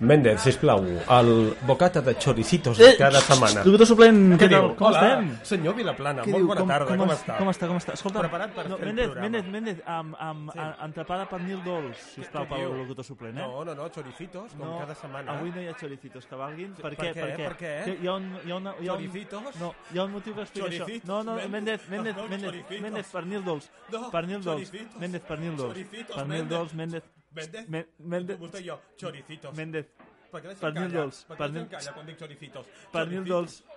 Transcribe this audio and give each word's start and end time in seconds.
Méndez, 0.00 0.40
sisplau, 0.40 0.80
el 0.86 1.54
bocata 1.66 2.00
de 2.00 2.16
choricitos 2.16 2.80
Eh, 2.80 2.94
cada 2.96 3.20
setmana. 3.20 3.62
Locutor 3.64 3.86
suplent, 3.86 4.32
què, 4.40 4.46
Què 4.46 4.48
tal? 4.50 4.74
Com 4.74 4.86
Hola, 4.88 5.00
estem? 5.00 5.38
senyor 5.44 5.74
Vilaplana, 5.76 6.22
Què 6.24 6.32
molt 6.32 6.46
bona 6.48 6.64
tarda, 6.66 6.86
com, 6.88 6.96
com, 7.04 7.10
està? 7.12 7.36
Com 7.36 7.48
està, 7.52 7.66
com 7.68 7.76
està? 7.76 7.92
Escolta, 7.98 8.20
Preparat 8.24 8.54
per 8.54 8.64
no, 8.70 8.78
fer 8.78 8.86
el 8.88 8.94
Méndez, 8.94 9.06
programa. 9.10 9.28
Méndez, 9.28 9.52
Méndez, 9.52 9.82
amb, 9.86 10.14
amb, 10.18 10.52
Sí. 10.54 10.58
entrepada 10.86 11.28
per 11.28 11.40
Nil 11.42 11.62
Dols, 11.62 11.96
sisplau, 12.14 12.44
Què 12.44 12.48
pel 12.48 12.58
diu? 12.64 12.74
locutor 12.78 13.04
suplent, 13.04 13.36
eh? 13.38 13.42
No, 13.42 13.62
no, 13.64 13.74
no, 13.74 13.88
choricitos, 13.90 14.52
com 14.56 14.78
cada 14.78 14.94
setmana. 14.94 15.32
Avui 15.36 15.50
no 15.50 15.60
hi 15.60 15.66
ha 15.68 15.74
choricitos 15.76 16.24
que 16.26 16.34
valguin. 16.34 16.72
Per, 16.72 16.82
Per 16.82 16.96
què? 16.96 17.12
què? 17.12 17.36
Per 17.36 17.56
què? 17.56 17.84
Que 17.84 17.98
Hi 18.00 18.06
ha 18.06 18.14
un, 18.14 18.38
hi 18.46 18.50
ha 18.50 18.56
una, 18.56 18.74
hi 18.80 18.88
ha 18.88 18.92
un, 18.94 18.98
Choricitos? 19.04 19.56
no, 19.60 19.74
hi 19.92 19.98
ha 19.98 20.04
un 20.04 20.12
motiu 20.12 20.34
que 20.34 20.40
explica 20.40 20.66
això. 20.68 21.00
No, 21.04 21.22
no, 21.22 21.34
Méndez. 21.34 21.86
Méndez, 21.90 22.16
Méndez, 22.16 22.16
No, 22.16 22.80
Méndez, 22.80 23.06
per 23.12 23.26
Nil 23.26 23.44
Dols. 23.44 23.70
No, 23.92 24.10
per 24.10 24.26
Nil 24.26 24.42
Dols. 24.42 24.72
Méndez, 24.98 25.20
per 25.20 25.38
Nil 25.38 25.56
Dols. 25.56 25.76
Per 26.14 26.26
Nil. 26.26 26.48
Dols, 26.48 26.72
Méndez. 26.74 27.02
Méndez? 27.34 27.68
Méndez. 27.98 28.38
Vostè 28.40 28.60
i 28.60 28.66
jo, 28.68 28.78
choricitos. 29.00 29.56
Méndez. 29.56 29.86
Per 30.30 30.40
què 30.40 30.46
la 30.46 30.54
gent 30.54 30.60
per 30.62 30.72
Nil 30.74 30.82
calla? 30.88 31.00
Dols, 31.00 31.24
Per 31.26 31.36
què 31.36 31.40
la 31.40 31.52
gent 31.54 31.68
calla 31.70 31.92
quan 31.96 32.06
dic 32.06 32.18
choricitos? 32.18 32.66
Per 32.92 33.04
Nil 33.08 33.24
Choricitos. 33.24 33.28
Dols. 33.28 33.76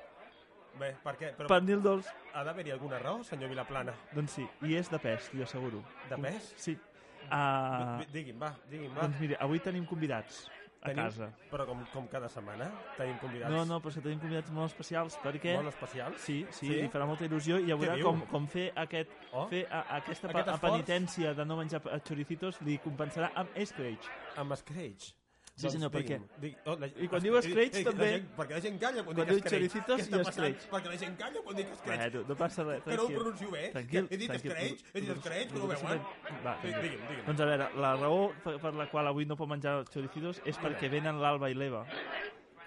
Bé, 0.79 0.89
per 1.03 1.13
què? 1.19 1.29
Però 1.37 1.47
Per 1.47 1.61
Nil 1.63 1.81
Dols. 1.85 2.07
ha 2.33 2.43
d'haver-hi 2.43 2.71
alguna 2.73 2.99
raó, 2.99 3.23
senyor 3.23 3.49
Vilaplana? 3.49 3.93
Doncs 4.13 4.31
sí, 4.39 4.47
i 4.65 4.75
és 4.75 4.89
de 4.89 4.97
pes, 4.99 5.29
t'ho 5.29 5.43
asseguro. 5.43 5.83
De 6.09 6.17
pes? 6.17 6.53
Sí. 6.57 6.77
Uh, 7.23 7.99
Di- 8.01 8.07
Digui'm, 8.11 8.39
va, 8.41 8.49
digui'm, 8.69 8.93
va. 8.95 9.01
doncs 9.05 9.19
mira, 9.21 9.37
avui 9.39 9.59
tenim 9.59 9.85
convidats 9.85 10.47
a 10.83 10.89
Tenim- 10.91 11.03
casa. 11.05 11.29
Però 11.49 11.65
com, 11.65 11.81
com 11.93 12.07
cada 12.11 12.27
setmana 12.29 12.67
tenim 12.97 13.17
convidats 13.21 13.49
No, 13.51 13.63
no, 13.65 13.79
però 13.81 13.89
és 13.93 13.95
que 13.95 14.01
tenim 14.03 14.19
convidats 14.19 14.51
molt 14.51 14.69
especials 14.73 15.17
perquè... 15.23 15.55
molt 15.55 15.71
especials. 15.71 16.19
Sí, 16.21 16.45
sí, 16.51 16.67
Sí? 16.67 16.73
li 16.81 16.89
farà 16.91 17.07
molta 17.07 17.25
il·lusió 17.25 17.57
i 17.63 17.69
ja 17.71 17.75
veurà 17.79 17.95
com, 18.03 18.21
com 18.27 18.47
fer, 18.47 18.69
aquest, 18.75 19.09
Oh. 19.31 19.47
fer 19.47 19.63
a, 19.71 19.85
aquesta 19.97 20.27
Aquest 20.29 20.61
penitència 20.61 21.33
de 21.33 21.45
no 21.45 21.57
menjar 21.57 21.81
choricitos 22.05 22.61
li 22.61 22.77
compensarà 22.83 23.31
amb 23.35 23.49
Scratch. 23.65 24.09
Amb 24.37 24.53
Scratch. 24.59 25.13
Sí, 25.55 25.69
senyor, 25.69 25.91
per 25.93 26.01
Digui, 26.01 26.55
oh, 26.65 26.73
la, 26.81 26.87
I 26.97 27.07
quan 27.07 27.21
diu 27.21 27.35
Scratch, 27.37 27.83
també- 27.85 28.07
gent, 28.09 28.23
perquè 28.35 28.55
la 28.55 28.61
gent 28.63 28.79
calla 28.81 29.03
quan, 29.03 29.15
quan 29.15 29.27
dic 29.27 29.35
diu 29.35 29.51
choricitos 29.51 29.99
Què 30.01 30.21
i? 30.21 30.23
Scratch. 30.25 30.63
Perquè 30.71 30.89
la 30.89 30.97
gent 30.97 31.17
calla 31.19 31.43
quan 31.45 31.55
dic 31.59 31.67
Scratch. 31.75 31.99
Bueno, 32.13 32.23
no 32.31 32.35
passa 32.39 32.63
res, 32.63 32.81
que 32.83 32.97
no 32.97 33.03
ho 33.03 33.07
pronuncio 33.13 33.51
bé. 33.51 33.69
Tranquil, 33.75 34.07
he 34.09 34.17
dit. 34.17 34.33
Scratch, 34.33 34.83
he 34.93 35.01
dit 35.01 35.19
Scratch, 35.21 35.53
no 35.53 35.63
ho 35.63 35.67
veuen. 35.67 36.01
Va, 36.43 36.55
Sí, 36.57 36.71
tranquil. 36.71 36.81
digui'm, 36.81 37.05
digui'm. 37.07 37.25
Doncs 37.27 37.41
a 37.45 37.45
veure, 37.45 37.69
la 37.85 37.95
raó 38.01 38.33
per, 38.43 38.73
la 38.73 38.89
qual 38.89 39.07
avui 39.07 39.25
no 39.29 39.37
pot 39.37 39.47
menjar 39.53 39.85
choricitos 39.93 40.41
és 40.43 40.57
perquè 40.57 40.89
venen 40.89 41.21
l'Alba 41.21 41.49
i 41.49 41.53
l'Eva, 41.53 41.85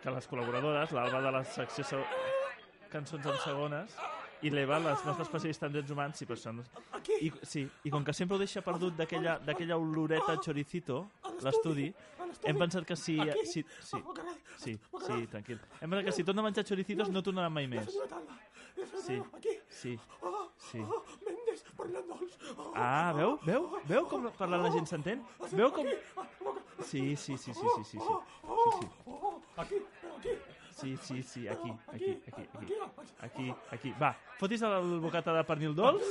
que 0.03 0.11
les 0.15 0.29
col·laboradores, 0.31 0.93
l'Alba 0.95 1.21
de 1.27 1.33
la 1.41 1.45
secció 1.45 1.83
se... 1.85 1.97
cançons 2.89 3.27
en 3.27 3.39
segones, 3.43 3.97
i 4.43 4.51
l'Eva, 4.51 4.79
les 4.79 5.03
nostres 5.05 5.27
especialistes 5.27 5.67
en 5.67 5.73
drets 5.73 5.91
humans, 5.91 6.19
sí, 6.19 6.25
però 6.29 6.37
són... 6.39 6.63
I, 7.21 7.33
sí, 7.43 7.67
i 7.85 7.91
com 7.91 8.05
que 8.05 8.13
sempre 8.13 8.37
ho 8.37 8.39
deixa 8.39 8.63
perdut 8.63 8.95
d'aquella 8.97 9.39
d'aquella 9.43 9.77
oloreta 9.77 10.37
choricito, 10.39 11.11
l'estudi, 11.43 11.93
hem 12.45 12.59
pensat 12.59 12.87
que 12.87 12.97
si... 12.97 13.17
si 13.45 13.63
sí, 13.63 13.65
sí, 14.59 14.79
sí, 15.07 15.27
tranquil. 15.33 15.61
Hem 15.81 15.91
pensat 15.91 16.09
que 16.09 16.13
si 16.13 16.25
torna 16.25 16.45
a 16.45 16.49
menjar 16.49 16.65
choricitos 16.65 17.11
no 17.13 17.23
tornarà 17.23 17.51
mai 17.53 17.67
més. 17.71 17.89
Sí, 19.07 19.21
sí, 19.69 19.99
sí. 20.69 20.83
Mendes, 21.25 21.65
parlant 21.79 22.11
dolç. 22.11 22.37
Ah, 22.75 23.13
veu? 23.17 23.39
Veu? 23.47 23.71
Veu 23.89 24.09
com 24.11 24.29
parlant 24.39 24.67
la 24.67 24.73
gent 24.75 24.91
s'entén? 24.91 25.25
Veu 25.53 25.73
com... 25.73 25.89
Sí, 26.85 27.17
sí, 27.17 27.37
sí, 27.37 27.55
sí, 27.55 27.55
sí, 27.55 27.85
sí, 27.85 27.85
sí. 27.85 27.99
sí. 27.99 28.91
Aquí, 29.57 29.81
aquí. 30.19 30.37
Sí, 30.77 30.93
sí, 31.01 31.23
sí, 31.23 31.49
aquí, 31.49 31.73
aquí, 31.89 32.11
aquí, 32.29 32.43
aquí, 32.53 32.75
aquí, 33.25 33.55
aquí. 33.73 33.93
Va, 33.97 34.11
fotis 34.37 34.61
el 34.69 34.99
bocata 35.01 35.33
de 35.33 35.45
pernil 35.49 35.73
dolç. 35.77 36.05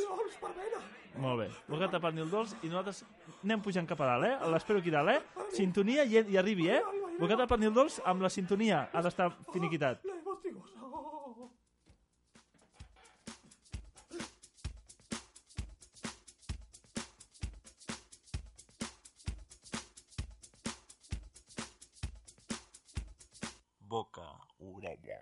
Molt 1.21 1.37
bé, 1.43 1.45
bocata 1.69 1.99
de 1.99 2.01
pernil 2.01 2.31
dolç 2.31 2.55
i 2.65 2.71
nosaltres 2.71 3.03
anem 3.43 3.61
pujant 3.61 3.85
cap 3.87 4.01
a 4.01 4.07
dalt, 4.09 4.25
eh? 4.25 4.49
L'espero 4.55 4.81
aquí 4.81 4.89
dalt, 4.89 5.13
eh? 5.13 5.45
Sintonia 5.53 6.03
i, 6.09 6.17
i 6.33 6.41
arribi, 6.41 6.71
eh? 6.73 6.81
Bocata 7.19 7.43
de 7.45 7.51
pernil 7.53 7.77
dolç 7.77 7.99
amb 8.09 8.25
la 8.25 8.33
sintonia 8.33 8.87
ha 8.91 9.05
d'estar 9.05 9.29
finiquitat. 9.53 10.01
Orella. 24.95 25.21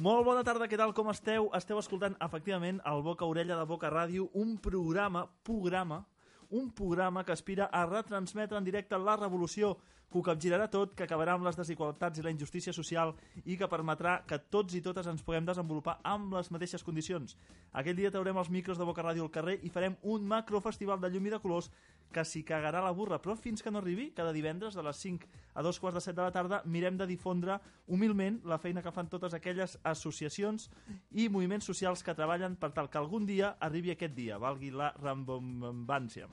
Molt 0.00 0.24
bona 0.24 0.40
tarda, 0.40 0.64
què 0.64 0.78
tal, 0.80 0.94
com 0.96 1.10
esteu? 1.12 1.50
Esteu 1.56 1.78
escoltant, 1.78 2.14
efectivament, 2.24 2.80
el 2.88 3.02
Boca 3.04 3.26
Orella 3.28 3.58
de 3.58 3.66
Boca 3.68 3.90
Ràdio, 3.92 4.30
un 4.32 4.56
programa, 4.56 5.26
programa, 5.44 6.06
un 6.48 6.70
programa 6.72 7.24
que 7.24 7.34
aspira 7.34 7.68
a 7.68 7.84
retransmetre 7.84 8.56
en 8.56 8.64
directe 8.64 8.98
la 8.98 9.18
revolució 9.20 9.76
que 10.10 10.18
ho 10.18 10.22
capgirarà 10.26 10.66
tot, 10.70 10.96
que 10.98 11.06
acabarà 11.06 11.36
amb 11.36 11.46
les 11.46 11.56
desigualtats 11.58 12.18
i 12.18 12.24
la 12.24 12.32
injustícia 12.34 12.74
social 12.74 13.14
i 13.44 13.56
que 13.56 13.68
permetrà 13.70 14.18
que 14.26 14.40
tots 14.52 14.74
i 14.74 14.82
totes 14.82 15.06
ens 15.06 15.22
puguem 15.22 15.46
desenvolupar 15.46 16.00
amb 16.02 16.34
les 16.34 16.50
mateixes 16.50 16.84
condicions. 16.86 17.36
Aquell 17.72 17.96
dia 17.96 18.10
traurem 18.10 18.40
els 18.42 18.50
micros 18.50 18.78
de 18.78 18.86
Boca 18.88 19.04
Ràdio 19.06 19.26
al 19.26 19.32
carrer 19.34 19.60
i 19.62 19.70
farem 19.70 19.96
un 20.02 20.26
macrofestival 20.26 21.00
de 21.00 21.12
llum 21.12 21.30
i 21.30 21.34
de 21.36 21.40
colors 21.42 21.70
que 22.10 22.24
s'hi 22.26 22.42
cagarà 22.42 22.82
la 22.82 22.90
burra, 22.90 23.20
però 23.22 23.36
fins 23.38 23.62
que 23.62 23.70
no 23.70 23.78
arribi, 23.78 24.10
cada 24.16 24.34
divendres 24.34 24.74
de 24.74 24.82
les 24.82 24.98
5 24.98 25.28
a 25.54 25.62
dos 25.62 25.78
quarts 25.78 26.00
de 26.00 26.02
7 26.08 26.16
de 26.16 26.24
la 26.26 26.34
tarda, 26.34 26.62
mirem 26.66 26.98
de 26.98 27.06
difondre 27.06 27.60
humilment 27.86 28.40
la 28.50 28.58
feina 28.58 28.82
que 28.82 28.92
fan 28.92 29.08
totes 29.08 29.34
aquelles 29.34 29.78
associacions 29.86 30.70
i 31.12 31.28
moviments 31.28 31.70
socials 31.70 32.02
que 32.02 32.16
treballen 32.18 32.56
per 32.58 32.72
tal 32.74 32.90
que 32.90 32.98
algun 32.98 33.26
dia 33.26 33.54
arribi 33.60 33.94
aquest 33.94 34.16
dia, 34.16 34.38
valgui 34.42 34.74
la 34.74 34.90
rambombància. 34.98 36.26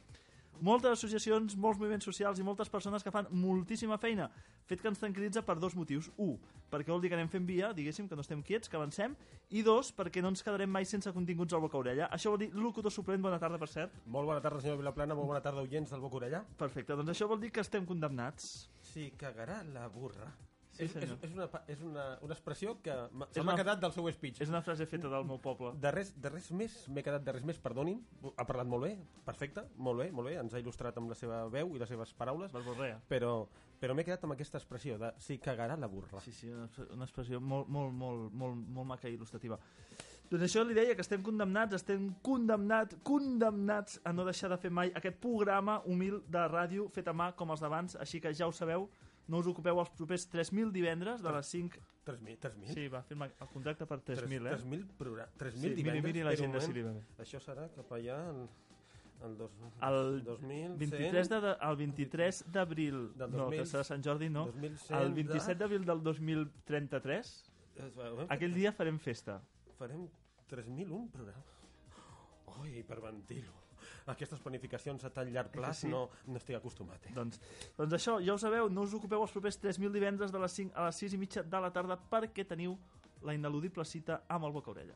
Moltes 0.62 0.98
associacions, 0.98 1.56
molts 1.60 1.80
moviments 1.80 2.08
socials 2.08 2.40
i 2.40 2.46
moltes 2.46 2.72
persones 2.74 3.04
que 3.06 3.14
fan 3.14 3.28
moltíssima 3.32 3.98
feina, 4.02 4.30
fet 4.66 4.82
que 4.82 4.90
ens 4.90 5.02
tranquil·litza 5.02 5.44
per 5.46 5.58
dos 5.62 5.76
motius. 5.78 6.10
Un, 6.18 6.38
perquè 6.72 6.90
vol 6.94 7.04
dir 7.04 7.12
que 7.12 7.20
anem 7.20 7.30
fent 7.30 7.46
via, 7.46 7.72
diguéssim, 7.78 8.08
que 8.10 8.18
no 8.18 8.26
estem 8.26 8.42
quiets, 8.46 8.72
que 8.72 8.80
avancem, 8.80 9.16
i 9.50 9.64
dos, 9.64 9.94
perquè 9.96 10.24
no 10.24 10.34
ens 10.34 10.44
quedarem 10.44 10.72
mai 10.72 10.86
sense 10.90 11.14
continguts 11.14 11.54
al 11.54 11.64
boca 11.64 11.78
orella. 11.78 12.10
Això 12.14 12.34
vol 12.34 12.42
dir 12.46 12.50
locutor 12.56 12.94
suplent, 12.94 13.22
bona 13.22 13.40
tarda, 13.42 13.62
per 13.62 13.70
cert. 13.72 14.02
Molt 14.06 14.30
bona 14.30 14.42
tarda, 14.42 14.64
senyor 14.64 14.82
Vilaplana, 14.82 15.16
molt 15.18 15.34
bona 15.36 15.44
tarda, 15.44 15.64
oients 15.64 15.94
del 15.94 16.04
Boca 16.04 16.22
Orella. 16.22 16.44
Perfecte, 16.58 16.98
doncs 16.98 17.14
això 17.14 17.30
vol 17.30 17.42
dir 17.44 17.54
que 17.54 17.64
estem 17.64 17.86
condemnats. 17.86 18.68
Sí, 18.94 19.12
cagarà 19.20 19.62
la 19.74 19.88
burra. 19.94 20.32
Sí, 20.78 20.86
és, 20.86 20.96
és, 21.02 21.14
és, 21.26 21.32
una, 21.34 21.48
és 21.74 21.80
una, 21.82 22.06
una 22.22 22.36
expressió 22.36 22.76
que 22.86 22.96
se 23.34 23.46
m'ha 23.46 23.56
quedat 23.58 23.82
del 23.82 23.94
seu 23.96 24.10
speech. 24.14 24.42
És 24.46 24.52
una 24.52 24.62
frase 24.66 24.86
feta 24.90 25.10
del 25.10 25.26
meu 25.26 25.40
poble. 25.42 25.74
De 25.82 25.92
res, 25.94 26.12
de 26.22 26.32
res 26.34 26.50
més, 26.60 26.76
m'he 26.94 27.04
quedat 27.06 27.26
de 27.26 27.34
res 27.34 27.46
més, 27.48 27.60
perdonin, 27.64 28.04
ha 28.36 28.46
parlat 28.46 28.70
molt 28.70 28.86
bé, 28.86 28.92
perfecte, 29.26 29.66
molt 29.82 30.04
bé, 30.04 30.12
molt 30.14 30.30
bé, 30.30 30.36
ens 30.42 30.54
ha 30.54 30.62
il·lustrat 30.62 31.00
amb 31.02 31.14
la 31.14 31.18
seva 31.18 31.44
veu 31.54 31.74
i 31.74 31.82
les 31.82 31.90
seves 31.90 32.14
paraules, 32.18 32.54
però, 33.10 33.34
però 33.82 33.98
m'he 33.98 34.06
quedat 34.06 34.28
amb 34.28 34.38
aquesta 34.38 34.62
expressió 34.62 35.00
de 35.02 35.14
si 35.24 35.40
cagarà 35.42 35.80
la 35.82 35.90
burra. 35.90 36.22
Sí, 36.26 36.36
sí, 36.36 36.52
una, 36.54 36.70
una 36.94 37.10
expressió 37.10 37.42
molt, 37.42 37.72
molt, 37.74 37.96
molt, 37.98 38.30
molt, 38.34 38.70
molt 38.78 38.94
maca 38.94 39.10
i 39.10 39.18
il·lustrativa. 39.18 39.58
Doncs 40.28 40.44
això 40.44 40.62
li 40.68 40.76
deia 40.76 40.92
que 40.92 41.04
estem 41.06 41.22
condemnats, 41.24 41.78
estem 41.78 42.10
condemnats, 42.22 42.98
condemnats 43.08 44.02
a 44.04 44.12
no 44.12 44.26
deixar 44.28 44.50
de 44.52 44.58
fer 44.60 44.72
mai 44.76 44.92
aquest 45.00 45.22
programa 45.24 45.78
humil 45.88 46.18
de 46.28 46.42
ràdio 46.52 46.90
fet 46.92 47.08
a 47.08 47.14
mà 47.16 47.30
com 47.40 47.54
els 47.56 47.64
d'abans, 47.64 47.96
així 48.04 48.20
que 48.20 48.34
ja 48.36 48.50
ho 48.50 48.52
sabeu, 48.52 48.90
no 49.28 49.40
us 49.42 49.48
ocupeu 49.52 49.80
els 49.82 49.90
propers 49.98 50.28
3.000 50.32 50.72
divendres 50.76 51.22
de 51.24 51.32
les 51.36 51.50
5... 51.56 51.82
3.000? 52.08 52.38
3.000? 52.40 52.74
Sí, 52.74 52.88
va 52.88 53.02
firmar 53.04 53.28
el 53.36 53.50
contracte 53.52 53.86
per 53.86 54.00
3.000, 54.00 54.48
eh? 54.48 54.56
3.000 54.56 54.86
programa, 54.98 55.32
3.000 55.42 55.52
Sí, 55.52 55.64
miri, 55.66 55.76
divendres? 55.82 56.06
miri 56.06 56.24
la 56.24 56.32
un 56.32 56.54
moment. 56.54 56.74
li 56.78 56.86
va 56.86 56.94
bé. 56.96 57.04
Això 57.26 57.42
serà 57.44 57.68
cap 57.76 57.92
allà 57.98 58.18
el, 58.30 58.40
el, 59.28 59.36
dos, 59.38 59.52
El 59.90 60.24
2100, 60.24 60.78
23 60.80 61.30
de, 61.34 61.54
el 61.70 61.76
23 61.84 62.42
d'abril, 62.56 62.96
no, 63.18 63.28
que 63.28 63.44
2000, 63.44 63.66
serà 63.74 63.84
Sant 63.84 64.06
Jordi, 64.08 64.30
no, 64.30 64.46
2100 64.54 64.98
el 65.02 65.14
27 65.20 65.60
d'abril 65.60 65.86
del 65.92 66.04
2033, 66.08 67.36
de... 67.76 68.28
aquell 68.30 68.56
dia 68.56 68.72
farem 68.72 68.98
festa. 69.00 69.42
Farem 69.78 70.08
3.001 70.50 71.10
programa. 71.12 71.44
Ui, 72.62 72.80
hiperventilo. 74.08 74.16
Aquestes 74.18 74.42
planificacions 74.42 75.04
a 75.04 75.10
tan 75.10 75.32
llarg 75.32 75.52
plaç 75.52 75.84
sí? 75.84 75.88
no, 75.88 76.10
no 76.28 76.38
estic 76.38 76.58
acostumat. 76.58 77.06
Eh? 77.08 77.14
Doncs, 77.16 77.40
doncs 77.78 77.94
això, 77.94 78.20
ja 78.24 78.34
ho 78.34 78.38
sabeu, 78.38 78.70
no 78.70 78.84
us 78.84 78.94
ocupeu 78.94 79.22
els 79.22 79.32
propers 79.32 79.60
3.000 79.60 79.92
divendres 79.92 80.32
de 80.32 80.40
les 80.40 80.52
5 80.52 80.74
a 80.76 80.88
les 80.88 80.96
6 80.96 81.14
i 81.14 81.18
mitja 81.18 81.44
de 81.44 81.62
la 81.62 81.72
tarda 81.72 81.98
perquè 81.98 82.46
teniu 82.48 82.78
la 83.24 83.34
ineludible 83.34 83.86
cita 83.86 84.24
amb 84.30 84.46
el 84.46 84.52
Boca 84.52 84.72
Orella. 84.72 84.96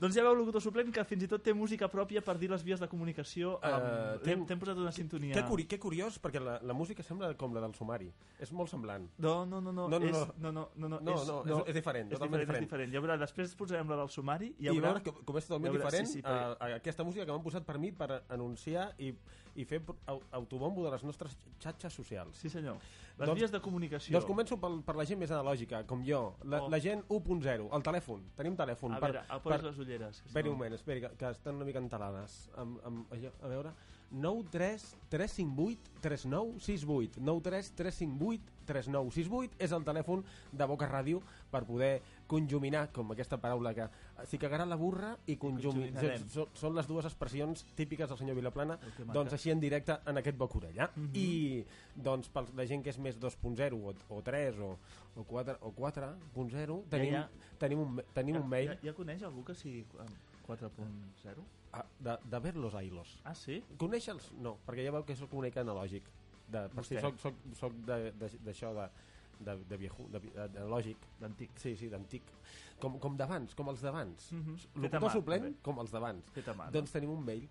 Doncs 0.00 0.14
ja 0.16 0.22
veu, 0.24 0.32
locutor 0.34 0.62
suplent, 0.64 0.88
que 0.96 1.02
fins 1.04 1.26
i 1.26 1.28
tot 1.28 1.42
té 1.44 1.52
música 1.52 1.84
pròpia 1.92 2.22
per 2.24 2.38
dir 2.40 2.48
les 2.48 2.62
vies 2.64 2.80
de 2.80 2.86
comunicació. 2.88 3.58
Eh, 3.60 3.68
Amb... 3.68 4.22
té- 4.22 4.30
T'hem 4.30 4.46
t'hem 4.48 4.58
posat 4.62 4.78
una 4.80 4.92
sintonia. 4.96 5.34
Que, 5.36 5.42
curi 5.44 5.66
que 5.68 5.78
curiós, 5.78 6.16
perquè 6.22 6.40
la, 6.40 6.54
la 6.64 6.72
música 6.72 7.04
sembla 7.04 7.34
com 7.36 7.52
la 7.52 7.60
del 7.60 7.74
sumari. 7.76 8.08
És 8.40 8.50
molt 8.56 8.70
semblant. 8.72 9.04
No, 9.18 9.44
no, 9.44 9.60
no, 9.60 9.70
no, 9.76 9.88
No, 9.92 9.98
no, 9.98 10.06
és, 10.08 10.12
no. 10.16 10.24
no, 10.38 10.52
no, 10.52 10.64
no, 10.74 10.88
no, 10.88 11.00
No, 11.04 11.18
és, 11.20 11.26
no, 11.28 11.58
és- 11.60 11.68
és 11.68 11.74
diferent, 11.74 12.08
és 12.08 12.16
totalment 12.16 12.40
diferent, 12.40 12.64
diferent. 12.64 12.64
és 12.64 12.70
diferent. 12.70 12.94
Ja 12.94 13.00
veurà, 13.04 13.18
després 13.20 13.54
posarem 13.60 13.92
la 13.92 13.96
del 14.00 14.08
sumari 14.08 14.54
i 14.58 14.64
I 14.64 14.70
ja 14.70 14.72
veurà... 14.72 14.94
veure 14.94 15.02
com, 15.10 15.20
com 15.28 15.36
és 15.36 15.44
totalment 15.50 15.68
ja 15.72 15.76
veurà, 15.78 15.90
diferent 15.90 16.08
sí, 16.08 16.20
sí, 16.20 16.24
a, 16.24 16.56
a 16.56 16.70
aquesta 16.80 17.04
música 17.04 17.26
que 17.26 17.32
m'han 17.36 17.44
posat 17.44 17.66
per 17.68 17.76
mi 17.78 17.92
per 17.92 18.22
anunciar 18.30 18.94
i, 18.98 19.12
i 19.56 19.64
fer 19.64 19.80
au- 20.06 20.22
autobombo 20.32 20.84
de 20.84 20.90
les 20.90 21.02
nostres 21.04 21.36
xatxes 21.58 21.92
socials. 21.92 22.36
Sí, 22.36 22.48
senyor. 22.50 22.76
Les 23.18 23.28
Doncs- 23.28 23.38
vies 23.38 23.50
de 23.52 23.60
comunicació. 23.60 24.12
Doncs 24.14 24.26
començo 24.26 24.58
per, 24.60 24.70
per 24.84 24.96
la 24.96 25.04
gent 25.04 25.18
més 25.20 25.30
analògica, 25.30 25.84
com 25.86 26.02
jo. 26.04 26.36
La, 26.44 26.62
Oh. 26.62 26.68
la 26.70 26.78
gent 26.80 27.04
1.0, 27.08 27.68
el 27.76 27.82
telèfon. 27.82 28.22
Tenim 28.36 28.56
telèfon. 28.56 28.94
A 28.94 29.00
per, 29.00 29.12
veure, 29.12 29.24
el 29.30 29.40
poses 29.40 29.62
les 29.62 29.78
ulleres. 29.78 30.22
no- 30.46 30.52
un 30.52 30.56
moment, 30.58 30.74
esperi, 30.74 31.00
que, 31.00 31.08
que 31.16 31.30
estan 31.30 31.54
una 31.56 31.64
mica 31.64 31.78
entelades. 31.78 32.50
Amb, 32.56 32.78
amb, 32.84 33.06
a 33.42 33.48
veure... 33.48 33.72
9 34.10 34.48
3 34.50 34.86
358 35.10 36.00
3968 36.00 37.20
9 37.20 37.40
3 37.42 37.72
358 37.76 38.60
3968 38.70 39.58
és 39.58 39.72
el 39.74 39.84
telèfon 39.86 40.22
de 40.52 40.66
Boca 40.70 40.86
Ràdio 40.88 41.20
per 41.50 41.64
poder 41.66 42.00
conjuminar, 42.30 42.84
com 42.94 43.10
aquesta 43.10 43.40
paraula 43.42 43.72
que 43.74 43.88
s'hi 44.30 44.38
cagarà 44.38 44.66
la 44.68 44.78
burra 44.78 45.16
i 45.26 45.36
conjuminar. 45.40 45.96
conjuminarem. 45.96 46.28
Són, 46.30 46.50
són 46.54 46.76
les 46.78 46.86
dues 46.86 47.08
expressions 47.08 47.64
típiques 47.78 48.10
del 48.10 48.20
senyor 48.20 48.38
Vilaplana, 48.38 48.78
doncs 49.10 49.34
així 49.34 49.50
en 49.50 49.62
directe 49.62 49.98
en 50.06 50.22
aquest 50.22 50.38
Boca 50.38 50.60
Orella. 50.60 50.90
Mhm. 50.94 51.10
I 51.18 51.64
doncs 51.96 52.30
per 52.30 52.46
la 52.54 52.66
gent 52.66 52.84
que 52.86 52.94
és 52.94 52.98
més 53.02 53.18
2.0 53.18 53.80
o, 53.80 53.94
o 54.14 54.22
3 54.22 54.60
o, 54.66 54.76
o 55.16 55.24
4 55.26 55.58
o 55.66 55.72
4.0 55.74 56.82
tenim, 56.90 57.16
ja. 57.16 57.28
tenim, 57.58 57.82
un, 57.82 58.02
tenim 58.14 58.38
ja, 58.38 58.42
un 58.42 58.48
mail 58.48 58.74
Ja, 58.74 58.78
ja 58.90 58.94
coneix 58.94 59.24
algú 59.26 59.42
que 59.44 59.58
sigui 59.58 59.82
um, 59.98 60.14
4.0? 60.46 61.59
Ah, 61.72 61.84
de, 61.98 62.16
de 62.24 62.38
Verlos 62.40 62.74
Ailos. 62.74 63.20
Ah, 63.24 63.34
sí? 63.34 63.60
Coneixe'ls? 63.78 64.32
No, 64.40 64.56
perquè 64.66 64.84
ja 64.86 64.92
veu 64.94 65.04
que 65.04 65.16
sóc 65.16 65.32
una 65.34 65.48
mica 65.48 65.62
analògic. 65.64 66.08
De, 66.50 66.64
per 66.74 66.84
si 66.84 66.96
Vostè. 66.96 67.00
soc, 67.04 67.18
soc, 67.22 67.34
soc 67.58 67.72
de- 67.86 68.10
de- 68.18 68.38
d'això 68.46 68.72
de, 68.74 68.88
de, 69.40 69.56
de, 69.70 69.76
viejo, 69.78 70.08
de, 70.10 70.18
de, 70.24 70.48
de 70.56 70.64
lògic. 70.66 70.96
D'antic. 71.20 71.50
Sí, 71.62 71.76
sí, 71.76 71.88
d'antic. 71.88 72.22
Com, 72.80 72.98
com 72.98 73.16
d'abans, 73.16 73.54
com 73.54 73.68
els 73.68 73.82
d'abans. 73.84 74.30
Fet 74.32 74.74
a 74.74 74.80
Locutor 74.80 75.10
suplent, 75.12 75.42
també. 75.50 75.62
com 75.62 75.78
els 75.78 75.90
d'abans. 75.94 76.30
A 76.34 76.54
no? 76.56 76.70
Doncs 76.72 76.90
tenim 76.96 77.10
un 77.14 77.22
mail. 77.24 77.46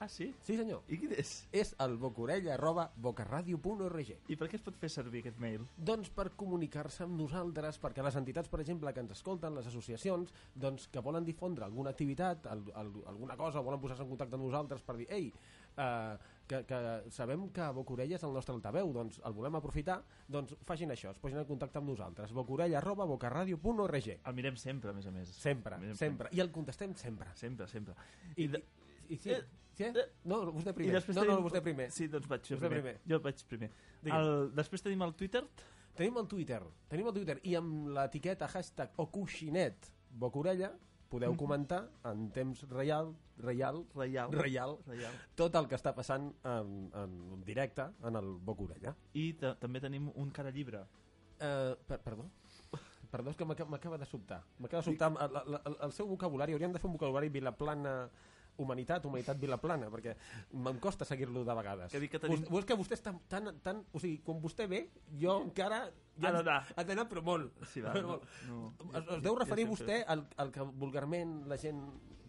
Ah, 0.00 0.08
sí? 0.08 0.32
Sí, 0.46 0.56
senyor. 0.56 0.84
I 0.86 0.98
quin 1.00 1.12
és? 1.18 1.32
És 1.50 1.72
el 1.82 1.96
bocorella 1.98 2.52
arroba 2.54 2.84
bocaradio.org. 3.02 4.12
I 4.30 4.36
per 4.38 4.46
què 4.46 4.58
es 4.60 4.62
pot 4.62 4.78
fer 4.78 4.90
servir 4.94 5.24
aquest 5.24 5.40
mail? 5.42 5.64
Doncs 5.74 6.12
per 6.14 6.28
comunicar-se 6.38 7.02
amb 7.06 7.18
nosaltres, 7.18 7.80
perquè 7.82 8.04
les 8.06 8.18
entitats, 8.20 8.50
per 8.52 8.62
exemple, 8.62 8.92
que 8.94 9.02
ens 9.02 9.16
escolten, 9.16 9.56
les 9.58 9.66
associacions, 9.66 10.30
doncs 10.54 10.86
que 10.92 11.02
volen 11.02 11.26
difondre 11.26 11.66
alguna 11.66 11.90
activitat, 11.96 12.46
al, 12.46 12.62
al, 12.78 12.92
alguna 13.10 13.36
cosa, 13.40 13.64
volen 13.64 13.82
posar-se 13.82 14.06
en 14.06 14.12
contacte 14.14 14.38
amb 14.38 14.46
nosaltres 14.46 14.86
per 14.86 15.00
dir, 15.00 15.10
ei, 15.10 15.32
eh, 15.78 16.16
que, 16.48 16.64
que 16.64 16.78
sabem 17.12 17.48
que 17.54 17.66
Bocorella 17.76 18.16
és 18.16 18.24
el 18.24 18.32
nostre 18.32 18.54
altaveu, 18.56 18.90
doncs 18.94 19.18
el 19.26 19.34
volem 19.36 19.58
aprofitar, 19.58 19.98
doncs 20.30 20.54
facin 20.66 20.94
això, 20.94 21.12
es 21.12 21.20
posin 21.20 21.42
en 21.42 21.46
contacte 21.48 21.82
amb 21.82 21.90
nosaltres, 21.90 22.32
bocorella 22.36 22.78
arroba 22.80 23.06
bocaradio.org. 23.10 24.10
El 24.16 24.38
mirem 24.38 24.56
sempre, 24.56 24.94
a 24.94 24.96
més 24.96 25.06
a 25.06 25.12
més. 25.14 25.34
Sempre, 25.36 25.78
mirem 25.82 25.98
sempre. 25.98 26.32
I 26.32 26.42
el 26.44 26.54
contestem 26.54 26.94
sempre. 26.96 27.34
Sempre, 27.36 27.68
sempre. 27.68 27.94
I, 28.36 28.48
I, 28.48 28.48
i, 28.48 28.87
i 29.08 29.16
sí, 29.16 29.30
Eh, 29.30 29.42
sí? 29.74 29.84
eh, 29.84 30.06
No, 30.24 30.42
vostè 30.52 30.70
i 30.70 30.74
primer. 30.74 30.94
després 30.94 31.16
no, 31.16 31.24
no, 31.24 31.40
vostè 31.42 31.62
primer. 31.62 31.90
Sí, 31.90 32.08
doncs 32.08 32.26
vaig 32.28 32.42
jo 32.42 32.56
primer. 32.58 32.80
primer. 32.82 33.00
Jo 33.08 33.20
vaig 33.20 33.44
primer. 33.48 33.70
El, 34.04 34.52
després 34.54 34.82
tenim 34.82 35.02
el 35.02 35.14
Twitter. 35.14 35.44
Tenim 35.98 36.16
el 36.18 36.28
Twitter, 36.28 36.62
tenim 36.88 37.06
el 37.08 37.12
Twitter 37.14 37.40
i 37.42 37.56
amb 37.58 37.88
l'etiqueta 37.88 38.46
hashtag 38.46 38.92
o 38.96 39.08
coixinet 39.10 39.88
bocorella 40.10 40.72
podeu 41.08 41.32
Mhm. 41.32 41.38
comentar 41.38 41.88
en 42.04 42.30
temps 42.30 42.62
real, 42.68 43.14
real, 43.38 43.84
Reial. 43.94 44.30
reial, 44.30 44.78
Reial. 44.86 45.12
tot 45.34 45.54
el 45.56 45.66
que 45.66 45.74
està 45.74 45.94
passant 45.94 46.34
en, 46.44 46.90
en 46.94 47.42
directe 47.44 47.82
en 48.04 48.14
el 48.14 48.26
Bocorella. 48.44 48.94
I 49.14 49.32
ta- 49.34 49.54
també 49.58 49.80
tenim 49.80 50.10
un 50.14 50.30
cara 50.30 50.50
llibre. 50.50 50.84
Eh, 51.40 51.74
per, 51.86 51.98
perdó? 52.00 52.30
Perdó, 53.10 53.30
és 53.30 53.36
que 53.36 53.44
m'aca- 53.46 53.64
m'acaba 53.64 53.96
de 53.96 54.04
sobtar. 54.04 54.44
M'acaba 54.58 54.82
de 54.82 54.84
sobtar 54.84 55.10
el, 55.18 55.58
el, 55.64 55.76
el 55.80 55.92
seu 55.92 56.06
vocabulari. 56.06 56.52
Hauríem 56.52 56.72
de 56.72 56.78
fer 56.78 56.86
un 56.90 56.92
vocabulari 56.98 57.30
vilaplana 57.30 58.10
humanitat, 58.58 59.04
humanitat 59.06 59.38
vilaplana, 59.40 59.88
perquè 59.92 60.14
em 60.52 60.78
costa 60.82 61.06
seguir-lo 61.08 61.44
de 61.46 61.54
vegades. 61.54 61.92
Que 61.92 62.00
dic 62.02 62.12
que 62.16 62.20
tenim- 62.22 62.42
Vostè, 62.44 62.58
és 62.58 62.68
que 62.68 62.76
vostè 62.78 62.98
està 62.98 63.14
tan, 63.30 63.52
tan... 63.64 63.84
O 63.92 64.00
sigui, 64.02 64.18
quan 64.26 64.40
vostè 64.42 64.66
ve, 64.70 64.84
jo 65.18 65.38
encara... 65.46 65.84
Ja 66.18 66.28
Ha 66.28 66.32
d'anar. 66.40 66.58
Ha 66.76 66.84
d'anar, 66.84 67.06
però 67.08 67.22
molt. 67.22 67.52
Sí, 67.70 67.80
va, 67.84 67.92
Però 67.94 68.16
no, 68.48 68.58
no, 68.82 68.90
Es, 68.98 69.04
es 69.16 69.22
deu 69.22 69.36
referir 69.38 69.68
ja 69.68 69.70
vostè 69.70 70.00
al, 70.06 70.26
al 70.36 70.50
que 70.52 70.66
vulgarment 70.82 71.44
la 71.48 71.56
gent 71.56 71.78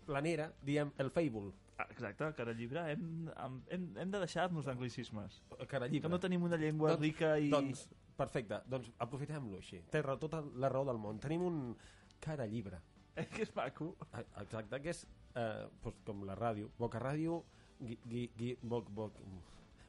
planera 0.05 0.51
diem 0.65 0.93
el 0.97 1.09
fable, 1.11 1.51
Ah, 1.79 1.85
Exacte, 1.93 2.27
cara 2.35 2.51
llibre. 2.51 2.81
Hem, 2.91 3.29
hem, 3.39 3.53
hem, 3.71 3.83
hem 4.03 4.09
de 4.11 4.19
deixar-nos 4.19 4.65
d'anglicismes. 4.67 5.37
cara 5.69 5.87
Que 5.87 5.93
llibre. 5.93 6.09
no 6.11 6.19
tenim 6.19 6.43
una 6.43 6.57
llengua 6.57 6.89
Doncs- 6.91 7.01
rica 7.01 7.37
i... 7.39 7.47
Doncs, 7.49 7.85
perfecte, 8.19 8.57
doncs 8.67 8.91
aprofitem-lo 8.99 9.61
així. 9.61 9.79
Té 9.89 10.01
tota 10.19 10.41
la 10.59 10.67
raó 10.67 10.83
del 10.83 10.97
món. 10.99 11.21
Tenim 11.23 11.41
un 11.47 11.77
cara 12.19 12.45
llibre. 12.45 12.81
Eh, 13.19 13.25
que 13.27 13.41
és 13.43 13.53
maco. 13.55 13.95
Ah, 14.13 14.23
Exacte, 14.41 14.79
que 14.81 14.89
és 14.93 15.05
eh, 15.35 15.67
doncs, 15.83 15.97
com 16.05 16.21
la 16.25 16.35
ràdio. 16.35 16.69
Boca 16.79 16.99
Ràdio, 16.99 17.43
gui, 17.79 17.97
gui, 18.05 18.29
gui, 18.37 18.57
boc, 18.61 18.89
boc, 18.95 19.17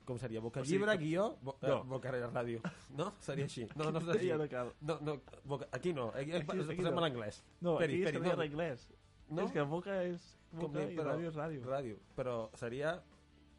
com 0.08 0.18
seria? 0.18 0.40
Boca 0.40 0.60
O 0.60 0.64
sigui, 0.64 0.78
Llibre, 0.78 0.96
com- 0.96 1.04
guió, 1.04 1.26
bo, 1.42 1.54
No. 1.62 1.68
no. 1.68 1.84
Boca 1.84 2.10
Ràdio. 2.10 2.60
No? 2.96 3.12
Seria 3.20 3.44
així. 3.44 3.68
No, 3.76 3.90
no 3.92 4.00
és 4.00 4.08
així. 4.16 4.28
Ja 4.32 4.38
no 4.40 4.48
cal. 4.50 4.72
No, 4.80 4.98
no, 5.00 5.20
boca, 5.44 5.68
aquí 5.70 5.92
no, 5.92 6.08
aquí, 6.08 6.32
aquí, 6.32 6.58
aquí 6.58 6.76
posem 6.80 6.94
no. 6.94 7.00
l'anglès. 7.00 7.44
No, 7.60 7.76
Esperi, 7.78 8.00
aquí 8.00 8.02
esperi, 8.02 8.16
estaria 8.16 8.36
no. 8.36 8.42
en 8.42 8.50
anglès. 8.50 8.88
No? 9.30 9.44
És 9.44 9.52
que 9.54 9.62
boca 9.62 10.02
és 10.02 10.24
Com 10.50 10.64
boca 10.64 10.78
bé, 10.80 10.88
i 10.92 10.96
però- 10.98 11.12
ràdio 11.14 11.28
és 11.30 11.36
ràdio. 11.38 11.62
Ràdio, 11.68 11.98
però 12.16 12.36
seria 12.58 13.00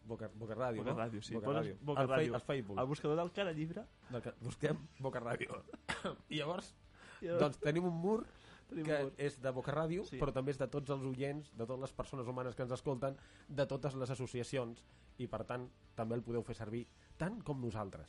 Boca, 0.04 0.28
boca 0.34 0.56
Ràdio, 0.58 0.82
Boca 0.82 0.92
no? 0.92 0.98
Ràdio, 0.98 1.22
sí. 1.22 1.36
Boca 1.36 1.46
Poses 1.46 1.62
Ràdio. 1.62 1.76
Boca 1.86 2.04
Ràdio. 2.10 2.40
Facebook. 2.42 2.80
El 2.82 2.88
buscador 2.88 3.18
del 3.20 3.32
cara 3.32 3.52
llibre... 3.54 3.84
Del 4.10 4.22
que 4.26 4.32
busquem 4.42 4.80
Boca 5.00 5.22
Ràdio. 5.22 5.60
I 6.34 6.40
llavors, 6.40 6.74
I 7.22 7.28
doncs 7.38 7.60
tenim 7.62 7.86
un 7.86 7.94
mur 8.02 8.26
que 8.72 9.12
és 9.18 9.38
de 9.42 9.52
Boca 9.52 9.74
Ràdio, 9.76 10.06
Sí. 10.08 10.18
però 10.20 10.32
també 10.34 10.52
és 10.52 10.58
de 10.62 10.68
tots 10.68 10.90
els 10.90 11.04
oients, 11.04 11.52
de 11.52 11.66
totes 11.66 11.82
les 11.82 11.94
persones 11.94 12.28
humanes 12.28 12.56
que 12.56 12.64
ens 12.64 12.72
escolten, 12.72 13.18
de 13.48 13.66
totes 13.68 13.96
les 13.96 14.10
associacions, 14.10 14.86
i 15.18 15.28
per 15.28 15.44
tant 15.46 15.70
també 15.96 16.16
el 16.16 16.24
podeu 16.24 16.44
fer 16.44 16.56
servir 16.56 16.88
tant 17.18 17.42
com 17.44 17.60
nosaltres. 17.62 18.08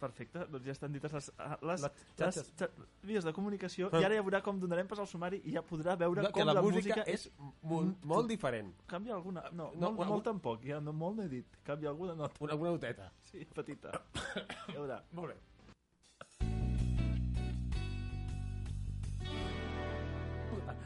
Perfecte, 0.00 0.46
doncs 0.48 0.64
ja 0.64 0.72
estan 0.72 0.94
dites 0.94 1.12
les, 1.12 1.26
ah, 1.36 1.58
les, 1.60 1.82
Les 2.16 2.36
les, 2.38 2.70
vies 3.04 3.22
de 3.26 3.32
comunicació 3.36 3.90
i 3.92 4.04
ara 4.04 4.14
ja 4.16 4.22
veurà 4.24 4.40
com 4.42 4.58
donarem 4.58 4.88
pas 4.88 4.98
al 4.98 5.06
sumari 5.06 5.42
i 5.44 5.52
ja 5.52 5.60
podrà 5.60 5.92
veure 6.00 6.22
No, 6.22 6.30
com 6.32 6.46
la, 6.46 6.54
la 6.56 6.62
música, 6.62 7.04
és 7.04 7.26
molt, 7.60 8.02
molt 8.08 8.26
diferent. 8.26 8.72
Canvia 8.86 9.12
alguna... 9.18 9.42
No, 9.52 9.72
No, 9.74 9.90
molt, 9.92 10.08
molt 10.08 10.24
tampoc, 10.24 10.64
ja 10.64 10.80
no, 10.80 10.94
molt 10.96 11.18
no 11.18 11.22
he 11.24 11.28
dit. 11.28 11.58
Canvia 11.62 11.90
alguna 11.90 12.14
nota. 12.14 12.32
Una, 12.40 12.54
una 12.54 12.70
noteta. 12.70 13.12
Sí, 13.24 13.44
petita. 13.44 13.92
Ja 14.72 14.78
veurà. 14.78 15.02
Molt 15.12 15.34
bé. 15.34 15.36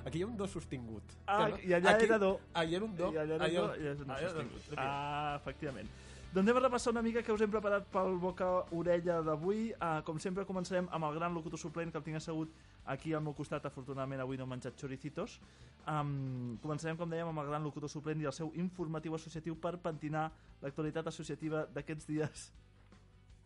Aquí 0.04 0.18
hi 0.18 0.22
ha 0.22 0.26
un 0.26 0.36
do 0.36 0.46
sostingut. 0.46 1.02
Ah, 1.26 1.50
Que 1.54 1.66
i 1.68 1.72
allà 1.72 1.94
aquí, 1.96 2.04
era 2.04 2.18
do. 2.18 2.38
Hi 2.54 2.74
era 2.74 2.84
un 2.84 2.96
do. 2.96 3.12
I 3.12 3.16
allà 3.16 3.34
era 3.38 3.44
Ah, 3.44 3.48
do, 3.48 3.76
i 3.82 3.86
és 3.88 4.00
un 4.00 4.10
era- 4.10 4.28
sostingut. 4.28 4.74
Ah, 4.76 5.36
efectivament. 5.40 5.88
Doncs 6.34 6.48
anem 6.48 6.56
a 6.56 6.60
repassar 6.66 6.90
una 6.90 7.00
mica 7.00 7.22
que 7.22 7.30
us 7.32 7.40
hem 7.40 7.50
preparat 7.50 7.84
pel 7.92 8.16
boca-orella 8.18 9.20
d'avui. 9.22 9.68
Uh, 9.78 10.02
com 10.02 10.18
sempre, 10.18 10.44
començarem 10.44 10.88
amb 10.90 11.04
el 11.04 11.14
gran 11.14 11.32
locutor 11.32 11.58
suplent 11.58 11.92
que 11.92 11.98
el 11.98 12.02
tinc 12.02 12.16
assegut 12.16 12.50
aquí 12.86 13.12
al 13.14 13.22
meu 13.22 13.32
costat. 13.34 13.64
Afortunadament, 13.64 14.20
avui 14.20 14.36
no 14.36 14.42
he 14.42 14.46
menjat 14.48 14.74
choricitos. 14.76 15.38
Um, 15.86 16.58
començarem, 16.60 16.96
com 16.98 17.08
dèiem, 17.08 17.28
amb 17.28 17.38
el 17.38 17.46
gran 17.46 17.62
locutor 17.62 17.88
suplent 17.88 18.20
i 18.20 18.24
el 18.26 18.32
seu 18.32 18.50
informatiu 18.56 19.14
associatiu 19.14 19.54
per 19.54 19.76
pentinar 19.78 20.32
l'actualitat 20.60 21.06
associativa 21.06 21.66
d'aquests 21.72 22.06
dies. 22.06 22.52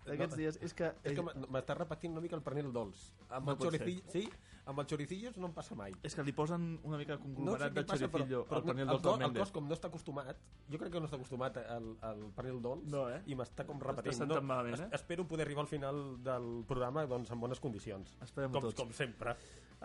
D'aquests 0.09 0.35
No, 0.37 0.41
dies. 0.41 0.59
És 0.63 0.75
que... 0.75 0.93
És 1.05 1.15
que 1.17 1.23
m- 1.25 1.47
m'està 1.55 1.77
repetint 1.79 2.13
una 2.17 2.23
mica 2.25 2.37
el 2.37 2.43
pernil 2.43 2.73
dolç. 2.73 3.11
Amb 3.29 3.47
No 3.47 3.53
el 3.55 3.59
pot 3.59 3.69
choricillo, 3.69 4.03
sí, 4.13 4.25
amb 4.69 4.81
el 4.83 4.87
choricillos 4.91 5.37
no 5.41 5.47
em 5.49 5.55
passa 5.57 5.75
mai. 5.79 5.95
és 6.03 6.15
que 6.15 6.23
li 6.25 6.33
posen 6.37 6.79
una 6.85 6.99
mica 7.01 7.17
de 7.17 7.19
No 7.19 7.25
sé 7.25 7.35
conglomerat 7.37 7.73
de 7.79 7.85
passa, 7.85 8.09
però, 8.09 8.11
choricillo 8.19 8.43
però 8.49 8.57
al 8.61 8.65
pernil 8.67 8.83
el, 8.83 8.89
del 8.89 8.97
cos, 9.01 9.07
Tom 9.13 9.23
el 9.29 9.37
cos, 9.39 9.53
com 9.53 9.69
no 9.69 9.75
està 9.79 9.89
acostumat, 9.89 10.43
jo 10.69 10.79
crec 10.83 10.93
que 10.93 11.01
no 11.01 11.07
està 11.09 11.17
acostumat 11.17 11.57
al, 11.63 11.87
al 12.03 12.21
pernil 12.37 12.61
dolç 12.63 12.85
No, 12.93 13.07
eh? 13.09 13.23
i 13.27 13.35
m'està 13.39 13.65
com 13.69 13.81
repetint. 13.81 14.13
Està 14.13 14.25
sentant 14.27 14.45
malament, 14.45 14.81
eh? 14.85 14.91
Espero 14.99 15.25
poder 15.29 15.47
arribar 15.47 15.63
al 15.65 15.71
final 15.73 16.03
del 16.23 16.51
programa 16.69 17.07
doncs, 17.07 17.31
en 17.31 17.41
bones 17.41 17.61
condicions. 17.61 18.17
Esperem-ho 18.21 18.53
Com, 18.59 18.69
tots. 18.69 18.75
com 18.83 18.93
sempre. 18.93 19.37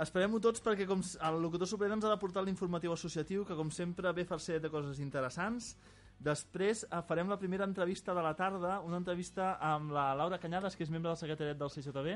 Esperem-ho 0.04 0.40
tots 0.42 0.64
perquè 0.66 0.88
com 0.90 1.02
el 1.06 1.36
locutor 1.44 1.68
suplent 1.70 1.92
ens 1.94 2.06
ha 2.08 2.10
de 2.10 2.18
portar 2.18 2.42
l'informatiu 2.44 2.92
associatiu 2.96 3.44
que 3.46 3.54
com 3.56 3.70
sempre 3.72 4.12
ve 4.12 4.26
farcet 4.26 4.62
de 4.64 4.72
coses 4.74 5.00
interessants. 5.00 5.76
Després 6.24 6.86
eh, 6.90 7.02
farem 7.08 7.28
la 7.30 7.38
primera 7.38 7.66
entrevista 7.68 8.14
de 8.16 8.22
la 8.24 8.34
tarda, 8.40 8.80
una 8.82 8.98
entrevista 9.02 9.58
amb 9.60 9.92
la 9.92 10.14
Laura 10.16 10.40
Canyades, 10.40 10.76
que 10.78 10.84
és 10.86 10.92
membre 10.94 11.12
del 11.12 11.18
secretariat 11.20 11.58
del 11.60 11.70
CJB 11.74 12.14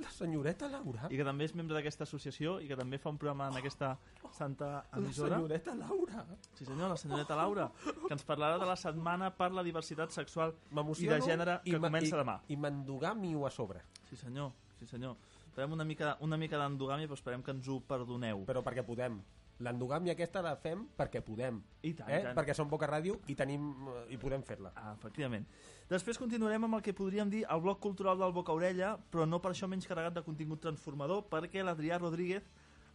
La 0.00 0.08
senyoreta 0.12 0.68
Laura. 0.72 1.08
i 1.12 1.16
que 1.18 1.24
també 1.24 1.44
és 1.44 1.52
membre 1.54 1.76
d'aquesta 1.76 2.04
associació 2.06 2.54
i 2.60 2.68
que 2.68 2.76
també 2.76 2.96
fa 2.98 3.10
un 3.12 3.18
programa 3.20 3.48
en 3.50 3.56
aquesta 3.60 3.94
santa 4.32 4.70
La 4.92 4.98
emissora. 4.98 5.36
senyoreta 5.36 5.74
Laura. 5.74 6.24
Sí 6.56 6.64
senyor, 6.64 6.88
la 6.88 6.96
senyoreta 6.96 7.36
Laura, 7.36 7.66
que 8.06 8.12
ens 8.14 8.24
parlarà 8.24 8.58
de 8.58 8.64
la 8.66 8.76
setmana 8.76 9.28
per 9.36 9.50
la 9.52 9.62
diversitat 9.62 10.10
sexual 10.10 10.54
i 10.98 11.06
de 11.06 11.20
gènere 11.20 11.60
que 11.64 11.78
ma- 11.78 11.88
comença 11.88 12.16
i, 12.16 12.18
demà. 12.18 12.38
I 12.48 12.56
m'endogàmio 12.56 13.44
a 13.46 13.50
sobre. 13.50 13.82
Sí 14.08 14.16
senyor, 14.16 14.52
sí 14.78 14.86
senyor. 14.86 15.16
Farem 15.54 15.72
una 15.72 15.84
mica, 15.84 16.16
una 16.20 16.36
mica 16.38 16.56
d'endogàmia, 16.56 17.06
però 17.08 17.14
esperem 17.18 17.42
que 17.42 17.50
ens 17.50 17.68
ho 17.68 17.80
perdoneu. 17.80 18.44
Però 18.46 18.62
perquè 18.62 18.84
podem. 18.86 19.20
L'endogàmia 19.60 20.14
aquesta 20.16 20.40
la 20.44 20.54
fem 20.56 20.86
perquè 20.96 21.20
podem. 21.24 21.58
I 21.84 21.92
tant, 21.98 22.08
eh? 22.08 22.20
tant. 22.24 22.36
Perquè 22.38 22.54
som 22.56 22.68
Boca 22.70 22.88
Ràdio 22.88 23.18
i, 23.28 23.36
tenim, 23.36 23.66
eh, 23.92 24.04
i 24.14 24.18
podem 24.20 24.44
fer-la. 24.46 24.72
Ah, 24.74 24.94
efectivament. 24.96 25.44
Després 25.90 26.18
continuarem 26.20 26.64
amb 26.64 26.78
el 26.78 26.84
que 26.86 26.94
podríem 26.96 27.28
dir 27.32 27.42
el 27.50 27.60
bloc 27.60 27.80
cultural 27.84 28.18
del 28.20 28.32
Boca 28.32 28.56
Orella, 28.56 28.94
però 29.12 29.26
no 29.28 29.40
per 29.42 29.52
això 29.52 29.68
menys 29.68 29.88
carregat 29.90 30.16
de 30.16 30.24
contingut 30.24 30.62
transformador, 30.64 31.26
perquè 31.28 31.64
l'Adrià 31.66 31.98
Rodríguez, 32.00 32.46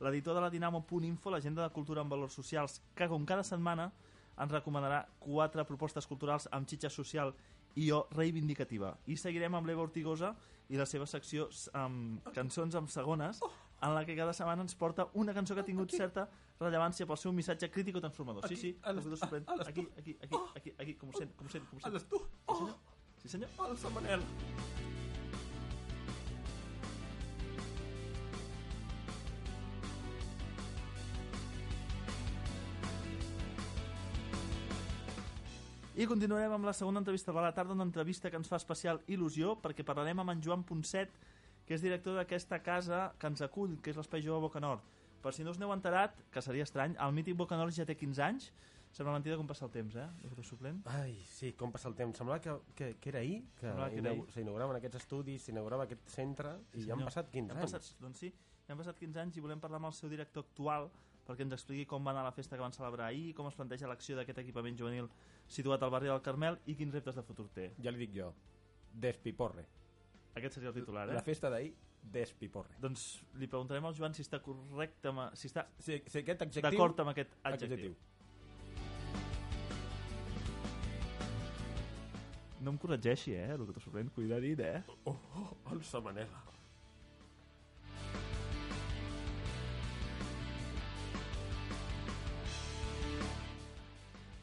l'editor 0.01 0.35
de 0.35 0.41
la 0.41 0.49
Dinamo.info, 0.49 1.29
l'agenda 1.31 1.63
de 1.63 1.73
cultura 1.75 2.01
amb 2.01 2.11
valors 2.11 2.33
socials, 2.33 2.81
que 2.95 3.07
com 3.11 3.25
cada 3.29 3.45
setmana 3.45 3.91
ens 4.35 4.51
recomanarà 4.51 5.05
quatre 5.19 5.63
propostes 5.63 6.07
culturals 6.09 6.49
amb 6.51 6.67
xitxa 6.67 6.89
social 6.89 7.31
i 7.75 7.91
o 7.91 8.05
reivindicativa. 8.15 8.95
I 9.07 9.15
seguirem 9.19 9.55
amb 9.55 9.67
l'Eva 9.67 9.85
Ortigosa, 9.85 10.33
i 10.69 10.79
la 10.79 10.87
seva 10.89 11.05
secció 11.05 11.49
um, 11.77 12.17
Cançons 12.33 12.75
amb 12.75 12.89
segones, 12.89 13.41
en 13.81 13.93
la 13.93 14.03
que 14.07 14.15
cada 14.17 14.33
setmana 14.33 14.63
ens 14.65 14.75
porta 14.75 15.09
una 15.13 15.33
cançó 15.35 15.53
que 15.53 15.61
ha 15.61 15.67
tingut 15.67 15.93
certa 15.93 16.25
rellevància 16.59 17.05
pel 17.05 17.17
seu 17.17 17.31
missatge 17.33 17.69
crític 17.71 17.95
o 17.95 18.01
transformador. 18.01 18.47
Sí, 18.47 18.55
sí, 18.55 18.77
a 18.81 18.91
les- 18.93 19.03
locutor 19.05 19.17
suplent. 19.27 19.49
a 19.49 19.55
les- 19.55 19.67
Aquí, 19.67 19.87
aquí, 19.97 20.17
aquí, 20.21 20.35
aquí, 20.55 20.73
aquí, 20.77 20.93
com 20.95 21.09
ho 21.09 21.13
sent, 21.17 21.35
com 21.35 21.45
ho 21.47 21.49
sent, 21.49 21.65
com 21.69 21.77
ho 21.77 21.81
sent. 21.81 21.91
Ales 21.93 22.07
tu! 22.07 22.21
Oh, 22.47 22.69
Sí, 23.21 23.27
senyor? 23.29 23.49
alça, 23.57 23.89
Manel! 23.89 24.21
I 35.95 36.05
continuarem 36.11 36.51
amb 36.51 36.67
la 36.67 36.73
segona 36.75 36.99
entrevista 36.99 37.31
de 37.31 37.39
la 37.43 37.53
tarda, 37.55 37.71
una 37.73 37.85
entrevista 37.87 38.29
que 38.29 38.35
ens 38.35 38.49
fa 38.51 38.57
especial 38.59 38.99
il·lusió, 39.07 39.53
perquè 39.63 39.85
parlarem 39.87 40.19
amb 40.19 40.33
en 40.33 40.41
Joan 40.43 40.65
Ponset, 40.67 41.13
que 41.65 41.73
és 41.77 41.81
director 41.81 42.17
d'aquesta 42.19 42.59
casa 42.61 43.13
que 43.17 43.29
ens 43.31 43.41
acull, 43.45 43.77
que 43.81 43.93
és 43.93 43.97
l'Espai 43.97 44.21
Jove 44.25 44.41
Boca 44.49 44.59
Nord. 44.59 44.83
Per 45.25 45.33
si 45.33 45.43
no 45.45 45.49
us 45.55 45.57
n'heu 45.57 45.71
enterat, 45.73 46.19
que 46.29 46.41
seria 46.45 46.65
estrany, 46.67 46.93
el 47.01 47.13
mític 47.17 47.37
Boca 47.37 47.57
Nord 47.57 47.73
ja 47.73 47.85
té 47.89 47.95
15 47.97 48.21
anys, 48.21 48.51
sembla 48.93 49.15
mentida 49.15 49.35
com 49.39 49.47
passa 49.49 49.65
el 49.65 49.71
temps, 49.73 49.95
eh? 49.97 50.05
Locutor 50.21 50.45
suplent. 50.45 50.83
Ai, 50.99 51.15
sí, 51.27 51.49
com 51.57 51.73
passa 51.73 51.89
el 51.89 51.95
temps. 51.97 52.19
Semblava 52.21 52.43
que, 52.43 52.53
que, 52.77 52.91
que 53.01 53.09
era 53.09 53.23
ahir, 53.23 53.39
que, 53.57 53.71
que 53.95 54.35
s'inauguraven 54.35 54.77
aquests 54.77 55.01
estudis, 55.01 55.47
s'inaugurava 55.47 55.87
aquest 55.89 56.05
centre, 56.13 56.53
i 56.77 56.85
ja 56.85 56.93
han 56.93 57.01
passat 57.07 57.33
15 57.33 57.51
Han 57.55 57.57
anys. 57.63 57.73
passat, 57.73 57.97
doncs 58.03 58.21
sí, 58.21 58.29
ja 58.67 58.75
han 58.75 58.83
passat 58.83 59.01
15 59.01 59.23
anys 59.25 59.39
i 59.39 59.43
volem 59.43 59.63
parlar 59.63 59.81
amb 59.81 59.89
el 59.89 59.97
seu 59.97 60.13
director 60.13 60.45
actual 60.45 60.91
perquè 61.25 61.41
ens 61.41 61.55
expliqui 61.57 61.87
com 61.89 62.05
va 62.05 62.13
anar 62.13 62.23
la 62.27 62.33
festa 62.37 62.53
que 62.55 62.61
van 62.61 62.75
celebrar 62.75 63.07
ahir, 63.09 63.33
com 63.33 63.49
es 63.49 63.57
planteja 63.57 63.89
l'acció 63.89 64.15
d'aquest 64.19 64.43
equipament 64.43 64.77
juvenil 64.77 65.09
situat 65.49 65.81
al 65.81 65.89
barri 65.89 66.11
del 66.11 66.21
Carmel 66.21 66.59
i 66.69 66.75
quins 66.77 66.93
reptes 66.93 67.17
de 67.17 67.23
futur 67.25 67.47
té. 67.55 67.71
Ja 67.81 67.89
li 67.89 68.03
dic 68.05 68.13
jo, 68.13 68.29
despiporre. 68.93 69.65
Aquest 70.37 70.59
seria 70.59 70.69
el 70.69 70.77
titular, 70.77 71.07
eh? 71.09 71.17
La 71.17 71.25
festa 71.25 71.49
d'ahir, 71.49 71.73
despiporre. 72.11 72.75
Doncs 72.81 73.05
li 73.39 73.47
preguntarem 73.47 73.85
al 73.85 73.95
Joan 73.97 74.13
si 74.13 74.23
està 74.25 74.39
correcte, 74.43 75.09
amb- 75.09 75.33
si 75.35 75.47
està 75.51 75.65
Si, 75.79 76.01
si 76.05 76.19
aquest 76.19 76.41
adjectiu... 76.45 76.69
d'acord 76.71 76.99
amb 76.99 77.09
aquest 77.13 77.35
adjectiu. 77.43 77.95
No 82.65 82.71
em 82.71 82.77
corregeixi, 82.81 83.35
eh, 83.37 83.51
el 83.53 83.65
que 83.67 83.73
t'ho 83.75 83.83
sorprèn, 83.83 84.09
cuidadit, 84.15 84.59
eh? 84.59 84.81
Oh, 85.05 85.15
oh, 85.37 85.49
alça, 85.75 86.01
Manel. 86.01 86.31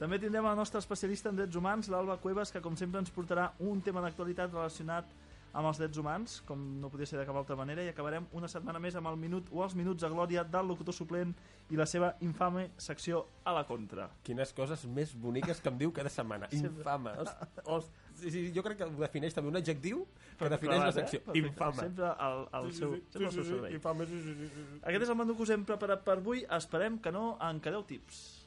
També 0.03 0.19
tindrem 0.19 0.43
la 0.49 0.57
nostra 0.59 0.81
especialista 0.83 1.31
en 1.31 1.37
drets 1.39 1.55
humans, 1.59 1.89
l'Alba 1.93 2.17
Cuevas, 2.19 2.51
que 2.51 2.61
com 2.65 2.75
sempre 2.79 2.99
ens 3.03 3.13
portarà 3.15 3.53
un 3.63 3.81
tema 3.87 4.03
d'actualitat 4.03 4.51
relacionat 4.51 5.07
amb 5.53 5.69
els 5.69 5.79
drets 5.81 6.01
humans, 6.01 6.39
com 6.49 6.61
no 6.81 6.89
podia 6.93 7.09
ser 7.09 7.19
de 7.21 7.27
cap 7.29 7.37
altra 7.37 7.57
manera, 7.59 7.85
i 7.85 7.91
acabarem 7.93 8.27
una 8.39 8.49
setmana 8.49 8.81
més 8.81 8.97
amb 8.97 9.11
el 9.11 9.19
minut 9.21 9.51
o 9.53 9.63
els 9.65 9.77
minuts 9.77 10.05
de 10.05 10.11
glòria 10.13 10.45
del 10.49 10.71
locutor 10.73 10.97
suplent 10.97 11.35
i 11.73 11.79
la 11.79 11.87
seva 11.89 12.15
infame 12.25 12.71
secció 12.81 13.27
a 13.45 13.55
la 13.57 13.65
contra. 13.69 14.09
Quines 14.25 14.53
coses 14.57 14.85
més 14.89 15.15
boniques 15.15 15.61
que 15.61 15.73
em 15.73 15.79
diu 15.81 15.93
cada 15.93 16.13
setmana. 16.13 16.49
Infame. 16.57 17.15
Host, 17.21 17.63
host, 17.65 18.03
sí, 18.21 18.31
sí, 18.31 18.45
jo 18.57 18.65
crec 18.65 18.81
que 18.81 18.89
ho 18.89 19.01
defineix 19.05 19.37
també 19.37 19.53
un 19.53 19.61
adjectiu 19.61 20.05
que 20.07 20.45
Però 20.45 20.53
defineix 20.57 20.81
la 20.81 20.91
clar, 20.91 20.95
secció. 21.01 21.23
Eh? 21.29 21.39
Infame. 21.45 21.81
Sempre 21.87 22.13
al, 22.13 22.47
al 22.53 22.71
seu, 22.77 22.97
sempre 23.11 23.29
al 23.31 23.37
seu 23.37 23.49
servei. 23.49 23.77
Infame, 23.77 24.09
sí, 24.09 24.23
sí, 24.25 24.37
sí, 24.41 24.53
sí. 24.53 24.81
Aquest 24.83 25.09
és 25.09 25.13
el 25.13 25.21
menú 25.21 25.37
que 25.37 25.47
us 25.47 25.53
hem 25.55 25.67
preparat 25.69 26.05
per 26.07 26.17
avui. 26.19 26.47
Esperem 26.61 26.99
que 27.03 27.13
no 27.15 27.37
en 27.41 27.61
quedeu 27.65 27.85
tips. 27.89 28.42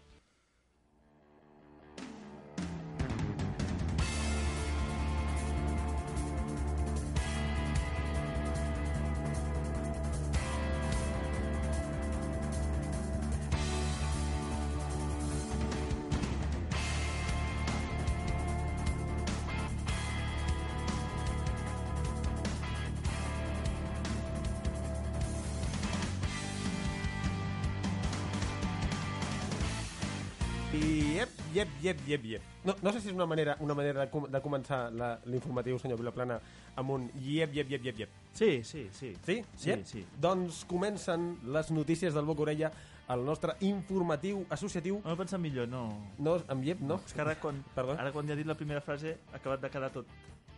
Yep, 31.85 31.99
yep, 32.01 32.07
yep, 32.07 32.23
yep, 32.25 32.31
yep. 32.35 32.41
No, 32.65 32.75
no 32.81 32.91
sé 32.91 32.99
si 33.01 33.09
és 33.11 33.13
una 33.15 33.25
manera, 33.29 33.55
una 33.61 33.75
manera 33.77 34.01
de, 34.05 34.09
com 34.11 34.25
de 34.31 34.41
començar 34.41 34.89
l'informatiu, 35.29 35.77
senyor 35.79 35.99
Vilaplana, 36.01 36.39
amb 36.75 36.89
un 36.95 37.05
yep, 37.21 37.53
yep, 37.53 37.69
yep, 37.71 37.85
yep, 37.85 37.99
yep. 38.03 38.09
Sí, 38.33 38.63
sí, 38.63 38.87
sí. 38.91 39.13
Sí? 39.25 39.37
Sí, 39.55 39.69
Yep? 39.69 39.85
sí. 39.85 40.05
Doncs 40.21 40.63
comencen 40.65 41.37
les 41.53 41.69
notícies 41.71 42.13
del 42.13 42.25
Boca 42.25 42.41
Orella 42.43 42.71
el 43.13 43.21
nostre 43.23 43.53
informatiu 43.61 44.45
associatiu. 44.49 44.99
No 45.05 45.13
he 45.13 45.17
pensat 45.19 45.39
millor, 45.39 45.67
no. 45.69 45.83
No, 46.17 46.39
amb 46.49 46.63
yep, 46.65 46.79
no? 46.81 46.97
És 47.05 47.13
que 47.13 47.21
ara 47.21 47.35
quan, 47.39 47.61
Perdó? 47.75 47.93
ara 48.01 48.11
quan 48.11 48.25
ja 48.27 48.33
he 48.33 48.39
dit 48.41 48.47
la 48.49 48.55
primera 48.57 48.81
frase 48.81 49.17
ha 49.31 49.37
acabat 49.37 49.61
de 49.61 49.69
quedar 49.69 49.91
tot 49.93 50.07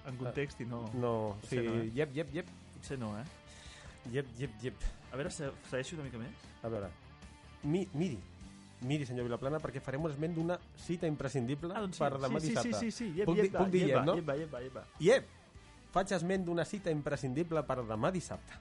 en 0.07 0.15
context 0.15 0.61
i 0.63 0.65
no... 0.65 0.85
No, 0.95 1.11
sí, 1.49 1.57
no, 1.59 1.75
eh? 1.81 1.89
yep, 1.93 2.15
yep, 2.15 2.31
yep. 2.33 2.47
Potser 2.77 2.97
no, 3.01 3.11
eh? 3.19 3.25
Yep, 4.13 4.27
yep, 4.39 4.51
yep. 4.63 4.87
A 5.11 5.17
veure, 5.19 5.29
se- 5.31 5.51
segueixo 5.69 5.97
una 5.99 6.05
mica 6.07 6.17
més. 6.21 6.47
A 6.63 6.71
veure, 6.71 6.87
mi, 7.67 7.81
miri, 7.93 8.17
miri, 8.81 9.05
senyor 9.05 9.25
Vilaplana, 9.25 9.59
perquè 9.59 9.81
farem 9.81 10.03
un 10.05 10.11
esment 10.11 10.35
d'una 10.35 10.59
cita 10.77 11.07
imprescindible 11.09 11.73
Ah, 11.75 11.81
doncs 11.81 11.97
sí, 11.97 12.03
per 12.03 12.11
demà 12.19 12.39
sí, 12.39 12.45
sí, 12.45 12.53
dissabte. 12.53 12.73
sí, 12.73 12.91
sí, 12.91 12.91
sí, 12.91 13.07
Yep, 13.17 13.25
puc, 13.25 13.35
dir, 13.35 13.45
yepa, 13.47 13.57
puc 13.63 13.71
dir 13.73 13.87
yep, 13.87 14.03
no? 14.05 14.15
yepa, 14.15 14.35
yepa, 14.37 14.61
yepa. 14.61 14.83
Yep! 14.99 15.27
Faig 15.91 16.11
esment 16.13 16.45
d'una 16.45 16.65
cita 16.65 16.91
imprescindible 16.93 17.63
per 17.65 17.79
demà 17.87 18.11
dissabte. 18.11 18.53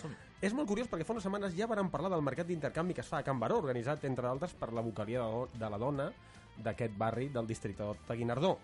Som-hi. 0.00 0.16
És 0.42 0.52
molt 0.52 0.66
curiós 0.66 0.88
perquè 0.90 1.04
fa 1.06 1.12
unes 1.14 1.22
setmanes 1.22 1.54
ja 1.54 1.68
vàrem 1.70 1.88
parlar 1.90 2.10
del 2.10 2.22
mercat 2.26 2.46
d'intercanvi 2.48 2.94
que 2.96 3.00
es 3.04 3.06
fa 3.06 3.20
a 3.20 3.22
Can 3.22 3.38
Baró, 3.38 3.58
organitzat, 3.62 4.02
entre 4.08 4.26
d'altres, 4.26 4.54
per 4.58 4.72
la 4.72 4.82
vocalia 4.82 5.22
de, 5.54 5.68
la- 5.70 5.78
dona 5.78 6.08
d'aquest 6.58 6.96
barri 6.98 7.28
del 7.28 7.46
districte 7.46 7.84
de 8.08 8.16
Guinardó. 8.16 8.56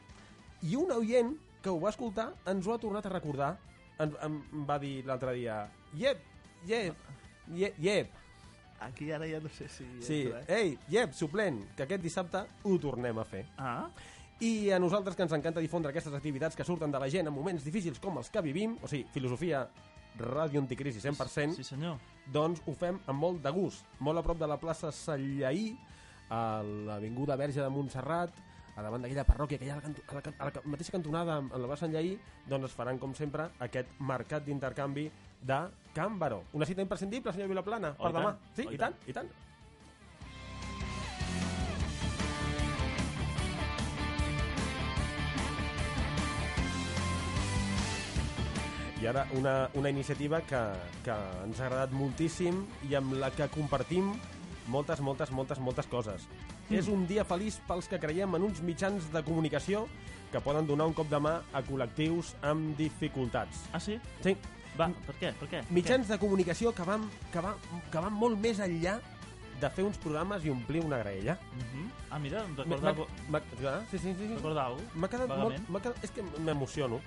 I 0.67 0.75
un 0.75 0.91
oient 0.91 1.37
que 1.63 1.71
ho 1.71 1.79
va 1.81 1.91
escoltar 1.91 2.33
ens 2.51 2.67
ho 2.67 2.75
ha 2.75 2.79
tornat 2.83 3.07
a 3.07 3.13
recordar. 3.15 3.53
Em, 3.99 4.11
em 4.23 4.65
va 4.67 4.79
dir 4.79 5.05
l'altre 5.07 5.33
dia, 5.35 5.69
yep, 5.95 6.19
yep, 6.67 6.95
yep, 7.55 7.79
yep. 7.79 8.11
Aquí 8.81 9.11
ara 9.13 9.27
ja 9.27 9.41
no 9.43 9.49
sé 9.51 9.67
si... 9.69 9.85
Sí, 10.01 10.21
entra, 10.29 10.43
eh? 10.47 10.61
ei, 10.63 10.79
yep, 10.93 11.13
suplent, 11.13 11.63
que 11.75 11.83
aquest 11.83 12.03
dissabte 12.05 12.45
ho 12.63 12.79
tornem 12.79 13.19
a 13.19 13.25
fer. 13.27 13.45
Ah, 13.59 13.89
I 14.41 14.71
a 14.71 14.79
nosaltres 14.79 15.17
que 15.19 15.25
ens 15.27 15.33
encanta 15.35 15.59
difondre 15.61 15.91
aquestes 15.91 16.15
activitats 16.15 16.55
que 16.55 16.63
surten 16.65 16.93
de 16.95 16.99
la 17.03 17.09
gent 17.11 17.27
en 17.27 17.35
moments 17.35 17.65
difícils 17.67 17.99
com 17.99 18.21
els 18.21 18.31
que 18.31 18.41
vivim, 18.45 18.77
o 18.83 18.87
sigui, 18.87 19.09
filosofia 19.11 19.65
ràdio 20.19 20.61
anticrisi 20.63 21.01
100%, 21.03 21.57
sí 21.59 21.65
senyor. 21.67 21.99
doncs 22.31 22.63
ho 22.67 22.75
fem 22.75 23.01
amb 23.07 23.19
molt 23.19 23.43
de 23.43 23.51
gust. 23.51 23.85
Molt 23.99 24.19
a 24.19 24.23
prop 24.23 24.39
de 24.39 24.47
la 24.47 24.57
plaça 24.63 24.93
Sallaí, 24.95 25.73
a 26.31 26.63
l'avinguda 26.63 27.37
Verge 27.37 27.61
de 27.63 27.69
Montserrat, 27.69 28.31
a 28.79 28.83
davant 28.83 29.03
d'aquella 29.03 29.25
parròquia 29.27 29.59
que 29.59 29.67
hi 29.67 29.71
ha 29.71 29.75
a 29.75 29.81
la, 29.81 29.83
canto- 29.83 30.05
a 30.07 30.15
la, 30.15 30.23
a 30.39 30.45
la 30.47 30.63
mateixa 30.71 30.93
cantonada 30.95 31.35
amb 31.41 31.51
amb 31.53 31.63
la 31.65 31.71
plaça 31.73 31.87
Sallaí, 31.89 32.15
doncs 32.47 32.71
es 32.71 32.77
faran, 32.79 32.99
com 33.03 33.15
sempre, 33.19 33.49
aquest 33.59 33.91
mercat 33.99 34.45
d'intercanvi 34.47 35.09
de 35.43 35.59
Can 35.95 36.19
Baró. 36.19 36.45
Una 36.53 36.67
cita 36.67 36.83
imprescindible, 36.83 37.33
senyor 37.33 37.49
Vilaplana, 37.49 37.95
Oh, 37.99 38.05
per 38.05 38.13
demà. 38.13 38.33
tant. 38.33 38.39
Sí, 38.57 38.65
Oh, 38.67 38.71
i 38.71 38.75
i 38.75 38.79
tant, 38.79 38.95
i 39.07 39.13
tant. 39.13 39.29
I 49.01 49.07
ara 49.07 49.27
una, 49.39 49.71
una 49.79 49.91
iniciativa 49.91 50.41
que, 50.43 50.61
que 51.07 51.15
ens 51.47 51.61
ha 51.61 51.69
agradat 51.69 51.93
moltíssim 51.95 52.65
i 52.89 52.97
amb 52.99 53.15
la 53.21 53.31
que 53.31 53.47
compartim 53.55 54.11
moltes, 54.69 54.99
moltes, 55.01 55.31
moltes, 55.31 55.61
moltes 55.63 55.87
coses. 55.87 56.27
Mm. 56.69 56.75
És 56.81 56.89
un 56.91 57.07
dia 57.09 57.23
feliç 57.25 57.61
pels 57.69 57.87
que 57.89 58.01
creiem 58.03 58.35
en 58.37 58.49
uns 58.51 58.59
mitjans 58.67 59.07
de 59.15 59.23
comunicació 59.25 59.87
que 60.33 60.43
poden 60.45 60.67
donar 60.69 60.89
un 60.91 60.97
cop 60.99 61.09
de 61.09 61.21
mà 61.25 61.39
a 61.57 61.63
col·lectius 61.65 62.35
amb 62.45 62.75
dificultats. 62.77 63.63
Ah, 63.73 63.81
sí? 63.81 63.97
Sí, 64.21 64.35
Va, 64.79 64.89
per 65.07 65.15
què? 65.19 65.33
Per 65.41 65.49
què? 65.51 65.63
mitjans 65.75 66.09
de 66.09 66.19
comunicació 66.19 66.73
que 66.75 66.85
van, 66.87 67.09
que, 67.33 67.41
van, 67.41 67.55
que 67.91 67.99
van 68.05 68.13
molt 68.15 68.39
més 68.39 68.61
enllà 68.63 68.99
de 69.59 69.69
fer 69.75 69.83
uns 69.85 69.99
programes 69.99 70.45
i 70.47 70.51
omplir 70.51 70.85
una 70.85 70.99
graella. 70.99 71.35
Uh 71.57 71.63
-huh. 71.63 71.87
Ah, 72.11 72.19
mira, 72.19 72.45
em 72.45 72.57
recorda, 72.57 72.95
m'ha- 73.29 73.43
ah, 73.67 73.81
Sí, 73.91 73.99
sí, 73.99 74.15
sí. 74.15 74.27
sí. 74.29 74.35
recorda 74.35 74.67
alguna 74.67 74.85
cosa? 74.87 74.99
M'ha 74.99 75.09
quedat 75.09 75.29
molt... 75.29 75.39
Vagament. 75.41 75.69
m'ha 75.69 75.81
quedat, 75.81 76.05
és 76.05 76.11
que 76.13 76.23
m'emociono. 76.23 77.01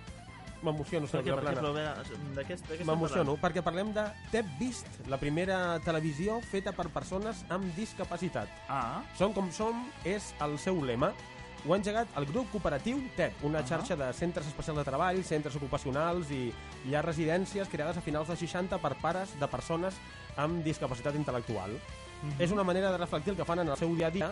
M'emociono, 0.62 1.08
Per 1.08 1.22
què? 1.22 1.24
senyor 1.24 1.40
Per 1.40 1.46
què? 1.46 1.50
Vilaplana. 1.50 1.62
Però, 1.62 1.70
a 1.70 1.74
veure, 1.74 2.36
de 2.36 2.42
què, 2.46 2.48
de 2.48 2.48
què 2.48 2.54
estem 2.54 2.88
M'emociono 2.88 3.38
perquè 3.38 3.62
parlem 3.64 3.94
de 3.94 4.04
TEP 4.32 4.46
Vist, 4.60 5.08
la 5.08 5.18
primera 5.18 5.80
televisió 5.80 6.40
feta 6.42 6.72
per 6.72 6.90
persones 6.90 7.44
amb 7.50 7.74
discapacitat. 7.76 8.48
Ah, 8.70 9.02
Som 9.18 9.34
com 9.34 9.52
som 9.52 9.90
és 10.04 10.36
el 10.42 10.60
seu 10.60 10.84
lema. 10.86 11.14
Ho 11.64 11.74
ha 11.74 11.78
engegat 11.78 12.08
el 12.18 12.26
grup 12.26 12.50
cooperatiu 12.52 12.98
TEP, 13.16 13.44
una 13.46 13.60
Ah. 13.60 13.64
xarxa 13.68 13.96
de 13.96 14.12
centres 14.14 14.48
especials 14.48 14.80
de 14.80 14.84
treball, 14.84 15.24
centres 15.24 15.56
ocupacionals 15.56 16.32
i 16.32 16.52
llars 16.90 17.06
residències 17.06 17.70
creades 17.70 17.98
a 17.98 18.02
finals 18.02 18.28
dels 18.28 18.40
60 18.40 18.80
per 18.80 18.96
pares 18.96 19.40
de 19.40 19.48
persones 19.48 19.94
amb 20.38 20.64
discapacitat 20.64 21.14
intel·lectual. 21.16 21.78
Mhm. 22.24 22.42
És 22.42 22.52
una 22.52 22.64
manera 22.64 22.92
de 22.92 22.98
reflectir 22.98 23.32
el 23.32 23.38
que 23.38 23.46
fan 23.46 23.60
en 23.60 23.70
el 23.70 23.78
seu 23.78 23.96
dia 23.96 24.08
a 24.08 24.12
dia 24.12 24.32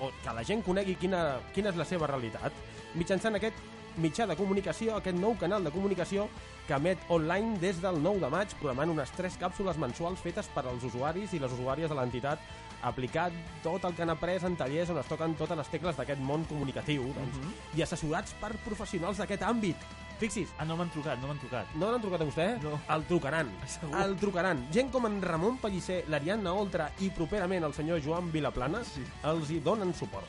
o 0.00 0.10
que 0.22 0.34
la 0.34 0.44
gent 0.44 0.62
conegui 0.62 0.96
quina, 0.96 1.38
quina 1.54 1.70
és 1.70 1.76
la 1.76 1.84
seva 1.86 2.06
realitat 2.06 2.52
mitjançant 2.94 3.34
aquest 3.34 3.54
mitjà 3.98 4.26
de 4.26 4.36
comunicació, 4.36 4.96
aquest 4.96 5.16
nou 5.18 5.34
canal 5.38 5.64
de 5.64 5.70
comunicació 5.70 6.28
que 6.66 6.74
emet 6.74 6.98
online 7.08 7.58
des 7.62 7.80
del 7.80 8.00
9 8.02 8.20
de 8.20 8.30
maig, 8.30 8.54
programant 8.60 8.90
unes 8.90 9.10
tres 9.16 9.36
càpsules 9.38 9.78
mensuals 9.78 10.20
fetes 10.20 10.48
per 10.54 10.64
als 10.66 10.84
usuaris 10.84 11.32
i 11.32 11.38
les 11.38 11.52
usuàries 11.52 11.88
de 11.88 11.94
l'entitat 11.94 12.38
aplicat 12.82 13.32
tot 13.64 13.84
el 13.88 13.94
que 13.96 14.02
han 14.02 14.10
après 14.12 14.42
en 14.44 14.54
tallers 14.56 14.90
on 14.92 14.98
es 15.00 15.06
toquen 15.08 15.34
totes 15.34 15.56
les 15.56 15.68
tecles 15.72 15.96
d'aquest 15.96 16.20
món 16.20 16.44
comunicatiu 16.44 17.06
doncs, 17.16 17.38
i 17.74 17.82
assessorats 17.82 18.34
per 18.40 18.52
professionals 18.66 19.16
d'aquest 19.18 19.42
àmbit. 19.42 19.76
Fixis, 20.20 20.48
Ah, 20.58 20.64
no 20.64 20.76
m'han 20.76 20.88
trucat, 20.90 21.18
no 21.20 21.26
m'han 21.28 21.38
trucat. 21.38 21.66
no 21.74 21.90
l'han 21.90 22.00
trucat 22.00 22.20
a 22.20 22.24
vostè? 22.24 22.62
No. 22.62 22.78
El 22.88 23.04
trucaran. 23.04 23.50
Segur. 23.66 23.96
El 24.00 24.16
trucaran. 24.16 24.66
Gent 24.72 24.90
com 24.90 25.04
en 25.06 25.20
Ramon 25.22 25.58
Pellicer, 25.58 26.04
l'Ariadna 26.08 26.52
Oltra 26.54 26.90
i 27.00 27.10
properament 27.10 27.64
el 27.64 27.74
senyor 27.74 28.00
Joan 28.02 28.30
Vilaplana 28.32 28.82
Sí. 28.84 29.04
els 29.24 29.50
hi 29.50 29.60
donen 29.60 29.92
suport. 29.94 30.24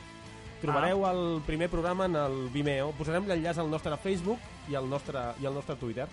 Trobareu 0.61 1.05
Ah. 1.05 1.11
el 1.11 1.41
primer 1.45 1.69
programa 1.69 2.05
en 2.05 2.15
el 2.15 2.49
Vimeo. 2.49 2.91
Posarem 2.97 3.27
l'enllaç 3.27 3.57
al 3.59 3.69
nostre 3.69 3.95
Facebook 3.97 4.39
i 4.69 4.75
al 4.75 4.89
nostre, 4.89 5.19
i 5.39 5.45
al 5.45 5.53
nostre 5.53 5.75
Twitter. 5.75 6.07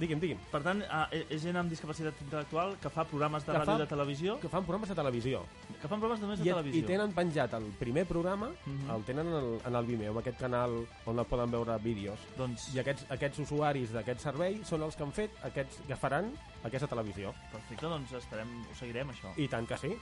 Digui'm, 0.00 0.18
digui'm. 0.18 0.38
Per 0.50 0.62
tant, 0.62 0.78
ah, 0.88 1.08
és 1.12 1.42
gent 1.42 1.56
amb 1.60 1.68
discapacitat 1.68 2.14
intel·lectual 2.24 2.78
que 2.80 2.88
fa 2.88 3.04
programes 3.04 3.44
de 3.44 3.52
Que 3.52 3.58
ràdio 3.58 3.66
fa- 3.74 3.78
de 3.78 3.86
televisió, 3.86 4.40
Que 4.40 4.48
fan 4.48 4.64
programes 4.64 4.88
de 4.88 4.94
televisió. 4.94 5.42
que 5.82 5.88
fan 5.88 5.98
programes 6.00 6.20
només 6.22 6.38
de 6.38 6.46
I, 6.46 6.48
televisió. 6.48 6.80
I 6.80 6.82
tenen 6.86 7.12
penjat 7.12 7.52
el 7.52 7.64
primer 7.78 8.06
programa, 8.06 8.48
Mhm. 8.64 8.90
el 8.90 9.04
tenen 9.04 9.26
en 9.26 9.34
el, 9.34 9.60
en 9.66 9.74
el 9.76 9.84
Vimeo, 9.84 10.12
en 10.12 10.18
aquest 10.18 10.38
canal 10.40 10.86
on 11.04 11.18
el 11.18 11.24
poden 11.26 11.50
veure 11.50 11.76
vídeos. 11.82 12.18
Doncs, 12.38 12.74
I 12.74 12.78
aquests, 12.78 13.04
aquests 13.10 13.40
usuaris 13.40 13.92
d'aquest 13.92 14.20
servei 14.20 14.64
són 14.64 14.82
els 14.82 14.96
que 14.96 15.02
han 15.02 15.12
fet, 15.12 15.32
aquests 15.44 15.82
que 15.86 15.96
faran 15.96 16.32
aquesta 16.64 16.86
televisió. 16.86 17.34
perfecte, 17.52 17.84
doncs 17.86 18.10
estarem, 18.12 18.48
ho 18.70 18.74
seguirem, 18.74 19.10
això. 19.10 19.34
I 19.36 19.48
tant 19.48 19.68
que 19.68 19.76
sí. 19.76 19.98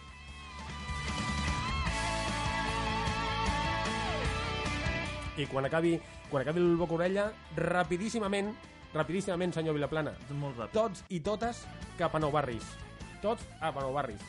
I 5.38 5.46
quan 5.46 5.64
acabi, 5.68 5.94
quan 6.30 6.42
acabi 6.42 6.60
el 6.60 6.76
boca 6.76 6.96
orella, 6.96 7.28
rapidíssimament, 7.56 8.50
rapidíssimament, 8.94 9.54
senyor 9.54 9.76
Vilaplana, 9.76 10.12
Molt 10.34 10.56
ràpid. 10.58 10.72
tots 10.74 11.04
i 11.14 11.20
totes 11.20 11.64
cap 11.98 12.14
a 12.14 12.18
Nou 12.18 12.32
Barris. 12.34 12.64
Tots 13.22 13.44
a 13.60 13.70
Nou 13.70 13.92
Barris. 13.94 14.20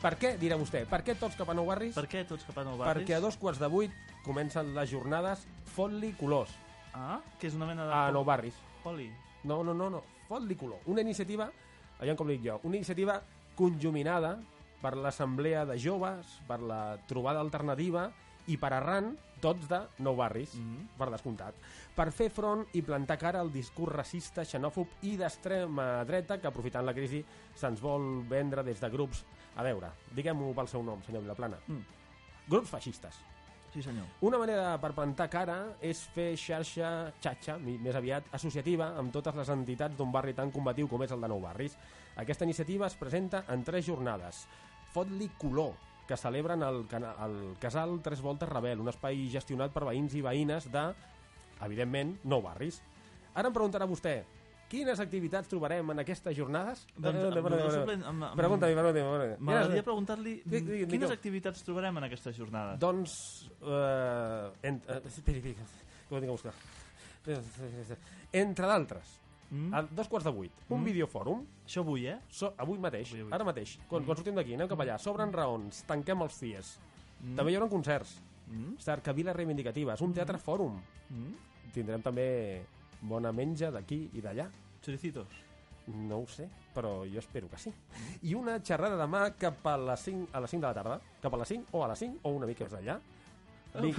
Per 0.00 0.14
què, 0.16 0.32
dirà 0.40 0.56
vostè, 0.56 0.86
per 0.88 1.02
què 1.04 1.14
tots 1.18 1.36
cap 1.36 1.48
a 1.50 1.54
Nou 1.54 1.66
Barris? 1.68 1.94
Per 1.94 2.06
què 2.08 2.24
tots 2.26 2.44
cap 2.48 2.58
a 2.58 2.64
Nou 2.64 2.78
Barris? 2.80 3.04
Perquè 3.04 3.16
a 3.16 3.20
dos 3.20 3.36
quarts 3.36 3.60
de 3.60 3.68
vuit 3.68 3.92
comencen 4.24 4.74
les 4.74 4.90
jornades 4.90 5.46
Fot-li 5.70 6.12
colors 6.18 6.50
Ah, 6.92 7.20
que 7.38 7.46
és 7.46 7.54
una 7.54 7.66
mena 7.66 7.84
de... 7.86 7.92
a 7.94 8.10
Nou 8.10 8.24
Barris. 8.24 8.54
Poli. 8.82 9.10
No, 9.44 9.62
no, 9.62 9.72
no, 9.74 9.88
no. 9.90 10.02
Fot-li 10.26 10.56
color. 10.56 10.80
Una 10.86 11.00
iniciativa, 11.04 11.46
allà 12.00 12.16
com 12.16 12.26
dic 12.26 12.42
jo, 12.42 12.58
una 12.64 12.74
iniciativa 12.80 13.20
conjuminada 13.54 14.40
per 14.82 14.96
l'Assemblea 14.96 15.64
de 15.68 15.76
Joves, 15.78 16.40
per 16.48 16.58
la 16.60 16.96
trobada 17.06 17.38
alternativa 17.40 18.08
i 18.48 18.56
per 18.56 18.72
arran 18.72 19.12
tots 19.40 19.68
de 19.68 19.80
nou 19.98 20.16
barris, 20.16 20.54
mm. 20.54 20.60
-hmm. 20.60 20.86
per 20.98 21.10
descomptat, 21.10 21.54
per 21.96 22.10
fer 22.12 22.30
front 22.30 22.66
i 22.72 22.82
plantar 22.82 23.18
cara 23.18 23.40
al 23.40 23.52
discurs 23.52 23.92
racista, 23.92 24.44
xenòfob 24.44 25.02
i 25.02 25.16
d'extrema 25.16 26.04
dreta 26.04 26.38
que, 26.38 26.46
aprofitant 26.46 26.86
la 26.86 26.94
crisi, 26.94 27.24
se'ns 27.54 27.80
vol 27.80 28.22
vendre 28.28 28.62
des 28.62 28.80
de 28.80 28.90
grups... 28.90 29.24
A 29.56 29.62
veure, 29.62 29.90
diguem-ho 30.14 30.54
pel 30.54 30.68
seu 30.68 30.82
nom, 30.82 31.02
senyor 31.02 31.22
Vilaplana. 31.22 31.58
Mm. 31.66 31.84
Grups 32.48 32.70
feixistes. 32.70 33.18
Sí, 33.72 33.82
senyor. 33.82 34.06
Una 34.26 34.38
manera 34.38 34.78
per 34.82 34.90
plantar 34.96 35.28
cara 35.30 35.76
és 35.80 36.00
fer 36.14 36.36
xarxa, 36.36 37.12
xatxa, 37.22 37.56
mi- 37.58 37.78
més 37.78 37.94
aviat, 37.94 38.24
associativa 38.34 38.96
amb 38.98 39.12
totes 39.12 39.34
les 39.34 39.48
entitats 39.48 39.96
d'un 39.96 40.10
barri 40.10 40.34
tan 40.34 40.50
combatiu 40.50 40.88
com 40.88 41.02
és 41.02 41.12
el 41.14 41.20
de 41.20 41.28
Nou 41.28 41.40
Barris. 41.40 41.76
Aquesta 42.16 42.44
iniciativa 42.44 42.86
es 42.86 42.96
presenta 42.96 43.44
en 43.48 43.62
tres 43.62 43.86
jornades. 43.86 44.48
Fot-li 44.90 45.30
color, 45.38 45.74
que 46.10 46.18
celebren 46.18 46.64
el, 46.66 46.82
el 46.90 47.38
casal 47.62 48.00
Tres 48.02 48.18
Voltes 48.24 48.48
Rebel, 48.50 48.82
un 48.82 48.90
espai 48.90 49.28
gestionat 49.30 49.70
per 49.70 49.84
veïns 49.86 50.16
i 50.18 50.24
veïnes 50.26 50.66
de, 50.72 50.82
evidentment, 51.62 52.16
Nou 52.26 52.42
Barris. 52.42 52.80
Ara 53.38 53.46
em 53.46 53.54
preguntarà 53.54 53.86
vostè, 53.86 54.16
quines 54.70 54.98
activitats 55.02 55.48
trobarem 55.50 55.88
en 55.94 56.02
aquestes 56.02 56.34
jornades? 56.36 56.82
Doncs, 56.96 57.18
Eh, 57.18 57.22
eh, 57.22 57.38
eh, 57.38 58.34
pregunta-mi. 58.36 58.74
pregunta-mi. 58.74 59.36
M'agradaria 59.38 59.82
preguntar-li 59.86 60.34
quines 60.90 61.10
activitats 61.14 61.62
trobarem 61.66 61.96
en 62.02 62.08
aquestes 62.10 62.36
jornades. 62.36 62.78
Doncs... 62.82 63.16
Eh, 63.62 64.50
en, 64.68 64.82
eh, 64.88 65.00
esperi, 65.06 65.38
esperi, 65.38 65.54
que 66.08 66.14
ho 66.14 66.20
tinc 66.20 66.30
a 66.30 66.36
buscar. 66.36 66.54
Entre 68.32 68.66
d'altres, 68.66 69.16
Mm? 69.50 69.74
a 69.74 69.82
dos 69.82 70.06
quarts 70.08 70.24
de 70.24 70.30
vuit, 70.30 70.52
un 70.68 70.80
Mm. 70.80 70.84
videofòrum, 70.84 71.44
Això 71.66 71.80
avui, 71.80 72.06
eh? 72.06 72.18
so, 72.28 72.54
avui 72.56 72.78
mateix, 72.78 73.08
Avui, 73.08 73.20
avui. 73.22 73.32
ara 73.32 73.44
mateix, 73.44 73.78
quan, 73.88 74.04
quan 74.04 74.16
sortim 74.16 74.34
d'aquí, 74.34 74.54
anem 74.54 74.68
cap 74.68 74.78
allà, 74.78 74.96
s'obren 74.98 75.32
raons, 75.32 75.82
tanquem 75.86 76.22
els 76.22 76.34
FIES, 76.38 76.78
Mm? 77.20 77.34
també 77.36 77.52
hi 77.52 77.56
haurà 77.56 77.68
concerts, 77.68 78.20
Mm? 78.48 78.76
cercaviles 78.78 79.34
reivindicatives, 79.36 80.00
un 80.00 80.12
teatre 80.14 80.38
fòrum, 80.38 80.80
Mm? 81.10 81.34
tindrem 81.72 82.00
també 82.02 82.62
bona 83.02 83.32
menja 83.32 83.70
d'aquí 83.72 84.10
i 84.14 84.20
d'allà, 84.20 84.48
Choricitos. 84.84 85.26
no 85.88 86.18
ho 86.20 86.26
sé, 86.28 86.48
però 86.74 87.04
jo 87.12 87.18
espero 87.18 87.48
que 87.48 87.58
sí. 87.58 87.72
I 88.22 88.34
una 88.34 88.60
xerrada 88.62 88.96
demà 88.96 89.34
cap 89.36 89.66
a 89.66 89.76
les 89.76 90.00
5, 90.00 90.28
a 90.32 90.40
les 90.40 90.50
5 90.50 90.60
de 90.60 90.66
la 90.68 90.74
tarda, 90.74 91.00
cap 91.20 91.34
a 91.34 91.36
les 91.38 91.48
5 91.48 91.66
o 91.72 91.84
a 91.84 91.88
les 91.88 91.98
5 91.98 92.18
o 92.22 92.30
una 92.30 92.46
mica 92.46 92.64
més 92.64 92.72
enllà. 92.72 93.00
Vinc- 93.74 93.98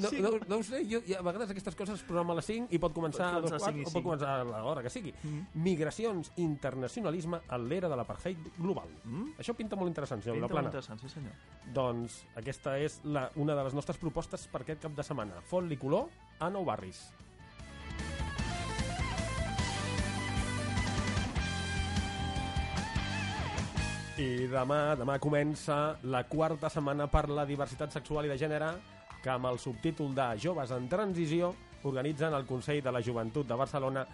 No, 0.00 0.10
no, 0.20 0.30
no 0.48 0.56
ho 0.58 0.62
sé, 0.66 0.82
jo, 0.90 0.98
a 1.16 1.22
vegades 1.22 1.50
aquestes 1.52 1.76
coses 1.78 2.00
es 2.00 2.04
programa 2.06 2.32
a 2.34 2.36
les 2.40 2.48
5 2.48 2.66
i 2.74 2.80
pot 2.82 2.92
començar, 2.96 3.28
Pot 3.34 3.38
a 3.38 3.40
dos 3.44 3.52
a 3.52 3.60
cinc 3.62 3.76
i 3.78 3.82
quarts, 3.84 3.90
o 3.90 3.94
pot 3.94 4.04
començar 4.08 4.32
a 4.40 4.44
l'hora 4.44 4.82
que 4.82 4.90
sigui. 4.90 5.12
Mm. 5.22 5.44
Migracions, 5.62 6.32
internacionalisme 6.42 7.40
en 7.48 7.68
l'era 7.70 7.88
de 7.92 7.96
l'apartheid 7.96 8.48
global. 8.58 8.90
Mm? 9.04 9.36
Això 9.38 9.54
pinta 9.54 9.76
molt 9.78 9.88
interessant, 9.92 10.22
senyor 10.24 10.40
Pinta 10.40 10.52
molt 10.52 10.66
interessant, 10.72 11.00
sí 11.00 11.08
senyor. 11.12 11.32
Doncs 11.76 12.18
aquesta 12.36 12.78
és 12.82 12.98
la, 13.04 13.28
una 13.36 13.54
de 13.54 13.64
les 13.68 13.74
nostres 13.78 13.98
propostes 14.02 14.48
per 14.50 14.62
aquest 14.64 14.82
cap 14.82 14.96
de 14.98 15.06
setmana. 15.06 15.40
Fot-li 15.46 15.76
color 15.78 16.08
a 16.40 16.50
Nou 16.50 16.64
Barris. 16.66 17.06
I 24.16 24.46
demà, 24.48 24.94
demà 24.96 25.18
comença 25.20 25.98
la 26.08 26.22
quarta 26.24 26.70
setmana 26.72 27.04
per 27.12 27.26
la 27.28 27.42
diversitat 27.44 27.92
sexual 27.92 28.24
i 28.24 28.30
de 28.30 28.38
gènere 28.40 28.70
que 29.20 29.28
amb 29.28 29.50
el 29.50 29.58
subtítol 29.60 30.14
de 30.16 30.24
Joves 30.40 30.70
en 30.72 30.86
Transició 30.88 31.50
organitzen 31.84 32.32
el 32.32 32.46
Consell 32.48 32.80
de 32.80 32.94
la 32.94 33.02
Joventut 33.04 33.44
de 33.44 33.58
Barcelona 33.60 34.06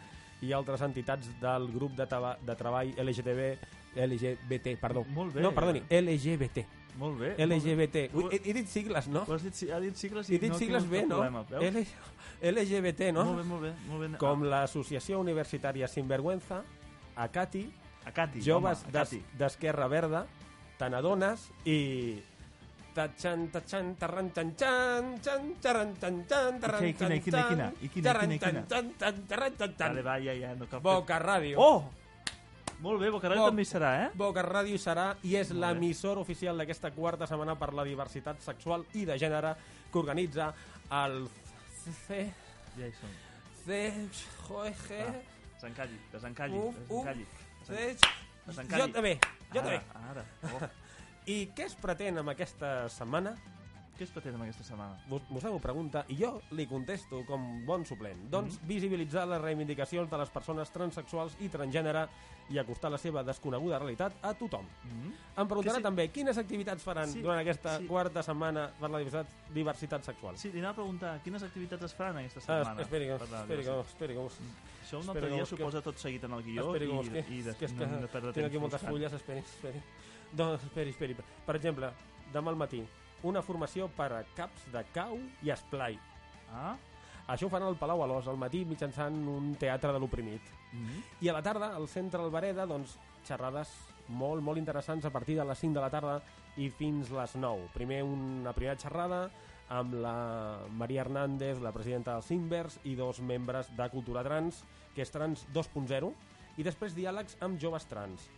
i 0.43 0.51
altres 0.53 0.83
entitats 0.83 1.29
del 1.39 1.69
grup 1.71 1.95
de, 1.95 2.09
de 2.43 2.57
treball 2.59 2.91
LGTB, 2.99 3.45
LGBT, 3.95 4.73
perdó. 4.81 5.05
Molt 5.15 5.37
bé. 5.37 5.45
No, 5.45 5.53
perdoni, 5.55 5.85
LGBT. 5.87 6.65
Molt 6.99 7.21
bé. 7.21 7.31
LGBT. 7.39 8.03
Molt 8.11 8.25
Ui, 8.25 8.31
bé. 8.33 8.41
he, 8.41 8.51
he 8.51 8.57
dit 8.59 8.73
sigles, 8.73 9.07
no? 9.07 9.23
Ho 9.23 9.37
has 9.37 9.47
dit, 9.47 9.61
ha 9.71 9.79
dit 9.85 10.03
sigles 10.03 10.33
i 10.33 10.35
He 10.35 10.41
dit 10.43 10.51
no 10.51 10.59
sigles 10.59 10.89
bé, 10.91 11.05
no? 11.07 11.21
Problema? 11.23 11.47
L 12.43 12.57
LGBT, 12.57 13.13
no? 13.15 13.29
Molt 13.31 13.39
bé, 13.39 13.47
molt 13.53 13.69
bé. 13.69 13.73
Molt 13.87 14.03
bé. 14.09 14.11
Com 14.19 14.43
l'Associació 14.51 15.23
Universitària 15.23 15.87
Sinvergüenza, 15.87 16.65
ACATI, 17.23 17.69
A 18.07 18.11
Cati, 18.13 18.41
Joves 18.43 18.85
d'Esquerra 19.39 19.87
Verda, 19.89 20.27
Tanadones 20.79 21.49
i... 21.65 22.23
Tatxan, 22.93 23.47
tatxan, 23.49 23.95
tarran, 23.97 24.27
xarran, 24.37 25.15
xan, 25.17 25.47
xan, 26.29 26.59
tarran, 26.61 26.85
i 26.85 26.93
xarran, 26.93 27.21
quina, 27.25 27.69
i 27.81 27.89
quina? 27.89 28.13
xan, 28.13 28.33
xan, 28.69 28.91
xan, 29.01 29.23
tarran, 29.31 29.55
xan, 29.57 29.71
xan. 29.79 29.89
Vale, 29.95 30.03
va, 30.05 30.17
ja, 30.21 30.35
ja, 30.37 30.51
no 30.53 30.67
cal 30.69 30.77
fer- 30.77 30.83
Boca 30.83 31.17
Ràdio. 31.23 31.57
Oh! 31.57 31.87
Molt 32.85 33.01
bé, 33.01 33.09
Boca 33.15 33.31
Ràdio 33.31 33.47
Bo- 33.47 33.49
també 33.49 33.65
serà, 33.65 33.93
eh? 34.03 34.11
Boca 34.13 34.43
Ràdio 34.45 34.77
serà 34.77 35.07
i 35.25 35.37
és 35.41 35.55
l'emissor 35.57 36.19
oficial 36.21 36.61
d'aquesta 36.61 36.91
quarta 36.93 37.25
setmana 37.31 37.55
per 37.57 37.71
la 37.73 37.85
diversitat 37.89 38.43
sexual 38.45 38.85
i 38.93 39.07
de 39.09 39.17
gènere 39.17 39.55
que 39.91 39.99
organitza 40.03 40.51
el 41.01 41.23
C... 41.81 42.21
Ja 42.77 42.91
hi 42.91 42.93
som. 43.01 43.17
C... 43.65 43.81
Joe. 44.51 44.75
Desencalli, 45.55 45.97
desencalli, 46.13 46.61
desencalli. 46.91 47.27
C... 47.67 47.97
Desencalli. 48.47 48.83
Jo 48.83 48.89
també, 48.93 49.15
jo 49.55 49.61
Ara, 49.61 49.63
també. 49.63 49.81
Ara, 50.11 50.25
oh. 50.57 50.69
I 51.31 51.37
què 51.55 51.69
es 51.69 51.75
pretén 51.79 52.19
amb 52.19 52.33
aquesta 52.33 52.89
setmana? 52.91 53.37
Què 53.95 54.03
es 54.07 54.11
pretén 54.11 54.35
amb 54.35 54.43
aquesta 54.43 54.65
setmana? 54.67 54.97
Vos- 55.07 55.23
Vostè 55.31 55.51
m'ho 55.53 55.61
pregunta 55.63 56.01
i 56.11 56.17
jo 56.19 56.41
li 56.57 56.65
contesto 56.67 57.21
com 57.29 57.45
bon 57.69 57.85
suplent. 57.87 58.25
Doncs 58.33 58.57
Mm-hmm. 58.57 58.67
visibilitzar 58.67 59.27
les 59.31 59.41
reivindicacions 59.41 60.11
de 60.11 60.19
les 60.19 60.31
persones 60.35 60.73
transexuals 60.75 61.37
i 61.45 61.49
transgènere 61.53 62.09
i 62.51 62.59
acostar 62.59 62.91
la 62.91 62.99
seva 62.99 63.23
desconeguda 63.23 63.79
realitat 63.79 64.17
a 64.27 64.33
tothom. 64.35 64.67
Mm? 64.89 65.13
Em 65.39 65.47
preguntarà 65.47 65.77
Que 65.79 65.85
sí. 65.85 65.87
també 65.87 66.09
quines 66.11 66.37
activitats 66.41 66.83
faran 66.83 67.09
Sí, 67.13 67.23
durant 67.23 67.39
aquesta 67.39 67.77
sí. 67.79 67.87
quarta 67.87 68.23
setmana 68.27 68.67
per 68.81 68.91
la 68.91 68.99
diversitat, 68.99 69.27
diversitat 69.55 70.05
sexual. 70.05 70.37
Sí, 70.37 70.51
li 70.51 70.59
anava 70.59 70.73
a 70.73 70.81
preguntar 70.83 71.15
quines 71.23 71.43
activitats 71.47 71.85
es 71.87 71.95
faran 71.95 72.19
aquesta 72.25 72.41
Ah, 72.41 72.65
setmana. 72.65 72.83
esperi, 72.83 73.07
que, 73.07 73.19
per 73.23 73.29
la 73.31 73.41
esperi, 73.45 73.63
que, 73.63 73.71
diversitat. 73.71 73.95
esperi, 73.95 74.15
que, 74.15 74.72
Això 74.83 75.01
un 75.01 75.11
altre 75.13 75.29
que 75.29 75.35
dia 75.35 75.47
s'ho 75.47 75.59
posa 75.61 75.83
tot 75.85 76.01
seguit 76.03 76.25
en 76.27 76.33
el 76.37 76.43
guió 76.43 76.69
esperi, 76.69 76.87
que, 76.87 76.93
i, 76.93 76.97
busque. 76.99 77.25
i 77.31 77.43
de, 77.47 77.55
que, 77.59 77.69
és 77.69 77.75
no 77.77 77.83
que 77.85 78.01
de 78.05 78.09
perdre 78.15 78.33
tinc 78.33 78.41
temps 78.43 78.51
aquí 78.51 78.63
moltes 78.63 78.81
buscant. 78.81 78.97
fulles, 78.97 79.13
esperi, 79.19 79.45
esperi. 79.47 79.83
Doncs, 80.33 80.65
esperi, 80.69 80.95
esperi. 80.97 81.17
Per 81.47 81.57
exemple, 81.59 81.93
demà 82.35 82.51
al 82.51 82.59
matí, 82.59 82.83
una 83.31 83.43
formació 83.47 83.89
per 83.97 84.09
a 84.19 84.23
caps 84.37 84.67
de 84.75 84.83
cau 84.95 85.19
i 85.47 85.53
esplai. 85.55 85.99
Ah? 86.51 86.75
Això 87.31 87.47
ho 87.47 87.53
fan 87.53 87.63
al 87.63 87.79
Palau 87.79 88.03
Alòs 88.03 88.27
al 88.29 88.41
matí 88.41 88.65
mitjançant 88.67 89.15
un 89.31 89.55
teatre 89.61 89.93
de 89.95 90.01
l'oprimit. 90.03 90.43
Mm 90.73 90.87
-hmm. 90.87 91.03
I 91.21 91.29
a 91.29 91.33
la 91.33 91.43
tarda, 91.43 91.75
al 91.77 91.89
centre 91.89 92.21
Albereda, 92.21 92.67
doncs, 92.67 92.99
xerrades 93.25 93.69
molt, 94.09 94.43
molt 94.43 94.59
interessants 94.59 95.05
a 95.05 95.11
partir 95.11 95.37
de 95.37 95.45
les 95.45 95.59
5 95.59 95.75
de 95.75 95.81
la 95.81 95.91
tarda 95.91 96.23
i 96.57 96.69
fins 96.71 97.11
les 97.11 97.37
9. 97.37 97.69
Primer 97.73 98.03
una 98.03 98.53
primera 98.53 98.77
xerrada 98.77 99.31
amb 99.69 99.95
la 99.95 100.67
Maria 100.71 101.03
Hernández, 101.03 101.61
la 101.61 101.73
presidenta 101.73 102.17
dels 102.17 102.31
Invers, 102.35 102.79
i 102.85 102.95
dos 102.99 103.21
membres 103.21 103.71
de 103.77 103.89
Cultura 103.91 104.23
Trans, 104.27 104.63
que 104.95 105.03
és 105.05 105.13
Trans 105.13 105.47
2.0, 105.55 106.13
i 106.59 106.67
després 106.67 106.97
diàlegs 106.97 107.39
amb 107.41 107.61
joves 107.61 107.87
trans. 107.89 108.29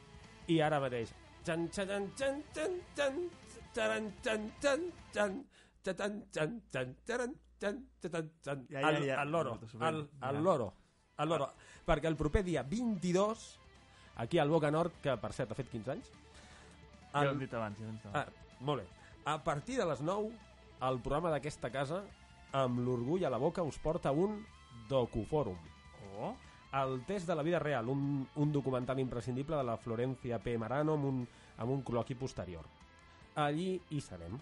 I 0.46 0.60
ara 0.62 0.80
mateix... 0.82 1.14
Ja, 8.70 8.80
ja, 8.80 9.00
ja. 9.04 9.22
el 9.22 9.32
loro, 9.32 9.58
ja. 9.60 9.90
el 10.30 10.42
loro, 10.42 10.72
el 11.18 11.28
loro. 11.28 11.50
Perquè 11.84 12.08
el 12.08 12.16
proper 12.16 12.44
dia 12.46 12.62
22, 12.62 13.44
aquí 14.22 14.38
al 14.38 14.52
Boca 14.52 14.70
Nord, 14.70 15.00
que 15.02 15.16
per 15.20 15.32
cert 15.36 15.52
ha 15.52 15.58
fet 15.58 15.68
15 15.72 15.92
anys, 15.96 16.12
Ja 17.14 17.20
el- 17.20 17.28
ho 17.28 17.32
hem 17.32 17.38
dit 17.38 17.54
abans. 17.54 17.78
Ja 17.78 17.84
ho 17.84 17.88
hem 17.88 17.96
dit 17.96 18.06
abans. 18.06 18.26
Ah, 18.26 18.58
molt 18.60 18.82
bé. 18.82 18.88
A 19.24 19.38
partir 19.44 19.78
de 19.78 19.86
les 19.86 20.00
9, 20.00 20.32
el 20.82 20.98
programa 21.00 21.30
d'aquesta 21.30 21.70
casa, 21.70 22.02
amb 22.52 22.78
l'orgull 22.84 23.24
a 23.24 23.30
la 23.30 23.38
boca, 23.38 23.62
us 23.62 23.78
porta 23.78 24.12
un 24.12 24.44
docufòrum. 24.88 25.56
Oh, 26.18 26.34
El 26.74 27.04
test 27.06 27.28
de 27.28 27.34
la 27.36 27.42
vida 27.46 27.60
real, 27.60 27.88
un, 27.88 28.26
un 28.34 28.52
documental 28.52 28.98
imprescindible 28.98 29.54
de 29.56 29.62
la 29.62 29.76
Florencia 29.76 30.40
P. 30.42 30.56
Marano 30.58 30.94
amb 30.98 31.04
un, 31.06 31.20
amb 31.62 31.70
un 31.70 31.84
col·loqui 31.86 32.16
posterior. 32.18 32.64
Allí 33.36 33.80
hi 33.90 34.00
serem. 34.02 34.34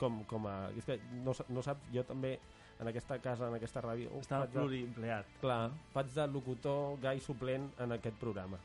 Com, 0.00 0.22
com 0.24 0.46
a... 0.48 0.70
És 0.72 0.86
que 0.88 0.96
no, 1.20 1.34
no 1.52 1.60
saps, 1.62 1.84
jo 1.92 2.00
també 2.08 2.38
en 2.80 2.88
aquesta 2.88 3.18
casa, 3.20 3.50
en 3.52 3.58
aquesta 3.58 3.82
ràdio... 3.84 4.08
estava 4.22 4.46
faig 4.46 4.54
de- 4.54 4.58
pluriempleat. 4.62 5.34
Clar, 5.42 5.70
faig 5.92 6.14
de 6.16 6.26
locutor 6.32 6.96
gai 7.02 7.20
suplent 7.20 7.68
en 7.78 7.92
aquest 7.98 8.16
programa, 8.16 8.56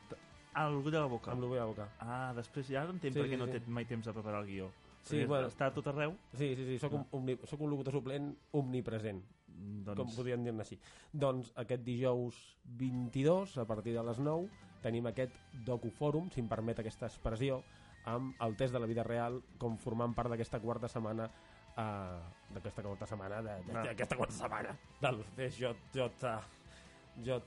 Ah, 0.56 0.70
l'orgull 0.72 0.92
de 0.94 1.00
la 1.02 1.04
boca. 1.12 1.32
amb 1.34 1.42
l'orgull 1.44 1.58
a 1.60 1.66
la 1.66 1.68
boca. 1.68 1.88
Ah, 2.00 2.32
després 2.34 2.70
ja 2.72 2.86
entenc 2.88 3.12
Sí, 3.12 3.20
per 3.20 3.26
què 3.28 3.34
sí, 3.36 3.40
no 3.42 3.44
sí. 3.50 3.58
té 3.60 3.60
mai 3.68 3.84
temps 3.84 4.06
de 4.08 4.12
preparar 4.16 4.40
el 4.40 4.46
guió. 4.48 4.70
Sí, 5.06 5.24
bueno. 5.24 5.48
Està 5.48 5.68
a 5.70 5.74
tot 5.74 5.86
arreu, 5.92 6.14
Sí, 6.34 6.54
sí, 6.58 6.64
sí, 6.66 6.78
soc, 6.82 6.92
un, 6.98 7.04
omni, 7.14 7.36
soc 7.46 7.60
un 7.62 7.70
locutor 7.70 7.94
suplent 7.94 8.32
omnipresent. 8.58 9.22
doncs... 9.56 9.96
com 9.96 10.10
podríem 10.16 10.42
dir-ne 10.44 10.60
així. 10.64 10.76
Doncs 11.12 11.52
aquest 11.56 11.82
dijous 11.86 12.36
22, 12.78 13.56
a 13.58 13.64
partir 13.64 13.94
de 13.96 14.02
les 14.04 14.18
9, 14.20 14.48
tenim 14.82 15.06
aquest 15.08 15.32
docufòrum, 15.64 16.28
si 16.34 16.42
em 16.42 16.48
permet 16.50 16.78
aquesta 16.82 17.06
expressió, 17.08 17.62
amb 18.06 18.34
el 18.44 18.54
test 18.56 18.74
de 18.74 18.78
la 18.82 18.86
vida 18.86 19.02
real, 19.02 19.40
com 19.58 19.78
formant 19.78 20.12
part 20.14 20.30
d'aquesta 20.30 20.60
quarta 20.60 20.88
setmana 20.92 21.24
uh, 21.26 22.20
d'aquesta 22.54 22.82
quarta 22.84 23.06
setmana 23.06 23.40
Ah. 23.40 23.82
d'aquesta 23.88 24.16
quarta 24.16 24.34
setmana 24.36 24.76
del 25.00 25.24
CJ 25.36 25.72
J 25.94 26.10
J, 27.24 27.40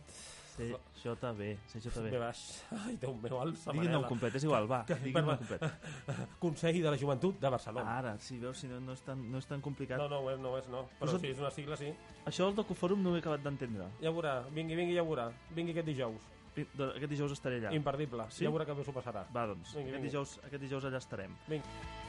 B, 0.60 1.56
C, 1.68 1.80
J, 1.82 2.02
B 2.04 2.10
B. 2.12 2.20
baix 2.22 2.40
ai 2.76 2.96
Déu 3.02 3.14
meu 3.16 3.42
el 3.42 3.54
Digui 3.56 3.88
el 3.88 3.92
nom 3.94 4.04
complet, 4.10 4.36
és 4.36 4.44
igual, 4.44 4.68
va, 4.70 4.82
digui 4.90 5.14
nom 5.16 5.38
complet. 5.38 5.64
Consell 6.44 6.82
de 6.82 6.90
la 6.92 6.98
Joventut 7.00 7.40
de 7.40 7.50
Barcelona 7.54 7.98
Ara, 7.98 8.14
sí, 8.20 8.38
veus, 8.40 8.58
si 8.60 8.68
no, 8.68 8.80
no, 8.84 8.94
és 8.98 9.02
tan, 9.06 9.22
no 9.32 9.38
és 9.40 9.48
tan 9.50 9.62
complicat. 9.62 9.98
no, 10.02 10.10
no 10.12 10.20
ho 10.26 10.32
és, 10.34 10.40
no 10.40 10.52
ho 10.54 10.58
és, 10.60 10.68
no 10.72 10.84
però 11.00 11.10
Però 11.14 11.20
si 11.22 11.28
és 11.32 11.40
una 11.40 11.52
sigla, 11.52 11.78
sí 11.80 11.94
Això 12.26 12.46
del 12.50 12.56
docufòrum 12.60 13.02
no 13.04 13.12
ho 13.14 13.16
he 13.16 13.24
acabat 13.24 13.42
d'entendre. 13.44 13.88
ja 14.02 14.12
veurà, 14.12 14.42
vingui, 14.52 14.76
vingui, 14.76 14.96
ja 15.00 15.04
veurà 15.08 15.30
vingui 15.56 15.72
aquest 15.78 15.88
dijous, 15.88 16.22
Aquest 16.60 17.08
dijous 17.10 17.32
estaré 17.32 17.62
allà. 17.62 17.72
imperdible 17.74 18.26
Sí? 18.30 18.44
ja 18.44 18.50
veurà 18.52 18.66
que 18.66 18.74
bé 18.76 18.84
s'ho 18.84 18.92
passarà 18.92 19.24
Va, 19.34 19.46
doncs, 19.48 19.74
Vingui, 19.76 19.92
aquest 19.92 19.96
vingui. 19.96 20.10
dijous, 20.10 20.40
aquest 20.44 20.62
dijous 20.62 20.84
allà 20.90 20.98
estarem. 20.98 21.36
Vinga. 21.48 22.09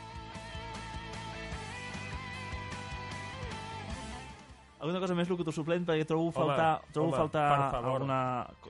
Alguna 4.80 5.00
cosa 5.02 5.14
més, 5.14 5.28
locutor 5.28 5.52
suplent, 5.52 5.84
perquè 5.84 6.06
trobo 6.08 6.30
Home, 6.30 6.36
faltar, 6.38 6.70
trobo 6.92 7.10
home, 7.10 7.18
faltar 7.18 7.44
per 7.50 7.66
favor. 7.74 7.90
alguna, 7.90 8.20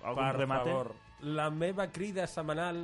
algun 0.02 0.24
per 0.24 0.36
remate. 0.36 0.70
favor, 0.72 0.92
la 1.38 1.50
meva 1.54 1.86
crida 1.94 2.26
setmanal 2.26 2.80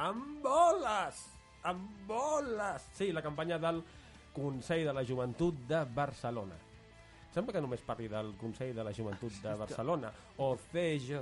amb 0.00 0.38
boles! 0.44 1.20
Amb 1.68 2.06
boles! 2.08 2.86
Sí, 2.96 3.10
la 3.12 3.22
campanya 3.22 3.58
del 3.60 3.82
Consell 4.32 4.86
de 4.88 4.94
la 4.96 5.04
Joventut 5.04 5.66
de 5.68 5.82
Barcelona. 5.84 6.56
Sembla 7.32 7.52
que 7.52 7.60
només 7.64 7.84
parli 7.84 8.08
del 8.08 8.32
Consell 8.40 8.72
de 8.76 8.84
la 8.84 8.92
Joventut 8.96 9.36
de 9.44 9.54
Barcelona, 9.66 10.12
o 10.38 10.54
CJ... 10.72 11.20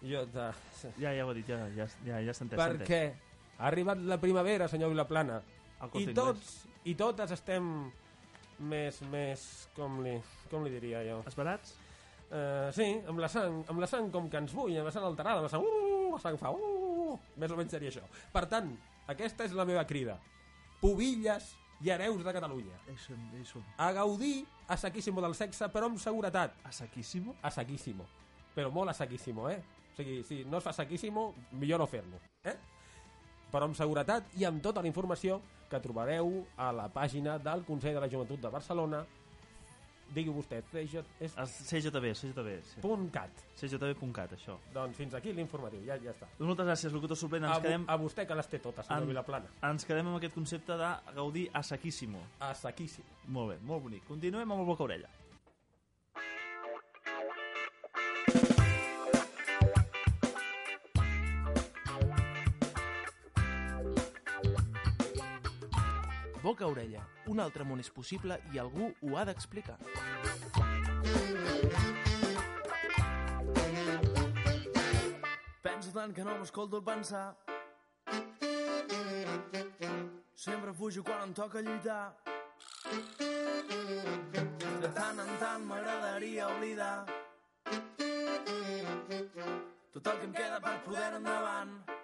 Jo, 0.00 0.24
de... 0.32 0.46
Ja, 0.96 1.10
ja 1.12 1.24
ho 1.26 1.32
he 1.32 1.40
dit, 1.40 1.48
ja, 1.48 1.64
ja, 1.76 1.86
ja, 2.06 2.20
ja 2.24 2.32
entès. 2.32 2.56
Perquè 2.60 3.00
ha 3.58 3.66
arribat 3.68 4.00
la 4.04 4.16
primavera, 4.20 4.68
senyor 4.68 4.92
Vilaplana, 4.92 5.40
i 5.96 6.06
tots, 6.16 6.54
i 6.88 6.94
totes 6.96 7.32
estem 7.36 7.90
més, 8.60 9.00
més, 9.12 9.44
com 9.76 10.00
li, 10.04 10.16
com 10.50 10.64
li 10.64 10.72
diria 10.72 11.02
jo? 11.06 11.20
Esperats? 11.28 11.74
Uh, 12.30 12.68
sí, 12.76 12.86
amb 13.10 13.18
la 13.18 13.28
sang, 13.32 13.62
amb 13.72 13.82
la 13.82 13.88
sang 13.90 14.10
com 14.14 14.28
que 14.30 14.38
ens 14.38 14.52
bull, 14.54 14.76
amb 14.78 14.86
la 14.86 14.94
sang 14.94 15.08
alterada, 15.08 15.40
amb 15.40 15.48
la 15.48 15.52
sang, 15.52 15.64
uh, 15.66 16.12
la 16.14 16.20
sang 16.22 16.36
fa, 16.38 16.52
uh, 16.54 17.16
més 17.40 17.50
o 17.50 17.58
menys 17.58 17.74
seria 17.74 17.90
això. 17.90 18.04
Per 18.30 18.44
tant, 18.50 18.70
aquesta 19.10 19.48
és 19.48 19.56
la 19.56 19.66
meva 19.66 19.82
crida. 19.88 20.14
Pubilles 20.80 21.50
i 21.82 21.90
hereus 21.90 22.22
de 22.22 22.32
Catalunya. 22.32 22.76
Eso, 22.92 23.16
eso. 23.40 23.62
A 23.76 23.90
gaudir 23.96 24.44
a 24.68 24.76
saquíssimo 24.76 25.20
del 25.24 25.34
sexe, 25.34 25.66
però 25.72 25.88
amb 25.90 25.98
seguretat. 25.98 26.54
A 26.64 26.72
saquíssimo? 26.72 27.34
A 27.42 27.50
saquíssimo. 27.50 28.06
Però 28.54 28.70
molt 28.70 28.92
a 28.92 28.94
saquíssimo, 28.94 29.48
eh? 29.50 29.58
O 29.90 29.96
sigui, 29.96 30.20
si 30.24 30.44
no 30.44 30.60
es 30.60 30.64
fa 30.64 30.72
saquíssimo, 30.76 31.32
millor 31.58 31.80
no 31.82 31.88
fer-lo. 31.90 32.20
Eh? 32.44 32.54
Però 33.50 33.64
amb 33.66 33.74
seguretat 33.76 34.24
i 34.38 34.44
amb 34.44 34.62
tota 34.62 34.80
la 34.82 34.86
informació 34.88 35.40
que 35.70 35.80
trobareu 35.80 36.44
a 36.56 36.72
la 36.72 36.88
pàgina 36.92 37.38
del 37.38 37.64
Consell 37.64 37.94
de 37.94 38.00
la 38.00 38.08
Joventut 38.08 38.40
de 38.40 38.48
Barcelona. 38.50 39.04
Digui 40.10 40.32
vostè, 40.34 40.58
CJ, 40.72 41.04
és 41.22 41.36
CJB, 41.68 42.08
CJB. 42.18 42.54
Sí. 42.66 42.80
punt 42.82 43.04
cat. 43.14 43.30
CJB.cat, 43.60 44.32
això. 44.34 44.56
Doncs 44.74 44.96
fins 44.98 45.14
aquí 45.14 45.30
l'informatiu, 45.32 45.84
ja, 45.86 45.94
ja 46.02 46.10
està. 46.10 46.26
Doncs 46.36 46.48
moltes 46.48 46.66
gràcies, 46.66 46.92
locutor 46.92 47.16
suplent. 47.16 47.44
A, 47.44 47.52
Ens 47.52 47.58
vo- 47.60 47.62
quedem, 47.68 47.84
a 47.86 47.96
vostè 47.96 48.26
que 48.26 48.34
les 48.34 48.48
té 48.50 48.58
totes, 48.58 48.86
senyor 48.86 49.02
En- 49.04 49.08
Vilaplana. 49.08 49.46
ens 49.70 49.84
quedem 49.86 50.08
amb 50.08 50.16
aquest 50.16 50.34
concepte 50.34 50.72
de 50.76 50.90
gaudir 51.14 51.48
a 51.54 51.62
saquíssimo. 51.62 52.18
A 52.40 52.52
saquíssim. 52.54 53.04
Molt 53.28 53.50
bé, 53.52 53.58
molt 53.62 53.84
bonic. 53.84 54.04
Continuem 54.08 54.50
amb 54.50 54.60
el 54.60 54.66
boca 54.66 54.82
orella. 54.82 55.08
Boca 66.50 66.64
a 66.64 66.68
orella, 66.72 67.04
un 67.30 67.38
altre 67.38 67.62
món 67.62 67.78
és 67.78 67.88
possible 67.94 68.34
i 68.50 68.58
algú 68.58 68.88
ho 68.90 69.10
ha 69.14 69.22
d'explicar. 69.28 69.76
Penso 75.62 75.92
tant 75.94 76.10
que 76.16 76.24
no 76.26 76.34
m'escolto 76.40 76.80
el 76.80 76.82
pensar. 76.88 77.36
Sempre 80.34 80.74
fujo 80.74 81.06
quan 81.06 81.22
em 81.28 81.36
toca 81.38 81.62
lluitar. 81.62 82.16
De 84.82 84.92
tant 84.98 85.22
en 85.28 85.32
tant 85.44 85.70
m'agradaria 85.70 86.50
oblidar 86.56 87.06
tot 89.94 90.02
el 90.02 90.18
que 90.18 90.26
em 90.32 90.38
queda 90.42 90.58
per 90.66 90.78
poder 90.90 91.10
endavant. 91.22 91.99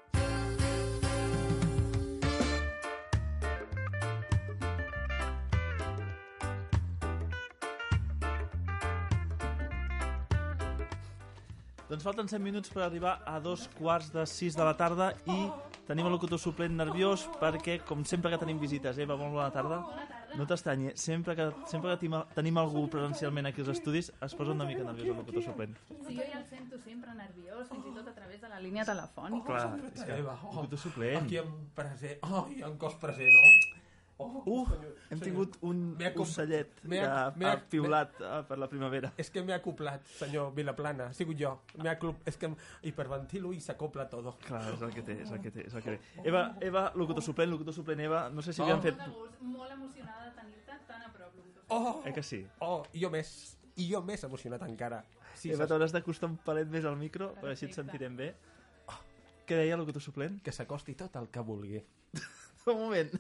Doncs 11.87 12.03
falten 12.03 12.27
7 12.27 12.43
minuts 12.43 12.73
per 12.75 12.83
arribar 12.83 13.21
a 13.23 13.37
dos 13.39 13.69
quarts 13.79 14.09
de 14.11 14.25
6 14.27 14.57
de 14.59 14.65
la 14.67 14.73
tarda 14.75 15.13
i 15.31 15.37
tenim 15.87 16.09
el 16.09 16.17
locutor 16.17 16.41
suplent 16.43 16.75
nerviós 16.75 17.29
perquè, 17.39 17.77
com 17.87 18.03
sempre 18.03 18.33
que 18.33 18.41
tenim 18.43 18.59
visites, 18.59 18.99
Eva, 18.99 19.15
molt 19.21 19.37
bona 19.37 19.53
tarda. 19.55 19.79
No 20.35 20.49
t'estranyi, 20.51 20.97
sempre 20.99 21.37
que, 21.39 21.47
sempre 21.71 21.95
que 21.95 22.11
tenim, 22.35 22.59
algú 22.59 22.89
presencialment 22.91 23.53
aquí 23.53 23.63
als 23.63 23.71
estudis 23.77 24.11
es 24.11 24.35
posa 24.35 24.57
una 24.57 24.67
mica 24.67 24.83
nerviós 24.83 25.13
el 25.15 25.23
locutor 25.23 25.47
suplent. 25.47 25.79
Sí, 26.09 26.19
jo 26.19 26.27
ja 26.27 26.43
el 26.43 26.45
sento 26.51 26.83
sempre 26.83 27.15
nerviós, 27.15 27.71
fins 27.71 27.87
i 27.87 27.95
tot 27.95 28.11
a 28.11 28.19
través 28.19 28.43
de 28.43 28.51
la 28.51 28.61
línia 28.67 28.85
telefònica. 28.91 29.47
Clar, 29.47 29.95
és 29.95 30.03
que 30.03 30.21
Eva, 30.27 30.37
oh, 30.43 30.57
locutor 30.59 30.85
suplent. 30.89 31.23
Aquí 31.23 31.39
en 31.45 31.57
present... 31.79 32.19
Ai, 32.27 32.63
en 32.67 32.79
cos 32.83 32.99
present, 32.99 33.31
no? 33.31 33.76
Oh, 34.19 34.43
Uh, 34.47 34.65
hem 35.11 35.21
tingut 35.21 35.59
un 35.61 35.81
ocellet 36.23 36.71
que 36.81 37.01
ha, 37.05 37.33
m'he- 37.37 37.47
ha 37.51 37.57
piulat 37.69 38.15
eh, 38.25 38.39
per 38.49 38.57
la 38.57 38.67
primavera. 38.71 39.11
És 39.21 39.29
que 39.31 39.43
m'he 39.45 39.53
acoplat, 39.53 40.07
senyor 40.17 40.55
Vilaplana. 40.57 41.11
Ha 41.11 41.13
sigut 41.19 41.37
jo. 41.37 41.51
M'he 41.83 41.91
acoplat... 41.91 42.23
És 42.33 42.39
que 42.41 42.49
hiperventilo 42.89 43.53
i 43.53 43.61
s'acopla 43.61 44.07
todo. 44.09 44.33
Clar, 44.47 44.63
és 44.73 44.81
el 44.87 44.95
que 44.95 45.03
té, 45.05 45.19
és 45.27 45.31
el 45.37 45.43
que 45.45 45.51
té, 45.53 45.67
és 45.69 45.75
el 45.77 45.83
que 45.85 45.99
té. 45.99 46.23
Eva, 46.25 46.47
Eva, 46.65 46.87
locutor 46.97 47.23
suplent, 47.27 47.51
locutor 47.53 47.77
suplent, 47.77 48.01
Eva, 48.07 48.23
no 48.33 48.41
sé 48.41 48.55
si 48.57 48.63
havíem 48.65 48.79
Oh. 48.79 48.87
fet... 48.89 48.97
Molt 49.05 49.43
molt 49.43 49.73
emocionada 49.77 50.25
de 50.31 50.33
tenir-te 50.41 50.79
tan 50.89 51.03
a 51.03 51.13
prop, 51.13 51.37
locutor. 51.37 51.65
Oh, 51.69 52.01
Eh 52.09 52.15
que 52.17 52.23
sí? 52.23 52.41
oh, 52.61 52.83
i 52.95 53.05
jo 53.05 53.11
més. 53.13 53.35
I 53.77 53.91
jo 53.93 54.01
més 54.01 54.25
emocionat 54.25 54.63
encara. 54.65 55.03
Sí, 55.37 55.51
Eva, 55.53 55.67
t'hauràs 55.69 55.93
d'acostar 55.93 56.31
un 56.31 56.39
palet 56.41 56.73
més 56.73 56.87
al 56.89 56.97
micro, 56.97 57.35
perquè 57.35 57.53
així 57.53 57.67
et 57.69 57.75
Perfecte. 57.75 57.83
sentirem 57.85 58.17
bé. 58.17 58.33
Què 59.47 59.55
deia 59.61 59.75
el 59.77 59.81
locutor 59.85 60.01
suplent? 60.03 60.41
que 60.43 60.51
s'acosti 60.57 60.95
tot 60.99 61.15
el 61.21 61.29
que 61.29 61.41
vulgui. 61.45 61.85
Un 62.67 62.79
moment. 62.81 63.13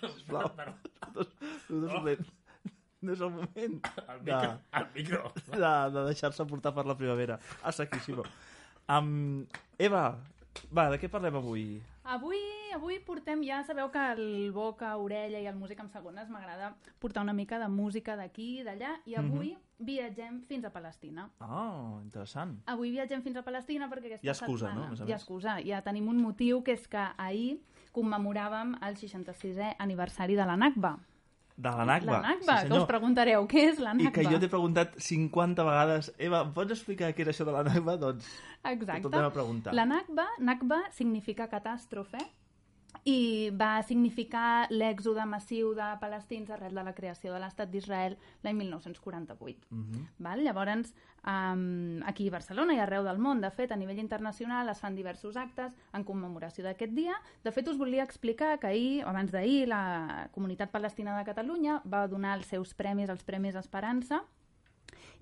Sisplau. 0.00 0.48
Locutor, 0.48 1.30
locutor 1.70 1.96
suplent. 1.96 2.34
No 3.06 3.12
és 3.12 3.20
el 3.20 3.30
moment 3.30 3.74
El 4.08 4.22
de, 4.24 4.36
micro. 4.36 4.52
El 4.80 4.86
micro. 4.94 5.20
de, 5.52 5.74
de 5.96 6.06
deixar-se 6.08 6.46
portar 6.48 6.72
per 6.74 6.86
la 6.88 6.96
primavera. 6.98 7.38
A 7.62 7.72
saquíssimo. 7.72 8.24
Um, 8.88 9.44
Eva, 9.78 10.08
Va, 10.72 10.88
de 10.92 10.98
què 11.00 11.08
parlem 11.12 11.36
avui? 11.38 11.64
Avui, 12.06 12.38
avui 12.74 12.98
portem, 13.04 13.42
ja 13.46 13.58
sabeu 13.66 13.88
que 13.92 14.02
el 14.14 14.52
boca, 14.54 14.92
orella 15.02 15.40
i 15.42 15.48
el 15.50 15.56
música 15.58 15.82
amb 15.82 15.92
segones 15.92 16.30
m'agrada 16.30 16.72
portar 17.02 17.24
una 17.26 17.34
mica 17.36 17.58
de 17.58 17.68
música 17.72 18.16
d'aquí 18.18 18.60
i 18.60 18.66
d'allà 18.66 18.94
i 19.10 19.16
avui 19.18 19.52
viatgem 19.78 20.40
fins 20.48 20.64
a 20.64 20.72
Palestina. 20.72 21.26
Oh, 21.42 21.98
interessant. 22.02 22.56
Avui 22.72 22.92
viatgem 22.94 23.24
fins 23.26 23.40
a 23.40 23.44
Palestina 23.46 23.90
perquè 23.90 24.12
aquesta 24.12 24.26
Hi 24.26 24.32
ha 24.32 24.36
excusa, 24.36 24.70
setmana... 24.70 24.92
no? 24.94 25.08
Hi 25.08 25.12
ha 25.12 25.18
excusa. 25.18 25.58
Ja 25.66 25.82
tenim 25.86 26.08
un 26.12 26.22
motiu 26.22 26.62
que 26.64 26.76
és 26.78 26.86
que 26.88 27.04
ahir 27.16 27.58
commemoràvem 27.96 28.76
el 28.86 28.96
66è 29.00 29.74
aniversari 29.82 30.36
de 30.38 30.46
la 30.48 30.56
Nakba. 30.60 30.94
De 31.56 31.70
la 31.72 31.86
Nakba. 31.88 32.18
La 32.18 32.34
Nakba, 32.34 32.56
sí, 32.60 32.68
que 32.68 32.76
us 32.76 32.88
preguntareu, 32.88 33.46
què 33.48 33.62
és 33.70 33.78
la 33.80 33.94
I 33.96 34.02
Nakba? 34.02 34.12
que 34.18 34.26
jo 34.28 34.40
t'he 34.42 34.50
preguntat 34.52 34.96
50 35.00 35.64
vegades, 35.64 36.10
Eva, 36.18 36.42
em 36.44 36.50
pots 36.56 36.74
explicar 36.76 37.14
què 37.16 37.24
és 37.24 37.32
això 37.32 37.46
de 37.48 37.54
la 37.54 37.62
Nakba? 37.64 37.96
Doncs 38.02 38.28
Exacte. 38.62 39.06
tornem 39.08 39.30
a 39.30 39.32
preguntar. 39.32 39.72
La 39.74 39.86
Nakba, 39.88 40.26
Nakba 40.38 40.82
significa 40.92 41.48
catàstrofe 41.48 42.20
i 43.06 43.50
va 43.54 43.78
significar 43.86 44.66
l'èxode 44.72 45.22
massiu 45.30 45.68
de 45.78 45.86
palestins 46.00 46.48
arrel 46.50 46.74
de 46.74 46.82
la 46.82 46.92
creació 46.96 47.30
de 47.32 47.38
l'estat 47.38 47.70
d'Israel 47.70 48.16
l'any 48.42 48.56
1948. 48.58 49.68
Mhm. 49.70 50.00
Val? 50.18 50.42
Llavors, 50.42 50.90
um, 51.22 52.02
aquí 52.04 52.26
a 52.26 52.32
Barcelona 52.34 52.74
i 52.74 52.80
arreu 52.82 53.04
del 53.06 53.18
món, 53.22 53.40
de 53.40 53.50
fet, 53.54 53.70
a 53.70 53.76
nivell 53.76 54.00
internacional 54.02 54.68
es 54.68 54.80
fan 54.82 54.96
diversos 54.98 55.36
actes 55.36 55.72
en 55.94 56.02
commemoració 56.02 56.64
d'aquest 56.64 56.92
dia. 56.98 57.14
De 57.44 57.52
fet, 57.52 57.68
us 57.68 57.78
volia 57.78 58.02
explicar 58.02 58.58
que 58.58 58.66
ahir, 58.66 59.04
abans 59.04 59.30
d'ahir, 59.30 59.68
la 59.68 60.28
Comunitat 60.32 60.72
Palestina 60.72 61.16
de 61.16 61.24
Catalunya 61.24 61.82
va 61.86 62.08
donar 62.08 62.36
els 62.38 62.46
seus 62.46 62.74
premis, 62.74 63.08
els 63.08 63.22
Premis 63.22 63.54
Esperança, 63.54 64.24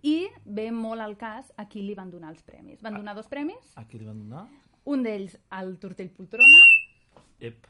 i 0.03 0.29
ve 0.45 0.71
molt 0.73 1.01
al 1.01 1.19
cas 1.19 1.53
a 1.57 1.69
qui 1.69 1.83
li 1.83 1.95
van 1.95 2.11
donar 2.11 2.31
els 2.31 2.43
premis. 2.43 2.81
Van 2.81 2.95
donar 2.95 3.15
dos 3.15 3.29
premis, 3.29 3.77
A 3.77 3.85
qui 3.85 3.99
li 3.99 4.07
van 4.07 4.19
donar? 4.19 4.47
un 4.87 5.03
d'ells 5.03 5.39
al 5.51 5.79
Tortell 5.79 6.11
Poltrona, 6.11 6.65
Ep. 7.51 7.69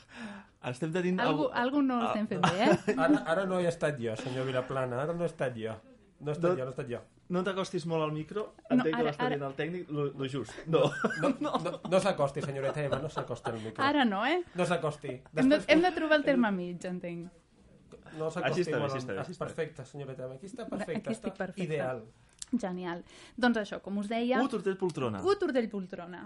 Estem 0.70 0.90
tenint... 0.94 1.20
algú, 1.22 1.44
algú 1.54 1.82
no 1.86 2.00
ho 2.00 2.06
estem 2.08 2.26
fent 2.26 2.42
bé, 2.42 2.64
eh? 2.66 2.94
Ara, 2.98 3.20
ara 3.34 3.44
no 3.46 3.60
he 3.62 3.68
estat 3.70 4.00
jo, 4.02 4.16
senyor 4.18 4.48
Vilaplana, 4.48 4.98
ara 5.04 5.14
no 5.14 5.22
he 5.22 5.28
estat 5.30 5.54
jo. 5.58 5.76
No 6.18 6.32
he 6.32 6.34
estat 6.34 6.50
No- 6.50 6.56
jo, 6.58 6.64
no 6.64 6.72
he 6.72 6.74
estat 6.74 6.90
jo. 6.90 7.02
No 7.28 7.40
t'acostis 7.42 7.82
molt 7.90 8.04
al 8.04 8.12
micro, 8.14 8.42
No, 8.56 8.76
entenc 8.76 8.92
que 8.94 9.00
ara- 9.00 9.06
l'està 9.08 9.24
ara- 9.26 9.34
dient 9.36 9.46
el 9.48 9.54
tècnic, 9.58 9.88
lo, 9.90 10.04
lo 10.14 10.28
just. 10.30 10.52
No. 10.70 10.84
No, 11.22 11.30
no, 11.44 11.52
no, 11.64 11.72
no 11.90 12.00
s'acosti, 12.02 12.42
senyoreta 12.44 12.84
Eva, 12.84 13.00
no 13.02 13.08
s'acosti 13.10 13.50
al 13.50 13.58
micro. 13.64 13.82
Ara 13.82 14.04
no, 14.06 14.20
eh? 14.26 14.36
No 14.54 14.66
s'acosti. 14.66 15.14
Hem 15.34 15.50
de, 15.50 15.58
hem 15.74 15.82
de 15.82 15.90
trobar 15.96 16.20
el 16.20 16.26
terme 16.26 16.52
mig, 16.54 16.84
entenc. 16.86 17.26
No 18.16 18.28
Així 18.30 18.38
s'acosti 18.38 18.62
està 18.62 18.76
bé, 18.76 18.80
molt. 18.82 18.92
així 18.94 19.02
està 19.02 19.12
bé, 19.16 19.18
així 19.24 19.34
està. 19.34 19.42
Perfecte, 19.44 19.84
senyoreta 19.90 20.24
Eva. 20.28 20.34
Aquí 20.38 20.46
està 20.50 20.68
perfecte, 20.70 21.00
Aquí 21.02 21.16
està 21.18 21.32
perfecta. 21.34 21.66
ideal. 21.66 22.04
Genial. 22.62 23.02
Doncs 23.36 23.58
això, 23.64 23.80
com 23.82 23.98
us 23.98 24.06
deia... 24.08 24.38
Uh, 24.44 24.48
Tortell 24.54 24.78
Poltrona. 24.78 25.18
U 25.26 25.34
Tortell 25.42 25.66
Poltrona. 25.72 26.22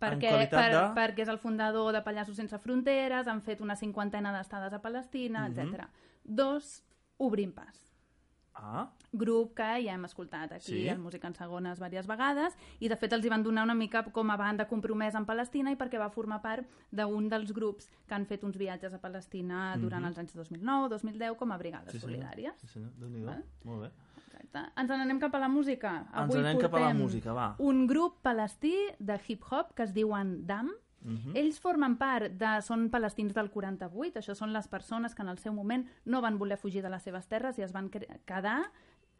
Perquè, 0.00 0.30
qualitat 0.30 0.50
per, 0.60 0.70
de? 0.72 0.82
perquè 1.00 1.22
és 1.22 1.28
el 1.28 1.38
fundador 1.38 1.92
de 1.92 2.00
Pallassos 2.02 2.36
Sense 2.36 2.58
Fronteres, 2.58 3.28
han 3.28 3.42
fet 3.42 3.60
una 3.60 3.76
cinquantena 3.76 4.32
d'estades 4.32 4.72
a 4.72 4.80
Palestina, 4.80 5.48
Mhm. 5.48 5.58
etc. 5.58 5.88
Dos, 6.24 6.82
Obrim 7.18 7.52
Pas. 7.52 7.86
Ah, 8.62 8.90
grup 9.12 9.54
que 9.56 9.62
ja 9.84 9.94
hem 9.94 10.04
escoltat 10.04 10.52
aquí 10.52 10.72
Sí. 10.82 10.88
en 10.88 11.00
Música 11.00 11.26
en 11.28 11.34
Segones 11.34 11.78
diverses 11.78 12.06
vegades 12.06 12.56
i 12.80 12.88
de 12.88 12.96
fet 12.96 13.12
els 13.12 13.24
hi 13.24 13.28
van 13.30 13.42
donar 13.42 13.62
una 13.64 13.74
mica 13.74 14.02
com 14.04 14.30
a 14.30 14.36
banda 14.36 14.66
compromesa 14.68 15.16
en 15.18 15.24
Palestina 15.24 15.70
i 15.72 15.76
perquè 15.76 15.98
va 15.98 16.10
formar 16.10 16.42
part 16.42 16.66
d'un 16.90 17.28
dels 17.28 17.52
grups 17.52 17.88
que 18.06 18.14
han 18.14 18.26
fet 18.26 18.42
uns 18.44 18.56
viatges 18.58 18.92
a 18.92 18.98
Palestina 18.98 19.76
durant 19.78 20.04
els 20.04 20.18
anys 20.18 20.34
2009-2010 20.34 21.36
com 21.36 21.52
a 21.52 21.56
brigades 21.58 21.92
sí 21.92 21.98
solidàries. 22.00 22.54
Sí 22.60 22.66
senyor, 22.68 22.90
Déu-n'hi-do. 22.98 23.32
Molt 23.64 23.82
bé. 23.82 23.90
Exacte. 24.50 24.80
Ens 24.80 24.90
n'anem 24.90 25.20
cap 25.20 25.34
a 25.34 25.40
la 25.40 25.48
música. 25.48 25.92
Ens 26.12 26.34
n'anem 26.34 26.60
cap 26.60 26.74
a 26.74 26.80
la 26.80 26.94
música, 26.94 27.32
va. 27.32 27.54
Un 27.58 27.86
grup 27.86 28.20
palestí 28.22 28.74
de 28.98 29.18
hip-hop 29.26 29.74
que 29.74 29.84
es 29.84 29.94
diuen 29.94 30.46
DAM. 30.46 30.70
Mhm. 31.02 31.36
Ells 31.36 31.60
formen 31.60 31.96
part 31.96 32.32
de... 32.36 32.60
Són 32.62 32.90
palestins 32.90 33.32
del 33.34 33.50
48, 33.50 34.20
això 34.20 34.34
són 34.34 34.52
les 34.52 34.68
persones 34.68 35.14
que 35.14 35.22
en 35.22 35.28
el 35.28 35.38
seu 35.38 35.54
moment 35.54 35.86
no 36.04 36.20
van 36.20 36.38
voler 36.38 36.58
fugir 36.58 36.82
de 36.82 36.90
les 36.90 37.02
seves 37.02 37.26
terres 37.26 37.58
i 37.58 37.62
es 37.62 37.72
van 37.72 37.88
quedar 37.90 38.70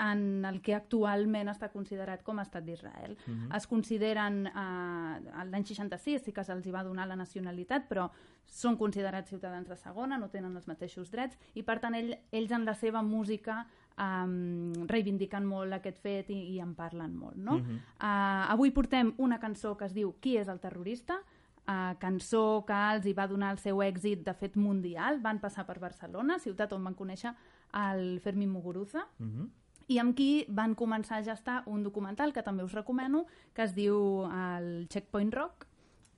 en 0.01 0.45
el 0.49 0.61
que 0.65 0.75
actualment 0.75 1.51
està 1.53 1.69
considerat 1.73 2.23
com 2.25 2.39
a 2.39 2.45
estat 2.47 2.65
d'Israel. 2.65 3.17
Mhm. 3.27 3.55
Es 3.57 3.67
consideren, 3.67 4.47
eh, 4.47 5.45
l'any 5.45 5.65
66 5.65 6.23
sí 6.23 6.33
que 6.33 6.45
se'ls 6.45 6.67
va 6.73 6.83
donar 6.83 7.07
la 7.07 7.17
nacionalitat, 7.17 7.89
però 7.89 8.11
són 8.47 8.77
considerats 8.77 9.29
ciutadans 9.29 9.69
de 9.69 9.77
segona, 9.77 10.19
no 10.19 10.29
tenen 10.29 10.57
els 10.57 10.67
mateixos 10.67 11.11
drets, 11.11 11.39
i 11.55 11.63
per 11.63 11.79
tant 11.81 11.95
ell, 11.95 12.19
ells 12.33 12.51
en 12.51 12.65
la 12.65 12.75
seva 12.75 13.03
música 13.03 13.67
um, 13.99 14.73
reivindiquen 14.87 15.45
molt 15.47 15.73
aquest 15.73 15.99
fet 15.99 16.31
i, 16.31 16.39
i 16.55 16.61
en 16.61 16.75
parlen 16.75 17.17
molt. 17.17 17.37
No? 17.37 17.59
Mhm. 17.59 17.77
uh, 18.01 18.53
avui 18.53 18.71
portem 18.71 19.15
una 19.19 19.39
cançó 19.41 19.77
que 19.77 19.85
es 19.87 19.95
diu 19.95 20.15
Qui 20.21 20.37
és 20.39 20.49
el 20.49 20.61
terrorista? 20.61 21.21
Uh, 21.69 21.95
cançó 22.01 22.65
que 22.67 22.75
els 22.95 23.05
hi 23.07 23.13
va 23.15 23.29
donar 23.29 23.53
el 23.53 23.59
seu 23.59 23.79
èxit 23.85 24.25
de 24.25 24.33
fet 24.35 24.57
mundial, 24.57 25.21
van 25.21 25.39
passar 25.39 25.67
per 25.67 25.79
Barcelona, 25.79 26.39
ciutat 26.39 26.73
on 26.73 26.83
van 26.85 26.95
conèixer 26.95 27.35
el 27.75 28.19
Fermín 28.21 28.51
Muguruza, 28.51 29.07
Mhm. 29.19 29.49
i 29.89 29.99
amb 29.99 30.17
qui 30.17 30.47
van 30.49 30.75
començar 30.75 31.19
a 31.19 31.23
gestar 31.23 31.63
un 31.67 31.83
documental 31.83 32.33
que 32.33 32.43
també 32.43 32.65
us 32.65 32.73
recomano, 32.73 33.27
que 33.55 33.63
es 33.63 33.75
diu 33.75 34.25
el 34.33 34.87
Checkpoint 34.89 35.33
Rock, 35.33 35.67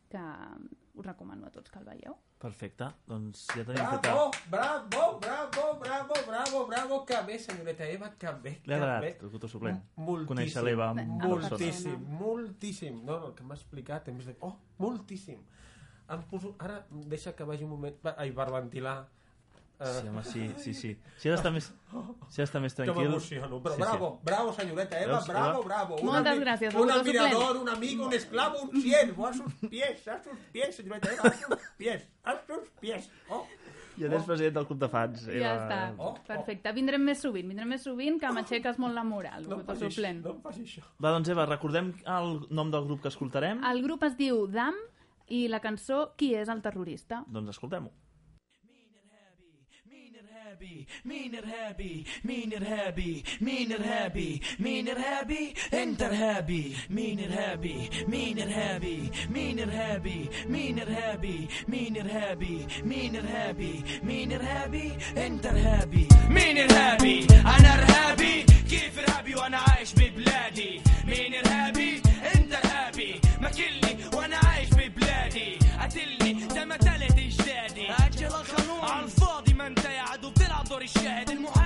que 0.08 0.20
us 0.94 1.04
recomano 1.06 1.46
a 1.46 1.50
tots 1.50 1.70
que 1.70 1.78
el 1.78 1.84
veieu. 1.84 2.16
Perfecte. 2.42 2.88
Doncs 3.06 3.44
ja 3.54 3.62
tenim 3.62 3.84
feta... 3.86 4.10
Bravo, 4.10 4.30
bravo, 4.50 5.18
bravo, 5.22 5.66
bravo, 5.78 6.14
bravo, 6.26 6.62
bravo, 6.66 6.96
que 7.06 7.20
bé, 7.28 7.38
senyoreta 7.38 7.86
Eva, 7.86 8.10
que 8.18 8.32
bé, 8.42 8.50
Li 8.56 8.64
que 8.66 8.74
ha 8.74 8.78
agradat, 8.80 9.22
bé. 9.22 9.44
el 9.44 9.48
suplent. 9.52 9.78
Moltíssim. 9.94 10.30
Conèixer 10.32 10.64
l'Eva 10.66 10.88
en. 10.90 11.12
Moltíssim, 11.22 11.92
persona. 12.00 12.18
moltíssim. 12.24 12.98
No, 13.06 13.20
no, 13.20 13.30
el 13.30 13.36
que 13.38 13.46
m'ha 13.46 13.54
explicat, 13.54 14.10
hem 14.10 14.18
vist... 14.18 14.34
Oh, 14.42 14.56
moltíssim. 14.82 15.38
Em 16.10 16.24
poso... 16.32 16.56
Ara 16.58 16.80
deixa 17.14 17.36
que 17.38 17.46
vagi 17.46 17.62
un 17.68 17.76
moment... 17.76 18.02
Va, 18.02 18.16
ai, 18.18 18.34
per 18.34 18.48
ventilar. 18.50 18.96
Eh, 19.82 20.00
Sí, 20.00 20.08
home, 20.08 20.22
sí, 20.22 20.42
sí, 20.58 20.74
sí. 20.74 20.90
Si 21.18 21.28
ha 21.28 21.32
d'estar 21.32 21.50
més, 21.52 21.64
si 22.30 22.40
ha 22.40 22.44
d'estar 22.44 22.60
més 22.62 22.74
que 22.74 22.84
tranquil... 22.84 23.08
m'emociono. 23.08 23.58
Però 23.64 23.74
Sí, 23.74 23.80
bravo, 23.82 24.10
bravo, 24.22 24.52
senyoreta 24.54 25.00
Eva, 25.00 25.16
Veus, 25.16 25.26
bravo, 25.26 25.58
Eva? 25.58 25.64
bravo. 25.66 25.96
Un 25.96 26.06
Moltes 26.06 26.32
ami- 26.36 26.44
gràcies, 26.44 26.74
Un 26.74 26.90
admirador, 26.90 27.56
un 27.56 27.68
amigo, 27.68 28.06
un 28.06 28.12
esclavo, 28.14 28.62
un 28.62 28.80
siervo, 28.80 29.26
a 29.26 29.32
sus 29.34 29.52
pies, 29.68 30.06
a 30.08 30.22
sus 30.22 30.38
pies, 30.52 30.76
señorita 30.76 31.10
Eva, 31.12 31.28
a 31.28 31.32
sus 31.32 31.58
pies, 31.76 32.06
a 32.24 32.36
sus 32.46 32.68
pies. 32.80 33.10
Oh, 33.28 33.44
I 33.98 34.06
ara 34.06 34.16
és 34.16 34.24
president 34.24 34.54
del 34.56 34.66
club 34.66 34.78
de 34.80 34.88
fans. 34.88 35.26
Ja 35.26 35.32
Eva. 35.32 35.50
està, 35.66 35.80
Oh, 35.98 36.06
oh. 36.12 36.14
perfecte. 36.26 36.72
Vindrem 36.72 37.02
més 37.04 37.18
sovint, 37.20 37.46
vindrem 37.50 37.68
més 37.74 37.82
sovint, 37.84 38.16
que 38.22 38.30
m'aixeques 38.32 38.78
molt 38.78 38.94
la 38.94 39.02
moral, 39.04 39.44
no 39.48 39.58
em 39.58 39.66
facis, 39.66 39.92
suplent. 39.94 40.22
no 40.24 40.30
em 40.36 40.40
facis 40.40 40.62
això. 40.78 40.84
Va, 41.02 41.10
doncs 41.10 41.28
Eva, 41.28 41.44
recordem 41.50 41.92
el 42.06 42.46
nom 42.50 42.70
del 42.70 42.86
grup 42.86 43.02
que 43.02 43.08
escoltarem? 43.12 43.60
El 43.68 43.82
grup 43.82 44.02
es 44.04 44.16
diu 44.16 44.46
DAM 44.46 44.78
i 45.28 45.48
la 45.48 45.60
cançó 45.60 46.14
Qui 46.16 46.34
és 46.34 46.48
el 46.48 46.62
terrorista? 46.62 47.24
Doncs 47.26 47.50
escoltem-ho. 47.50 47.90
ارهابي 50.62 50.86
مين 51.04 51.34
ارهابي 51.34 52.04
مين 52.24 52.52
ارهابي 52.54 53.22
مين 53.40 53.72
ارهابي 53.72 54.40
مين 54.58 54.88
ارهابي 54.88 55.54
انت 55.74 56.02
ارهابي 56.02 56.76
مين 56.90 57.20
ارهابي 57.20 57.90
مين 58.08 58.40
ارهابي 58.40 59.10
مين 59.30 59.60
ارهابي 59.60 60.28
مين 60.48 60.78
ارهابي 60.78 61.48
مين 61.68 61.96
ارهابي 61.96 62.66
مين 62.84 63.16
ارهابي 63.16 63.84
مين 64.02 64.32
ارهابي 64.32 64.92
انت 65.26 65.46
ارهابي 65.46 66.08
مين 66.30 66.58
ارهابي 66.58 67.26
أنا 67.30 67.74
ارهابي 67.78 68.42
كيف 68.70 68.98
ارهابي 68.98 69.34
وأنا 69.34 69.58
عايش 69.58 69.92
ببلادي 69.94 70.80
مين 71.06 71.34
ارهابي 71.34 72.02
انت 72.34 72.52
ارهابي 72.54 73.20
ماكلني 73.40 73.96
وأنا 74.14 74.36
عايش 74.36 74.68
ببلادي 74.70 75.58
قتلني 75.80 76.48
زي 76.54 76.64
الشاهد 80.82 81.30
المعلم 81.30 81.61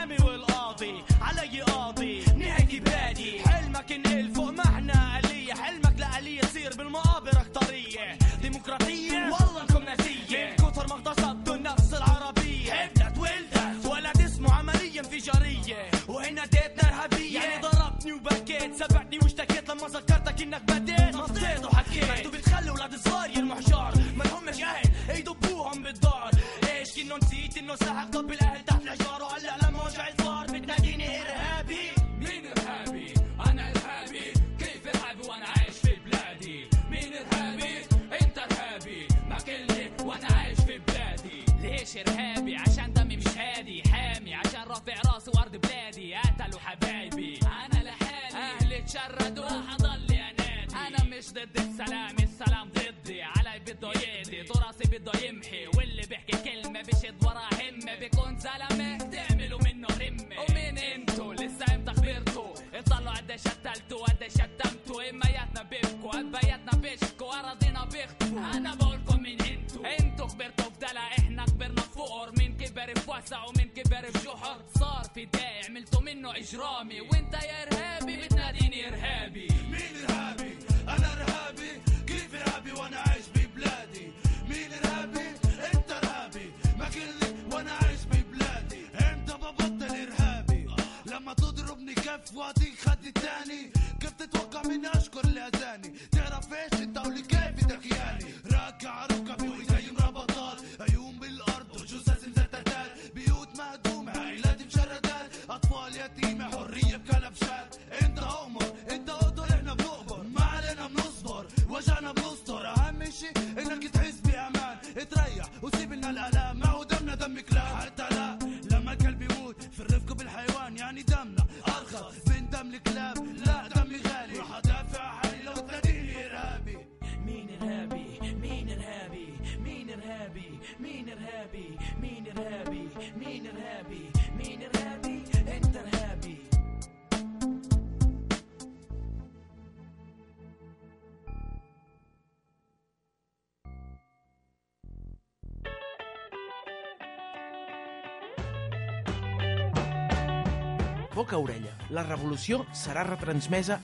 Boca 151.27 151.39
Orella. 151.43 151.73
La 151.91 152.05
revolució 152.07 152.61
serà 152.71 153.03
retransmesa 153.03 153.81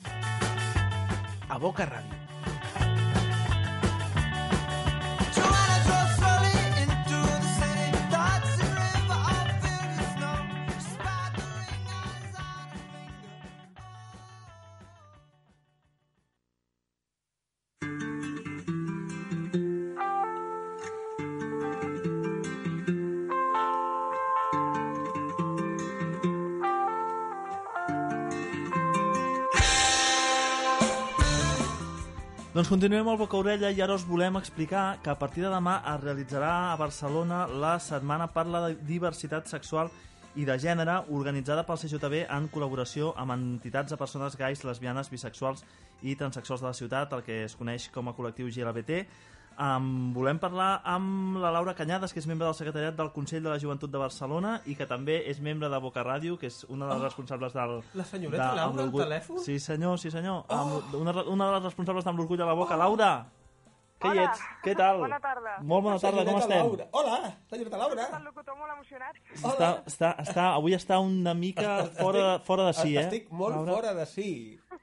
a 1.51 1.57
Boca 1.59 1.83
Ràdio. 1.89 2.02
Doncs 32.53 32.69
continuem 32.69 33.07
al 33.09 33.15
Boca 33.17 33.39
Orella 33.39 33.71
i 33.73 33.79
ara 33.81 33.95
us 33.97 34.03
volem 34.05 34.35
explicar 34.37 34.99
que 35.01 35.09
a 35.09 35.15
partir 35.17 35.41
de 35.41 35.49
demà 35.49 35.79
es 35.89 36.03
realitzarà 36.03 36.51
a 36.69 36.75
Barcelona 36.77 37.47
la 37.47 37.79
Setmana 37.81 38.27
per 38.29 38.43
la 38.45 38.67
Diversitat 38.89 39.49
Sexual 39.49 39.89
i 40.37 40.45
de 40.45 40.53
Gènere 40.61 40.99
organitzada 41.17 41.63
pel 41.65 41.79
CJB 41.81 42.19
en 42.27 42.51
col·laboració 42.53 43.09
amb 43.17 43.33
entitats 43.33 43.89
de 43.89 43.97
persones 43.97 44.37
gais, 44.37 44.61
lesbianes, 44.69 45.09
bisexuals 45.09 45.65
i 46.03 46.13
transexuals 46.13 46.61
de 46.61 46.67
la 46.69 46.77
ciutat, 46.77 47.17
el 47.17 47.25
que 47.25 47.39
es 47.47 47.57
coneix 47.57 47.89
com 47.89 48.11
a 48.11 48.13
col·lectiu 48.13 48.53
GLBT. 48.53 49.01
Um, 49.53 50.13
volem 50.15 50.39
parlar 50.41 50.81
amb 50.83 51.37
la 51.37 51.51
Laura 51.53 51.75
Canyades, 51.77 52.13
que 52.13 52.19
és 52.23 52.25
membre 52.27 52.47
del 52.47 52.55
secretariat 52.57 52.95
del 52.97 53.11
Consell 53.13 53.43
de 53.45 53.51
la 53.51 53.59
Joventut 53.61 53.91
de 53.93 53.99
Barcelona 54.01 54.55
i 54.65 54.73
que 54.75 54.87
també 54.89 55.19
és 55.29 55.39
membre 55.45 55.69
de 55.69 55.79
Boca 55.83 56.01
Ràdio, 56.03 56.39
que 56.41 56.47
és 56.49 56.63
una 56.73 56.87
de 56.89 56.95
les 56.95 57.03
responsables 57.03 57.53
del... 57.53 57.77
La 57.93 58.05
senyoreta 58.09 58.49
de- 58.49 58.55
Laura 58.57 58.65
amb 58.65 58.81
al 58.87 58.91
telèfon? 59.05 59.39
Sí, 59.45 59.59
senyor, 59.59 59.99
sí, 60.01 60.09
senyor. 60.11 60.43
Amb 60.49 60.95
una, 60.97 61.13
una 61.29 61.51
de 61.51 61.53
les 61.59 61.63
responsables 61.69 62.03
d'Amb 62.03 62.17
l'Orgull 62.23 62.41
a 62.41 62.49
la 62.49 62.57
Boca. 62.57 62.75
Laura! 62.81 63.13
Què 64.03 64.09
hi 64.11 64.19
ets? 64.19 64.39
Què 64.65 64.73
tal? 64.75 64.97
Bona 64.99 65.19
tarda. 65.23 65.51
Molt 65.63 65.83
bona 65.85 65.99
tarda, 66.01 66.25
com 66.27 66.35
estem? 66.41 66.59
Laura. 66.59 66.87
Hola, 66.91 67.19
senyoreta 67.47 67.77
Laura. 67.79 68.07
El 68.17 68.25
locutor 68.27 68.57
molt 68.59 68.73
emocionat. 68.73 69.19
Està, 69.37 69.69
està, 69.87 70.09
està, 70.25 70.47
avui 70.57 70.75
està 70.75 70.97
una 70.99 71.31
mica 71.33 71.77
fora, 72.01 72.25
fora 72.43 72.65
de 72.67 72.73
si, 72.81 72.97
eh? 72.97 73.05
Estic 73.05 73.29
molt 73.31 73.55
Laura? 73.61 73.77
fora 73.77 73.93
de 73.95 74.05
si, 74.09 74.27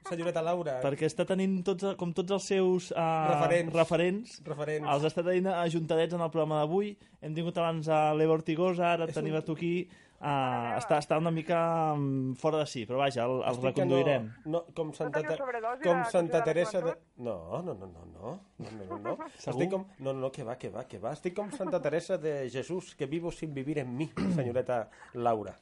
senyoreta 0.09 0.43
Laura. 0.45 0.77
Perquè 0.83 1.07
està 1.09 1.25
tenint 1.29 1.59
tots, 1.67 1.93
com 1.99 2.13
tots 2.17 2.37
els 2.37 2.51
seus 2.53 2.91
uh, 2.95 3.07
referents. 3.31 3.73
referents. 3.75 4.37
referents. 4.47 4.91
Els 4.93 5.09
està 5.11 5.25
tenint 5.25 5.51
ajuntadets 5.53 6.17
en 6.17 6.23
el 6.23 6.31
programa 6.33 6.61
d'avui. 6.61 6.95
Hem 7.21 7.35
tingut 7.37 7.57
abans 7.61 7.89
a 7.91 8.07
l'Eva 8.17 8.37
Ortigosa, 8.39 8.95
ara 8.95 9.09
És 9.09 9.17
tenim 9.17 9.35
un... 9.37 9.41
a 9.41 9.45
tu 9.45 9.57
aquí. 9.59 9.75
Uh, 10.21 10.75
està, 10.77 10.99
està 11.01 11.17
una 11.17 11.31
mica 11.33 11.59
mm, 11.95 12.35
fora 12.37 12.59
de 12.59 12.67
si, 12.69 12.83
però 12.85 12.99
vaja, 12.99 13.23
el, 13.25 13.39
el 13.49 13.55
reconduirem. 13.63 14.27
No, 14.43 14.51
no, 14.53 14.59
com 14.77 14.91
Santa, 14.93 15.23
no 15.25 15.71
com 15.81 16.03
Santa 16.13 16.43
Teresa... 16.45 16.81
De... 16.85 16.93
No, 17.25 17.63
no, 17.65 17.73
no, 17.73 17.87
no, 17.89 18.05
no. 18.05 18.35
no, 18.61 18.85
no, 18.91 18.99
no. 19.01 19.15
Estic 19.39 19.71
com... 19.73 19.87
No, 19.97 20.13
no, 20.13 20.29
que 20.29 20.45
va, 20.45 20.59
que 20.61 20.69
va, 20.69 20.85
que 20.85 21.01
va. 21.01 21.15
Estic 21.17 21.33
com 21.39 21.49
Santa 21.57 21.81
Teresa 21.81 22.19
de 22.21 22.35
Jesús, 22.53 22.93
que 22.93 23.09
vivo 23.09 23.33
sin 23.33 23.55
vivir 23.57 23.79
en 23.81 23.97
mi, 23.97 24.11
senyoreta 24.35 24.83
Laura. 25.15 25.57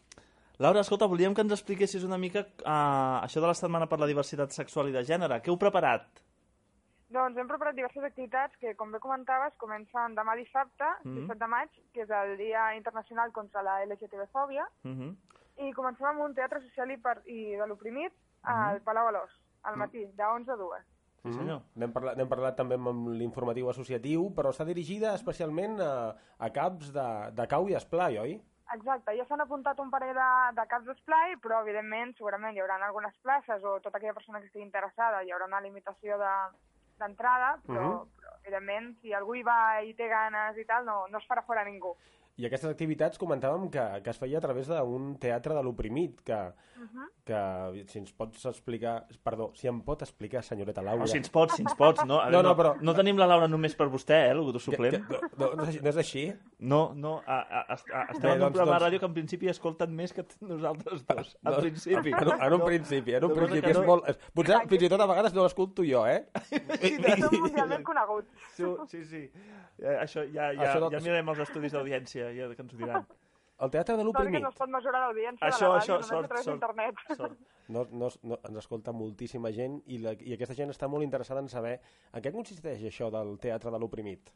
Laura, 0.60 0.82
escolta, 0.84 1.08
volíem 1.08 1.32
que 1.34 1.40
ens 1.46 1.54
expliquessis 1.56 2.04
una 2.04 2.18
mica 2.20 2.42
uh, 2.44 3.24
això 3.24 3.40
de 3.40 3.48
la 3.48 3.56
Setmana 3.56 3.86
per 3.88 4.00
la 4.02 4.08
Diversitat 4.10 4.52
Sexual 4.52 4.90
i 4.90 4.96
de 4.96 5.06
Gènere. 5.08 5.38
Què 5.40 5.54
heu 5.54 5.58
preparat? 5.62 6.10
Doncs 7.16 7.40
hem 7.40 7.48
preparat 7.48 7.78
diverses 7.78 8.04
activitats 8.04 8.60
que, 8.60 8.74
com 8.78 8.92
bé 8.92 9.00
comentaves, 9.02 9.56
comencen 9.58 10.18
demà 10.20 10.36
dissabte, 10.38 10.90
Mhm. 11.06 11.16
17 11.24 11.40
de 11.40 11.48
maig, 11.48 11.70
que 11.94 12.04
és 12.04 12.10
el 12.12 12.36
Dia 12.38 12.76
Internacional 12.76 13.32
contra 13.32 13.64
la 13.64 13.80
LGTB-fòbia, 13.86 14.68
Uh 14.84 14.92
-huh. 14.92 15.16
i 15.64 15.72
comencem 15.74 16.06
amb 16.08 16.22
un 16.28 16.36
teatre 16.36 16.60
social 16.62 16.92
i, 16.92 16.98
per, 16.98 17.22
i 17.26 17.56
de 17.56 17.66
l'oprimit 17.66 18.12
Mhm. 18.44 18.52
al 18.52 18.82
Palau 18.82 19.08
Alòs, 19.08 19.32
al 19.64 19.78
matí, 19.78 20.06
de 20.06 20.24
11 20.24 20.52
a 20.52 20.56
2. 20.58 20.84
Sí, 21.24 21.34
senyor. 21.34 21.60
Mm. 21.60 21.80
N'hem 21.80 21.92
parlat, 21.92 22.30
parlat 22.30 22.56
també 22.56 22.76
amb 22.76 23.08
l'informatiu 23.10 23.70
associatiu, 23.70 24.32
però 24.34 24.50
està 24.52 24.64
dirigida 24.66 25.14
especialment 25.16 25.80
a, 25.82 26.16
a 26.38 26.50
caps 26.50 26.94
de, 26.94 27.32
de 27.32 27.48
cau 27.48 27.68
i 27.68 27.74
esplai, 27.76 28.18
oi? 28.18 28.42
Exacte, 28.74 29.16
ja 29.18 29.26
s'han 29.26 29.42
apuntat 29.42 29.80
un 29.82 29.90
parell 29.90 30.14
de, 30.14 30.26
de 30.60 30.66
caps 30.70 30.86
d'esplai, 30.86 31.36
però 31.42 31.62
evidentment 31.64 32.12
segurament 32.18 32.54
hi 32.56 32.62
haurà 32.62 32.76
algunes 32.86 33.16
places 33.26 33.64
o 33.66 33.80
tota 33.82 33.98
aquella 33.98 34.14
persona 34.14 34.40
que 34.40 34.46
estigui 34.46 34.66
interessada 34.66 35.24
hi 35.26 35.32
haurà 35.34 35.48
una 35.50 35.62
limitació 35.66 36.20
de- 36.22 36.52
d'entrada, 37.00 37.56
però, 37.66 37.84
Mhm. 37.88 38.12
però 38.20 38.36
evidentment 38.44 38.90
si 39.02 39.14
algú 39.14 39.36
hi 39.36 39.44
va 39.44 39.82
i 39.82 39.94
té 39.96 40.08
ganes 40.08 40.58
i 40.58 40.66
tal, 40.66 40.86
no, 40.86 41.08
no 41.08 41.18
es 41.18 41.26
farà 41.28 41.42
fora 41.48 41.64
ningú. 41.64 41.96
I 42.40 42.46
aquestes 42.48 42.70
activitats 42.72 43.20
comentàvem 43.20 43.66
que, 43.74 43.84
que 44.04 44.12
es 44.14 44.18
feia 44.22 44.38
a 44.40 44.42
través 44.42 44.70
d'un 44.72 45.10
teatre 45.20 45.54
de 45.58 45.64
l'oprimit, 45.66 46.22
que, 46.24 46.38
que 47.28 47.40
si 47.92 48.00
ens 48.00 48.14
pots 48.16 48.46
explicar... 48.48 49.02
Perdó, 49.28 49.50
si 49.60 49.68
em 49.68 49.82
pot 49.84 50.06
explicar, 50.06 50.40
senyoreta 50.48 50.80
Laura... 50.82 51.04
O 51.04 51.08
si 51.12 51.18
ens 51.20 51.28
pots, 51.34 51.58
si 51.58 51.66
ens 51.66 51.76
pots, 51.76 52.06
no? 52.08 52.22
A 52.24 52.30
No, 52.32 52.38
veure, 52.40 52.48
no, 52.48 52.54
però- 52.56 52.72
no 52.80 52.94
tenim 52.96 53.20
la 53.20 53.28
Laura 53.28 53.50
només 53.52 53.76
per 53.76 53.90
vostè, 53.92 54.22
eh, 54.30 54.30
el 54.32 54.40
locutor 54.40 54.62
Que- 54.62 54.66
suplent. 54.72 54.96
que- 55.10 55.20
no, 55.42 55.50
no, 55.60 55.66
és 55.66 55.74
així- 55.74 55.82
no 55.84 55.90
és 55.92 56.00
així? 56.06 56.24
No, 56.60 56.80
no, 56.96 57.18
a, 57.28 57.40
a, 57.42 57.60
a, 57.60 57.76
a, 57.76 58.06
estem 58.14 58.24
Bé, 58.24 58.32
en 58.32 58.38
un 58.38 58.46
doncs- 58.46 58.56
programa 58.56 58.72
de 58.72 58.72
doncs- 58.72 58.86
ràdio 58.88 59.00
que 59.04 59.10
en 59.12 59.18
principi 59.20 59.52
escolten 59.52 59.94
més 60.00 60.14
que 60.16 60.26
nosaltres 60.40 61.04
dos, 61.12 61.36
al 61.44 61.54
No, 61.54 61.60
principi. 61.60 62.14
En, 62.16 62.28
un- 62.32 62.42
en 62.48 62.54
un 62.54 62.60
No. 62.60 62.66
principi, 62.72 63.14
en 63.20 63.24
un 63.28 63.34
No, 63.36 63.36
principi 63.42 63.66
que 63.68 63.76
és 63.76 63.82
no- 63.82 63.86
molt... 63.92 64.08
és- 64.14 64.18
Potser 64.34 64.62
fins 64.72 64.88
i 64.88 64.90
tot 64.96 65.02
a 65.04 65.10
vegades 65.12 65.36
no 65.36 65.44
l'escolto 65.44 65.84
jo, 65.84 66.08
eh? 66.08 66.24
Mundialment 67.42 67.84
coneguts. 67.84 68.32
Sí, 68.56 68.64
sí, 68.88 69.04
sí. 69.06 69.24
Eh, 69.80 69.96
això 70.02 70.24
ja, 70.28 70.50
ja, 70.54 70.66
Això 70.74 70.80
no- 70.84 70.90
ja 70.92 71.00
mirarem 71.00 71.30
els 71.32 71.40
estudis 71.46 71.72
d'audiència, 71.72 72.29
ja 72.36 72.50
que 72.54 72.64
ens 72.66 72.74
ho 72.74 72.80
diran. 72.80 73.08
El 73.60 73.72
teatre 73.74 73.98
de 73.98 74.04
Sort 74.04 74.16
que 74.16 74.24
l'oprimit 74.24 74.44
no 74.44 74.50
es 74.54 74.56
pot 74.56 74.70
mesurar 74.72 75.00
l'audiència 75.04 75.48
Això, 75.50 75.66
de 75.66 75.72
la 75.74 75.80
això, 75.82 75.96
ràdio, 75.96 75.96
només 75.96 76.10
sort, 76.10 76.26
a 76.26 76.30
través 76.32 76.46
sort. 76.46 76.54
d'internet. 76.54 77.02
Sort. 77.18 77.40
no, 77.76 77.82
no, 77.92 78.10
no, 78.32 78.38
ens 78.48 78.60
escolta 78.62 78.94
moltíssima 78.96 79.52
gent 79.52 79.82
i, 79.86 79.98
la, 80.00 80.14
i 80.16 80.36
aquesta 80.36 80.56
gent 80.56 80.72
està 80.72 80.88
molt 80.88 81.04
interessada 81.04 81.44
en 81.44 81.52
saber 81.52 81.74
en 82.14 82.24
què 82.24 82.32
consisteix 82.32 82.86
això 82.88 83.10
del 83.12 83.36
teatre 83.44 83.74
de 83.76 83.82
l'oprimit. 83.84 84.32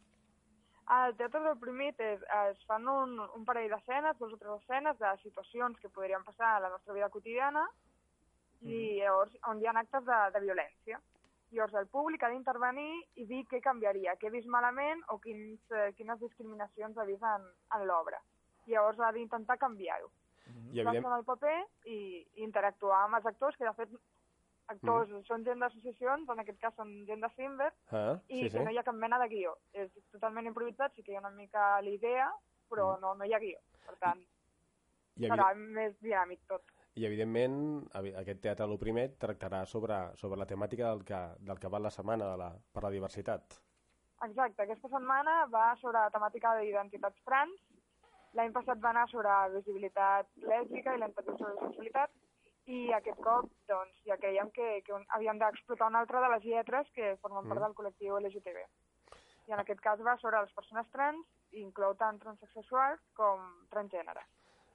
Al 0.91 1.15
Teatre 1.15 1.39
del 1.45 1.55
Primit 1.61 1.99
es, 2.03 2.23
es 2.49 2.65
fan 2.67 2.87
un, 2.91 3.15
un 3.23 3.45
parell 3.47 3.71
d'escenes, 3.71 4.17
dues 4.19 4.33
o 4.35 4.37
tres 4.41 4.59
escenes 4.59 4.99
de 4.99 5.13
situacions 5.21 5.79
que 5.79 5.89
podrien 5.89 6.25
passar 6.27 6.57
a 6.57 6.59
la 6.65 6.73
nostra 6.73 6.93
vida 6.93 7.07
quotidiana 7.09 7.63
i 8.59 8.99
llavors 8.99 9.37
on 9.47 9.61
hi 9.61 9.67
ha 9.67 9.73
actes 9.79 10.03
de, 10.07 10.19
de 10.35 10.41
violència. 10.43 10.99
Llavors 11.53 11.75
el 11.77 11.87
públic 11.93 12.23
ha 12.25 12.29
d'intervenir 12.33 13.03
i 13.21 13.25
dir 13.29 13.43
què 13.49 13.59
canviaria, 13.61 14.15
què 14.17 14.27
he 14.27 14.33
vist 14.33 14.47
malament 14.49 15.03
o 15.13 15.19
quins, 15.21 15.59
eh, 15.71 15.91
quines 15.97 16.19
discriminacions 16.19 16.97
ha 16.97 17.05
vist 17.05 17.21
en, 17.23 17.45
en 17.77 17.85
l'obra. 17.87 18.19
Llavors 18.65 18.99
ha 18.99 19.11
d'intentar 19.13 19.59
canviar-ho. 19.61 20.09
I 20.73 20.81
evident... 20.81 21.05
El 21.17 21.23
paper 21.27 21.55
i, 21.85 21.97
i 22.35 22.43
interactuar 22.47 23.03
amb 23.05 23.19
els 23.19 23.29
actors, 23.29 23.55
que 23.59 23.67
de 23.69 23.73
fet 23.77 23.93
actors 24.73 25.09
Mm. 25.11 25.21
són 25.27 25.43
gent 25.45 25.59
d'associacions, 25.61 26.29
en 26.33 26.39
aquest 26.41 26.59
cas 26.59 26.73
són 26.79 26.91
gent 27.05 27.21
de 27.21 27.29
Simber, 27.35 27.69
Ah, 27.91 28.17
i 28.27 28.41
sí, 28.41 28.49
sí. 28.49 28.57
que 28.57 28.63
no 28.65 28.71
hi 28.71 28.77
ha 28.79 28.83
cap 28.87 28.95
mena 28.95 29.19
de 29.19 29.27
guió. 29.29 29.53
És 29.73 29.91
totalment 30.11 30.47
improvisat, 30.49 30.95
sí 30.95 31.03
que 31.03 31.11
hi 31.13 31.15
ha 31.19 31.23
una 31.23 31.31
mica 31.35 31.81
l'idea, 31.81 32.29
però 32.71 32.95
Mm. 32.97 33.01
no, 33.01 33.13
no 33.19 33.25
hi 33.25 33.33
ha 33.33 33.39
guió. 33.43 33.59
Per 33.85 33.95
tant, 33.99 34.23
I, 35.19 35.27
serà 35.27 35.51
evident... 35.51 35.73
més 35.77 35.99
dinàmic 36.01 36.39
tot. 36.47 36.63
I 36.95 37.05
evidentment, 37.07 37.55
evi- 37.97 38.13
aquest 38.19 38.41
teatre 38.43 38.67
Lo 38.69 38.77
Primet 38.77 39.15
tractarà 39.17 39.63
sobre, 39.65 39.95
sobre 40.15 40.37
la 40.37 40.45
temàtica 40.45 40.89
del 40.91 41.03
que, 41.03 41.21
del 41.39 41.57
que 41.59 41.69
va 41.73 41.79
la 41.81 41.89
setmana 41.89 42.27
de 42.31 42.37
la, 42.37 42.49
per 42.73 42.83
la 42.83 42.91
diversitat. 42.93 43.55
Exacte, 44.23 44.61
aquesta 44.63 44.87
setmana 44.91 45.45
va 45.51 45.73
sobre 45.81 45.97
la 45.99 46.11
temàtica 46.13 46.53
d'identitats 46.59 47.23
trans, 47.25 47.63
l'any 48.37 48.53
passat 48.53 48.79
va 48.83 48.91
anar 48.93 49.07
sobre 49.09 49.33
visibilitat 49.55 50.29
lèsbica 50.37 50.93
i 50.95 51.01
la 51.01 51.09
intervenció 51.09 51.49
de 51.49 51.57
sexualitat, 51.65 52.13
i 52.71 52.93
aquest 52.95 53.19
cop 53.25 53.49
doncs, 53.67 53.97
ja 54.07 54.15
creiem 54.21 54.49
que, 54.55 54.69
que 54.85 54.93
un, 54.95 55.03
havíem 55.17 55.41
d'explotar 55.41 55.89
una 55.89 55.99
altra 56.05 56.21
de 56.23 56.29
les 56.35 56.45
lletres 56.45 56.87
que 56.95 57.15
formen 57.21 57.49
part 57.49 57.59
Mm. 57.59 57.65
del 57.65 57.75
col·lectiu 57.75 58.19
LGTB. 58.21 58.63
I 59.49 59.51
en 59.51 59.59
aquest 59.59 59.81
cas 59.81 59.99
va 59.99 60.15
sobre 60.21 60.39
les 60.41 60.53
persones 60.53 60.87
trans, 60.93 61.25
i 61.51 61.59
inclou 61.61 61.93
tant 61.95 62.17
transsexuals 62.19 63.01
com 63.13 63.41
transgènere. 63.69 64.23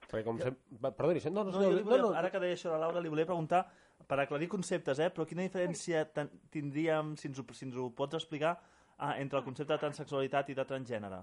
Perquè 0.09 0.25
com 0.25 0.39
sempre... 0.41 0.79
Va, 0.81 0.91
Perdó, 0.91 1.13
Vicent, 1.13 1.35
no, 1.35 1.43
no, 1.45 1.51
No, 1.53 1.59
volia, 1.61 1.83
no, 1.85 1.97
no, 2.09 2.13
ara 2.17 2.31
que 2.33 2.41
deia 2.41 2.57
això 2.57 2.73
de 2.73 2.79
Laura, 2.81 3.01
li 3.03 3.11
volia 3.13 3.27
preguntar, 3.29 3.63
per 4.09 4.19
aclarir 4.23 4.47
conceptes, 4.49 4.99
eh? 4.99 5.09
però 5.13 5.25
quina 5.29 5.45
diferència 5.45 6.05
tindríem, 6.49 7.15
si 7.19 7.29
ens, 7.29 7.39
ho, 7.39 7.45
si 7.53 7.67
ens 7.67 7.77
ho 7.77 7.89
pots 7.95 8.17
explicar, 8.17 8.55
ah, 8.97 9.13
entre 9.21 9.37
el 9.39 9.45
concepte 9.45 9.73
de 9.73 9.81
transsexualitat 9.83 10.49
i 10.49 10.57
de 10.57 10.65
transgènere? 10.65 11.21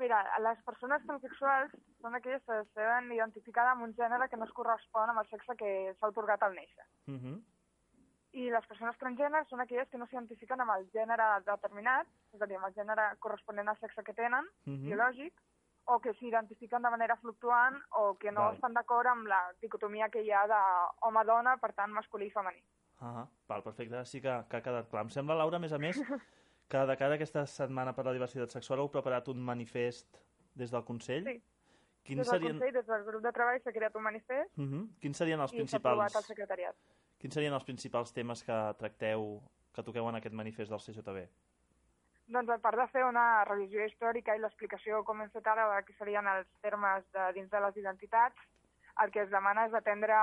Mira, 0.00 0.22
les 0.40 0.60
persones 0.64 1.02
transsexuals 1.04 1.72
són 2.00 2.14
aquelles 2.16 2.40
que 2.46 2.58
es 2.62 2.68
veuen 2.78 3.10
identificades 3.12 3.74
amb 3.74 3.84
un 3.84 3.92
gènere 3.98 4.30
que 4.32 4.38
no 4.40 4.46
es 4.48 4.54
correspon 4.56 5.12
amb 5.12 5.20
el 5.20 5.28
sexe 5.28 5.56
que 5.60 5.72
s'ha 5.98 6.08
otorgat 6.08 6.42
al 6.42 6.56
néixer. 6.56 6.86
Uh 7.06 7.18
-huh. 7.20 7.36
I 8.32 8.48
les 8.48 8.66
persones 8.70 8.96
transgèneres 8.96 9.48
són 9.50 9.60
aquelles 9.60 9.88
que 9.90 9.98
no 9.98 10.06
s'identifiquen 10.06 10.60
amb 10.60 10.72
el 10.78 10.88
gènere 10.94 11.42
determinat, 11.44 12.06
és 12.32 12.40
a 12.40 12.46
dir, 12.46 12.56
amb 12.56 12.68
el 12.68 12.74
gènere 12.74 13.16
corresponent 13.18 13.68
al 13.68 13.78
sexe 13.78 14.02
que 14.02 14.14
tenen, 14.14 14.46
Mhm. 14.64 14.86
biològic, 14.88 15.34
o 15.90 15.98
que 16.00 16.12
s'identifiquen 16.14 16.82
de 16.82 16.90
manera 16.92 17.16
fluctuant 17.18 17.76
o 17.98 18.14
que 18.18 18.30
no 18.30 18.46
Val. 18.46 18.54
estan 18.54 18.74
d'acord 18.76 19.10
amb 19.10 19.26
la 19.30 19.40
dicotomia 19.62 20.08
que 20.08 20.22
hi 20.22 20.30
ha 20.30 20.44
d'home-dona, 20.50 21.56
per 21.58 21.72
tant, 21.74 21.90
masculí 21.92 22.28
i 22.30 22.34
femení. 22.34 22.62
Ah, 23.00 23.24
val, 23.48 23.64
perfecte, 23.64 24.04
sí 24.06 24.20
que, 24.20 24.34
que 24.48 24.58
ha 24.58 24.62
quedat 24.62 24.90
clar. 24.90 25.06
Em 25.08 25.10
sembla, 25.10 25.34
Laura, 25.40 25.58
a 25.58 25.64
més 25.64 25.72
a 25.72 25.80
més, 25.82 25.98
que 26.70 26.84
de 26.86 26.96
cara 27.00 27.16
a 27.16 27.18
aquesta 27.18 27.46
setmana 27.48 27.94
per 27.96 28.04
la 28.06 28.14
diversitat 28.14 28.52
sexual 28.54 28.84
heu 28.84 28.90
preparat 28.92 29.28
un 29.32 29.42
manifest 29.42 30.20
des 30.54 30.70
del 30.70 30.84
Consell. 30.86 31.26
Sí. 31.26 31.40
Quins 32.06 32.22
des 32.22 32.30
del 32.30 32.38
serien, 32.38 32.58
Consell, 32.58 32.74
des 32.78 32.86
del 32.86 33.04
grup 33.08 33.24
de 33.26 33.32
treball, 33.36 33.60
s'ha 33.64 33.72
creat 33.76 33.96
un 33.96 34.02
manifest 34.02 34.58
uh 34.58 34.64
-huh. 34.64 34.88
Quins 35.00 35.16
serien 35.16 35.40
els 35.40 35.52
i 35.52 35.66
s'ha 35.66 35.76
aprovat 35.76 35.98
al 35.98 36.06
principals, 36.06 36.26
secretariat. 36.26 36.76
quins 37.18 37.34
serien 37.34 37.54
els 37.54 37.64
principals 37.64 38.12
temes 38.12 38.44
que 38.44 38.74
tracteu, 38.78 39.42
que 39.74 39.82
toqueu 39.82 40.08
en 40.08 40.14
aquest 40.16 40.34
manifest 40.34 40.70
del 40.70 40.80
CJB? 40.80 41.28
Doncs 42.30 42.50
a 42.54 42.60
part 42.62 42.78
de 42.78 42.86
fer 42.92 43.02
una 43.02 43.42
revisió 43.48 43.82
històrica 43.82 44.36
i 44.36 44.40
l'explicació, 44.42 45.02
com 45.06 45.18
hem 45.22 45.30
fet 45.34 45.48
ara, 45.50 45.64
de 45.72 45.82
què 45.86 45.96
serien 45.98 46.28
els 46.30 46.46
termes 46.62 47.06
de, 47.16 47.24
dins 47.34 47.50
de 47.50 47.62
les 47.64 47.80
identitats, 47.82 48.44
el 49.02 49.10
que 49.10 49.24
es 49.24 49.32
demana 49.32 49.64
és 49.66 49.74
atendre 49.74 50.14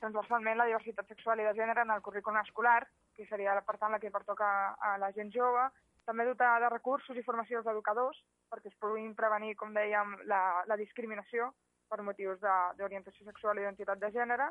transversalment 0.00 0.58
la 0.58 0.66
diversitat 0.66 1.06
sexual 1.12 1.38
i 1.38 1.46
de 1.46 1.54
gènere 1.60 1.84
en 1.86 1.94
el 1.94 2.02
currículum 2.02 2.40
escolar, 2.40 2.80
que 3.14 3.28
seria 3.30 3.54
per 3.66 3.76
tant 3.78 3.94
la 3.94 4.00
que 4.02 4.10
pertoca 4.10 4.48
a 4.74 4.96
la 4.98 5.12
gent 5.14 5.30
jove, 5.34 5.68
també 6.08 6.26
dotar 6.26 6.56
de 6.64 6.72
recursos 6.72 7.16
i 7.16 7.22
formació 7.22 7.60
als 7.60 7.70
educadors 7.70 8.18
perquè 8.50 8.72
es 8.72 8.78
puguin 8.82 9.14
prevenir, 9.14 9.54
com 9.56 9.70
dèiem, 9.76 10.16
la, 10.26 10.42
la 10.66 10.76
discriminació 10.80 11.52
per 11.88 12.02
motius 12.02 12.42
d'orientació 12.78 13.28
sexual 13.28 13.60
i 13.60 13.62
identitat 13.68 14.02
de 14.02 14.10
gènere. 14.10 14.50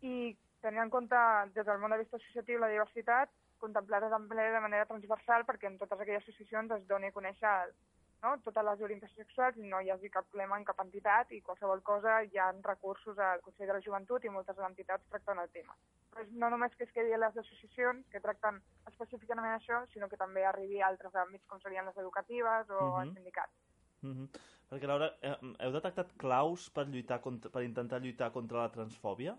I 0.00 0.32
tenir 0.64 0.80
en 0.80 0.90
compte 0.90 1.20
des 1.52 1.66
del 1.66 1.82
món 1.82 1.92
de 1.92 2.00
vista 2.00 2.16
associatiu 2.16 2.62
la 2.62 2.72
diversitat, 2.72 3.28
contemplar-la 3.58 4.10
també 4.10 4.50
de 4.52 4.60
manera 4.60 4.86
transversal 4.86 5.44
perquè 5.44 5.66
en 5.70 5.78
totes 5.78 6.00
aquelles 6.00 6.22
associacions 6.22 6.70
es 6.70 6.86
doni 6.86 7.06
a 7.06 7.12
conèixer 7.12 7.56
no? 8.24 8.36
totes 8.44 8.64
les 8.64 8.80
orientacions 8.86 9.26
sexuals 9.26 9.58
i 9.60 9.68
no 9.68 9.80
hi 9.80 9.90
hagi 9.92 10.10
cap 10.10 10.26
problema 10.30 10.56
en 10.58 10.64
cap 10.64 10.80
entitat 10.84 11.32
i 11.32 11.42
qualsevol 11.42 11.82
cosa 11.82 12.22
hi 12.24 12.38
ha 12.38 12.50
recursos 12.64 13.18
al 13.18 13.42
Consell 13.44 13.68
de 13.68 13.76
la 13.76 13.82
Joventut 13.84 14.24
i 14.24 14.32
moltes 14.32 14.58
entitats 14.68 15.08
tracten 15.10 15.42
el 15.42 15.50
tema. 15.56 15.76
Però 16.10 16.24
és 16.24 16.32
no 16.32 16.50
només 16.50 16.74
que 16.78 16.84
es 16.88 16.92
quedi 16.96 17.12
a 17.12 17.20
les 17.20 17.36
associacions 17.44 18.06
que 18.10 18.22
tracten 18.24 18.60
específicament 18.90 19.50
això, 19.58 19.84
sinó 19.92 20.08
que 20.08 20.20
també 20.20 20.44
arribi 20.46 20.80
a 20.80 20.88
altres 20.88 21.14
àmbits 21.14 21.46
com 21.50 21.60
serien 21.60 21.86
les 21.86 21.96
educatives 21.96 22.70
o 22.70 22.80
Mhm. 22.80 23.00
els 23.02 23.14
sindicats. 23.14 23.52
Uh 24.02 24.10
-huh. 24.14 24.28
Perquè, 24.70 24.86
Laura, 24.86 25.12
eh, 25.20 25.36
heu 25.60 25.72
detectat 25.72 26.12
claus 26.16 26.70
per, 26.70 26.86
lluitar 26.86 27.20
contra, 27.20 27.50
per 27.50 27.62
intentar 27.62 28.00
lluitar 28.00 28.32
contra 28.32 28.58
la 28.58 28.70
transfòbia? 28.70 29.36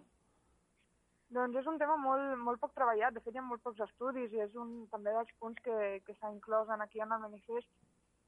Doncs 1.34 1.57
és 1.57 1.65
un 1.67 1.78
tema 1.82 1.95
molt, 1.97 2.36
molt 2.38 2.59
poc 2.61 2.73
treballat, 2.76 3.13
de 3.15 3.19
fet 3.26 3.34
hi 3.34 3.39
ha 3.41 3.41
molt 3.45 3.63
pocs 3.65 3.80
estudis 3.82 4.32
i 4.34 4.41
és 4.43 4.53
un 4.55 4.88
també 4.91 5.11
dels 5.15 5.32
punts 5.39 5.59
que, 5.65 6.01
que 6.05 6.13
s'ha 6.19 6.30
inclòs 6.32 6.69
aquí 6.69 7.01
en 7.01 7.11
el 7.11 7.19
manifest 7.19 7.67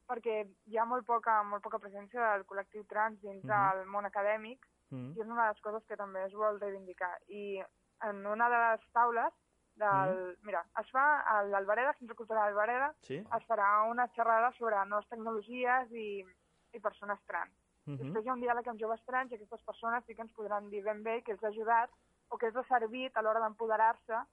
perquè 0.07 0.47
hi 0.71 0.77
ha 0.77 0.85
molt 0.85 1.05
poca, 1.05 1.43
molt 1.43 1.61
poca 1.63 1.79
presència 1.83 2.31
del 2.33 2.45
col·lectiu 2.47 2.85
trans 2.87 3.19
dins 3.21 3.43
Mhm. 3.43 3.49
del 3.51 3.85
món 3.87 4.05
acadèmic 4.05 4.65
Uh 4.89 4.97
-huh. 4.97 5.17
i 5.17 5.19
és 5.21 5.27
una 5.27 5.43
de 5.43 5.49
les 5.53 5.61
coses 5.61 5.83
que 5.85 5.97
també 5.97 6.23
es 6.25 6.33
vol 6.33 6.59
reivindicar. 6.61 7.19
I 7.27 7.61
en 8.03 8.25
una 8.25 8.49
de 8.49 8.55
les 8.57 8.91
taules 8.93 9.33
del... 9.75 10.37
Mira, 10.43 10.63
es 10.79 10.89
fa 10.91 11.19
a 11.21 11.43
l'Albereda, 11.43 11.93
Centre 11.99 12.15
Cultural 12.15 12.47
Albereda, 12.47 12.93
Sí? 13.01 13.15
es 13.17 13.43
farà 13.47 13.83
una 13.89 14.07
xerrada 14.15 14.51
sobre 14.53 14.77
noves 14.85 15.07
tecnologies 15.09 15.91
i, 15.91 16.25
i 16.73 16.79
persones 16.79 17.19
trans. 17.25 17.51
Uh 17.85 17.93
-huh. 17.93 17.97
Després 17.97 18.25
hi 18.25 18.29
ha 18.29 18.33
un 18.33 18.41
diàleg 18.41 18.67
amb 18.67 18.79
joves 18.79 19.03
trans 19.05 19.29
i 19.31 19.35
aquestes 19.35 19.61
persones 19.63 20.05
sí 20.05 20.15
que 20.15 20.21
ens 20.21 20.31
podran 20.33 20.69
dir 20.69 20.81
ben 20.83 21.03
bé 21.03 21.21
que 21.21 21.33
els 21.33 21.43
ha 21.43 21.47
ajudat 21.47 21.89
o 22.29 22.37
que 22.37 22.49
els 22.49 22.55
ha 22.55 22.65
servit 22.69 23.15
a 23.15 23.23
l'hora 23.23 23.43
d'empoderar-se 23.43 24.23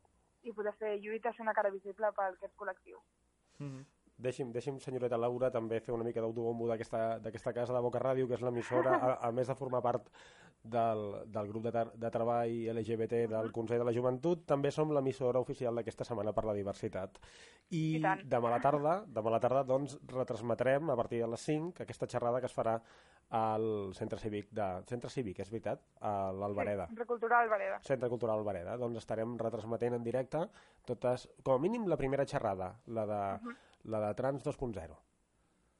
i 0.44 0.52
poder 0.52 0.74
fer 0.78 0.96
lluita 1.00 1.32
ser 1.32 1.42
una 1.42 1.54
cara 1.56 1.70
visible 1.70 2.12
per 2.16 2.32
aquest 2.32 2.54
col·lectiu. 2.56 2.98
Uh 3.60 3.66
-huh. 3.66 3.84
Deixi'm, 4.16 4.52
deixi'm, 4.52 4.78
senyoreta 4.78 5.18
Laura, 5.18 5.50
també 5.50 5.80
fer 5.80 5.92
una 5.94 6.04
mica 6.04 6.20
d'autobombo 6.20 6.68
d'aquesta 6.68 7.52
casa 7.52 7.74
de 7.74 7.80
Boca 7.80 7.98
Ràdio, 7.98 8.28
que 8.28 8.34
és 8.34 8.42
l'emissora, 8.42 8.94
a, 8.94 9.28
a 9.28 9.32
més 9.32 9.48
de 9.48 9.54
formar 9.54 9.82
part 9.82 10.08
del, 10.64 11.02
del 11.26 11.48
grup 11.48 11.64
de, 11.66 11.84
de 11.94 12.10
treball 12.10 12.54
LGBT 12.72 13.24
del 13.28 13.50
Consell 13.52 13.82
de 13.82 13.84
la 13.84 13.92
Joventut, 13.92 14.46
també 14.48 14.70
som 14.72 14.92
l'emissora 14.96 15.42
oficial 15.44 15.74
d'aquesta 15.76 16.06
setmana 16.08 16.32
per 16.32 16.46
la 16.48 16.54
diversitat. 16.56 17.18
I, 17.70 17.98
I 17.98 18.02
demà 18.24 18.48
a 18.48 18.54
la 18.54 18.60
tarda, 18.64 18.94
demà 19.06 19.32
a 19.32 19.34
la 19.36 19.42
tarda, 19.44 19.64
doncs, 19.68 19.98
retransmetrem 20.08 20.90
a 20.90 20.96
partir 20.96 21.20
de 21.20 21.28
les 21.34 21.44
5 21.50 21.84
aquesta 21.84 22.08
xerrada 22.08 22.40
que 22.40 22.48
es 22.48 22.56
farà 22.56 22.78
al 23.30 23.92
Centre 23.94 24.18
Cívic, 24.18 24.50
de, 24.50 24.66
Centre 24.86 25.10
Cívic, 25.10 25.40
és 25.40 25.50
veritat, 25.50 25.80
a 26.00 26.30
l'Albereda. 26.32 26.86
Sí, 26.86 26.94
Centre 26.94 27.06
Cultural 27.06 27.42
Albereda. 27.44 27.78
Centre 27.82 28.08
Cultural 28.08 28.38
Albereda. 28.38 28.76
Doncs 28.76 28.98
estarem 28.98 29.36
retransmetent 29.38 29.94
en 29.94 30.04
directe 30.04 30.44
totes, 30.84 31.28
com 31.42 31.54
a 31.54 31.58
mínim 31.58 31.86
la 31.88 31.96
primera 31.96 32.24
xerrada, 32.26 32.74
la 32.86 33.06
de, 33.06 33.56
la 33.84 34.00
de 34.06 34.14
Trans 34.14 34.44
2.0. 34.44 34.96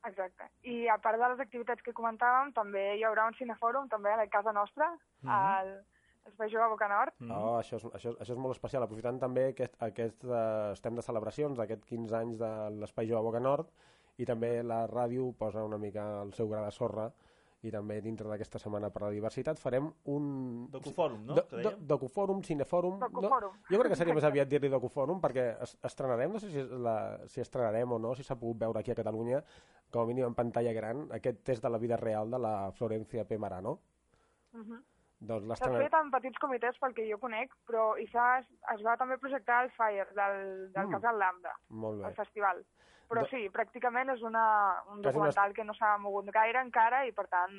Exacte. 0.07 0.51
I 0.69 0.87
a 0.93 0.99
part 1.01 1.17
de 1.21 1.29
les 1.33 1.41
activitats 1.41 1.83
que 1.83 1.95
comentàvem, 1.97 2.53
també 2.53 2.97
hi 2.99 3.05
haurà 3.09 3.27
un 3.31 3.37
cinefòrum, 3.39 3.89
també 3.89 4.13
a 4.13 4.17
la 4.21 4.27
casa 4.29 4.53
nostra, 4.53 4.91
Mhm. 5.23 5.31
al 5.31 5.85
Espai 6.27 6.51
Jove 6.51 6.69
Boca 6.69 6.89
Nord. 6.89 7.13
Mm. 7.19 7.31
Oh, 7.31 7.59
això, 7.61 7.77
és, 7.77 7.85
això, 7.85 8.11
és- 8.13 8.19
això 8.21 8.33
és 8.33 8.39
molt 8.39 8.55
especial, 8.57 8.83
aprofitant 8.83 9.19
també 9.21 9.49
aquest, 9.51 9.75
aquest 9.83 10.25
eh, 10.25 10.73
estem 10.73 10.95
de 10.97 11.03
celebracions 11.03 11.57
d'aquest 11.59 11.85
15 11.85 12.15
anys 12.17 12.39
de 12.39 12.71
l'Espai 12.81 13.07
Jove 13.09 13.23
Boca 13.23 13.41
Nord 13.41 13.69
i 14.17 14.25
també 14.25 14.63
la 14.63 14.87
ràdio 14.87 15.35
posa 15.37 15.63
una 15.65 15.77
mica 15.77 16.23
el 16.23 16.33
seu 16.33 16.49
gra 16.49 16.65
de 16.65 16.71
sorra 16.71 17.11
i 17.65 17.73
també 17.73 17.97
dintre 18.05 18.29
d'aquesta 18.29 18.61
setmana 18.61 18.91
per 18.93 19.03
la 19.07 19.11
diversitat 19.15 19.61
farem 19.61 19.87
un... 20.13 20.27
Docufòrum, 20.73 21.25
no? 21.29 21.37
Do, 21.39 21.45
do, 21.65 21.73
docufòrum, 21.95 22.43
cinefòrum... 22.47 22.99
Docufòrum. 23.03 23.59
No? 23.59 23.69
Jo 23.71 23.81
crec 23.81 23.95
que 23.95 23.99
seria 24.01 24.17
més 24.17 24.27
aviat 24.29 24.51
dir-li 24.51 24.71
docufòrum 24.73 25.21
perquè 25.25 25.47
es, 25.65 25.77
estrenarem, 25.91 26.33
no 26.37 26.43
sé 26.43 26.53
si, 26.53 26.65
la, 26.87 26.97
si 27.31 27.41
estrenarem 27.45 27.97
o 27.97 28.01
no, 28.03 28.15
si 28.15 28.27
s'ha 28.27 28.39
pogut 28.41 28.61
veure 28.65 28.83
aquí 28.83 28.93
a 28.93 28.99
Catalunya, 29.01 29.43
com 29.91 30.05
a 30.05 30.09
mínim 30.11 30.29
en 30.29 30.37
pantalla 30.37 30.75
gran, 30.77 31.07
aquest 31.19 31.45
test 31.45 31.65
de 31.65 31.73
la 31.73 31.81
vida 31.81 31.97
real 32.01 32.31
de 32.31 32.43
la 32.43 32.57
Florencia 32.73 33.25
P. 33.25 33.39
Marano. 33.39 33.79
Uh 34.53 34.61
-huh. 34.61 34.83
Doncs 35.25 35.59
S'ha 35.59 35.71
fet 35.73 35.95
en 35.95 36.11
petits 36.13 36.39
comitès 36.43 36.79
pel 36.79 36.93
que 36.95 37.07
jo 37.09 37.19
conec, 37.19 37.55
però 37.69 37.95
i 38.01 38.05
es 38.05 38.83
va 38.85 38.97
també 39.01 39.17
projectar 39.19 39.63
el 39.65 39.71
Fire 39.71 40.07
del, 40.13 40.73
del 40.73 40.87
Mm. 40.87 40.93
Casal 40.93 41.19
Lambda, 41.19 41.55
Molt 41.69 42.03
bé. 42.03 42.09
El. 43.19 43.27
Però 43.27 43.31
sí, 43.31 43.49
pràcticament 43.51 44.11
és 44.15 44.23
una, 44.23 44.45
un 44.91 44.99
una- 44.99 45.09
documental 45.11 45.55
que 45.55 45.65
no 45.65 45.75
s'ha 45.75 45.97
mogut 45.99 46.31
gaire 46.33 46.61
encara 46.61 47.07
i 47.07 47.13
per 47.13 47.27
tant 47.29 47.57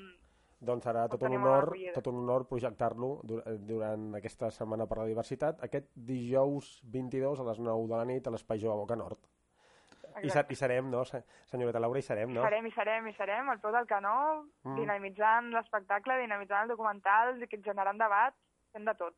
Doncs 0.65 0.85
serà 0.87 1.07
tot 1.11 1.21
un 1.21 1.33
honor, 1.35 1.67
tot 1.93 2.07
un 2.07 2.15
honor 2.23 2.45
projectar-lo 2.47 3.09
eh, 3.45 3.57
durant 3.59 4.15
aquesta 4.15 4.49
setmana 4.51 4.87
per 4.87 4.97
la 5.01 5.05
diversitat, 5.05 5.59
aquest 5.63 5.89
dijous 5.93 6.79
22 6.83 7.39
a 7.39 7.43
les 7.43 7.59
9 7.59 7.87
de 7.91 7.95
la 7.99 8.05
nit 8.05 8.25
a 8.27 8.31
l'Espai 8.31 8.57
Jove 8.57 8.77
Boca 8.79 8.95
Nord. 8.95 9.19
I, 9.19 10.13
ser, 10.13 10.23
exacte. 10.29 10.53
I 10.53 10.55
serem, 10.55 10.89
no, 10.89 11.03
se- 11.05 11.21
senyoreta 11.51 11.79
Laura, 11.83 11.99
i 11.99 12.01
serem, 12.07 12.31
no? 12.33 12.41
serem 12.41 12.65
i 12.65 12.71
serem 12.71 13.07
i 13.07 13.13
serem 13.13 13.49
al 13.51 13.59
peu 13.59 13.71
del 13.75 13.85
canó, 13.85 14.45
Mm. 14.63 14.75
dinamitzant 14.79 15.51
l'espectacle, 15.51 16.17
dinamitzant 16.21 16.63
el 16.63 16.69
documental, 16.69 17.35
i 17.43 17.47
generant 17.61 17.99
debat, 17.99 18.33
fent 18.71 18.85
de 18.87 18.95
tot. 18.95 19.13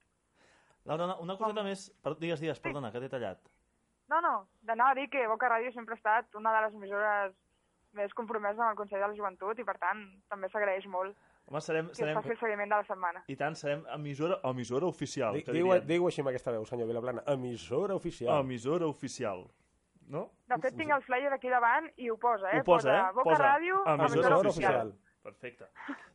Laura, 0.86 1.06
una, 1.06 1.18
una 1.20 1.38
coseta 1.38 1.64
més... 1.64 1.92
Per, 2.02 2.16
digues, 2.18 2.40
digues, 2.42 2.60
perdona, 2.60 2.92
que 2.92 3.00
t'he 3.00 3.10
tallat. 3.14 3.40
No, 4.10 4.22
no, 4.24 4.48
d'anava 4.64 4.92
a 4.92 4.96
dir 4.96 5.10
que 5.12 5.26
Boca 5.28 5.50
Ràdio 5.52 5.74
sempre 5.76 5.96
ha 5.96 5.98
estat 6.00 6.36
una 6.40 6.54
de 6.56 6.62
les 6.66 6.74
emissores 6.78 7.34
més 7.98 8.14
compromeses 8.14 8.60
amb 8.60 8.72
el 8.72 8.78
Consell 8.80 9.02
de 9.02 9.08
la 9.08 9.16
Joventut 9.18 9.60
i, 9.60 9.66
per 9.68 9.78
tant, 9.82 10.04
també 10.30 10.48
s'agraeix 10.52 10.86
molt 10.88 11.16
Home, 11.48 11.62
serem, 11.64 11.88
que 11.88 11.96
serem, 11.96 12.16
faci 12.20 12.34
el 12.36 12.40
seguiment 12.40 12.70
de 12.70 12.76
la 12.76 12.84
setmana. 12.88 13.22
i 13.28 13.36
tant, 13.40 13.56
serem 13.56 13.86
emissora, 13.96 14.38
emissora 14.44 14.86
oficial. 14.86 15.34
Di- 15.34 15.44
que 15.48 15.54
Diu, 15.56 15.72
diu 15.88 16.08
així 16.08 16.22
amb 16.22 16.30
aquesta 16.34 16.52
veu, 16.52 16.66
senyor 16.68 16.88
Vilaplana. 16.88 17.24
Emissora 17.28 17.96
oficial. 17.96 18.42
Emissora 18.44 18.86
oficial. 18.88 19.46
No? 20.08 20.30
De 20.48 20.58
fet, 20.64 20.76
tinc 20.78 20.92
el 20.96 21.02
flyer 21.04 21.32
aquí 21.34 21.50
davant 21.52 21.90
i 21.98 22.10
ho 22.10 22.16
posa, 22.18 22.52
eh? 22.52 22.60
Ho 22.60 22.64
posa, 22.64 22.94
eh? 22.96 23.14
Boca 23.14 23.30
Posa. 23.32 23.44
Ràdio, 23.44 23.82
Emissora 23.84 24.06
emissora 24.08 24.38
oficial. 24.40 24.76
oficial. 24.88 24.94
Perfecte. 25.28 25.68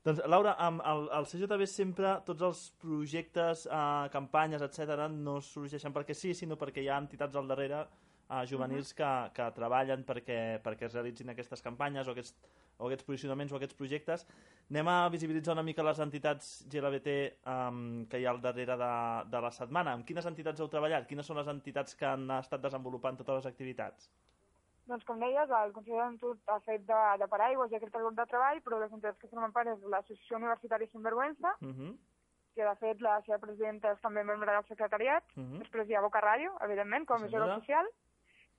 Doncs, 0.06 0.22
Laura, 0.32 0.54
amb 0.66 0.80
el, 0.88 1.02
el 1.18 1.26
CJB 1.28 1.66
sempre 1.68 2.14
tots 2.28 2.46
els 2.48 2.62
projectes, 2.80 3.66
eh, 3.68 4.06
campanyes, 4.14 4.64
etc 4.64 5.04
no 5.12 5.36
sorgeixen 5.44 5.92
perquè 5.92 6.16
sí, 6.16 6.32
sinó 6.38 6.56
perquè 6.60 6.84
hi 6.84 6.88
ha 6.88 6.96
entitats 7.02 7.36
al 7.36 7.50
darrere 7.50 7.82
eh, 7.82 8.42
juvenils 8.48 8.94
que, 8.96 9.10
que 9.36 9.50
treballen 9.58 10.06
perquè, 10.08 10.38
perquè 10.64 10.88
es 10.88 10.96
realitzin 10.96 11.34
aquestes 11.34 11.64
campanyes 11.64 12.08
o 12.08 12.16
aquests, 12.16 12.34
o 12.78 12.88
aquests 12.88 13.06
posicionaments 13.10 13.52
o 13.52 13.60
aquests 13.60 13.76
projectes. 13.78 14.24
Anem 14.72 14.88
a 14.88 14.96
visibilitzar 15.12 15.58
una 15.58 15.66
mica 15.66 15.84
les 15.84 16.00
entitats 16.00 16.52
GLBT 16.72 17.16
um, 17.52 17.84
que 18.08 18.22
hi 18.22 18.24
ha 18.26 18.32
al 18.32 18.40
darrere 18.40 18.78
de, 18.80 18.92
de 19.34 19.44
la 19.44 19.52
setmana. 19.52 19.98
Amb 19.98 20.08
quines 20.08 20.28
entitats 20.32 20.64
heu 20.64 20.72
treballat? 20.72 21.04
Quines 21.10 21.28
són 21.28 21.42
les 21.42 21.52
entitats 21.52 21.98
que 21.98 22.08
han 22.08 22.30
estat 22.40 22.64
desenvolupant 22.64 23.20
totes 23.20 23.42
les 23.42 23.52
activitats? 23.52 24.08
Doncs, 24.90 25.04
com 25.06 25.20
deies, 25.22 25.48
el 25.50 25.72
Consell 25.72 25.92
de 25.94 25.98
Joventut 25.98 26.38
ha 26.50 26.58
fet 26.66 26.82
de, 26.88 27.00
de 27.20 27.26
paraigües 27.30 27.70
i 27.70 27.76
aquest 27.78 27.92
grup 27.94 28.16
de 28.18 28.24
treball, 28.26 28.60
però 28.64 28.80
les 28.80 28.92
entitats 28.92 29.18
que 29.20 29.28
formen 29.30 29.52
part 29.54 29.68
és 29.70 29.82
l'Associació 29.92 30.36
Universitària 30.40 30.88
Sinvergüenza, 30.90 31.54
Uh 31.60 31.68
-huh. 31.70 31.92
que 32.54 32.64
de 32.64 32.74
fet 32.76 33.00
la 33.00 33.20
seva 33.22 33.38
presidenta 33.38 33.92
és 33.92 34.00
també 34.00 34.24
membre 34.24 34.52
del 34.52 34.64
secretariat, 34.68 35.22
Uh 35.36 35.42
-huh. 35.44 35.58
Després 35.60 35.88
hi 35.88 35.94
ha 35.94 36.00
Boca 36.00 36.20
Ràdio, 36.20 36.50
evidentment, 36.64 37.06
com 37.06 37.16
a 37.22 37.28
Sí, 37.28 37.36
oficial. 37.36 37.86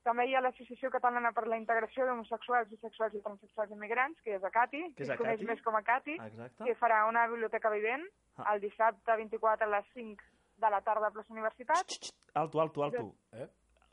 També 0.02 0.26
hi 0.26 0.34
ha 0.34 0.40
l'Associació 0.40 0.90
Catalana 0.90 1.32
per 1.32 1.46
la 1.46 1.56
Integració 1.56 2.04
d'Homosexuals, 2.06 2.68
Bisexuals 2.68 3.14
i 3.14 3.20
Transsexuals 3.22 3.70
Immigrants, 3.70 4.20
que 4.22 4.34
és 4.34 4.44
ACATI, 4.44 4.94
Que 4.96 5.02
és 5.02 5.08
es 5.10 5.16
coneix 5.18 5.40
ACATI? 5.40 5.46
més 5.46 5.62
com 5.62 5.74
ACATI, 5.76 6.14
Exacte. 6.14 6.64
que 6.64 6.74
farà 6.76 7.06
una 7.08 7.26
biblioteca 7.26 7.70
vivent 7.70 8.02
Ah. 8.36 8.54
el 8.54 8.60
dissabte 8.60 9.16
24 9.16 9.64
a 9.66 9.70
les 9.80 9.86
5 9.94 10.22
de 10.58 10.70
la 10.70 10.80
tarda 10.82 11.06
a 11.06 11.10
plaça 11.10 11.32
Universitat. 11.32 11.86
Alto, 12.34 12.60
alto, 12.60 12.82
alto. 12.84 13.14
Eh? 13.32 13.48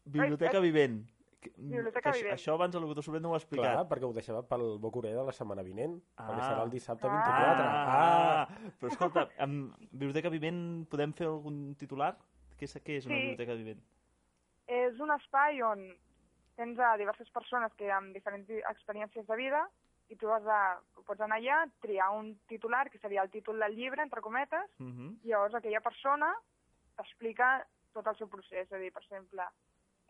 Biblioteca 0.06 0.58
ai. 0.58 0.64
vivent. 0.64 1.06
Que- 1.42 1.52
Biblioteca 1.58 2.12
vivent. 2.12 2.34
Això 2.36 2.54
abans 2.54 2.76
el 2.76 2.82
locutor 2.84 3.04
Sobret 3.04 3.22
no 3.24 3.32
ho 3.32 3.34
ha 3.34 3.38
explicat. 3.42 3.74
Clar, 3.74 3.88
perquè 3.90 4.06
ho 4.06 4.14
deixava 4.14 4.44
pel 4.48 4.78
Bocoré 4.80 5.12
de 5.16 5.24
la 5.24 5.32
setmana 5.34 5.64
vinent, 5.64 5.96
Ah. 6.18 6.28
perquè 6.30 6.42
serà 6.46 6.64
el 6.64 6.70
dissabte 6.70 7.08
Ah. 7.08 7.12
24. 7.12 7.66
Ah, 7.98 8.48
però 8.80 8.92
escolta, 8.92 9.28
amb 9.40 9.74
Biblioteca 9.92 10.30
Vivent 10.30 10.88
podem 10.88 11.14
fer 11.14 11.26
algun 11.28 11.74
titular? 11.76 12.16
Què 12.60 12.64
és, 12.70 12.76
què 12.86 12.98
és 12.98 13.06
una 13.08 13.16
Sí. 13.16 13.22
biblioteca 13.22 13.54
vivent? 13.58 13.82
És 14.68 15.00
un 15.00 15.10
espai 15.12 15.62
on 15.64 15.82
tens 16.56 16.78
a 16.80 16.96
diverses 16.98 17.30
persones 17.32 17.74
que 17.74 17.90
amb 17.92 18.14
diferents 18.14 18.48
experiències 18.70 19.26
de 19.26 19.36
vida 19.36 19.68
i 20.10 20.16
tu 20.16 20.30
has 20.30 20.44
de, 20.44 21.02
pots 21.08 21.22
anar 21.22 21.38
allà, 21.40 21.66
triar 21.82 22.12
un 22.12 22.36
titular, 22.48 22.90
que 22.92 23.00
seria 23.00 23.24
el 23.24 23.32
títol 23.32 23.58
del 23.60 23.76
llibre, 23.76 24.04
entre 24.04 24.22
cometes, 24.22 24.70
Uh 24.80 24.86
-huh. 24.86 25.18
i 25.24 25.28
llavors 25.30 25.56
aquella 25.56 25.82
persona 25.82 26.36
t'explica 26.96 27.66
tot 27.94 28.06
el 28.08 28.16
seu 28.18 28.28
procés. 28.28 28.68
És 28.68 28.74
a 28.74 28.78
dir, 28.78 28.92
per 28.94 29.02
exemple, 29.04 29.44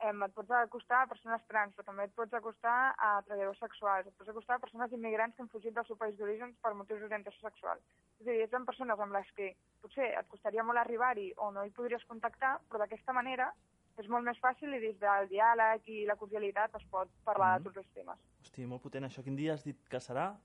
em, 0.10 0.24
et 0.24 0.34
pots 0.34 0.52
acostar 0.52 1.02
a 1.04 1.08
persones 1.08 1.44
trans, 1.48 1.74
però 1.76 1.86
també 1.86 2.04
et 2.08 2.14
pots 2.16 2.34
acostar 2.34 2.94
a 2.98 3.22
treballadors 3.26 3.60
sexuals, 3.60 4.08
et 4.08 4.16
pots 4.18 4.30
acostar 4.34 4.56
a 4.56 4.64
persones 4.64 4.92
immigrants 4.98 5.36
que 5.36 5.44
han 5.44 5.50
fugit 5.50 5.74
del 5.76 5.86
seu 5.86 5.96
país 5.96 6.18
d'origen 6.18 6.56
per 6.62 6.74
motius 6.74 7.00
d'orientació 7.02 7.42
sexual. 7.50 7.78
És 8.20 8.28
a 8.28 8.32
dir, 8.32 8.48
són 8.50 8.66
persones 8.66 9.00
amb 9.00 9.14
les 9.14 9.30
que 9.38 9.52
potser 9.82 10.10
et 10.18 10.28
costaria 10.28 10.64
molt 10.64 10.80
arribar-hi 10.82 11.32
o 11.38 11.52
no 11.52 11.64
hi 11.66 11.72
podries 11.72 12.06
contactar, 12.06 12.60
però 12.70 12.80
d'aquesta 12.84 13.14
manera 13.14 13.52
és 13.98 14.08
molt 14.08 14.24
més 14.26 14.40
fàcil 14.40 14.74
i 14.74 14.80
des 14.80 14.98
del 15.00 15.28
diàleg 15.30 15.82
i 15.86 16.06
la 16.08 16.16
cordialitat 16.16 16.76
es 16.80 16.86
pot 16.90 17.10
parlar 17.24 17.60
Mhm. 17.60 17.64
de 17.64 17.70
tots 17.70 17.78
els 17.86 17.94
temes. 17.94 18.20
Hosti, 18.42 18.66
molt 18.66 18.82
potent 18.82 19.04
això. 19.06 19.24
Quin 19.24 19.36
dia 19.36 19.54
has 19.54 19.64
dit 19.64 19.78
que 19.90 20.00
serà? 20.00 20.36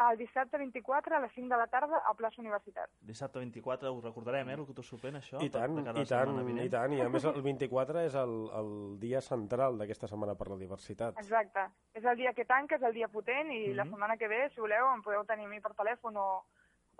El 0.00 0.16
dissabte 0.16 0.56
24 0.56 1.16
a 1.16 1.20
les 1.20 1.32
5 1.34 1.48
de 1.52 1.56
la 1.60 1.66
tarda 1.68 1.98
a 2.08 2.14
plaça 2.16 2.40
Universitat. 2.40 2.88
Dissabte 3.04 3.38
24, 3.42 3.90
ho 3.92 4.00
recordarem, 4.00 4.48
eh, 4.48 4.56
locutor 4.56 4.84
suplent, 4.84 5.18
això? 5.18 5.42
I 5.44 5.50
tant, 5.52 5.76
i 5.78 5.84
tant, 5.84 5.98
i 6.00 6.68
tant. 6.72 6.92
I 6.96 7.00
a 7.04 7.08
més 7.12 7.24
el 7.28 7.42
24 7.50 8.00
és 8.06 8.14
el, 8.16 8.32
el 8.60 8.70
dia 9.02 9.20
central 9.20 9.76
d'aquesta 9.76 10.08
setmana 10.08 10.34
per 10.40 10.48
la 10.48 10.56
diversitat. 10.56 11.18
Exacte. 11.20 11.66
És 11.92 12.04
el 12.04 12.16
dia 12.16 12.32
que 12.32 12.46
tanca, 12.48 12.76
és 12.76 12.82
el 12.82 12.94
dia 12.96 13.08
potent 13.08 13.52
i 13.52 13.74
la 13.74 13.84
Mhm. 13.84 13.90
setmana 13.92 14.16
que 14.16 14.28
ve, 14.28 14.48
si 14.54 14.60
voleu, 14.60 14.88
em 14.94 15.02
podeu 15.02 15.24
tenir 15.24 15.44
a 15.44 15.48
mi 15.48 15.60
per 15.60 15.74
telèfon 15.74 16.16
o, 16.16 16.44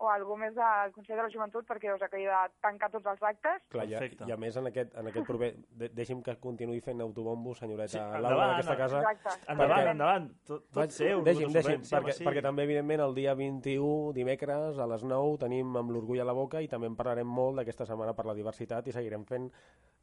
o 0.00 0.08
algú 0.08 0.32
més 0.40 0.54
del 0.56 0.92
Consell 0.94 1.18
de 1.18 1.22
la 1.26 1.30
Joventut 1.32 1.66
perquè 1.68 1.90
us 1.92 2.00
acabui 2.02 2.24
de 2.24 2.36
tancar 2.64 2.88
tots 2.90 3.04
els 3.10 3.22
actes. 3.28 3.66
Clar, 3.68 3.84
i, 3.84 3.94
a- 3.98 4.06
i 4.28 4.32
a 4.32 4.36
més 4.40 4.56
en 4.56 4.70
aquest, 4.70 4.94
en 4.96 5.10
aquest 5.10 5.26
proper... 5.28 5.50
De, 5.76 5.90
deixi'm 5.92 6.22
que 6.24 6.34
continuï 6.40 6.80
fent 6.80 7.02
autobombo, 7.04 7.52
senyoreta 7.58 7.92
Sí, 7.92 7.98
Laura, 8.00 8.22
endavant, 8.22 8.50
d'aquesta 8.54 8.76
casa. 8.80 9.02
Exacte. 9.10 9.34
Endavant, 9.52 9.74
Perquè- 9.76 9.92
endavant. 9.92 10.28
Tot, 10.48 10.64
tot 10.70 10.80
Vaig- 10.80 10.96
seu, 10.96 11.20
deixi'm, 11.26 11.52
deixi'm. 11.52 11.84
Sí, 11.84 11.94
perquè, 11.94 12.14
sí. 12.16 12.24
perquè 12.24 12.42
també, 12.48 12.64
evidentment, 12.64 13.04
el 13.04 13.14
dia 13.20 13.34
21, 13.36 14.12
dimecres, 14.16 14.78
a 14.80 14.86
les 14.94 15.04
9, 15.04 15.36
tenim 15.44 15.76
amb 15.76 15.92
l'orgull 15.92 16.24
a 16.24 16.28
la 16.30 16.32
boca 16.40 16.62
i 16.64 16.68
també 16.72 16.88
en 16.88 16.96
parlarem 16.96 17.28
molt 17.28 17.60
d'aquesta 17.60 17.84
setmana 17.92 18.16
per 18.16 18.24
la 18.30 18.34
diversitat 18.40 18.88
i 18.88 18.96
seguirem 18.96 19.26
fent 19.28 19.50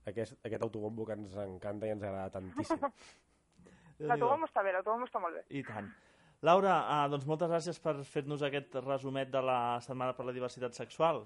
aquest, 0.05 0.37
aquest 0.45 0.61
autobombo 0.61 1.05
que 1.09 1.17
ens 1.17 1.33
encanta 1.41 1.89
i 1.89 1.95
ens 1.97 2.03
agrada 2.05 2.29
tantíssim. 2.37 2.85
L'autobombo 4.07 4.45
està 4.45 4.61
bé, 4.61 4.71
l'autobombo 4.75 5.07
està 5.09 5.19
molt 5.23 5.39
bé. 5.39 5.41
I 5.57 5.63
tant. 5.65 5.89
Laura, 6.45 6.75
ah, 6.85 7.07
doncs 7.09 7.25
moltes 7.25 7.49
gràcies 7.49 7.79
per 7.81 7.95
fer-nos 8.05 8.43
aquest 8.45 8.75
resumet 8.85 9.31
de 9.33 9.41
la 9.41 9.79
Setmana 9.81 10.13
per 10.13 10.25
la 10.27 10.35
Diversitat 10.35 10.75
Sexual. 10.77 11.23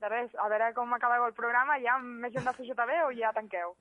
De 0.00 0.08
res, 0.08 0.32
a 0.40 0.48
veure 0.48 0.72
com 0.76 0.92
acabeu 0.96 1.26
el 1.28 1.34
programa, 1.36 1.76
ha 1.76 1.98
més 2.00 2.32
gent 2.32 2.44
del 2.48 2.56
CJB 2.56 2.96
o 3.06 3.12
ja 3.18 3.32
tanqueu? 3.36 3.76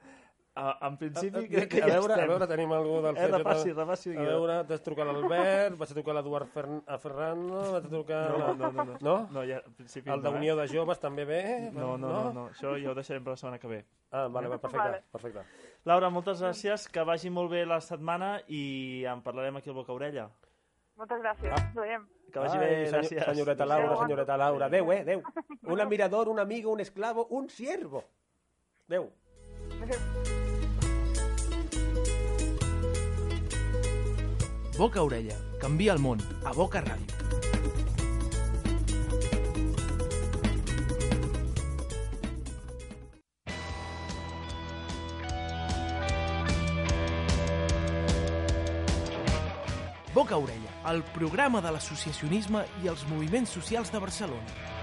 Ah, 0.55 0.75
en 0.85 0.97
principi, 0.99 1.39
a, 1.39 1.49
crec 1.49 1.69
que 1.71 1.79
a, 1.81 1.87
ja 1.87 1.95
veure, 1.95 2.13
estem. 2.13 2.27
a 2.27 2.29
veure, 2.29 2.47
tenim 2.51 2.73
algú 2.75 2.99
del 3.01 3.15
Eh, 3.17 3.23
CJ. 3.25 3.37
repassi, 3.39 3.71
repassi. 3.73 4.11
A 4.15 4.25
veure, 4.27 4.57
t'has 4.69 4.83
trucat 4.85 5.07
a 5.07 5.15
l'Albert, 5.15 5.77
vaig 5.79 5.89
a 5.91 5.95
trucar 5.97 6.11
a 6.13 6.15
l'Eduard 6.19 6.51
Fern 6.53 6.83
a 6.85 6.97
Ferrando, 7.01 7.61
vaig 7.71 7.87
a 7.87 7.89
trucar... 7.89 8.21
No, 8.37 8.53
no, 8.53 8.71
no. 8.71 8.83
No, 8.83 8.97
No? 9.01 9.15
no 9.31 9.43
ja, 9.49 9.63
en 9.65 9.73
principi 9.79 10.11
El 10.13 10.21
no, 10.21 10.29
d'Unió 10.29 10.55
de 10.59 10.67
Joves 10.69 10.99
també 10.99 11.25
bé? 11.25 11.41
No, 11.73 11.95
no, 11.97 12.11
no, 12.13 12.33
no, 12.33 12.45
això 12.51 12.75
ja 12.83 12.91
ho 12.91 12.93
deixarem 12.93 13.23
per 13.23 13.33
la 13.33 13.37
setmana 13.41 13.57
que 13.63 13.67
ve. 13.71 13.81
Ah, 14.11 14.27
vale, 14.27 14.47
va, 14.53 14.59
perfecte, 14.59 14.85
Vale. 14.91 15.03
perfecte. 15.11 15.45
Laura, 15.85 16.09
moltes 16.09 16.39
gràcies, 16.41 16.85
que 16.87 17.03
vagi 17.03 17.29
molt 17.29 17.51
bé 17.51 17.65
la 17.67 17.79
setmana 17.83 18.37
i 18.47 19.03
en 19.09 19.21
parlarem 19.25 19.57
aquí 19.59 19.69
al 19.69 19.75
Boca 19.75 19.91
Orella. 19.91 20.29
Moltes 20.95 21.19
gràcies. 21.23 21.51
Ah. 21.51 21.59
Ens 21.59 21.75
veiem. 21.75 22.05
Que 22.33 22.39
vagi 22.39 22.57
Ai, 22.57 22.61
bé, 22.63 22.69
senyor- 22.85 22.93
gràcies. 23.03 23.25
Senyoreta 23.25 23.65
Laura, 23.65 23.97
senyoreta 23.99 24.37
Laura. 24.37 24.65
Adéu, 24.71 24.91
eh, 24.93 24.99
adéu. 25.05 25.23
Un 25.63 25.81
admirador, 25.81 26.29
un 26.29 26.39
amigo, 26.39 26.71
un 26.71 26.79
esclavo, 26.79 27.27
un 27.29 27.49
siervo. 27.49 28.03
Adéu. 28.87 29.11
Boca 34.77 35.01
orella. 35.03 35.35
Canvia 35.61 35.93
el 35.93 35.99
món. 35.99 36.19
A 36.45 36.51
Boca 36.53 36.81
Ràdio. 36.81 37.22
Boca 50.33 50.45
orella, 50.45 50.71
el 50.89 51.03
programa 51.13 51.59
de 51.61 51.69
l'associacionisme 51.75 52.63
i 52.81 52.89
els 52.89 53.03
moviments 53.11 53.53
socials 53.53 53.93
de 53.93 53.99
Barcelona. 54.01 54.82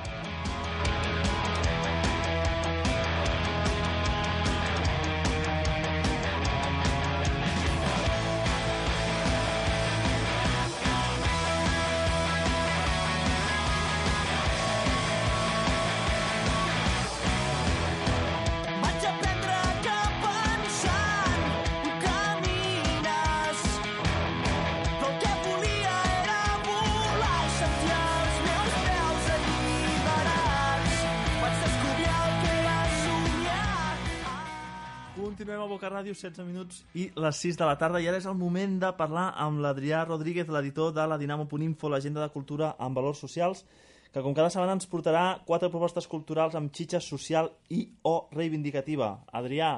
Ràdio, 36.00 36.14
16 36.16 36.46
minuts 36.48 36.78
i 36.96 37.10
les 37.20 37.38
6 37.44 37.58
de 37.60 37.66
la 37.68 37.74
tarda 37.76 38.00
i 38.00 38.06
ara 38.08 38.16
és 38.16 38.26
el 38.30 38.36
moment 38.40 38.78
de 38.80 38.88
parlar 38.96 39.26
amb 39.44 39.60
l'Adrià 39.60 39.98
Rodríguez, 40.06 40.48
l'editor 40.48 40.94
de 40.96 41.04
la 41.04 41.18
Dinamo.info, 41.20 41.90
l'agenda 41.92 42.22
de 42.22 42.32
cultura 42.32 42.70
amb 42.80 42.96
valors 42.96 43.20
socials, 43.20 43.66
que 44.08 44.22
com 44.24 44.32
cada 44.32 44.48
setmana 44.48 44.78
ens 44.78 44.88
portarà 44.88 45.24
quatre 45.44 45.68
propostes 45.68 46.08
culturals 46.08 46.56
amb 46.56 46.72
xitxa 46.72 47.02
social 47.04 47.50
i 47.68 47.82
o 48.08 48.14
reivindicativa. 48.32 49.10
Adrià, 49.42 49.74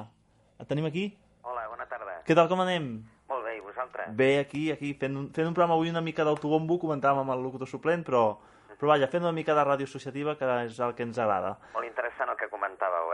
et 0.63 0.71
tenim 0.71 0.87
aquí? 0.87 1.09
Hola, 1.43 1.67
bona 1.73 1.89
tarda. 1.91 2.21
Què 2.23 2.39
tal, 2.39 2.47
com 2.47 2.63
anem? 2.63 2.87
Molt 3.27 3.43
bé, 3.43 3.57
i 3.59 3.63
vosaltres? 3.67 4.15
Bé, 4.15 4.31
aquí, 4.45 4.69
aquí, 4.71 4.95
fent 5.01 5.19
un, 5.19 5.29
fent 5.35 5.51
un 5.51 5.57
programa 5.57 5.75
avui 5.75 5.91
una 5.91 6.05
mica 6.07 6.23
d'autobombo, 6.23 6.79
comentàvem 6.79 7.25
amb 7.25 7.35
el 7.35 7.43
locutor 7.43 7.67
suplent, 7.67 8.07
però, 8.07 8.29
però 8.77 8.95
vaja, 8.95 9.11
fent 9.11 9.27
una 9.27 9.35
mica 9.35 9.59
de 9.59 9.67
ràdio 9.67 9.91
associativa, 9.91 10.39
que 10.39 10.47
és 10.69 10.79
el 10.79 10.95
que 10.95 11.03
ens 11.03 11.19
agrada. 11.19 11.57
Molt 11.75 11.91
interessant 11.91 12.31
el 12.31 12.39
que 12.39 12.47
comentàveu? 12.53 13.11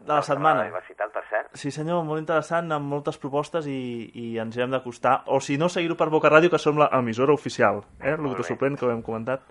De, 0.00 0.14
la 0.14 0.22
setmana. 0.24 0.64
De 0.64 0.72
la 0.72 1.08
per 1.12 1.22
cert. 1.28 1.50
Sí 1.60 1.70
senyor, 1.74 2.02
molt 2.08 2.22
interessant, 2.22 2.70
amb 2.72 2.88
moltes 2.88 3.18
propostes 3.20 3.66
i, 3.68 4.10
i 4.16 4.26
ens 4.40 4.56
hi 4.56 4.64
hem 4.64 4.72
d'acostar. 4.72 5.20
O 5.28 5.40
si 5.44 5.58
no, 5.60 5.68
seguir-ho 5.68 5.96
per 6.00 6.08
Boca 6.12 6.30
Ràdio, 6.32 6.50
que 6.50 6.58
som 6.58 6.80
l'emissora 6.80 7.36
oficial. 7.36 7.82
Eh? 8.00 8.16
El 8.16 8.36
que 8.36 8.46
sorprèn, 8.48 8.78
que 8.80 8.88
ho 8.88 8.92
hem 8.94 9.02
comentat. 9.04 9.44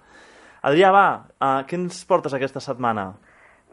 Adrià, 0.66 0.90
va, 0.92 1.08
uh, 1.40 1.62
què 1.70 1.78
ens 1.78 2.02
portes 2.10 2.34
aquesta 2.36 2.60
setmana? 2.64 3.12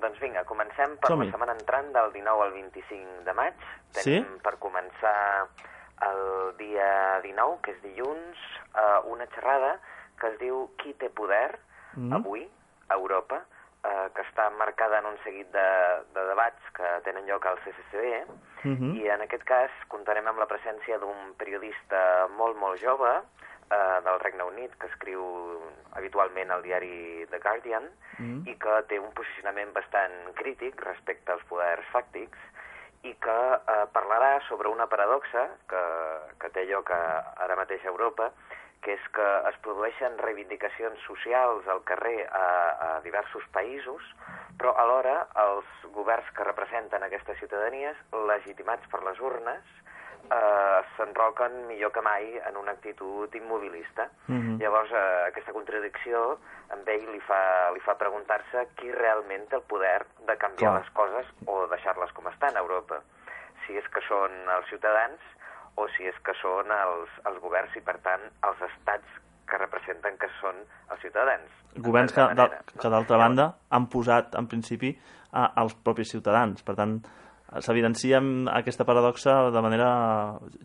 Doncs 0.02 0.20
vinga, 0.22 0.44
comencem 0.46 0.98
per 1.00 1.16
la 1.16 1.30
setmana 1.32 1.56
entrant 1.56 1.88
del 1.94 2.12
19 2.14 2.44
al 2.44 2.52
25 2.54 3.24
de 3.26 3.34
maig. 3.34 3.64
Sí? 3.96 4.02
Tenim 4.12 4.36
per 4.44 4.54
començar 4.62 5.16
el 6.06 6.22
dia 6.60 6.90
19, 7.24 7.56
que 7.64 7.72
és 7.72 7.80
dilluns, 7.82 8.42
eh, 8.76 8.98
una 9.08 9.24
xerrada 9.32 9.78
que 10.20 10.28
es 10.28 10.36
diu 10.38 10.66
Qui 10.76 10.92
té 11.00 11.08
poder 11.08 11.56
Mm. 11.96 12.12
avui 12.12 12.46
a 12.88 12.94
Europa, 12.94 13.42
eh, 13.84 14.08
que 14.14 14.22
està 14.22 14.48
marcada 14.50 14.98
en 14.98 15.06
un 15.06 15.18
seguit 15.24 15.50
de, 15.52 15.68
de 16.14 16.24
debats 16.28 16.70
que 16.74 16.90
tenen 17.04 17.26
lloc 17.26 17.46
al 17.46 17.58
CCCB, 17.64 18.24
Mhm. 18.66 18.96
i 18.96 19.08
en 19.08 19.20
aquest 19.22 19.44
cas 19.44 19.70
comptarem 19.88 20.26
amb 20.26 20.38
la 20.40 20.46
presència 20.50 20.98
d'un 20.98 21.34
periodista 21.38 22.26
molt, 22.34 22.56
molt 22.56 22.80
jove 22.82 23.12
eh, 23.70 24.00
del 24.02 24.18
Regne 24.20 24.42
Unit 24.44 24.74
que 24.80 24.86
escriu 24.86 25.22
habitualment 25.92 26.50
al 26.50 26.62
diari 26.62 27.26
The 27.30 27.38
Guardian 27.38 27.88
Mm. 28.18 28.46
i 28.48 28.54
que 28.56 28.82
té 28.88 28.98
un 28.98 29.12
posicionament 29.12 29.74
bastant 29.74 30.32
crític 30.34 30.80
respecte 30.80 31.32
als 31.32 31.42
poders 31.44 31.84
fàctics 31.92 32.38
i 33.02 33.12
que 33.20 33.34
eh, 33.54 33.86
parlarà 33.92 34.40
sobre 34.48 34.68
una 34.72 34.86
paradoxa 34.86 35.42
que, 35.68 35.82
que 36.40 36.48
té 36.48 36.64
lloc 36.64 36.90
a, 36.90 37.34
ara 37.36 37.56
mateix 37.56 37.84
a 37.84 37.88
Europa, 37.92 38.30
que 38.82 38.94
és 38.94 39.08
que 39.16 39.26
es 39.50 39.56
produeixen 39.64 40.18
reivindicacions 40.22 41.00
socials 41.06 41.66
al 41.72 41.82
carrer 41.88 42.26
a, 42.26 42.44
a 42.88 42.90
diversos 43.06 43.46
països, 43.54 44.04
però 44.58 44.74
alhora 44.80 45.16
els 45.42 45.72
governs 45.96 46.28
que 46.36 46.46
representen 46.46 47.02
aquestes 47.02 47.38
ciutadanies, 47.42 47.98
legitimats 48.30 48.86
per 48.92 49.02
les 49.04 49.20
urnes, 49.20 49.74
eh, 50.30 50.80
s'enroquen 50.96 51.66
millor 51.66 51.92
que 51.92 52.02
mai 52.02 52.40
en 52.48 52.56
una 52.56 52.72
actitud 52.72 53.34
immobilista. 53.34 54.08
Mhm. 54.26 54.58
Llavors, 54.60 54.92
eh, 54.92 55.24
aquesta 55.28 55.52
contradicció 55.52 56.38
amb 56.70 56.88
ell 56.88 57.06
li 57.12 57.20
fa, 57.20 57.70
li 57.72 57.80
fa 57.80 57.96
preguntar-se 57.98 58.68
qui 58.76 58.92
realment 58.92 59.48
té 59.48 59.56
el 59.56 59.62
poder 59.62 60.06
de 60.26 60.36
canviar 60.36 60.72
Clar. 60.72 60.80
les 60.80 60.90
coses 60.90 61.26
o 61.46 61.66
deixar-les 61.68 62.12
com 62.12 62.26
estan 62.28 62.56
a 62.56 62.60
Europa. 62.60 63.02
Si 63.66 63.76
és 63.76 63.86
que 63.88 64.00
són 64.08 64.30
els 64.48 64.68
ciutadans 64.68 65.20
o 65.76 65.86
si 65.94 66.08
és 66.08 66.16
que 66.24 66.34
són 66.40 66.72
els, 66.72 67.12
els 67.28 67.38
governs 67.44 67.76
i, 67.76 67.82
per 67.84 67.98
tant, 68.04 68.24
els 68.48 68.62
estats 68.70 69.20
que 69.46 69.60
representen 69.60 70.16
que 70.20 70.28
són 70.40 70.58
els 70.90 71.02
ciutadans. 71.04 71.52
Governs 71.76 72.14
que, 72.16 72.24
D'altra 72.34 73.04
que 73.04 73.20
banda, 73.20 73.50
han 73.70 73.86
posat, 73.92 74.34
en 74.40 74.48
principi, 74.50 74.94
a, 75.32 75.50
als 75.62 75.76
propis 75.86 76.10
ciutadans. 76.14 76.64
Per 76.66 76.74
tant, 76.78 76.98
s'evidencia 77.60 78.20
aquesta 78.52 78.84
paradoxa 78.84 79.50
de 79.54 79.62
manera 79.62 79.90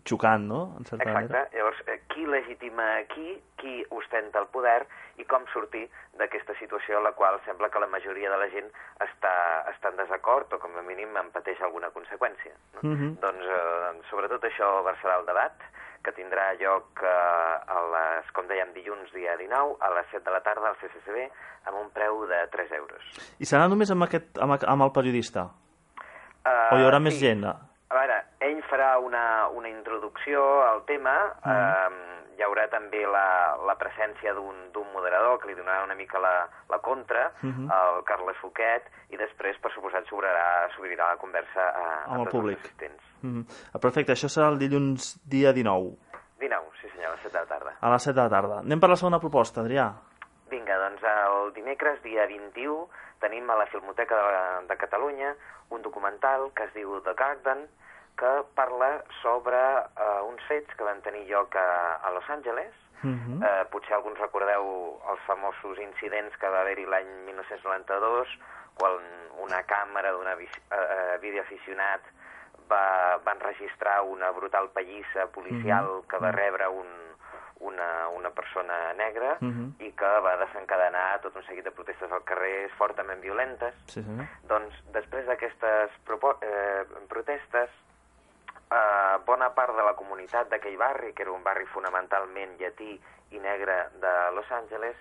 xocant, 0.04 0.46
no?, 0.48 0.62
en 0.78 0.84
certa 0.84 1.04
Exacte. 1.04 1.32
manera. 1.32 1.48
Llavors, 1.54 1.80
eh, 1.86 2.00
qui 2.08 2.26
legitima 2.26 3.04
qui, 3.14 3.38
qui 3.56 3.84
ostenta 3.90 4.40
el 4.42 4.48
poder 4.52 4.86
i 5.18 5.24
com 5.28 5.44
sortir 5.52 5.84
d'aquesta 6.18 6.54
situació 6.58 6.98
en 6.98 7.04
la 7.04 7.12
qual 7.12 7.38
sembla 7.46 7.70
que 7.70 7.80
la 7.80 7.86
majoria 7.86 8.30
de 8.30 8.38
la 8.40 8.48
gent 8.50 8.68
està, 9.00 9.34
està 9.70 9.92
en 9.92 10.00
desacord 10.02 10.52
o 10.52 10.58
com 10.58 10.74
a 10.76 10.82
mínim 10.82 11.14
en 11.16 11.30
pateix 11.34 11.60
alguna 11.62 11.92
conseqüència. 11.94 12.54
No? 12.74 12.90
Mhm. 12.90 13.14
Doncs 13.22 13.46
eh, 13.46 14.02
sobretot 14.10 14.44
això 14.44 14.82
versarà 14.84 15.20
el 15.20 15.26
debat 15.26 15.70
que 16.02 16.12
tindrà 16.12 16.50
lloc 16.58 16.98
eh, 17.02 17.08
a 17.08 17.80
les, 17.94 18.30
com 18.34 18.48
dèiem, 18.50 18.74
dilluns 18.74 19.12
dia 19.14 19.36
19 19.38 19.78
a 19.78 19.90
les 19.94 20.06
7 20.10 20.24
de 20.26 20.34
la 20.34 20.42
tarda 20.42 20.72
al 20.72 20.78
CCCB 20.82 21.28
amb 21.70 21.78
un 21.78 21.90
preu 21.94 22.26
de 22.26 22.42
3 22.50 22.72
euros. 22.80 23.02
I 23.38 23.46
serà 23.46 23.68
només 23.70 23.90
amb, 23.94 24.08
aquest, 24.08 24.34
amb, 24.42 24.58
amb 24.58 24.88
el 24.88 24.92
periodista? 24.96 25.46
Uh, 26.44 26.74
O 26.74 26.78
hi 26.78 26.84
haurà 26.86 26.98
més 27.00 27.18
gent? 27.20 27.44
A 27.46 27.94
veure, 27.94 28.16
ell 28.40 28.62
farà 28.70 28.96
una, 28.98 29.48
una 29.52 29.68
introducció 29.68 30.62
al 30.64 30.84
tema, 30.88 31.12
Mhm. 31.44 31.52
eh, 31.52 32.34
hi 32.38 32.42
haurà 32.42 32.68
també 32.70 33.02
la, 33.06 33.56
la 33.66 33.74
presència 33.78 34.32
d'un 34.34 34.86
moderador 34.92 35.38
que 35.40 35.48
li 35.48 35.54
donarà 35.54 35.84
una 35.84 35.94
mica 35.94 36.18
la, 36.18 36.48
la 36.70 36.78
contra, 36.78 37.30
Mhm. 37.42 37.68
el 37.70 38.04
Carles 38.04 38.36
Foquet, 38.40 38.82
i 39.10 39.16
després, 39.16 39.56
per 39.58 39.70
suposat, 39.72 40.04
s'obrirà 40.08 40.68
s'obrirà 40.74 41.08
la 41.10 41.16
conversa 41.16 41.60
a, 41.60 41.84
a 42.04 42.04
Amb 42.12 42.18
el 42.20 42.24
tots 42.24 42.32
públic. 42.36 42.58
els 42.58 42.64
assistents. 42.66 43.02
Mhm. 43.22 43.44
Perfecte, 43.80 44.12
això 44.12 44.28
serà 44.28 44.48
el 44.48 44.58
dilluns 44.58 45.20
dia 45.28 45.52
19, 45.52 45.96
19, 46.40 46.66
sí 46.80 46.88
senyor, 46.90 47.10
a 47.10 47.14
les 47.14 47.20
7 47.22 47.32
de 47.38 47.40
la 47.40 47.46
tarda. 47.46 47.72
a 47.80 47.90
les 47.90 48.02
7 48.02 48.14
de 48.16 48.22
la 48.22 48.30
tarda. 48.30 48.58
Anem 48.60 48.80
per 48.80 48.88
la 48.90 48.96
segona 48.96 49.20
proposta, 49.20 49.60
Adrià. 49.60 49.92
Vinga, 50.50 50.76
doncs 50.78 51.02
el 51.02 51.52
dimecres, 51.54 52.02
dia 52.02 52.26
21, 52.26 52.88
tenim 53.20 53.48
a 53.50 53.54
la 53.56 53.66
Filmoteca 53.66 54.16
de, 54.16 54.66
de 54.68 54.76
Catalunya 54.76 55.34
un 55.72 55.82
documental 55.82 56.50
que 56.54 56.64
es 56.68 56.74
diu 56.74 57.00
The 57.02 57.14
Garden, 57.18 57.66
que 58.18 58.30
parla 58.54 59.02
sobre 59.22 59.56
eh, 59.56 60.20
uns 60.28 60.42
fets 60.48 60.74
que 60.76 60.84
van 60.84 61.00
tenir 61.02 61.24
lloc 61.30 61.56
a, 61.56 61.96
a 62.04 62.10
Los 62.12 62.28
Angeles. 62.30 62.72
Mhm. 63.02 63.42
Eh, 63.42 63.64
potser 63.72 63.96
alguns 63.96 64.18
recordeu 64.20 64.66
els 65.10 65.22
famosos 65.26 65.78
incidents 65.82 66.36
que 66.38 66.48
va 66.48 66.60
haver-hi 66.60 66.84
l'any 66.86 67.08
1992, 67.26 68.28
quan 68.78 69.00
una 69.42 69.62
càmera 69.66 70.12
d'un 70.12 70.28
eh, 70.28 71.18
videoaficionat 71.20 72.04
va, 72.70 73.18
va 73.26 73.32
enregistrar 73.34 74.02
una 74.02 74.30
brutal 74.30 74.70
pallissa 74.70 75.26
policial 75.34 75.88
Mhm. 75.88 76.06
que 76.08 76.18
va 76.18 76.30
rebre 76.32 76.68
un, 76.68 76.86
una, 77.62 78.08
una 78.08 78.30
persona 78.30 78.92
negra 78.98 79.36
Mhm. 79.40 79.74
i 79.80 79.92
que 79.92 80.10
va 80.24 80.36
desencadenar 80.36 81.20
tot 81.22 81.36
un 81.36 81.44
seguit 81.46 81.64
de 81.64 81.70
protestes 81.70 82.10
al 82.12 82.24
carrer 82.24 82.68
fortament 82.78 83.20
violentes. 83.22 83.74
Sí, 83.86 84.02
senyor. 84.02 84.26
Doncs 84.50 84.74
després 84.92 85.26
d'aquestes 85.26 85.90
eh, 86.42 86.84
protestes, 87.08 87.70
eh, 88.70 89.16
bona 89.26 89.50
part 89.54 89.74
de 89.76 89.82
la 89.82 89.94
comunitat 89.94 90.48
d'aquell 90.50 90.76
barri, 90.76 91.12
que 91.14 91.22
era 91.22 91.32
un 91.32 91.42
barri 91.44 91.66
fonamentalment 91.66 92.58
llatí 92.58 93.00
i 93.30 93.38
negre 93.38 93.88
de 94.00 94.14
Los 94.34 94.50
Angeles, 94.52 94.96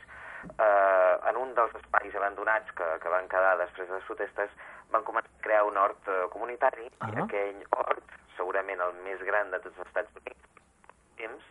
eh, 0.58 1.30
en 1.30 1.38
un 1.38 1.54
dels 1.56 1.74
espais 1.76 2.16
abandonats 2.16 2.72
que, 2.74 2.86
que 3.02 3.10
van 3.10 3.28
quedar 3.28 3.58
després 3.58 3.88
de 3.90 3.96
les 3.96 4.04
protestes, 4.06 4.50
van 4.92 5.04
començar 5.04 5.30
a 5.32 5.42
crear 5.42 5.64
un 5.64 5.78
hort 5.78 6.08
eh, 6.08 6.28
comunitari, 6.30 6.86
i 6.86 6.92
Ah. 7.00 7.24
aquell 7.26 7.64
hort, 7.72 8.04
segurament 8.38 8.82
el 8.82 8.94
més 9.06 9.20
gran 9.24 9.52
de 9.52 9.60
tots 9.60 9.78
els 9.78 9.88
Estats 9.88 10.16
Units, 10.16 10.48
temps, 11.18 11.44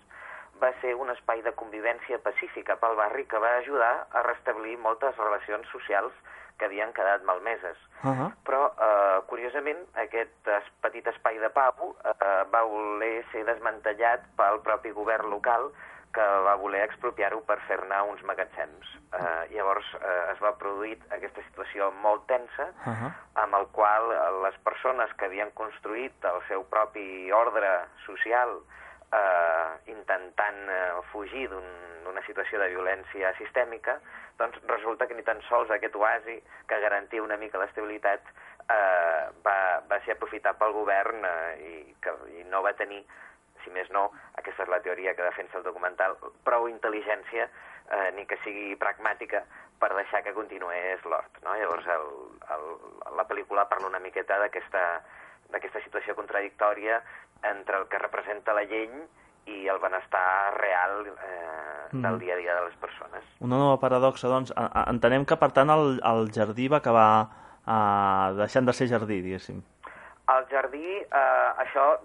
va 0.62 0.72
ser 0.80 0.94
un 0.94 1.10
espai 1.10 1.42
de 1.42 1.52
convivència 1.62 2.18
pacífica 2.24 2.76
pel 2.82 2.96
barri 2.96 3.26
que 3.26 3.40
va 3.42 3.56
ajudar 3.58 3.94
a 4.10 4.22
restablir 4.26 4.76
moltes 4.78 5.16
relacions 5.16 5.68
socials 5.74 6.12
que 6.58 6.68
havien 6.68 6.92
quedat 6.92 7.24
malmeses. 7.24 7.78
Uh 8.04 8.28
Però, 8.44 8.72
eh, 8.86 9.20
curiosament, 9.30 9.80
aquest 9.94 10.48
es, 10.56 10.66
petit 10.82 11.06
espai 11.06 11.38
de 11.38 11.48
pau 11.50 11.94
eh, 12.04 12.42
va 12.52 12.62
voler 12.62 13.24
ser 13.32 13.44
desmantellat 13.44 14.26
pel 14.36 14.60
propi 14.66 14.90
govern 14.90 15.30
local 15.30 15.70
que 16.12 16.26
va 16.44 16.56
voler 16.58 16.82
expropiar-ho 16.84 17.40
per 17.46 17.58
fer-ne 17.68 18.00
uns 18.10 18.22
magatzems. 18.26 18.88
Eh, 19.14 19.54
llavors 19.54 19.86
eh, 20.00 20.32
es 20.32 20.42
va 20.42 20.56
produir 20.58 20.96
aquesta 21.14 21.44
situació 21.46 21.90
molt 22.02 22.26
tensa 22.26 22.66
-huh. 22.84 23.12
amb 23.44 23.54
el 23.54 23.66
qual 23.76 24.10
eh, 24.12 24.18
les 24.42 24.58
persones 24.66 25.14
que 25.14 25.26
havien 25.26 25.50
construït 25.54 26.24
el 26.24 26.40
seu 26.48 26.64
propi 26.64 27.32
ordre 27.32 27.70
social 28.06 28.58
eh, 29.12 29.92
intentant 29.92 30.60
eh, 30.68 31.00
fugir 31.12 31.48
d'un- 31.50 31.78
d'una 32.04 32.22
situació 32.26 32.58
de 32.58 32.68
violència 32.72 33.32
sistèmica, 33.38 33.98
doncs 34.38 34.56
resulta 34.66 35.06
que 35.06 35.14
ni 35.14 35.22
tan 35.22 35.40
sols 35.48 35.70
aquest 35.70 35.94
oasi 35.96 36.38
que 36.66 36.80
garantia 36.80 37.22
una 37.22 37.36
mica 37.36 37.58
l'estabilitat 37.60 38.20
eh, 38.70 39.28
va, 39.44 39.58
va 39.90 39.98
ser 40.04 40.16
aprofitat 40.16 40.56
pel 40.58 40.72
govern 40.72 41.24
eh, 41.24 41.56
i, 41.60 41.94
que, 42.00 42.14
i 42.40 42.44
no 42.48 42.62
va 42.62 42.72
tenir 42.78 43.04
si 43.64 43.70
més 43.70 43.90
no, 43.92 44.06
aquesta 44.40 44.64
és 44.64 44.70
la 44.72 44.80
teoria 44.80 45.12
que 45.14 45.22
defensa 45.26 45.58
el 45.58 45.64
documental, 45.66 46.14
prou 46.48 46.64
intel·ligència, 46.70 47.44
eh, 47.92 48.10
ni 48.16 48.24
que 48.24 48.38
sigui 48.40 48.72
pragmàtica, 48.80 49.42
per 49.80 49.90
deixar 49.92 50.22
que 50.24 50.32
continués 50.32 51.04
l'hort. 51.04 51.36
No? 51.44 51.52
Llavors, 51.60 51.84
el, 51.92 52.06
el, 52.56 52.64
la 53.18 53.26
pel·lícula 53.28 53.66
parla 53.68 53.90
una 53.92 54.00
miqueta 54.00 54.38
d'aquesta 54.40 55.02
d'aquesta 55.52 55.80
situació 55.84 56.14
contradictòria 56.14 57.02
entre 57.42 57.78
el 57.78 57.88
que 57.88 57.98
representa 57.98 58.52
la 58.54 58.64
llei 58.64 58.88
i 59.46 59.66
el 59.68 59.78
benestar 59.80 60.54
real 60.58 61.06
eh, 61.06 61.88
del 61.92 62.12
Mhm. 62.12 62.18
dia 62.20 62.34
a 62.34 62.36
dia 62.36 62.54
de 62.54 62.64
les 62.66 62.76
persones. 62.76 63.24
Una 63.40 63.56
nova 63.56 63.80
paradoxa, 63.80 64.28
doncs. 64.28 64.52
Entenem 64.86 65.24
que, 65.24 65.36
per 65.36 65.50
tant, 65.52 65.70
el, 65.70 66.00
el 66.04 66.30
jardí 66.32 66.68
va 66.68 66.76
acabar 66.78 67.28
uh, 67.66 68.34
deixant 68.36 68.66
de 68.66 68.72
ser 68.72 68.88
jardí, 68.88 69.20
diguéssim. 69.22 69.60
Al 70.26 70.46
jardí, 70.48 70.84
eh, 71.00 71.50
això, 71.64 71.98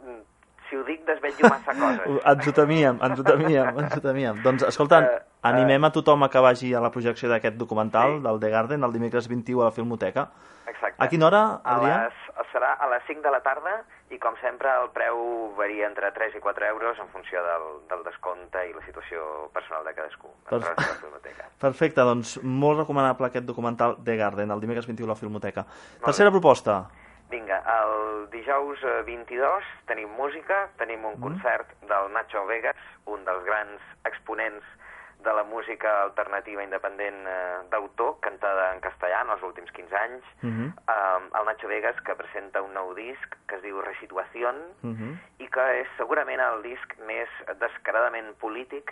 si 0.70 0.76
ho 0.76 0.84
dic, 0.84 1.04
desvetllo 1.06 1.50
massa 1.50 1.74
coses. 1.80 2.22
Ens 2.26 2.48
ho 2.48 2.54
temíem, 2.54 2.98
ens 3.02 3.20
ho 3.20 3.24
temíem, 3.24 3.78
ens 3.80 3.96
ho 3.98 4.02
temíem. 4.02 4.42
Doncs, 4.44 4.64
escolta, 4.64 5.00
Eh, 5.04 5.22
animem 5.44 5.84
a 5.86 5.92
tothom 5.92 6.24
a 6.24 6.30
que 6.30 6.40
vagi 6.42 6.74
a 6.74 6.80
la 6.82 6.90
projecció 6.92 7.30
d'aquest 7.30 7.56
documental 7.58 8.18
Sí. 8.18 8.24
del 8.24 8.40
The 8.40 8.50
Garden 8.50 8.84
el 8.84 8.94
dimecres 8.94 9.28
21 9.28 9.62
a 9.62 9.66
la 9.66 9.72
Filmoteca. 9.72 10.30
Exacte. 10.76 11.00
A 11.04 11.08
quina 11.10 11.28
hora, 11.30 11.42
A 11.64 11.78
Adrià? 11.80 11.98
les, 12.06 12.48
serà 12.52 12.74
a 12.76 12.88
les 12.92 13.04
5 13.08 13.24
de 13.24 13.32
la 13.32 13.40
tarda 13.42 13.78
i, 14.12 14.20
com 14.20 14.36
sempre, 14.42 14.70
el 14.84 14.90
preu 14.94 15.54
varia 15.58 15.88
entre 15.88 16.12
3 16.12 16.36
i 16.36 16.42
4 16.44 16.68
euros 16.68 17.00
en 17.00 17.08
funció 17.16 17.42
del, 17.44 17.66
del 17.90 18.04
descompte 18.04 18.62
i 18.70 18.74
la 18.76 18.84
situació 18.86 19.50
personal 19.56 19.84
de 19.88 19.94
cadascú. 19.96 20.30
Per- 20.50 20.60
a 20.62 20.76
de 20.76 21.32
la. 21.40 21.48
Perfecte, 21.60 22.02
doncs 22.04 22.36
molt 22.44 22.80
recomanable 22.84 23.28
aquest 23.32 23.46
documental 23.48 23.98
The 24.04 24.18
Garden, 24.20 24.52
el 24.52 24.60
dimecres 24.62 24.86
21 24.88 25.10
a 25.12 25.16
la 25.16 25.20
Filmoteca. 25.20 25.66
Tercera 26.04 26.30
proposta. 26.32 26.84
Vinga, 27.32 27.58
el 27.82 28.30
dijous 28.30 28.84
eh, 28.84 29.02
22 29.08 29.64
tenim 29.90 30.12
música, 30.20 30.68
tenim 30.78 31.06
un 31.06 31.16
concert 31.20 31.72
del 31.90 32.12
Nacho 32.14 32.46
Vegas, 32.46 32.76
un 33.06 33.24
dels 33.26 33.44
grans 33.48 33.82
exponents 34.06 34.64
de 35.26 35.34
la 35.34 35.44
música 35.44 36.04
alternativa 36.04 36.64
independent 36.64 37.26
eh, 37.28 37.58
d'autor, 37.72 38.20
cantada 38.22 38.70
en 38.76 38.80
castellà 38.80 39.24
en 39.26 39.32
els 39.34 39.44
últims 39.44 39.72
15 39.74 39.98
anys. 39.98 40.24
Mhm. 40.42 40.68
Eh, 40.88 41.30
el 41.40 41.46
Nacho 41.46 41.68
Vegas, 41.68 42.00
que 42.06 42.16
presenta 42.16 42.62
un 42.62 42.74
nou 42.74 42.94
disc 42.96 43.36
que 43.48 43.56
es 43.58 43.62
diu 43.66 43.82
Resituación, 43.82 44.56
Mhm. 44.82 45.20
i 45.40 45.48
que 45.50 45.66
és 45.82 45.88
segurament 45.98 46.40
el 46.40 46.62
disc 46.64 46.96
més 47.08 47.28
descaradament 47.60 48.34
polític 48.40 48.92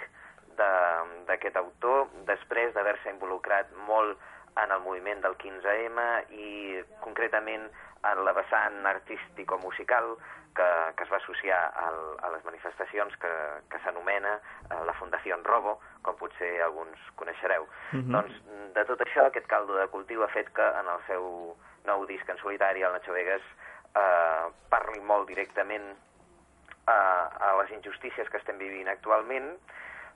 de- 0.57 1.23
d'aquest 1.27 1.55
autor, 1.57 2.07
després 2.25 2.73
d'haver-se 2.73 3.09
involucrat 3.09 3.71
molt 3.87 4.17
en 4.57 4.71
el 4.71 4.79
moviment 4.81 5.21
del 5.21 5.35
15M 5.37 6.25
i 6.29 6.83
concretament 7.01 7.69
en 8.11 8.23
la 8.25 8.33
vessant 8.35 8.85
artístico-musical 8.85 10.15
que, 10.55 10.69
que 10.97 11.03
es 11.03 11.11
va 11.11 11.17
associar 11.17 11.59
al, 11.81 11.99
a 12.21 12.29
les 12.35 12.43
manifestacions 12.45 13.15
que, 13.21 13.33
que 13.71 13.81
s'anomena 13.83 14.35
eh, 14.37 14.79
la 14.85 14.93
Fundació 14.99 15.37
Robo, 15.43 15.79
com 16.05 16.17
potser 16.19 16.61
alguns 16.61 16.99
coneixereu. 17.19 17.67
Mhm. 17.91 18.11
Doncs 18.13 18.39
de 18.75 18.85
tot 18.89 19.01
això, 19.05 19.27
aquest 19.27 19.47
caldo 19.47 19.77
de 19.79 19.87
cultiu 19.93 20.23
ha 20.23 20.31
fet 20.33 20.51
que 20.53 20.65
en 20.79 20.89
el 20.89 21.01
seu 21.07 21.55
nou 21.85 22.05
disc 22.07 22.29
en 22.29 22.39
solitari, 22.39 22.83
el 22.83 22.93
Nacho 22.93 23.13
Vegas, 23.13 23.43
eh, 23.95 24.45
parli 24.69 25.01
molt 25.01 25.27
directament 25.27 25.93
a, 26.87 26.99
a 27.39 27.55
les 27.61 27.71
injustícies 27.71 28.29
que 28.29 28.37
estem 28.37 28.57
vivint 28.57 28.89
actualment, 28.91 29.53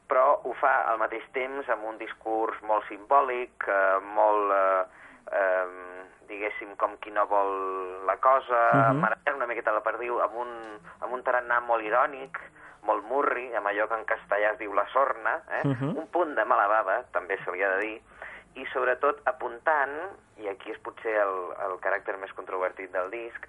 però 0.08 0.40
ho 0.48 0.54
fa 0.62 0.88
al 0.88 1.00
mateix 1.02 1.26
temps 1.36 1.68
amb 1.70 1.84
un 1.90 1.98
discurs 2.00 2.60
molt 2.64 2.88
simbòlic, 2.88 3.68
eh, 3.68 4.00
molt, 4.16 4.54
eh, 4.56 5.07
eh, 5.32 6.06
diguéssim, 6.28 6.76
com 6.76 6.98
qui 6.98 7.12
no 7.12 7.26
vol 7.28 8.06
la 8.06 8.18
cosa, 8.18 8.70
uh 8.74 8.94
Mhm. 8.94 9.04
-huh. 9.04 9.36
una 9.36 9.46
miqueta 9.48 9.72
la 9.72 9.82
perdiu, 9.82 10.20
amb 10.22 10.36
un, 10.36 10.80
amb 11.02 11.14
un 11.14 11.24
tarannà 11.24 11.60
molt 11.62 11.84
irònic, 11.84 12.38
molt 12.84 13.04
murri, 13.06 13.56
amb 13.56 13.68
allò 13.68 13.88
que 13.88 13.96
en 13.96 14.06
castellà 14.06 14.52
es 14.54 14.58
diu 14.58 14.74
la 14.74 14.88
sorna, 14.88 15.42
eh? 15.52 15.62
Mhm. 15.68 15.98
un 15.98 16.08
punt 16.08 16.36
de 16.36 16.46
mala 16.46 16.68
bava, 16.68 17.04
també 17.12 17.38
se 17.44 17.52
li 17.52 17.64
ha 17.64 17.70
de 17.70 17.80
dir, 17.80 18.02
i 18.56 18.66
sobretot 18.74 19.22
apuntant, 19.26 20.18
i 20.38 20.48
aquí 20.48 20.72
és 20.72 20.80
potser 20.80 21.16
el, 21.16 21.54
el 21.66 21.80
caràcter 21.80 22.18
més 22.18 22.34
controvertit 22.34 22.92
del 22.92 23.10
disc, 23.12 23.46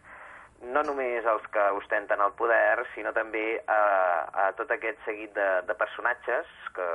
no 0.60 0.82
només 0.82 1.24
els 1.24 1.46
que 1.48 1.70
ostenten 1.70 2.20
el 2.20 2.32
poder, 2.32 2.84
sinó 2.94 3.12
també 3.12 3.62
a, 3.68 4.28
a 4.48 4.52
tot 4.52 4.70
aquest 4.70 4.98
seguit 5.04 5.32
de, 5.34 5.62
de 5.62 5.74
personatges 5.74 6.46
que, 6.74 6.88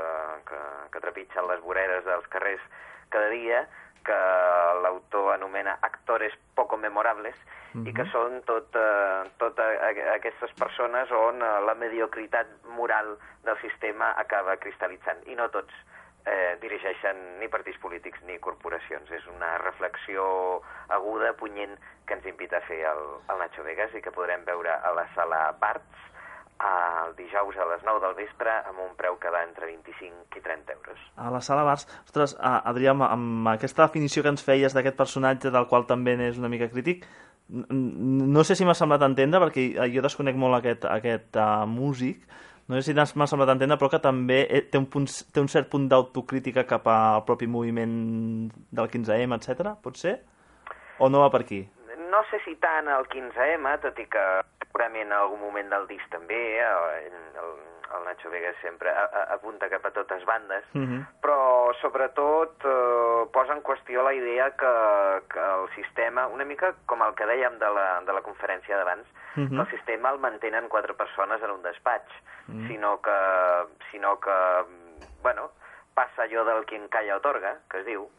que, 0.49 0.59
que 0.91 0.99
trepitgen 0.99 1.47
les 1.47 1.61
voreres 1.61 2.03
dels 2.05 2.27
carrers 2.27 2.61
cada 3.09 3.29
dia, 3.29 3.65
que 4.05 4.19
l'autor 4.83 5.33
anomena 5.33 5.77
actores 5.81 6.35
poco 6.55 6.77
memorables, 6.77 7.35
i 7.73 7.93
que 7.97 8.05
són 8.11 8.35
tot, 8.45 8.75
eh, 8.77 9.29
tot 9.41 9.57
a, 9.57 9.65
a, 9.87 9.89
aquestes 10.13 10.51
persones 10.59 11.09
on 11.17 11.41
eh, 11.41 11.53
la 11.65 11.73
mediocritat 11.73 12.51
moral 12.77 13.15
del 13.47 13.57
sistema 13.63 14.11
acaba 14.21 14.59
cristal·litzant. 14.61 15.23
I 15.25 15.37
no 15.39 15.47
tots 15.49 15.73
eh, 16.29 16.53
dirigeixen 16.61 17.23
ni 17.41 17.49
partits 17.49 17.81
polítics 17.81 18.21
ni 18.29 18.37
corporacions. 18.37 19.09
És 19.17 19.25
una 19.33 19.55
reflexió 19.63 20.23
aguda, 20.93 21.33
punyent, 21.39 21.73
que 22.05 22.19
ens 22.19 22.29
invita 22.29 22.61
a 22.61 22.67
fer 22.69 22.83
el, 22.91 23.03
el 23.33 23.41
Nacho 23.41 23.65
Vegas 23.65 23.97
i 23.97 24.05
que 24.05 24.13
podrem 24.13 24.45
veure 24.45 24.77
a 24.77 24.93
la 24.93 25.07
sala 25.17 25.47
Barts 25.59 26.12
el 26.64 27.16
dijous 27.18 27.57
a 27.57 27.66
les 27.72 27.84
9 27.84 27.99
del 28.05 28.16
vespre 28.18 28.53
amb 28.70 28.80
un 28.86 28.93
preu 28.99 29.18
que 29.20 29.32
va 29.34 29.43
entre 29.43 29.68
25 29.68 30.39
i 30.39 30.43
30 30.45 30.76
euros. 30.78 31.01
A 31.18 31.32
la 31.34 31.41
sala 31.41 31.66
Bars. 31.68 31.86
Ostres, 32.05 32.38
Adrià, 32.39 32.93
amb, 32.95 33.05
amb 33.07 33.51
aquesta 33.53 33.88
definició 33.88 34.24
que 34.24 34.32
ens 34.34 34.45
feies 34.45 34.76
d'aquest 34.76 34.97
personatge 34.99 35.51
del 35.51 35.68
qual 35.68 35.88
també 35.89 36.16
n'és 36.20 36.39
una 36.39 36.51
mica 36.51 36.70
crític, 36.72 37.05
no 37.49 38.43
sé 38.47 38.55
si 38.55 38.66
m'ha 38.66 38.76
semblat 38.78 39.03
entendre, 39.05 39.41
perquè 39.43 39.68
jo 39.91 40.01
desconec 40.01 40.39
molt 40.39 40.57
aquest, 40.61 40.88
aquest 40.89 41.38
uh, 41.38 41.68
músic, 41.68 42.24
no 42.72 42.80
sé 42.80 42.93
si 42.93 42.95
m'ha 42.95 43.28
semblat 43.28 43.51
entendre, 43.51 43.78
però 43.78 43.91
que 43.91 43.99
també 43.99 44.43
eh, 44.47 44.64
té 44.72 44.80
un, 44.80 44.88
punt, 44.88 45.09
té 45.36 45.43
un 45.43 45.49
cert 45.51 45.68
punt 45.70 45.89
d'autocrítica 45.91 46.64
cap 46.70 46.88
al 46.88 47.26
propi 47.28 47.49
moviment 47.51 47.95
del 48.72 48.88
15M, 48.93 49.36
etc. 49.36 49.76
pot 49.84 49.99
ser? 49.99 50.22
O 51.03 51.09
no 51.11 51.26
va 51.26 51.32
per 51.34 51.43
aquí? 51.43 51.59
No 52.14 52.22
sé 52.30 52.39
si 52.45 52.55
tant 52.64 52.88
el 52.88 53.09
15M, 53.11 53.76
tot 53.84 53.99
i 53.99 54.07
que 54.07 54.24
segurament 54.74 55.05
en 55.05 55.13
algun 55.13 55.39
moment 55.39 55.69
del 55.69 55.86
disc 55.88 56.07
també, 56.09 56.57
eh, 56.57 57.07
el, 57.07 57.51
el, 57.93 58.05
Nacho 58.07 58.30
Vegas 58.34 58.55
sempre 58.61 58.89
a, 58.89 59.03
a, 59.05 59.21
apunta 59.36 59.69
cap 59.69 59.86
a 59.86 59.91
totes 59.93 60.24
bandes, 60.26 60.63
Mhm. 60.74 61.05
però 61.21 61.71
sobretot 61.80 62.65
eh, 62.65 63.28
posa 63.32 63.53
en 63.53 63.61
qüestió 63.61 64.01
la 64.03 64.13
idea 64.13 64.49
que, 64.57 64.74
que 65.30 65.39
el 65.39 65.69
sistema, 65.76 66.26
una 66.28 66.43
mica 66.43 66.74
com 66.88 67.03
el 67.03 67.13
que 67.13 67.26
dèiem 67.26 67.59
de 67.59 67.69
la, 67.69 68.01
de 68.01 68.13
la 68.13 68.21
conferència 68.26 68.76
d'abans, 68.78 69.05
Mhm. 69.36 69.49
que 69.55 69.61
el 69.61 69.69
sistema 69.78 70.09
el 70.09 70.19
mantenen 70.19 70.67
quatre 70.69 70.93
persones 70.95 71.41
en 71.43 71.51
un 71.51 71.61
despatx, 71.61 72.09
Mhm. 72.47 72.67
sinó 72.67 72.99
que, 73.01 73.19
sinó 73.91 74.19
que, 74.19 74.34
bueno, 75.21 75.51
passa 75.93 76.24
allò 76.24 76.43
del 76.45 76.65
qui 76.65 76.76
en 76.76 76.88
calla 76.89 77.17
otorga, 77.17 77.59
que 77.69 77.80
es 77.80 77.86
diu, 77.86 78.09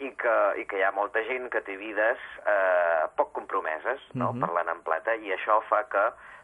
i 0.00 0.10
que, 0.16 0.34
i 0.60 0.64
que 0.66 0.78
hi 0.78 0.82
ha 0.82 0.90
molta 0.92 1.22
gent 1.28 1.48
que 1.50 1.60
té 1.62 1.76
vides 1.76 2.18
eh, 2.46 3.06
poc 3.16 3.32
compromeses, 3.32 4.00
no? 4.14 4.32
Mhm. 4.32 4.40
parlant 4.40 4.68
en 4.68 4.82
plata, 4.82 5.14
i 5.16 5.32
això 5.32 5.60
fa 5.68 5.84
que 5.88 6.02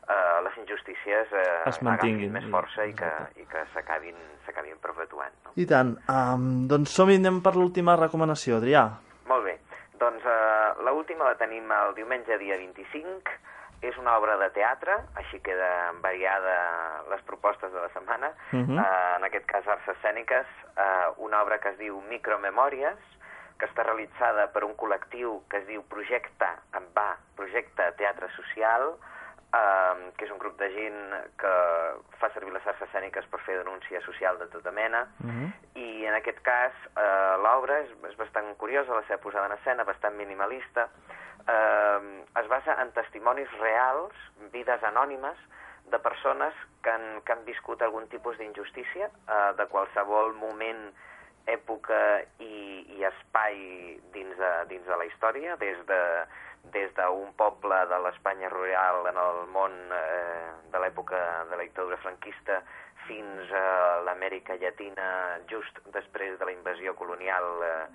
eh, 0.09 0.41
les 0.45 0.57
injustícies 0.59 1.33
eh, 1.33 1.63
Es 1.67 1.83
mantinguin, 1.83 2.33
més 2.33 2.45
i- 2.45 2.51
força 2.51 2.85
i 2.87 2.95
que, 2.95 3.05
exacte. 3.05 3.41
i 3.41 3.47
que 3.47 3.65
s'acabin 3.75 4.17
s'acabin 4.47 4.79
perpetuant. 4.81 5.33
No? 5.45 5.51
I 5.57 5.67
tant. 5.67 5.97
Um, 6.09 6.67
doncs 6.69 6.95
som-hi, 6.97 7.17
anem 7.17 7.43
per 7.43 7.55
l'última 7.57 7.97
recomanació, 7.97 8.57
Adrià. 8.57 8.87
Molt 9.29 9.45
bé, 9.45 9.59
doncs 10.01 10.25
eh, 10.25 10.73
l'última 10.87 11.25
la 11.25 11.35
tenim 11.37 11.71
el 11.71 11.95
diumenge 11.95 12.39
dia 12.39 12.57
25, 12.57 13.31
és 13.83 13.95
una 13.99 14.17
obra 14.19 14.37
de 14.41 14.49
teatre, 14.51 14.97
així 15.21 15.39
queden 15.45 16.01
variada 16.03 16.55
les 17.11 17.21
propostes 17.23 17.71
de 17.73 17.79
la 17.79 17.89
setmana, 17.95 18.33
Mhm. 18.53 18.79
eh, 18.79 19.17
en 19.19 19.25
aquest 19.25 19.47
cas 19.47 19.69
arts 19.69 19.87
escèniques, 19.89 20.47
eh, 20.77 21.07
una 21.19 21.43
obra 21.43 21.59
que 21.61 21.69
es 21.69 21.79
diu 21.79 22.01
Micromemòries, 22.09 22.97
que 23.59 23.67
està 23.67 23.83
realitzada 23.83 24.49
per 24.55 24.65
un 24.65 24.75
col·lectiu 24.79 25.43
que 25.51 25.59
es 25.59 25.67
diu 25.67 25.83
Projecte 25.91 26.49
en 26.79 26.87
Va, 26.95 27.17
Projecte 27.37 27.91
Teatre 27.99 28.29
Social, 28.37 28.93
eh, 29.55 30.11
que 30.17 30.27
és 30.27 30.31
un 30.31 30.39
grup 30.39 30.59
de 30.61 30.69
gent 30.75 31.01
que 31.41 31.55
fa 32.21 32.31
servir 32.35 32.53
les 32.55 32.67
arts 32.67 32.83
escèniques 32.87 33.27
per 33.33 33.41
fer 33.47 33.59
denúncia 33.59 34.01
social 34.07 34.39
de 34.39 34.47
tota 34.53 34.71
mena, 34.71 35.07
Mhm. 35.19 35.53
i 35.75 36.07
en 36.07 36.15
aquest 36.15 36.41
cas 36.43 36.73
eh, 36.97 37.37
l'obra 37.43 37.81
és, 37.81 37.91
és 38.11 38.17
bastant 38.17 38.55
curiosa, 38.57 38.95
la 38.95 39.03
seva 39.09 39.21
posada 39.21 39.47
en 39.47 39.53
escena, 39.59 39.85
bastant 39.85 40.15
minimalista, 40.17 40.89
eh, 41.49 42.25
es 42.37 42.49
basa 42.49 42.81
en 42.83 42.93
testimonis 42.93 43.51
reals, 43.61 44.15
vides 44.53 44.83
anònimes, 44.83 45.37
de 45.89 45.99
persones 45.99 46.53
que 46.83 46.91
han, 46.91 47.23
que 47.25 47.33
han 47.33 47.45
viscut 47.47 47.81
algun 47.83 48.07
tipus 48.09 48.37
d'injustícia 48.39 49.07
eh, 49.09 49.53
de 49.57 49.67
qualsevol 49.67 50.35
moment, 50.35 50.93
època 51.49 51.99
i, 52.45 52.85
i 52.99 53.05
espai 53.09 53.57
dins 54.15 54.37
de, 54.39 54.53
dins 54.71 54.87
de 54.87 54.97
la 55.01 55.07
història, 55.09 55.57
des 55.61 55.81
de 55.89 56.03
des 56.75 56.91
d'un 56.97 57.31
poble 57.39 57.77
de 57.89 57.99
l'Espanya 58.03 58.49
rural 58.51 59.07
en 59.09 59.17
el 59.17 59.39
món 59.55 59.73
eh, 59.95 60.49
de 60.73 60.81
l'època 60.83 61.17
de 61.49 61.57
la 61.57 61.63
dictadura 61.63 61.97
franquista 62.03 62.59
fins 63.07 63.53
a 63.57 64.03
l'Amèrica 64.05 64.57
Llatina 64.61 65.39
just 65.49 65.79
després 65.95 66.37
de 66.39 66.45
la 66.45 66.53
invasió 66.53 66.93
colonial 66.99 67.47
eh, 67.65 67.87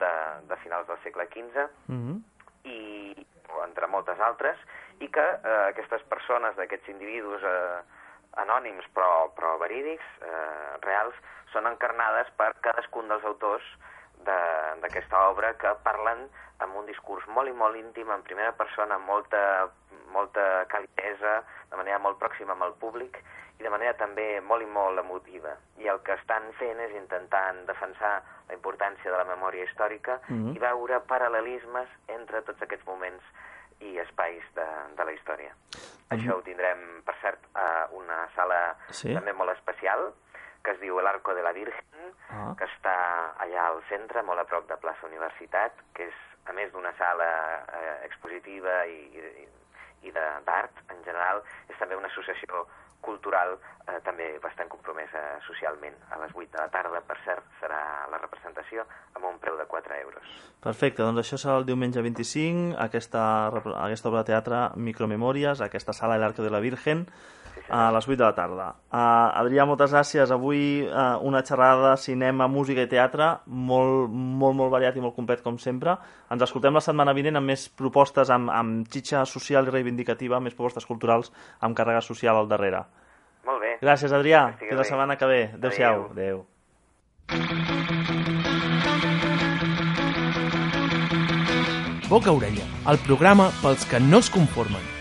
de, 0.00 0.12
de 0.48 0.56
finals 0.62 0.86
del 0.88 1.02
segle 1.04 1.26
XV 1.34 1.66
Mhm. 1.88 2.22
i 2.64 3.26
entre 3.66 3.86
moltes 3.90 4.18
altres, 4.20 4.56
i 5.00 5.08
que 5.12 5.20
eh, 5.20 5.58
aquestes 5.68 6.02
persones, 6.08 6.56
d'aquests 6.56 6.88
individus 6.88 7.42
eh, 7.44 7.82
anònims 8.36 8.84
però, 8.94 9.30
però 9.36 9.58
verídics, 9.58 10.04
eh, 10.22 10.76
reals, 10.82 11.14
són 11.52 11.66
encarnades 11.66 12.30
per 12.36 12.54
cadascun 12.60 13.08
dels 13.08 13.24
autors 13.24 13.64
de- 14.24 14.80
d'aquesta 14.80 15.28
obra 15.28 15.54
que 15.58 15.74
parlen 15.82 16.28
amb 16.60 16.76
un 16.76 16.86
discurs 16.86 17.26
molt 17.26 17.48
i 17.48 17.52
molt 17.52 17.76
íntim, 17.76 18.10
en 18.10 18.22
primera 18.22 18.52
persona, 18.52 18.94
amb 18.94 19.06
molta, 19.06 19.68
molta 20.12 20.64
calidesa, 20.68 21.42
de 21.70 21.76
manera 21.76 21.98
molt 21.98 22.18
pròxima 22.18 22.52
amb 22.52 22.62
el 22.62 22.74
públic 22.74 23.18
i 23.58 23.62
de 23.62 23.70
manera 23.70 23.94
també 23.94 24.40
molt 24.40 24.62
i 24.62 24.66
molt 24.66 24.98
emotiva. 24.98 25.56
I 25.78 25.88
el 25.88 26.00
que 26.02 26.12
estan 26.14 26.52
fent 26.58 26.80
és 26.80 26.92
intentant 26.94 27.66
defensar 27.66 28.22
la 28.48 28.54
importància 28.54 29.10
de 29.10 29.16
la 29.16 29.24
memòria 29.24 29.64
històrica 29.64 30.20
Mhm. 30.28 30.54
i 30.56 30.58
veure 30.58 31.00
paral·lelismes 31.06 31.88
entre 32.08 32.42
tots 32.42 32.62
aquests 32.62 32.86
moments 32.86 33.22
i 33.82 33.98
espais 34.02 34.44
de, 34.56 34.66
de 34.96 35.04
la 35.08 35.12
història. 35.16 35.52
Això 36.12 36.36
ho 36.36 36.42
tindrem, 36.44 36.82
per 37.06 37.14
cert, 37.22 37.46
a 37.56 37.88
una 37.96 38.26
sala 38.36 38.76
Sí. 38.90 39.14
també 39.14 39.32
molt 39.32 39.50
especial, 39.56 40.12
que 40.62 40.70
es 40.76 40.80
diu 40.80 41.00
l'Arco 41.00 41.34
de 41.34 41.42
la 41.42 41.52
Virgen, 41.52 42.12
Ah. 42.32 42.54
que 42.58 42.64
està 42.64 42.92
allà 43.44 43.66
al 43.66 43.82
centre, 43.88 44.22
molt 44.22 44.40
a 44.40 44.44
prop 44.48 44.68
de 44.68 44.76
plaça 44.80 45.06
Universitat, 45.06 45.72
que 45.94 46.06
és, 46.08 46.14
a 46.48 46.52
més 46.52 46.70
d'una 46.72 46.92
sala 46.98 47.26
eh, 47.78 47.98
expositiva 48.06 48.86
i, 48.86 49.00
i, 49.14 49.48
i 50.08 50.12
d'art 50.12 50.80
en 50.90 51.02
general, 51.04 51.42
és 51.68 51.76
també 51.78 51.94
una 51.96 52.08
associació 52.08 52.64
cultural 53.02 53.58
eh, 53.58 53.98
també 54.06 54.28
bastant 54.42 54.70
compromesa 54.72 55.20
socialment. 55.46 55.98
A 56.14 56.20
les 56.22 56.32
8 56.34 56.48
de 56.54 56.62
la 56.62 56.70
tarda, 56.72 57.02
per 57.06 57.18
cert, 57.26 57.44
serà 57.60 57.82
la 58.12 58.20
representació 58.22 58.86
amb 59.18 59.28
un 59.28 59.38
preu 59.42 59.58
de 59.58 59.66
4 59.68 59.98
euros. 60.00 60.32
Perfecte, 60.62 61.02
doncs 61.02 61.24
això 61.24 61.40
serà 61.42 61.58
el 61.60 61.68
diumenge 61.68 62.02
25, 62.02 62.78
aquesta, 62.86 63.24
aquesta 63.82 64.10
obra 64.10 64.22
de 64.22 64.32
teatre 64.32 64.64
Micromemòries, 64.88 65.60
aquesta 65.60 65.94
sala 65.96 66.16
de 66.16 66.24
l'Arco 66.24 66.46
de 66.46 66.54
la 66.54 66.62
Virgen, 66.64 67.06
a 67.68 67.90
les 67.94 68.08
8 68.08 68.16
de 68.16 68.24
la 68.24 68.34
tarda. 68.36 68.66
Uh, 68.90 69.42
Adrià, 69.42 69.66
moltes 69.68 69.92
gràcies. 69.94 70.32
Avui 70.34 70.82
uh, 70.86 71.18
una 71.24 71.42
xerrada 71.46 71.92
de 71.92 72.00
cinema, 72.02 72.48
música 72.48 72.84
i 72.84 72.90
teatre 72.90 73.28
molt, 73.46 74.10
molt, 74.12 74.56
molt 74.58 74.72
variat 74.74 74.96
i 74.96 75.04
molt 75.04 75.16
complet, 75.16 75.42
com 75.44 75.58
sempre. 75.62 75.96
Ens 76.32 76.42
escoltem 76.48 76.74
la 76.74 76.84
setmana 76.84 77.14
vinent 77.16 77.40
amb 77.40 77.52
més 77.52 77.68
propostes, 77.68 78.30
amb, 78.30 78.50
amb 78.52 78.88
xitxa 78.92 79.24
social 79.28 79.68
i 79.68 79.74
reivindicativa, 79.74 80.40
més 80.40 80.56
propostes 80.58 80.88
culturals 80.88 81.32
amb 81.60 81.76
càrrega 81.78 82.02
social 82.04 82.36
al 82.40 82.50
darrere. 82.50 82.84
Molt 83.46 83.60
bé. 83.62 83.76
Gràcies, 83.82 84.12
Adrià. 84.14 84.46
Fins 84.60 84.78
la 84.78 84.86
setmana 84.86 85.18
que 85.18 85.26
ve. 85.30 85.42
Adéu-siau. 85.58 86.08
Adéu. 86.12 86.44
Adéu. 87.32 87.72
Boca 92.12 92.30
Orella, 92.30 92.66
el 92.92 92.98
programa 93.06 93.46
pels 93.62 93.86
que 93.88 93.98
no 93.98 94.18
es 94.20 94.28
conformen. 94.28 94.91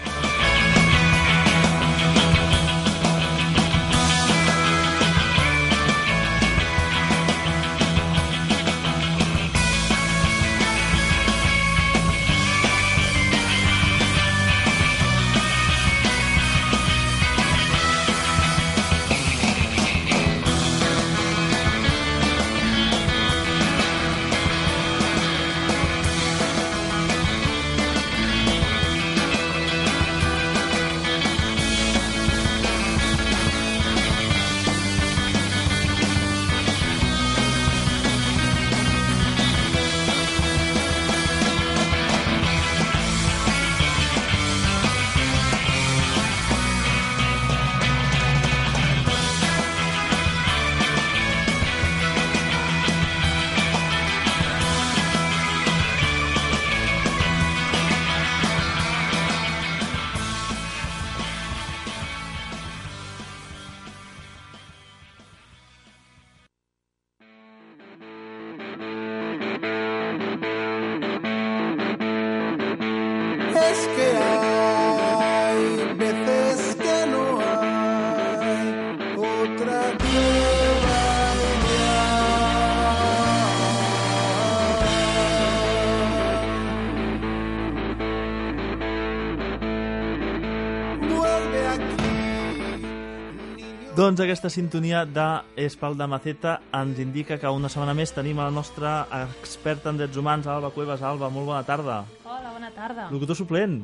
Doncs 94.11 94.25
aquesta 94.25 94.49
sintonia 94.51 95.05
de 95.07 95.25
Espal 95.63 95.93
de 95.95 96.03
Maceta 96.03 96.57
ens 96.75 96.97
indica 96.99 97.37
que 97.39 97.47
una 97.47 97.69
setmana 97.71 97.93
més 97.95 98.11
tenim 98.11 98.41
a 98.41 98.49
la 98.49 98.51
nostra 98.51 99.05
experta 99.21 99.87
en 99.87 100.01
drets 100.01 100.19
humans, 100.19 100.49
Alba 100.51 100.73
Cuevas. 100.75 100.99
Alba, 100.99 101.29
molt 101.31 101.47
bona 101.47 101.63
tarda. 101.63 102.01
Hola, 102.25 102.51
bona 102.51 102.75
tarda. 102.75 103.07
Locutor 103.07 103.39
suplent. 103.39 103.79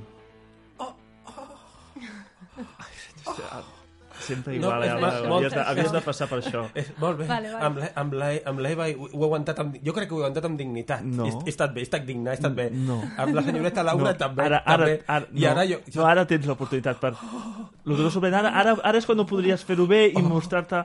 Sempre 4.27 4.55
igual, 4.57 4.79
No, 4.79 4.85
eh, 4.85 4.89
Alba? 4.89 5.11
molt- 5.29 5.37
Havies 5.37 5.53
de, 5.53 5.61
havies 5.71 5.91
de 5.95 6.01
passar 6.01 6.27
per 6.27 6.39
això. 6.41 6.65
És, 6.81 6.91
molt 6.99 7.17
bé. 7.21 7.27
Vale, 7.29 7.51
vale. 7.53 7.65
Amb 7.65 7.77
l'E- 7.81 7.91
Amb 8.03 8.13
l'E- 8.19 8.41
amb 8.51 8.59
l'Eva 8.65 8.87
ho, 8.91 9.07
ho 9.07 9.21
he 9.23 9.25
aguantat 9.29 9.59
amb, 9.63 9.77
jo 9.83 9.93
crec 9.95 10.09
que 10.09 10.15
ho 10.15 10.19
he 10.19 10.25
aguantat 10.25 10.45
amb 10.49 10.59
dignitat. 10.59 11.01
No. 11.03 11.25
He, 11.27 11.31
he 11.45 11.53
estat 11.55 11.73
bé, 11.73 11.81
he 11.81 11.87
estat 11.87 12.05
digne, 12.05 12.29
he 12.31 12.37
estat 12.37 12.53
bé. 12.57 12.69
No. 12.71 12.99
Amb 13.17 13.33
la 13.37 13.43
senyoreta 13.47 13.83
Laura 13.87 14.11
No, 14.11 14.17
també. 14.17 14.43
ara, 14.49 14.61
ara, 14.65 14.77
també. 14.85 14.99
ara, 15.07 15.25
I 15.33 15.41
no, 15.45 15.49
ara 15.51 15.65
jo... 15.71 15.79
jo 15.87 16.01
no, 16.01 16.07
ara 16.11 16.25
tens 16.27 16.45
l'oportunitat 16.45 16.99
per... 16.99 17.13
Locutor 17.87 18.11
suplent, 18.11 18.33
ara, 18.35 18.49
ara, 18.51 18.73
ara 18.83 18.99
és 18.99 19.05
quan 19.07 19.19
ho 19.21 19.23
podries 19.25 19.61
fer-ho 19.63 19.85
bé 19.87 20.11
Oh. 20.13 20.19
i 20.19 20.23
mostrar-te 20.23 20.81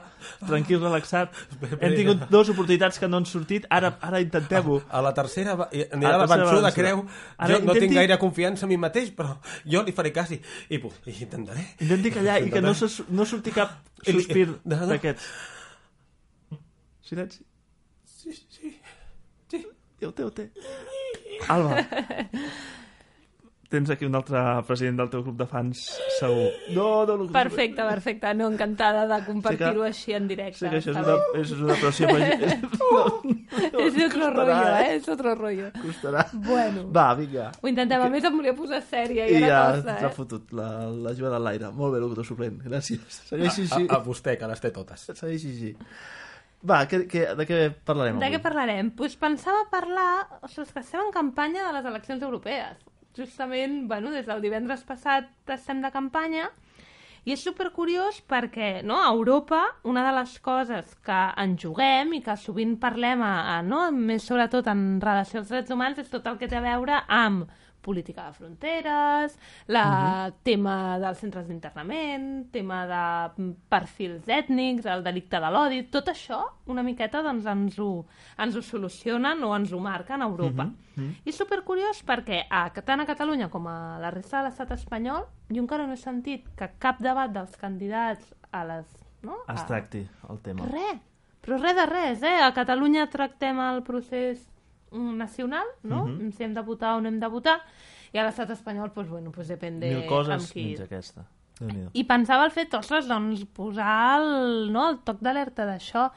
tranquil, 0.47 0.79
relaxat. 0.79 1.33
Hem 1.81 1.95
tingut 1.97 2.21
dues 2.31 2.47
oportunitats 2.53 2.97
que 2.99 3.09
no 3.11 3.17
han 3.19 3.25
sortit, 3.27 3.65
ara, 3.69 3.97
ara 4.01 4.21
intentem-ho. 4.23 4.77
a 4.87 4.99
A 4.99 5.01
anirà 5.01 5.03
la 5.03 5.13
tercera 5.13 5.55
vençuda, 5.57 6.17
va 6.17 6.27
vençuda. 6.37 6.71
creu. 6.71 7.03
Ara 7.37 7.53
jo 7.53 7.59
no 7.59 7.73
intenti- 7.73 7.79
tinc 7.87 7.93
gaire 7.99 8.17
confiança 8.17 8.63
en 8.65 8.69
mi 8.69 8.77
mateix, 8.77 9.11
però 9.11 9.35
jo 9.65 9.83
li 9.83 9.91
faré 9.91 10.13
cas 10.13 10.31
i, 10.31 10.39
i, 10.69 10.75
i 10.79 11.15
intentaré. 11.23 11.65
Intenti 11.81 12.11
callar 12.11 12.41
i 12.41 12.49
que 12.49 12.61
no, 12.61 12.73
se, 12.73 13.03
no 13.09 13.25
surti 13.33 13.53
cap 13.55 13.79
sospir 14.05 14.47
d'aquests. 14.65 15.25
Silenci. 17.03 17.41
Sí, 18.05 18.33
sí, 18.33 18.75
sí. 19.51 19.63
Ja 20.01 20.09
ho 20.09 20.13
té, 20.15 20.23
ho 20.27 20.31
té. 20.31 20.49
Alba. 21.51 21.81
Tens 23.73 23.89
aquí 23.89 24.05
un 24.05 24.13
altre 24.13 24.37
president 24.67 24.99
del 25.01 25.07
teu 25.09 25.23
grup 25.25 25.39
de 25.39 25.47
fans, 25.49 25.79
segur. 26.19 26.51
No, 26.75 26.89
no, 27.09 27.15
no. 27.23 27.25
Perfecte, 27.33 27.81
perfecte. 27.81 28.33
No, 28.37 28.51
encantada 28.53 29.07
de 29.09 29.17
compartir-ho 29.25 29.81
així 29.87 30.13
en 30.13 30.27
directe. 30.29 30.59
Sí 30.59 30.69
que 30.69 30.77
això 30.77 30.93
és 30.93 30.99
una, 31.01 31.15
és 31.41 31.53
una 31.57 31.77
pressió. 31.81 32.11
Però... 32.13 33.01
És 33.83 33.97
otro 34.05 34.29
rollo, 34.33 34.53
eh? 34.77 34.95
És 34.95 35.09
otro 35.09 35.33
rollo. 35.37 35.71
Costarà. 35.81 36.23
Bueno. 36.45 36.85
Va, 36.93 37.07
vinga. 37.17 37.49
Ho 37.61 37.69
intentem. 37.69 38.01
A 38.01 38.09
més, 38.13 38.25
em 38.29 38.37
volia 38.37 38.53
posar 38.57 38.79
sèria 38.85 39.25
i, 39.29 39.37
I 39.37 39.43
ja 39.45 39.59
costa, 39.75 39.97
eh? 39.97 40.13
fotut 40.15 40.53
la, 40.57 40.69
la 40.89 41.13
jugada 41.17 41.37
a 41.41 41.43
l'aire. 41.47 41.69
Molt 41.73 41.95
bé, 41.95 42.01
locutor 42.03 42.29
suplent. 42.29 42.61
Gràcies. 42.65 43.21
Segueixi 43.29 43.65
així. 43.67 43.87
A, 43.87 43.97
a 43.97 44.01
vostè, 44.05 44.37
que 44.37 44.49
les 44.49 44.61
té 44.63 44.73
totes. 44.75 45.09
Segueixi 45.13 45.53
així. 45.53 45.73
Va, 46.63 46.85
que, 46.87 47.03
que, 47.11 47.25
de 47.35 47.45
què 47.49 47.59
parlarem 47.85 48.21
De 48.21 48.29
avui? 48.29 48.37
què 48.37 48.41
parlarem? 48.45 48.93
Pues 48.97 49.17
pensava 49.19 49.65
parlar... 49.73 50.09
O 50.41 50.47
sigui, 50.47 50.69
que 50.71 50.85
estem 50.85 51.01
en 51.03 51.13
campanya 51.15 51.65
de 51.67 51.73
les 51.75 51.89
eleccions 51.91 52.23
europees. 52.23 52.77
Justament, 53.13 53.83
bueno, 53.87 54.09
des 54.09 54.25
del 54.25 54.41
divendres 54.41 54.83
passat 54.87 55.29
estem 55.53 55.83
de 55.83 55.91
campanya 55.93 56.47
i 57.23 57.35
és 57.35 57.43
supercuriós 57.45 58.17
perquè 58.27 58.81
no, 58.83 58.97
a 58.99 59.11
Europa 59.13 59.61
una 59.87 60.03
de 60.07 60.13
les 60.17 60.33
coses 60.43 60.95
que 61.05 61.19
en 61.43 61.53
juguem 61.61 62.15
i 62.17 62.23
que 62.25 62.35
sovint 62.39 62.73
parlem, 62.81 63.21
a, 63.23 63.35
a, 63.53 63.59
no, 63.61 63.85
més 63.93 64.25
sobretot 64.27 64.67
en 64.71 64.99
relació 65.03 65.39
als 65.39 65.53
drets 65.53 65.71
humans, 65.71 66.01
és 66.01 66.09
tot 66.11 66.25
el 66.27 66.39
que 66.41 66.49
té 66.51 66.59
a 66.59 66.65
veure 66.65 67.03
amb 67.07 67.47
política 67.83 68.25
de 68.29 68.37
fronteres, 68.37 69.35
la 69.67 70.31
tema 70.45 70.97
dels 71.01 71.19
centres 71.21 71.47
d'internament, 71.49 72.47
tema 72.53 72.83
de 72.89 73.51
perfils 73.71 74.29
ètnics, 74.31 74.87
el 74.89 75.03
delicte 75.05 75.41
de 75.43 75.51
l'odi, 75.53 75.83
tot 75.93 76.09
això 76.13 76.41
una 76.71 76.83
miqueta 76.85 77.21
doncs, 77.25 77.45
ens, 77.49 77.77
ho, 77.83 78.05
ens 78.41 78.57
ho 78.57 78.63
solucionen 78.65 79.43
o 79.43 79.53
ens 79.55 79.73
ho 79.73 79.81
marquen 79.83 80.23
a 80.23 80.29
Europa. 80.31 80.69
I 80.97 81.31
és 81.31 81.37
supercuriós 81.37 82.03
perquè 82.05 82.43
a, 82.49 82.67
tant 82.85 83.01
a 83.01 83.07
Catalunya 83.09 83.49
com 83.49 83.65
a 83.67 83.97
la 84.01 84.11
resta 84.13 84.39
de 84.39 84.49
l'estat 84.49 84.75
espanyol 84.75 85.25
jo 85.49 85.63
encara 85.63 85.87
no 85.87 85.97
he 85.97 86.01
sentit 86.01 86.45
que 86.57 86.69
cap 86.81 87.01
debat 87.01 87.33
dels 87.33 87.57
candidats 87.59 88.33
a 88.51 88.63
les... 88.67 88.87
No? 89.23 89.39
Es 89.49 89.63
tracti 89.65 90.03
el 90.29 90.39
tema. 90.43 90.67
Res, 90.67 90.99
però 91.43 91.59
res 91.61 91.77
de 91.77 91.85
res, 91.87 92.23
eh? 92.27 92.39
A 92.43 92.51
Catalunya 92.55 93.07
tractem 93.11 93.59
el 93.63 93.81
procés 93.87 94.43
nacional, 94.93 95.65
no? 95.83 96.05
Mhm. 96.05 96.31
Si 96.31 96.43
hem 96.43 96.53
de 96.53 96.61
votar 96.61 96.95
o 96.97 97.01
no 97.01 97.09
hem 97.09 97.19
de 97.19 97.27
votar, 97.27 97.59
i 98.13 98.17
a 98.19 98.23
l'estat 98.23 98.49
espanyol, 98.51 98.91
pues, 98.91 99.09
bueno, 99.09 99.31
pues 99.31 99.47
depèn 99.49 99.79
de 99.79 99.89
Mil 99.95 100.05
coses 100.07 100.33
amb 100.33 100.51
qui... 100.51 100.65
menys 100.65 100.81
aquesta. 100.81 101.25
I 101.93 102.03
pensava 102.03 102.43
el 102.45 102.51
fet, 102.51 102.73
ostres, 102.73 103.07
doncs, 103.07 103.45
posar 103.55 104.19
el, 104.19 104.71
no, 104.73 104.89
el 104.89 104.97
toc 105.05 105.19
d'alerta 105.21 105.65
d'això. 105.65 106.09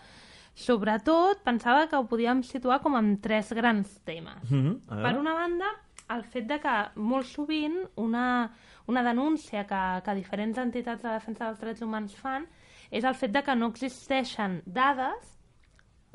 Sobretot, 0.56 1.42
pensava 1.44 1.86
que 1.86 1.96
ho 1.98 2.06
podíem 2.08 2.40
situar 2.42 2.80
com 2.82 2.96
en 2.96 3.18
tres 3.20 3.52
grans 3.52 3.98
temes. 4.08 4.40
Mhm, 4.50 4.80
a 4.88 4.94
Per 4.94 5.02
veure. 5.02 5.18
una 5.20 5.34
banda, 5.34 5.66
el 6.08 6.22
fet 6.24 6.46
de 6.46 6.58
que 6.60 6.76
molt 6.96 7.26
sovint 7.26 7.76
una, 7.96 8.50
una 8.86 9.02
denúncia 9.02 9.66
que, 9.66 10.02
que 10.04 10.14
diferents 10.14 10.58
entitats 10.58 11.02
de 11.02 11.10
defensa 11.10 11.46
dels 11.46 11.60
drets 11.60 11.82
humans 11.82 12.14
fan 12.16 12.46
és 12.90 13.04
el 13.04 13.14
fet 13.14 13.32
de 13.32 13.42
que 13.42 13.54
no 13.56 13.66
existeixen 13.66 14.62
dades 14.64 15.35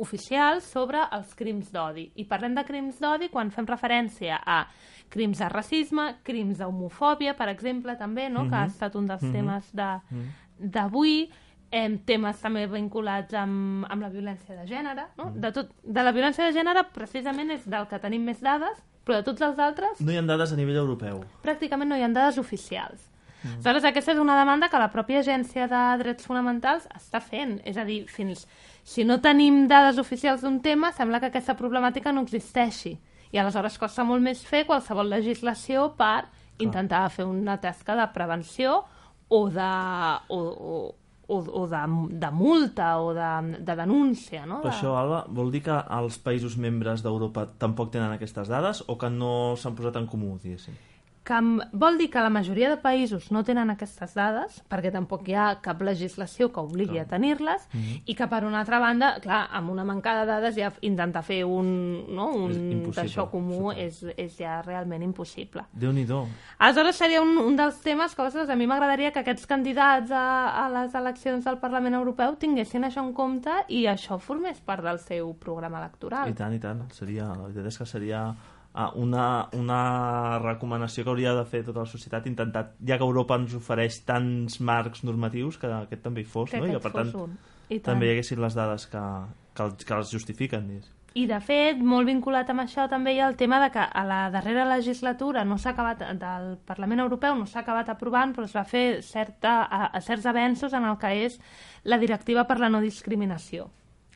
oficials 0.02 0.64
sobre 0.66 1.00
els 1.14 1.34
crims 1.38 1.70
d'odi. 1.72 2.08
I 2.16 2.26
parlem 2.26 2.56
de 2.58 2.64
crims 2.68 3.00
d'odi 3.00 3.30
quan 3.30 3.52
fem 3.54 3.68
referència 3.70 4.40
a 4.46 4.64
crims 5.12 5.40
de 5.40 5.50
racisme, 5.52 6.16
crims 6.24 6.58
d'homofòbia, 6.60 7.36
per 7.38 7.50
exemple, 7.52 7.96
també, 8.00 8.30
no? 8.30 8.48
que 8.50 8.56
ha 8.56 8.66
Mhm. 8.66 8.72
estat 8.74 8.96
un 8.96 9.08
dels 9.08 9.22
Mhm. 9.24 9.32
temes 9.34 9.72
de, 9.76 9.90
d'avui, 10.60 11.30
em, 11.72 11.98
temes 12.06 12.40
també 12.42 12.66
vinculats 12.68 13.34
amb, 13.34 13.86
amb 13.90 14.02
la 14.02 14.10
violència 14.10 14.56
de 14.58 14.66
gènere. 14.68 15.06
No? 15.18 15.30
Mm. 15.32 15.40
De, 15.42 15.52
tot, 15.56 15.70
de 15.84 16.04
la 16.04 16.12
violència 16.12 16.46
de 16.46 16.52
gènere, 16.58 16.84
precisament, 16.94 17.52
és 17.52 17.66
del 17.70 17.88
que 17.88 18.00
tenim 18.00 18.24
més 18.28 18.42
dades, 18.42 18.78
però 19.06 19.16
de 19.22 19.24
tots 19.24 19.42
els 19.42 19.58
altres, 19.60 20.02
No 20.02 20.12
hi 20.12 20.18
ha 20.18 20.22
dades 20.22 20.52
a 20.52 20.56
nivell 20.56 20.76
europeu. 20.78 21.24
pràcticament 21.44 21.88
no 21.88 21.96
hi 21.98 22.04
ha 22.04 22.10
dades 22.10 22.38
oficials. 22.38 23.08
Mm. 23.44 23.56
Aleshores, 23.66 23.86
aquesta 23.86 24.12
és 24.12 24.20
una 24.20 24.38
demanda 24.38 24.70
que 24.70 24.78
la 24.78 24.92
pròpia 24.92 25.20
Agència 25.24 25.68
de 25.68 26.04
Drets 26.04 26.28
Fonamentals 26.28 26.88
està 26.94 27.20
fent. 27.20 27.60
És 27.66 27.76
a 27.78 27.84
dir, 27.86 28.06
fins 28.08 28.46
si 28.84 29.06
no 29.06 29.20
tenim 29.22 29.68
dades 29.70 30.00
oficials 30.02 30.42
d'un 30.42 30.60
tema, 30.62 30.92
sembla 30.92 31.20
que 31.22 31.30
aquesta 31.32 31.58
problemàtica 31.58 32.14
no 32.14 32.24
existeixi. 32.26 32.98
I 33.32 33.40
aleshores 33.40 33.78
costa 33.80 34.04
molt 34.04 34.24
més 34.24 34.42
fer 34.44 34.66
qualsevol 34.68 35.12
legislació 35.12 35.92
per 35.98 36.26
intentar 36.62 37.06
fer 37.10 37.26
una 37.26 37.58
tasca 37.62 37.96
de 37.96 38.08
prevenció 38.14 38.82
o 39.32 39.46
de, 39.50 39.70
o, 40.28 40.40
o, 40.40 40.82
o, 41.32 41.38
o 41.62 41.68
de, 41.72 41.82
de 42.20 42.32
multa 42.36 42.98
o 43.00 43.14
de, 43.16 43.32
de 43.64 43.76
denúncia. 43.80 44.46
No? 44.46 44.60
De... 44.62 44.74
això, 44.74 44.98
Alba, 45.00 45.24
vol 45.32 45.52
dir 45.54 45.64
que 45.70 45.78
els 45.98 46.20
països 46.20 46.58
membres 46.60 47.06
d'Europa 47.06 47.48
tampoc 47.62 47.94
tenen 47.96 48.12
aquestes 48.12 48.52
dades 48.52 48.84
o 48.88 48.98
que 49.00 49.10
no 49.14 49.56
s'han 49.56 49.78
posat 49.78 50.02
en 50.02 50.10
comú, 50.12 50.36
diguéssim? 50.44 50.76
Que 51.24 51.38
vol 51.74 52.00
dir 52.00 52.10
que 52.10 52.20
la 52.20 52.32
majoria 52.34 52.70
de 52.72 52.78
països 52.82 53.28
no 53.32 53.44
tenen 53.46 53.70
aquestes 53.70 54.16
dades, 54.18 54.64
perquè 54.70 54.90
tampoc 54.92 55.28
hi 55.30 55.36
ha 55.38 55.60
cap 55.62 55.82
legislació 55.86 56.50
que 56.52 56.60
obligui 56.60 56.98
a 56.98 57.06
tenir-les, 57.06 57.68
Mhm. 57.74 58.02
i 58.06 58.16
que 58.16 58.28
per 58.28 58.44
una 58.44 58.60
altra 58.62 58.80
banda, 58.80 59.20
clar, 59.22 59.48
amb 59.52 59.70
una 59.70 59.84
manca 59.84 60.20
de 60.20 60.26
dades 60.26 60.56
ja 60.56 60.72
intentar 60.82 61.22
fer 61.24 61.44
un, 61.46 62.06
no, 62.16 62.28
un 62.34 62.92
d'això 62.92 63.30
comú 63.30 63.72
és, 63.72 64.04
és 64.18 64.38
ja 64.38 64.62
realment 64.64 65.04
impossible. 65.04 65.64
Déu-n'hi-do. 65.74 66.26
Aleshores 66.58 66.96
seria 66.96 67.22
un, 67.22 67.38
un 67.38 67.56
dels 67.56 67.80
temes 67.82 68.16
que 68.16 68.22
ostres, 68.24 68.50
a 68.50 68.56
mi 68.56 68.66
m'agradaria 68.66 69.12
que 69.12 69.20
aquests 69.20 69.46
candidats 69.46 70.10
a, 70.12 70.66
a 70.66 70.70
les 70.70 70.96
eleccions 70.96 71.46
del 71.46 71.60
Parlament 71.60 71.94
Europeu 71.94 72.36
tinguessin 72.36 72.84
això 72.84 73.06
en 73.06 73.14
compte 73.14 73.52
i 73.70 73.86
això 73.86 74.18
formés 74.20 74.60
part 74.60 74.84
del 74.84 74.98
seu 75.00 75.34
programa 75.36 75.78
electoral. 75.80 76.30
I 76.30 76.34
tant, 76.34 76.54
i 76.54 76.60
tant. 76.60 76.90
Seria, 76.92 77.28
la 77.28 77.44
veritat 77.44 77.68
és 77.68 77.78
que 77.78 77.86
seria 77.86 78.34
una, 78.96 79.50
una 79.54 80.40
recomanació 80.40 81.04
que 81.04 81.10
hauria 81.12 81.34
de 81.36 81.44
fer 81.46 81.64
tota 81.68 81.82
la 81.84 81.90
societat, 81.92 82.28
intentar, 82.28 82.72
ja 82.88 82.98
que 82.98 83.04
Europa 83.04 83.36
ens 83.36 83.54
ofereix 83.58 84.00
tants 84.08 84.60
marcs 84.62 85.04
normatius, 85.04 85.58
que 85.60 85.68
aquest 85.68 86.02
també 86.04 86.22
hi 86.22 86.30
fos, 86.30 86.50
Que 86.52 86.60
no? 86.62 86.68
I 86.68 86.72
que, 86.78 86.80
per 86.80 86.92
tant, 86.96 87.12
un. 87.16 87.38
I 87.70 87.80
tant. 87.80 87.84
també 87.94 88.08
hi 88.08 88.16
haguessin 88.16 88.42
les 88.42 88.56
dades 88.56 88.88
que, 88.88 89.04
que, 89.54 89.64
els- 89.64 89.86
que 89.86 89.94
els 89.94 90.12
justifiquen. 90.12 90.68
diguéssim. 90.68 90.98
I, 91.14 91.26
de 91.28 91.42
fet, 91.44 91.76
molt 91.84 92.08
vinculat 92.08 92.48
amb 92.50 92.62
això 92.64 92.86
també 92.88 93.12
hi 93.14 93.20
ha 93.20 93.28
el 93.28 93.36
tema 93.36 93.58
de 93.60 93.68
que 93.74 93.84
a 93.84 94.04
la 94.08 94.30
darrera 94.32 94.64
legislatura 94.64 95.44
no 95.44 95.58
s'ha 95.60 95.74
acabat, 95.74 96.00
del 96.16 96.54
Parlament 96.66 97.02
Europeu 97.04 97.36
no 97.36 97.46
s'ha 97.46 97.60
acabat 97.66 97.90
aprovant, 97.92 98.32
però 98.34 98.46
es 98.48 98.56
va 98.56 98.64
fer 98.64 99.02
certa, 99.04 99.58
a, 99.68 99.88
a 99.92 100.00
certs 100.00 100.26
avenços 100.32 100.72
en 100.72 100.86
el 100.88 100.96
que 100.98 101.12
és 101.26 101.36
la 101.84 101.98
directiva 102.00 102.46
per 102.48 102.60
la 102.64 102.70
no 102.70 102.80
discriminació. 102.80 103.68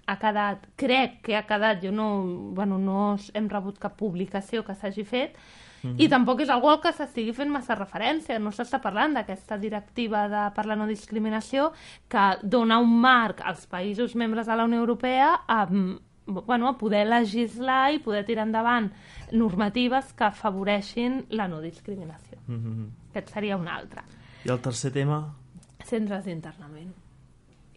Ha 0.08 0.18
quedat, 0.22 0.68
crec 0.78 1.22
que 1.24 1.36
ha 1.36 1.46
quedat, 1.48 1.82
jo 1.84 1.92
no, 1.92 2.24
bueno, 2.54 2.78
no 2.78 3.18
hem 3.34 3.48
rebut 3.50 3.80
cap 3.80 3.96
publicació 3.98 4.64
que 4.64 4.76
s'hagi 4.76 5.04
fet, 5.04 5.38
Mhm. 5.86 6.00
i 6.02 6.08
tampoc 6.10 6.40
és 6.42 6.50
algú 6.50 6.70
al 6.70 6.80
que 6.82 6.92
s'estigui 6.92 7.34
fent 7.34 7.52
massa 7.52 7.76
referència. 7.76 8.40
No 8.40 8.50
s'està 8.50 8.80
parlant 8.82 9.14
d'aquesta 9.14 9.58
directiva 9.58 10.28
de, 10.28 10.56
per 10.56 10.66
la 10.66 10.76
no 10.76 10.88
discriminació 10.88 11.72
que 12.10 12.38
dona 12.42 12.80
un 12.80 13.00
marc 13.02 13.42
als 13.46 13.68
països 13.70 14.16
membres 14.16 14.48
de 14.48 14.56
la 14.56 14.66
Unió 14.66 14.80
Europea 14.80 15.42
a, 15.48 15.68
bueno, 16.26 16.68
a 16.68 16.78
poder 16.78 17.06
legislar 17.06 17.94
i 17.94 18.00
poder 18.00 18.26
tirar 18.26 18.48
endavant 18.48 18.92
normatives 19.32 20.14
que 20.14 20.24
afavoreixin 20.24 21.26
la 21.30 21.48
no 21.48 21.62
discriminació. 21.62 22.38
Mhm. 22.48 22.90
Aquest 23.12 23.30
seria 23.34 23.58
un 23.58 23.68
altre. 23.68 24.02
I 24.46 24.50
el 24.50 24.60
tercer 24.60 24.92
tema, 24.92 25.36
Centres 25.86 26.26
d'internament. 26.26 26.94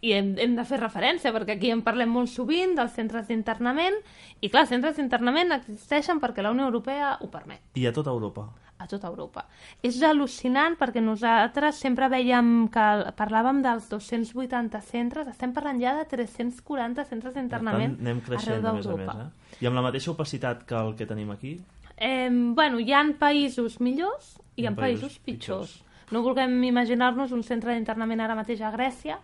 I 0.01 0.13
hem, 0.15 0.33
hem 0.39 0.55
de 0.55 0.63
fer 0.65 0.79
referència, 0.79 1.33
perquè 1.35 1.57
aquí 1.57 1.71
en 1.73 1.81
parlem 1.83 2.11
molt 2.13 2.31
sovint 2.31 2.75
dels 2.77 2.93
centres 2.95 3.27
d'internament, 3.27 3.97
i 4.41 4.49
clar, 4.49 4.65
centres 4.69 4.95
d'internament 4.95 5.51
existeixen 5.57 6.21
perquè 6.23 6.45
la 6.45 6.53
Unió 6.55 6.69
Europea 6.69 7.17
ho 7.19 7.29
permet 7.31 7.61
i 7.75 7.85
a 7.87 7.93
tota 7.93 8.11
Europa. 8.11 8.47
a 8.79 8.87
tota 8.87 9.09
Europa. 9.09 9.43
És 9.83 9.97
al·lucinant 10.01 10.77
perquè 10.79 11.01
nosaltres 11.03 11.81
sempre 11.83 12.07
veiem 12.07 12.69
que 12.71 12.85
parlàvem 13.19 13.59
dels 13.61 13.89
280 13.91 14.79
centres, 14.81 15.27
estem 15.27 15.51
parlant 15.51 15.81
ja 15.81 15.97
de 15.97 16.05
340 16.07 17.03
centres 17.03 17.35
d'internament 17.35 17.97
tant, 17.97 18.07
anem 18.07 18.21
creixent, 18.23 18.55
arreu 18.55 18.71
a 18.71 18.73
més 18.77 18.87
a 18.87 18.95
més. 18.95 19.05
d'Europa. 19.05 19.27
Eh? 19.27 19.59
I 19.59 19.67
amb 19.67 19.75
la 19.75 19.83
mateixa 19.89 20.11
opacitat 20.13 20.63
que 20.63 20.79
el 20.79 20.95
que 20.95 21.05
tenim 21.09 21.35
aquí, 21.35 21.57
Eh, 21.99 22.29
bueno, 22.31 22.79
hi 22.79 22.93
han 22.95 23.17
països 23.19 23.81
millors 23.83 24.37
i 24.55 24.63
hi 24.63 24.67
ha 24.69 24.71
països, 24.71 25.17
pitjors. 25.19 25.81
No 26.15 26.21
vulguem 26.23 26.63
imaginar-nos 26.63 27.33
un 27.35 27.43
centre 27.43 27.73
d'internament 27.75 28.23
ara 28.23 28.37
mateix 28.39 28.61
a 28.63 28.71
Grècia 28.71 29.19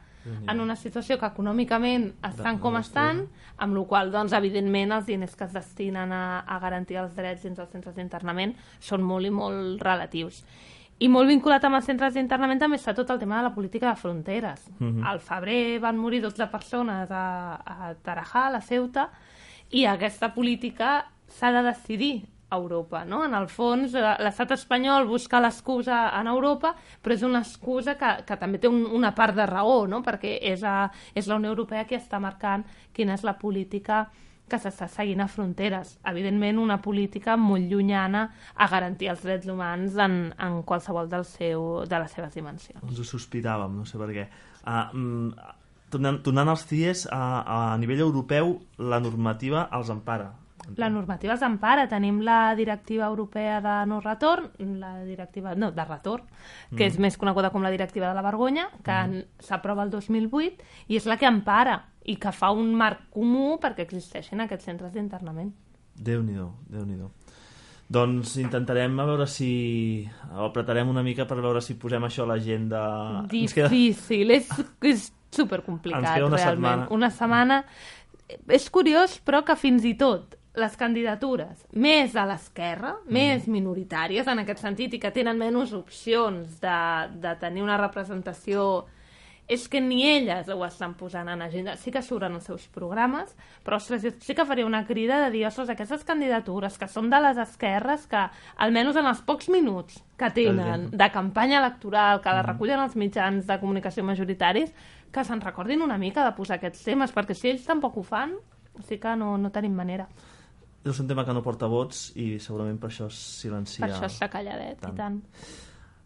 en 0.48 0.60
una 0.60 0.76
situació 0.76 1.20
que 1.20 1.26
econòmicament 1.26 2.14
estan 2.24 2.56
De- 2.56 2.62
com 2.62 2.76
estan, 2.78 3.28
amb 3.58 3.76
la 3.78 3.84
qual 3.86 4.12
doncs, 4.12 4.34
evidentment, 4.34 4.92
els 4.92 5.06
diners 5.06 5.36
que 5.36 5.44
es 5.46 5.54
destinen 5.54 6.12
a, 6.12 6.40
a 6.40 6.60
garantir 6.60 6.98
els 6.98 7.16
drets 7.16 7.44
dins 7.44 7.58
dels 7.58 7.70
centres 7.72 7.96
d'internament 7.96 8.56
són 8.80 9.02
molt 9.04 9.26
i 9.26 9.30
molt 9.30 9.82
relatius. 9.82 10.44
I 11.00 11.10
molt 11.12 11.28
vinculat 11.28 11.64
amb 11.68 11.76
els 11.76 11.86
centres 11.86 12.14
d'internament 12.14 12.60
també 12.60 12.78
està 12.78 12.94
tot 12.96 13.10
el 13.12 13.20
tema 13.20 13.38
de 13.38 13.44
la 13.50 13.54
política 13.54 13.90
de 13.90 13.96
fronteres. 14.00 14.62
Mhm. 14.80 15.04
Al 15.04 15.20
febrer 15.20 15.80
van 15.80 15.98
morir 15.98 16.22
12 16.22 16.48
persones 16.48 17.12
a, 17.12 17.26
a 17.66 17.94
Tarajal, 18.02 18.56
a 18.56 18.62
Ceuta, 18.62 19.10
i 19.72 19.86
aquesta 19.86 20.34
política 20.34 21.06
s'ha 21.28 21.52
de 21.52 21.64
decidir 21.64 22.26
Europa, 22.56 23.04
no? 23.06 23.24
En 23.26 23.36
el 23.38 23.48
fons, 23.52 23.94
eh, 23.96 24.16
l'estat 24.24 24.56
espanyol 24.56 25.08
busca 25.10 25.42
l'excusa 25.44 26.06
en 26.20 26.28
Europa, 26.32 26.76
però 27.02 27.16
és 27.16 27.24
una 27.28 27.44
excusa 27.46 27.98
que, 28.00 28.12
que 28.28 28.38
també 28.42 28.60
té 28.60 28.72
un, 28.72 28.84
una 28.86 29.14
part 29.16 29.36
de 29.38 29.46
raó, 29.50 29.86
no? 29.88 30.02
Perquè 30.06 30.38
és, 30.54 30.64
a, 30.64 30.92
és 31.14 31.28
la 31.28 31.40
Unió 31.40 31.54
Europea 31.54 31.86
qui 31.86 31.98
està 32.00 32.20
marcant 32.20 32.66
quina 32.96 33.16
és 33.16 33.26
la 33.28 33.38
política 33.40 34.06
que 34.50 34.60
s'està 34.62 34.88
seguint 34.92 35.24
a 35.24 35.28
fronteres. 35.32 35.96
Evidentment, 36.06 36.60
una 36.62 36.78
política 36.82 37.36
molt 37.40 37.66
llunyana 37.72 38.28
a 38.54 38.68
garantir 38.70 39.10
els 39.14 39.24
drets 39.26 39.50
humans 39.50 39.98
en, 40.02 40.20
en 40.38 40.62
qualsevol 40.68 41.10
del 41.10 41.26
seu, 41.26 41.84
de 41.90 42.02
les 42.04 42.14
seves 42.14 42.38
dimensions. 42.38 42.82
ens 42.84 43.02
ho 43.02 43.08
sospitàvem, 43.08 43.80
no 43.80 43.86
sé 43.90 44.02
per 44.02 44.12
què. 44.14 44.28
Uh, 44.62 44.84
mm, 44.94 45.52
tornant, 45.94 46.22
tornant 46.26 46.54
als 46.54 46.66
CIES, 46.70 47.08
a, 47.12 47.22
a 47.42 47.60
nivell 47.82 48.06
europeu, 48.06 48.60
la 48.78 49.02
normativa 49.02 49.68
els 49.74 49.90
empara. 49.94 50.34
La 50.78 50.90
normativa 50.90 51.34
els 51.34 51.42
empara. 51.42 51.88
Tenim 51.88 52.22
la 52.22 52.56
directiva 52.56 53.06
europea 53.06 53.60
de 53.62 53.86
no 53.88 54.00
retorn, 54.02 54.50
la 54.80 55.04
directiva, 55.04 55.54
no, 55.56 55.72
de 55.72 55.86
retorn, 55.86 56.24
que 56.76 56.84
Mm. 56.86 56.88
és 56.88 57.00
més 57.00 57.18
coneguda 57.18 57.50
com 57.52 57.62
la 57.62 57.70
directiva 57.72 58.08
de 58.10 58.14
la 58.16 58.22
vergonya, 58.22 58.70
que 58.84 58.92
en- 58.92 59.26
s'aprova 59.40 59.84
el 59.84 59.90
2008, 59.92 60.58
i 60.88 60.96
és 60.98 61.06
la 61.06 61.18
que 61.18 61.26
empara 61.28 61.86
i 62.04 62.16
que 62.18 62.32
fa 62.32 62.52
un 62.52 62.74
marc 62.76 63.10
comú 63.10 63.60
perquè 63.60 63.82
existeixin 63.82 64.42
aquests 64.42 64.66
centres 64.66 64.92
d'internament. 64.94 65.54
Déu-n'hi-do, 65.96 66.52
déu 66.70 66.86
nhi 66.86 66.96
déu 66.98 67.12
Doncs 67.88 68.38
intentarem 68.38 69.00
a 69.00 69.06
veure 69.06 69.28
si... 69.28 70.10
o 70.34 70.46
apretarem 70.48 70.90
una 70.90 71.04
mica 71.04 71.28
per 71.28 71.38
veure 71.40 71.62
si 71.62 71.76
posem 71.76 72.02
això 72.08 72.24
a 72.24 72.26
l'agenda. 72.32 73.26
Ens 73.32 73.54
queda- 73.54 73.70
Difícil, 73.70 74.32
és, 74.32 74.50
és 74.82 75.14
supercomplicat, 75.32 76.02
Ens 76.02 76.10
queda 76.16 76.26
una 76.26 76.38
realment. 76.38 76.64
setmana. 76.74 76.88
Una 76.90 77.10
setmana... 77.12 77.66
És 78.50 78.72
curiós, 78.72 79.20
però 79.24 79.44
que 79.46 79.56
fins 79.56 79.86
i 79.86 79.94
tot 79.94 80.34
les 80.56 80.76
candidatures 80.78 81.66
més 81.74 82.16
a 82.16 82.26
l'esquerra, 82.26 82.96
Mm. 83.06 83.14
més 83.14 83.48
minoritàries 83.48 84.28
en 84.28 84.40
aquest 84.40 84.60
sentit, 84.64 84.94
i 84.94 85.00
que 85.00 85.12
tenen 85.12 85.38
menys 85.38 85.74
opcions 85.74 86.60
de, 86.62 87.10
de 87.20 87.36
tenir 87.40 87.62
una 87.64 87.78
representació 87.78 88.86
és 89.48 89.68
que 89.70 89.78
ni 89.80 90.00
elles 90.10 90.48
ho 90.50 90.66
estan 90.66 90.96
posant 90.98 91.28
en 91.30 91.42
agenda. 91.46 91.76
Sí 91.78 91.92
que 91.94 92.02
surten 92.02 92.34
els 92.34 92.48
seus 92.48 92.64
programes, 92.74 93.36
però 93.64 93.78
ostres, 93.78 94.02
jo 94.02 94.10
sí 94.20 94.34
que 94.34 94.46
faria 94.46 94.66
una 94.66 94.88
crida 94.88 95.20
de 95.24 95.30
dir, 95.30 95.44
ostres, 95.46 95.70
aquestes 95.70 96.04
candidatures 96.04 96.80
que 96.82 96.88
són 96.88 97.12
de 97.12 97.20
les 97.22 97.38
esquerres, 97.38 98.08
que 98.08 98.24
almenys 98.58 98.96
en 98.98 99.06
els 99.06 99.22
pocs 99.22 99.50
minuts 99.54 100.02
que 100.18 100.32
tenen 100.34 100.90
de 100.90 101.12
campanya 101.12 101.60
electoral, 101.60 102.22
que 102.22 102.34
la 102.34 102.42
recullen 102.42 102.80
els 102.80 102.96
mitjans 102.96 103.46
de 103.46 103.60
comunicació 103.60 104.04
majoritaris, 104.04 104.74
que 105.12 105.24
se'n 105.24 105.42
recordin 105.42 105.84
una 105.86 106.00
mica 106.00 106.26
de 106.26 106.34
posar 106.34 106.58
aquests 106.58 106.82
temes, 106.84 107.14
perquè 107.14 107.36
si 107.38 107.50
ells 107.54 107.66
tampoc 107.70 107.98
ho 107.98 108.04
fan, 108.04 108.34
sí 108.82 108.98
que 108.98 109.14
no, 109.16 109.38
no 109.38 109.52
tenim 109.52 109.76
manera. 109.78 110.08
És 110.86 111.00
un 111.02 111.08
tema 111.10 111.26
que 111.26 111.34
no 111.34 111.42
porta 111.46 111.70
vots 111.72 112.12
i 112.16 112.36
segurament 112.40 112.78
per 112.82 112.92
això 112.92 113.08
es 113.10 113.22
silencia. 113.42 113.86
Per 113.86 113.94
això 113.94 114.10
està 114.12 114.30
calladet, 114.30 114.78
tant. 114.84 114.94
i 114.94 115.00
tant. 115.00 115.22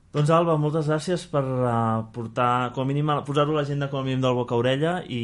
Doncs 0.10 0.32
Alba, 0.34 0.56
moltes 0.58 0.88
gràcies 0.90 1.22
per 1.30 1.44
uh, 1.46 2.00
portar, 2.10 2.72
com 2.74 2.82
a 2.82 2.90
mínim, 2.90 3.12
posar-ho 3.28 3.54
a 3.54 3.60
l'agenda 3.60 3.92
com 3.92 4.00
a 4.00 4.08
mínim 4.08 4.24
del 4.24 4.34
boca 4.34 4.56
a 4.56 4.58
orella 4.58 4.94
i, 5.06 5.20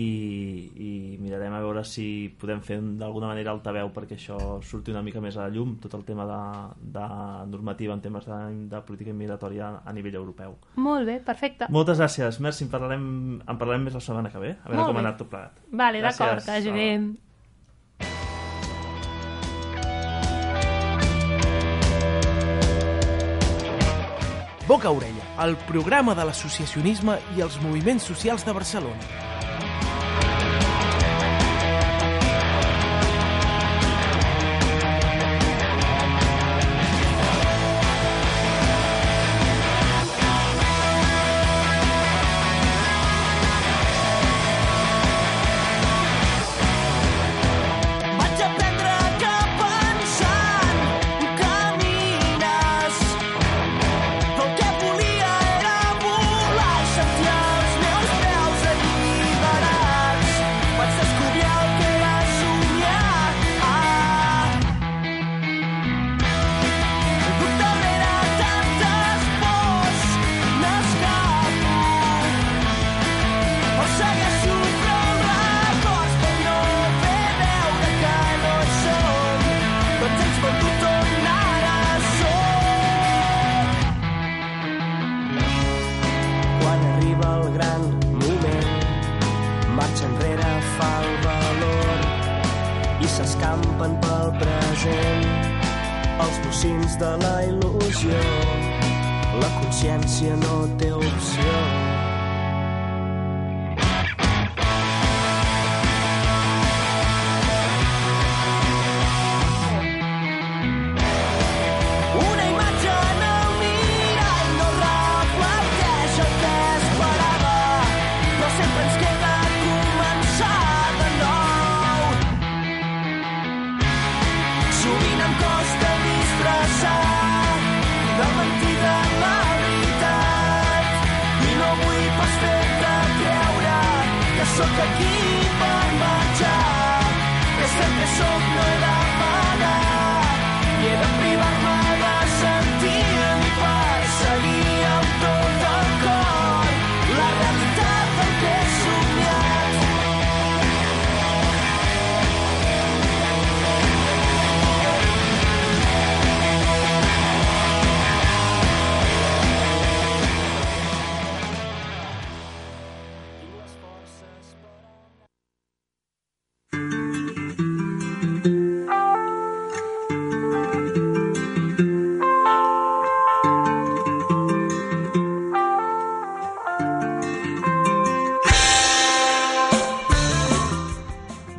i 0.77 0.89
mirarem 1.17 1.55
a 1.57 1.61
veure 1.63 1.81
si 1.89 2.05
podem 2.37 2.61
fer 2.61 2.77
d'alguna 2.99 3.31
manera 3.31 3.49
altaveu 3.55 3.89
perquè 3.95 4.13
això 4.19 4.37
surti 4.61 4.93
una 4.93 5.01
mica 5.01 5.23
més 5.25 5.39
a 5.39 5.47
la 5.47 5.55
llum, 5.55 5.73
tot 5.81 5.97
el 5.97 6.05
tema 6.05 6.29
de, 6.29 6.39
de 6.99 7.07
normativa 7.49 7.97
en 7.97 8.05
temes 8.05 8.29
de, 8.29 8.39
de 8.69 8.85
política 8.85 9.09
immigratòria 9.09 9.71
a 9.81 9.97
nivell 9.97 10.21
europeu. 10.21 10.53
Molt 10.77 11.09
bé, 11.09 11.17
perfecte. 11.33 11.71
Moltes 11.73 11.97
gràcies, 12.03 12.37
Merci, 12.45 12.67
en 12.69 12.73
parlarem, 12.77 13.11
en 13.41 13.57
parlarem 13.57 13.89
més 13.89 13.97
la 13.97 14.05
setmana 14.05 14.29
que 14.29 14.43
ve, 14.43 14.53
a 14.53 14.69
veure 14.69 14.83
Molt 14.83 14.91
com 14.91 14.99
ha 14.99 15.01
bé. 15.01 15.07
anat 15.07 15.21
tot 15.23 15.33
plegat. 15.33 15.63
Vale, 15.81 16.05
d'acord, 16.05 16.45
que 16.45 16.59
vagi 16.59 16.77
bé. 16.77 16.89
Boca 24.67 24.89
Orella, 24.89 25.21
el 25.45 25.53
programa 25.69 26.15
de 26.17 26.25
l'associacionisme 26.25 27.19
i 27.37 27.45
els 27.45 27.59
moviments 27.61 28.09
socials 28.09 28.47
de 28.47 28.57
Barcelona. 28.57 29.34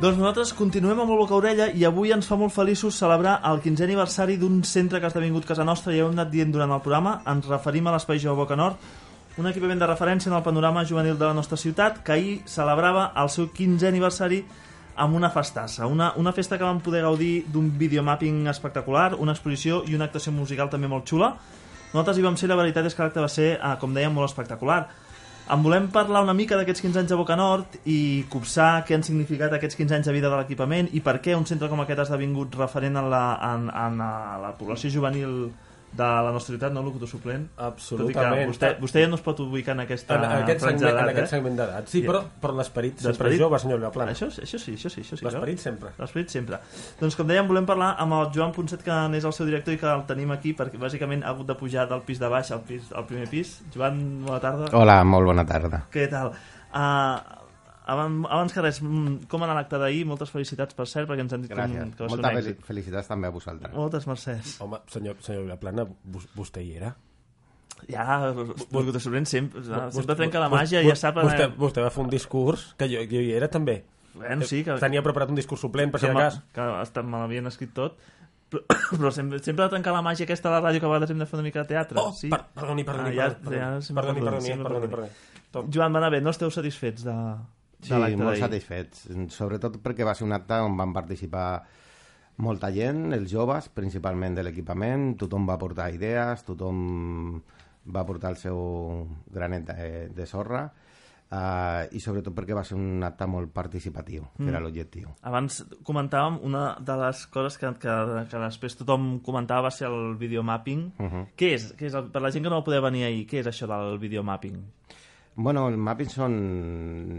Doncs 0.07 0.21
nosaltres 0.21 0.53
continuem 0.55 1.01
amb 1.03 1.11
el 1.11 1.17
Boca 1.19 1.35
Orella 1.35 1.65
i 1.75 1.81
avui 1.83 2.13
ens 2.15 2.29
fa 2.29 2.37
molt 2.39 2.53
feliços 2.55 2.95
celebrar 2.95 3.33
el 3.49 3.57
15è 3.59 3.83
aniversari 3.83 4.37
d'un 4.39 4.61
centre 4.63 5.01
que 5.01 5.09
ha 5.09 5.11
esdevingut 5.11 5.43
casa 5.43 5.65
nostra 5.67 5.91
i 5.91 5.97
ja 5.97 6.05
ho 6.05 6.07
hem 6.07 6.13
anat 6.15 6.29
dient 6.31 6.53
durant 6.53 6.71
el 6.71 6.79
programa. 6.85 7.17
Ens 7.27 7.49
referim 7.51 7.89
a 7.89 7.91
l'Espai 7.91 8.21
Jove 8.23 8.39
Boca 8.39 8.55
Nord, 8.55 8.77
un 9.35 9.49
equipament 9.51 9.81
de 9.81 9.89
referència 9.89 10.31
en 10.31 10.37
el 10.37 10.45
panorama 10.45 10.85
juvenil 10.87 11.17
de 11.19 11.25
la 11.27 11.33
nostra 11.35 11.59
ciutat 11.59 11.99
que 12.07 12.15
ahir 12.15 12.37
celebrava 12.47 13.09
el 13.19 13.27
seu 13.33 13.49
15è 13.57 13.89
aniversari 13.91 14.39
amb 14.95 15.19
una 15.19 15.27
festassa, 15.29 15.91
una, 15.91 16.13
una 16.15 16.31
festa 16.31 16.55
que 16.55 16.63
vam 16.63 16.79
poder 16.79 17.03
gaudir 17.03 17.43
d'un 17.51 17.67
videomapping 17.75 18.47
espectacular, 18.47 19.09
una 19.19 19.35
exposició 19.35 19.81
i 19.91 19.99
una 19.99 20.07
actuació 20.07 20.31
musical 20.31 20.71
també 20.71 20.87
molt 20.87 21.03
xula. 21.11 21.33
Nosaltres 21.91 22.15
hi 22.15 22.23
vam 22.29 22.39
ser, 22.39 22.47
la 22.47 22.61
veritat 22.63 22.87
és 22.87 22.95
que 22.95 23.03
l'acte 23.03 23.27
va 23.27 23.27
ser, 23.27 23.57
eh, 23.59 23.75
com 23.83 23.91
dèiem, 23.91 24.15
molt 24.15 24.31
espectacular. 24.31 24.85
En 25.47 25.61
volem 25.63 25.85
parlar 25.87 26.25
una 26.25 26.33
mica 26.35 26.57
d'aquests 26.59 26.83
15 26.83 26.99
anys 26.99 27.11
de 27.13 27.15
Boca 27.15 27.35
Nord 27.39 27.77
i 27.87 28.25
copsar 28.27 28.81
què 28.83 28.97
han 28.97 29.05
significat 29.07 29.53
aquests 29.55 29.77
15 29.79 29.95
anys 29.95 30.09
de 30.09 30.15
vida 30.15 30.27
de 30.27 30.35
l'equipament 30.35 30.89
i 30.91 30.99
per 31.05 31.13
què 31.23 31.37
un 31.39 31.45
centre 31.47 31.69
com 31.71 31.79
aquest 31.79 32.01
ha 32.01 32.05
esdevingut 32.09 32.57
referent 32.59 32.99
en 32.99 33.07
la, 33.13 33.21
en, 33.53 33.69
en 33.71 34.01
la 34.43 34.51
població 34.59 34.91
juvenil 34.91 35.37
de 35.97 36.07
la 36.27 36.31
nostra 36.35 36.53
ciutat, 36.53 36.73
no, 36.73 36.83
locutor 36.85 37.09
suplent? 37.09 37.47
Absolutament. 37.65 38.13
Tot 38.13 38.37
i 38.37 38.43
que 38.43 38.49
vostè, 38.51 38.69
vostè 38.81 39.03
ja 39.03 39.09
no 39.11 39.17
es 39.17 39.23
pot 39.25 39.39
ubicar 39.43 39.73
en 39.75 39.83
aquesta 39.83 40.17
En 40.17 40.25
aquest 40.27 40.61
franja 40.63 40.83
segment, 40.83 40.91
en 40.91 40.99
d'edat, 40.99 41.11
aquest 41.13 41.25
eh? 41.25 41.31
segment 41.35 41.57
d'edat. 41.59 41.89
Sí, 41.91 42.01
però, 42.05 42.21
però 42.43 42.57
l'esperit 42.57 43.01
sempre 43.05 43.31
jove, 43.39 43.59
senyor 43.63 43.81
Vilaplana. 43.81 44.13
Això, 44.15 44.29
això 44.29 44.61
sí, 44.61 44.75
això 44.77 44.91
sí, 44.93 45.03
això 45.05 45.19
sí. 45.19 45.25
L'esperit 45.25 45.63
sempre. 45.63 45.93
L'esperit 46.01 46.33
sempre. 46.33 46.61
Doncs 47.01 47.17
com 47.19 47.29
dèiem, 47.29 47.49
volem 47.49 47.69
parlar 47.69 47.93
amb 48.03 48.19
el 48.19 48.29
Joan 48.35 48.53
Ponset, 48.55 48.85
que 48.85 48.99
n'és 49.13 49.25
el 49.27 49.35
seu 49.35 49.49
director 49.49 49.75
i 49.75 49.81
que 49.81 49.89
el 49.91 50.05
tenim 50.09 50.35
aquí 50.35 50.53
perquè 50.57 50.79
bàsicament 50.81 51.25
ha 51.25 51.33
hagut 51.33 51.49
de 51.49 51.57
pujar 51.57 51.87
del 51.89 52.05
pis 52.07 52.21
de 52.21 52.29
baix 52.31 52.53
al, 52.53 52.61
pis, 52.67 52.91
al 52.93 53.07
primer 53.09 53.27
pis. 53.33 53.57
Joan, 53.73 54.03
bona 54.27 54.39
tarda. 54.43 54.71
Hola, 54.77 55.01
molt 55.07 55.33
bona 55.33 55.47
tarda. 55.49 55.85
Què 55.93 56.07
tal? 56.11 56.33
Uh, 56.67 57.46
abans, 57.87 58.27
abans 58.29 58.53
que 58.53 58.61
res, 58.61 58.81
mm, 58.83 59.25
com 59.31 59.41
ha 59.41 59.47
anat 59.47 59.61
l'acte 59.63 59.79
d'ahir? 59.81 60.05
Moltes 60.05 60.29
felicitats, 60.33 60.75
per 60.75 60.85
cert, 60.87 61.07
perquè 61.09 61.23
ens 61.25 61.33
han 61.33 61.41
dit 61.41 61.49
que, 61.51 61.57
Gràcies. 61.57 61.95
que 61.95 62.03
va 62.03 62.09
ser 62.09 62.17
un 62.17 62.21
Moltes 62.21 62.31
fel 62.31 62.53
èxit. 62.53 62.65
felicitats 62.67 63.07
també 63.07 63.27
a 63.27 63.31
vosaltres. 63.31 63.73
Moltes 63.73 64.07
mercès. 64.07 64.55
Home, 64.61 64.79
senyor, 64.87 65.15
senyor 65.21 65.43
Vilaplana, 65.47 65.87
vos- 66.03 66.27
vostè 66.35 66.61
hi 66.65 66.75
era? 66.77 66.95
Ja, 67.87 68.33
locutor 68.71 68.99
suplent 68.99 69.27
sempre, 69.29 69.61
Vostè- 69.61 69.91
sempre 69.93 70.15
trenca 70.15 70.39
la 70.41 70.49
màgia, 70.49 70.81
ja 70.81 70.95
sap... 70.97 71.15
Vostè, 71.21 71.45
eh, 71.45 71.53
vostè 71.57 71.81
va 71.83 71.91
fer 71.93 72.03
un 72.03 72.09
discurs, 72.09 72.73
que 72.77 72.87
jo, 72.89 73.03
jo 73.05 73.21
hi 73.21 73.31
era 73.37 73.47
també. 73.53 73.83
Bueno, 74.15 74.41
sí, 74.49 74.63
que- 74.65 74.79
Tenia 74.81 75.03
preparat 75.05 75.29
un 75.29 75.35
discurs 75.35 75.61
suplent, 75.61 75.91
per 75.91 75.99
si 76.01 76.07
que, 76.07 76.13
de 76.13 76.17
cas. 76.17 76.39
que 76.53 76.61
hasta 76.61 77.03
me 77.03 77.19
l'havien 77.19 77.45
escrit 77.45 77.73
tot 77.73 77.97
però, 78.49 78.63
però 78.97 79.11
sempre, 79.11 79.37
sempre 79.43 79.63
ha 79.63 79.67
de 79.67 79.75
trencar 79.75 79.93
la 79.93 80.01
màgia 80.01 80.23
aquesta 80.25 80.49
a 80.49 80.53
la 80.59 80.61
ràdio 80.71 80.79
que 80.79 80.85
a 80.87 80.89
vegades 80.89 81.11
hem 81.11 81.19
de 81.19 81.25
fer 81.27 81.35
una 81.37 81.43
mica 81.43 81.61
de 81.61 81.67
teatre 81.67 81.99
Oh, 82.01 82.11
sí? 82.13 82.29
per- 82.29 82.45
perdoni, 82.55 82.83
perdoni, 82.83 83.09
Ah, 83.09 83.13
ja, 83.13 83.27
perdoni, 83.35 83.57
ja, 83.57 83.81
sempre 83.81 84.01
perdoni, 84.03 84.21
perdoni, 84.25 84.41
sempre 84.47 84.63
perdoni, 84.63 84.87
perdoni. 84.87 85.09
Tot. 85.51 85.65
Joan, 85.73 85.93
va 85.93 85.99
anar 85.99 86.11
bé, 86.11 86.21
no 86.21 86.31
esteu 86.31 86.49
satisfets 86.49 87.03
de, 87.05 87.13
de 87.89 87.95
Sí, 87.95 88.01
l'acte 88.01 88.23
molt 88.23 88.39
satisfets. 88.39 89.07
Sobretot 89.35 89.77
perquè 89.83 90.05
va 90.05 90.13
ser 90.15 90.25
un 90.27 90.33
acte 90.33 90.59
on 90.63 90.77
van 90.77 90.93
participar 90.93 91.63
molta 92.37 92.69
gent, 92.71 93.13
els 93.13 93.31
joves, 93.31 93.69
principalment 93.73 94.35
de 94.37 94.43
l'equipament, 94.43 95.15
tothom 95.17 95.47
va 95.49 95.57
portar 95.57 95.89
idees, 95.93 96.43
tothom 96.45 97.41
va 97.93 98.03
portar 98.05 98.29
el 98.35 98.37
seu 98.37 99.07
granet 99.33 99.65
de, 99.65 100.09
de 100.13 100.25
sorra, 100.27 100.67
uh, 101.31 101.87
i 101.91 101.99
sobretot 102.03 102.35
perquè 102.35 102.53
va 102.53 102.63
ser 102.67 102.75
un 102.77 103.01
acte 103.03 103.25
molt 103.25 103.49
participatiu, 103.55 104.27
que 104.35 104.43
Mm. 104.43 104.49
era 104.49 104.59
l'objectiu. 104.59 105.09
Abans 105.23 105.63
comentàvem, 105.83 106.39
una 106.43 106.77
de 106.79 106.95
les 107.01 107.25
coses 107.27 107.57
que, 107.57 107.73
que, 107.79 107.95
que 108.29 108.37
després 108.43 108.75
tothom 108.77 109.19
comentava 109.25 109.61
va 109.69 109.71
ser 109.71 109.87
el 109.87 110.15
videomapping. 110.17 110.91
Uh 110.99 111.05
-huh. 111.05 111.25
Què 111.35 111.53
és? 111.55 111.73
Què 111.77 111.87
és 111.87 111.93
el, 111.95 112.11
per 112.11 112.21
la 112.21 112.29
gent 112.31 112.43
que 112.43 112.49
no 112.49 112.57
va 112.57 112.63
poder 112.65 112.81
venir 112.81 113.05
ahir, 113.05 113.25
què 113.27 113.39
és 113.39 113.47
això 113.47 113.67
del 113.67 113.97
videomapping? 113.97 114.61
Bueno, 115.37 115.67
el 115.69 115.75
mapping 115.77 116.09
són, 116.09 116.35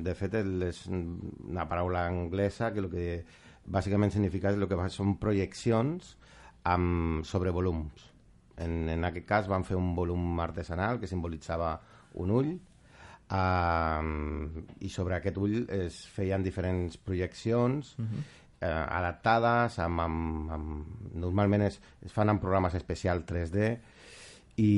de 0.02 0.12
fet, 0.18 0.32
és 0.66 0.80
una 0.90 1.68
paraula 1.70 2.00
anglesa 2.10 2.72
que 2.74 2.80
el 2.82 2.88
que 2.90 3.04
bàsicament 3.70 4.10
significa 4.10 4.50
el 4.50 4.66
que 4.66 4.88
són 4.90 5.12
projeccions 5.22 6.16
amb, 6.66 7.22
sobre 7.22 7.52
volums. 7.54 8.08
En, 8.58 8.88
en 8.90 9.06
aquest 9.06 9.28
cas 9.28 9.46
van 9.46 9.62
fer 9.62 9.76
un 9.78 9.92
volum 9.94 10.40
artesanal 10.42 10.98
que 10.98 11.06
simbolitzava 11.06 11.76
un 12.18 12.32
ull 12.34 12.48
uh, 12.58 14.02
i 14.82 14.90
sobre 14.90 15.14
aquest 15.20 15.38
ull 15.38 15.60
es 15.76 16.00
feien 16.10 16.42
diferents 16.42 16.98
projeccions 16.98 17.92
uh 18.00 18.02
-huh. 18.02 18.24
eh, 18.60 18.84
adaptades 18.98 19.78
amb, 19.78 20.00
amb, 20.00 20.50
amb, 20.50 21.14
normalment 21.14 21.62
es, 21.62 21.80
es 22.02 22.12
fan 22.12 22.34
en 22.34 22.40
programes 22.42 22.74
especials 22.74 23.24
3D 23.30 23.78
i, 24.58 24.68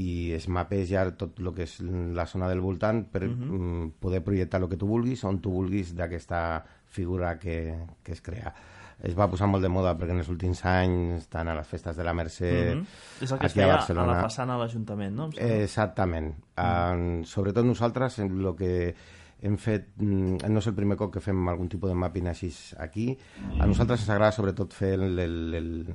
i 0.00 0.10
es 0.36 0.46
mapeja 0.48 1.02
tot 1.18 1.38
el 1.42 1.52
que 1.56 1.64
és 1.66 1.80
la 2.14 2.26
zona 2.30 2.48
del 2.48 2.60
voltant 2.62 3.04
per 3.10 3.24
Mhm. 3.26 3.48
mm, 3.60 3.90
poder 4.00 4.22
projectar 4.22 4.60
el 4.62 4.68
que 4.70 4.76
tu 4.78 4.86
vulguis 4.86 5.24
on 5.24 5.40
tu 5.42 5.50
vulguis 5.50 5.94
d'aquesta 5.96 6.64
figura 6.86 7.38
que, 7.38 7.74
que 8.02 8.12
es 8.12 8.20
crea 8.22 8.54
es 9.02 9.14
va 9.16 9.30
posar 9.32 9.46
molt 9.48 9.62
de 9.64 9.68
moda 9.72 9.94
perquè 9.96 10.12
en 10.12 10.18
els 10.20 10.28
últims 10.28 10.60
anys 10.68 11.26
tant 11.32 11.48
a 11.48 11.54
les 11.56 11.66
festes 11.66 11.96
de 11.96 12.04
la 12.04 12.12
Mercè 12.12 12.74
Mhm. 12.76 12.84
És 13.22 13.32
el 13.32 13.38
que 13.38 13.46
es 13.46 13.52
aquí 13.52 13.60
a 13.60 13.64
feia 13.64 13.72
a 13.72 13.76
Barcelona 13.78 14.12
la 14.12 14.24
façana 14.28 14.52
de 14.54 14.58
l'Ajuntament, 14.60 15.14
no? 15.16 15.30
Exactament. 15.38 16.34
Mm. 16.56 17.20
Uh, 17.20 17.24
sobretot 17.24 17.64
nosaltres, 17.64 18.18
el 18.18 18.54
que 18.58 18.94
hem 19.40 19.56
fet, 19.56 19.86
mm, 19.96 20.44
no 20.50 20.58
és 20.58 20.66
el 20.66 20.74
primer 20.74 20.98
cop 20.98 21.14
que 21.14 21.20
fem 21.24 21.48
algun 21.48 21.68
tipus 21.68 21.88
de 21.88 21.96
mapping 21.96 22.28
així 22.28 22.52
aquí, 22.78 23.16
a 23.58 23.66
nosaltres 23.66 24.00
ens 24.00 24.10
agrada 24.10 24.32
sobretot 24.32 24.74
fer 24.74 24.92
el, 25.00 25.18
el, 25.18 25.54
el 25.54 25.86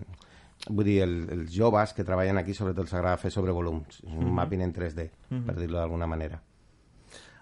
vull 0.69 0.85
dir, 0.85 1.01
el, 1.03 1.15
els 1.29 1.51
joves 1.53 1.93
que 1.93 2.03
treballen 2.03 2.37
aquí 2.37 2.53
sobretot 2.53 2.85
els 2.87 2.93
agrada 2.93 3.17
fer 3.21 3.31
sobre 3.31 3.51
volums, 3.53 3.99
és 4.01 4.03
un 4.09 4.25
Mhm. 4.25 4.33
mapping 4.33 4.61
en 4.61 4.73
3D, 4.73 5.11
Mhm. 5.29 5.45
per 5.45 5.55
dir-lo 5.59 5.77
d'alguna 5.77 6.07
manera. 6.07 6.41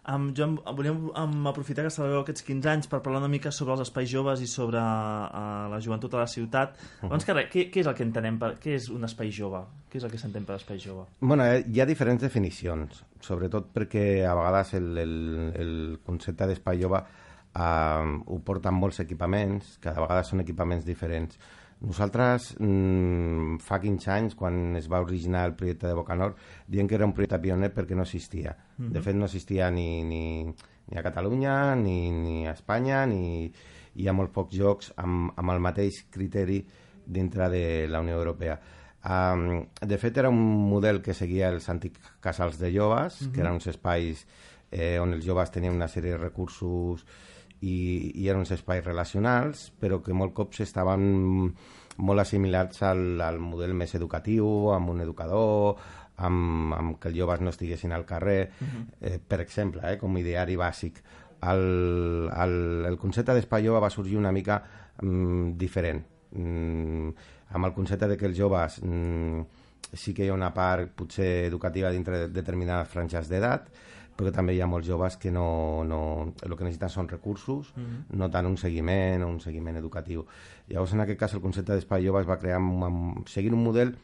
Um, 0.05 0.33
jo 0.35 0.43
em, 0.43 0.57
volíem 0.75 0.97
um, 1.15 1.45
aprofitar 1.47 1.85
que 1.85 1.89
celebreu 1.89 2.19
aquests 2.25 2.43
15 2.43 2.67
anys 2.67 2.87
per 2.91 2.99
parlar 3.01 3.21
una 3.21 3.29
mica 3.31 3.53
sobre 3.55 3.71
els 3.77 3.85
espais 3.85 4.09
joves 4.11 4.41
i 4.43 4.47
sobre 4.51 4.75
uh, 4.77 5.69
la 5.71 5.79
joventut 5.79 6.13
a 6.13 6.17
la 6.17 6.27
ciutat. 6.27 6.75
Mhm. 7.01 7.05
Abans 7.07 7.23
que 7.23 7.33
res, 7.33 7.47
què, 7.49 7.71
què 7.71 7.79
és 7.79 7.87
el 7.87 7.95
que 7.95 8.03
entenem 8.03 8.37
per... 8.37 8.57
Què 8.59 8.75
és 8.75 8.89
un 8.89 9.05
espai 9.07 9.31
jove? 9.31 9.61
Què 9.89 10.01
és 10.01 10.03
el 10.03 10.11
que 10.11 10.17
s'entén 10.19 10.43
per 10.43 10.57
espai 10.57 10.77
jove? 10.77 11.05
Bueno, 11.21 11.45
eh, 11.45 11.63
hi 11.71 11.79
ha 11.79 11.85
diferents 11.87 12.21
definicions, 12.21 13.05
sobretot 13.21 13.71
perquè 13.73 14.25
a 14.27 14.35
vegades 14.35 14.73
el, 14.73 14.97
el, 14.97 15.15
el 15.55 15.99
concepte 16.03 16.47
d'espai 16.51 16.81
jove 16.83 16.99
eh, 17.55 18.21
ho 18.27 18.39
porten 18.43 18.73
molts 18.75 18.99
equipaments, 18.99 19.77
que 19.79 19.87
a 19.87 19.93
vegades 20.01 20.27
són 20.27 20.41
equipaments 20.43 20.83
diferents. 20.83 21.39
Nosaltres, 21.83 22.55
mm, 22.59 23.57
fa 23.59 23.79
15 23.83 24.09
anys, 24.11 24.35
quan 24.39 24.75
es 24.79 24.87
va 24.87 25.01
originar 25.03 25.45
el 25.49 25.55
projecte 25.59 25.87
de 25.89 25.93
Bocanor, 25.97 26.35
dient 26.67 26.87
que 26.87 26.95
era 26.95 27.05
un 27.05 27.11
projecte 27.13 27.39
pioner 27.43 27.73
perquè 27.75 27.95
no 27.95 28.03
existia. 28.03 28.55
Mhm. 28.77 28.91
De 28.93 29.01
fet, 29.01 29.15
no 29.15 29.25
existia 29.25 29.69
ni, 29.69 30.01
ni, 30.03 30.45
ni 30.45 30.97
a 30.97 31.03
Catalunya, 31.03 31.75
ni, 31.75 32.09
ni 32.11 32.47
a 32.47 32.53
Espanya, 32.53 33.05
ni 33.05 33.51
hi 33.95 34.07
ha 34.07 34.13
molt 34.13 34.31
pocs 34.31 34.55
jocs 34.55 34.93
amb, 34.95 35.33
amb 35.35 35.51
el 35.51 35.59
mateix 35.59 36.05
criteri 36.09 36.65
dintre 37.05 37.49
de 37.49 37.87
la 37.87 37.99
Unió 37.99 38.15
Europea. 38.15 38.59
Um, 39.03 39.65
de 39.81 39.97
fet, 39.99 40.17
era 40.17 40.29
un 40.29 40.39
model 40.69 41.01
que 41.01 41.13
seguia 41.13 41.49
els 41.51 41.67
antics 41.69 41.99
casals 42.21 42.57
de 42.59 42.71
joves, 42.71 43.21
Mhm. 43.21 43.31
que 43.33 43.41
eren 43.41 43.53
uns 43.59 43.67
espais 43.67 44.25
eh, 44.71 44.97
on 44.99 45.13
els 45.13 45.25
joves 45.25 45.51
tenien 45.51 45.73
una 45.75 45.87
sèrie 45.87 46.11
de 46.11 46.17
recursos 46.17 47.05
i, 47.63 48.11
i 48.19 48.27
eren 48.27 48.43
uns 48.43 48.51
espais 48.55 48.83
relacionals, 48.85 49.69
però 49.79 50.01
que 50.03 50.13
molt 50.13 50.33
cops 50.35 50.59
estaven 50.65 51.03
molt 52.03 52.23
assimilats 52.23 52.81
al, 52.83 53.21
al 53.21 53.39
model 53.39 53.73
més 53.77 53.93
educatiu, 53.95 54.47
amb 54.73 54.89
un 54.93 55.01
educador, 55.05 55.77
amb, 56.17 56.73
amb 56.75 56.97
que 57.01 57.09
els 57.11 57.17
joves 57.17 57.41
no 57.41 57.53
estiguessin 57.53 57.93
al 57.95 58.05
carrer, 58.09 58.51
Mhm. 58.59 58.87
eh, 59.01 59.19
per 59.19 59.39
exemple, 59.41 59.81
eh, 59.91 59.97
com 59.97 60.17
ideari 60.17 60.55
bàsic. 60.57 61.01
El, 61.43 62.29
el, 62.31 62.85
el 62.87 62.97
concepte 62.97 63.33
d'espai 63.35 63.65
jove 63.65 63.79
va 63.83 63.89
sorgir 63.91 64.17
una 64.17 64.31
mica 64.31 64.61
mm, 65.01 65.57
diferent, 65.59 66.03
mm, 66.31 67.09
amb 67.53 67.65
el 67.67 67.73
concepte 67.73 68.07
de 68.07 68.17
que 68.17 68.25
els 68.29 68.37
joves 68.37 68.79
mm, 68.83 69.41
sí 69.93 70.13
que 70.13 70.25
hi 70.25 70.29
ha 70.29 70.33
una 70.37 70.53
part 70.53 70.93
potser 70.95 71.45
educativa 71.45 71.91
dintre 71.91 72.23
de 72.23 72.27
determinades 72.33 72.87
franges 72.89 73.27
d'edat, 73.29 73.67
però 74.15 74.29
que 74.29 74.35
també 74.35 74.53
hi 74.55 74.61
ha 74.61 74.67
molts 74.67 74.87
joves 74.87 75.17
que 75.17 75.31
no, 75.31 75.83
no, 75.83 76.33
el 76.43 76.55
que 76.55 76.63
necessiten 76.63 76.89
són 76.89 77.07
recursos, 77.09 77.73
Mhm. 77.75 78.17
no 78.17 78.29
tant 78.29 78.45
un 78.45 78.57
seguiment 78.57 79.23
o 79.23 79.27
un 79.27 79.39
seguiment 79.39 79.75
educatiu. 79.77 80.25
Llavors, 80.67 80.93
en 80.93 81.01
aquest 81.01 81.19
cas, 81.19 81.33
el 81.33 81.41
concepte 81.41 81.73
d'espai 81.73 82.05
jove 82.05 82.21
es 82.21 82.29
va 82.29 82.37
crear 82.39 82.57
amb, 82.57 83.27
seguint 83.27 83.53
un 83.53 83.63
model 83.63 83.95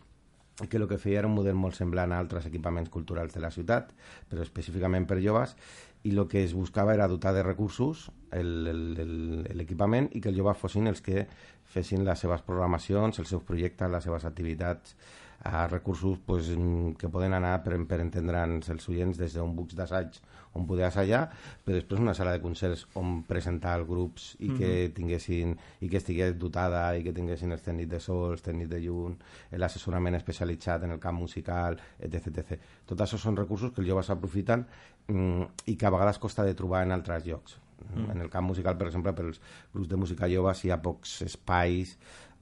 que 0.69 0.75
el 0.75 0.87
que 0.89 0.97
feia 0.97 1.19
era 1.19 1.27
un 1.27 1.35
model 1.35 1.55
molt 1.55 1.73
semblant 1.75 2.11
a 2.11 2.19
altres 2.19 2.45
equipaments 2.45 2.89
culturals 2.89 3.33
de 3.33 3.39
la 3.39 3.49
ciutat, 3.49 3.93
però 4.29 4.41
específicament 4.41 5.05
per 5.07 5.21
joves, 5.23 5.55
i 6.03 6.11
el 6.17 6.27
que 6.27 6.43
es 6.43 6.53
buscava 6.53 6.93
era 6.93 7.07
dotar 7.07 7.33
de 7.33 7.43
recursos 7.43 8.11
el- 8.31 8.67
el- 8.67 8.99
el- 8.99 9.57
l'equipament 9.57 10.09
i 10.13 10.19
que 10.19 10.29
els 10.29 10.37
joves 10.37 10.57
fossin 10.57 10.87
els 10.87 11.01
que 11.01 11.27
fessin 11.63 12.03
les 12.03 12.19
seves 12.19 12.41
programacions, 12.41 13.19
els 13.19 13.27
seus 13.29 13.43
projectes, 13.43 13.89
les 13.89 14.03
seves 14.03 14.25
activitats, 14.25 14.97
a 15.43 15.67
recursos 15.67 16.17
pues, 16.25 16.49
mm, 16.49 16.97
que 16.99 17.09
poden 17.09 17.33
anar, 17.33 17.61
per, 17.63 17.77
per 17.87 18.01
entendre'ns 18.03 18.69
els 18.73 18.89
oients, 18.91 19.17
des 19.17 19.37
d'un 19.37 19.55
bucs 19.55 19.77
d'assaig 19.77 20.19
on 20.57 20.65
poder 20.67 20.87
assajar, 20.87 21.27
però 21.63 21.77
després 21.77 22.01
una 22.01 22.15
sala 22.17 22.33
de 22.33 22.41
concerts 22.41 22.87
on 22.99 23.21
presentar 23.29 23.75
els 23.79 23.87
grups 23.87 24.31
i 24.41 24.49
que 24.57 24.71
tinguessin 24.95 25.53
i 25.85 25.89
que 25.91 26.01
estigués 26.01 26.35
dotada 26.41 26.81
i 26.97 27.03
que 27.05 27.13
tinguessin 27.15 27.53
els 27.53 27.63
tècnics 27.65 27.91
de 27.91 28.01
sol, 28.03 28.33
els 28.33 28.43
tècnics 28.45 28.71
de 28.71 28.81
llum, 28.83 29.15
l'assessorament 29.61 30.17
especialitzat 30.17 30.87
en 30.87 30.97
el 30.97 30.99
camp 30.99 31.19
musical, 31.21 31.79
etc. 31.99 32.33
etc. 32.33 32.59
Tot 32.89 33.05
això 33.05 33.21
són 33.21 33.37
recursos 33.37 33.71
que 33.71 33.83
els 33.83 33.91
joves 33.91 34.09
aprofiten 34.09 34.65
mm, 35.07 35.65
i 35.69 35.77
que 35.77 35.87
a 35.87 35.93
vegades 35.93 36.19
costa 36.19 36.43
de 36.47 36.57
trobar 36.57 36.83
en 36.87 36.97
altres 36.97 37.27
llocs. 37.29 37.59
Mm. 37.79 38.09
En 38.11 38.21
el 38.25 38.29
camp 38.29 38.49
musical, 38.49 38.75
per 38.77 38.89
exemple, 38.89 39.13
per 39.15 39.29
als 39.29 39.39
grups 39.73 39.89
de 39.89 40.01
música 40.01 40.27
joves 40.27 40.65
hi 40.65 40.73
ha 40.73 40.81
pocs 40.83 41.21
espais 41.27 41.95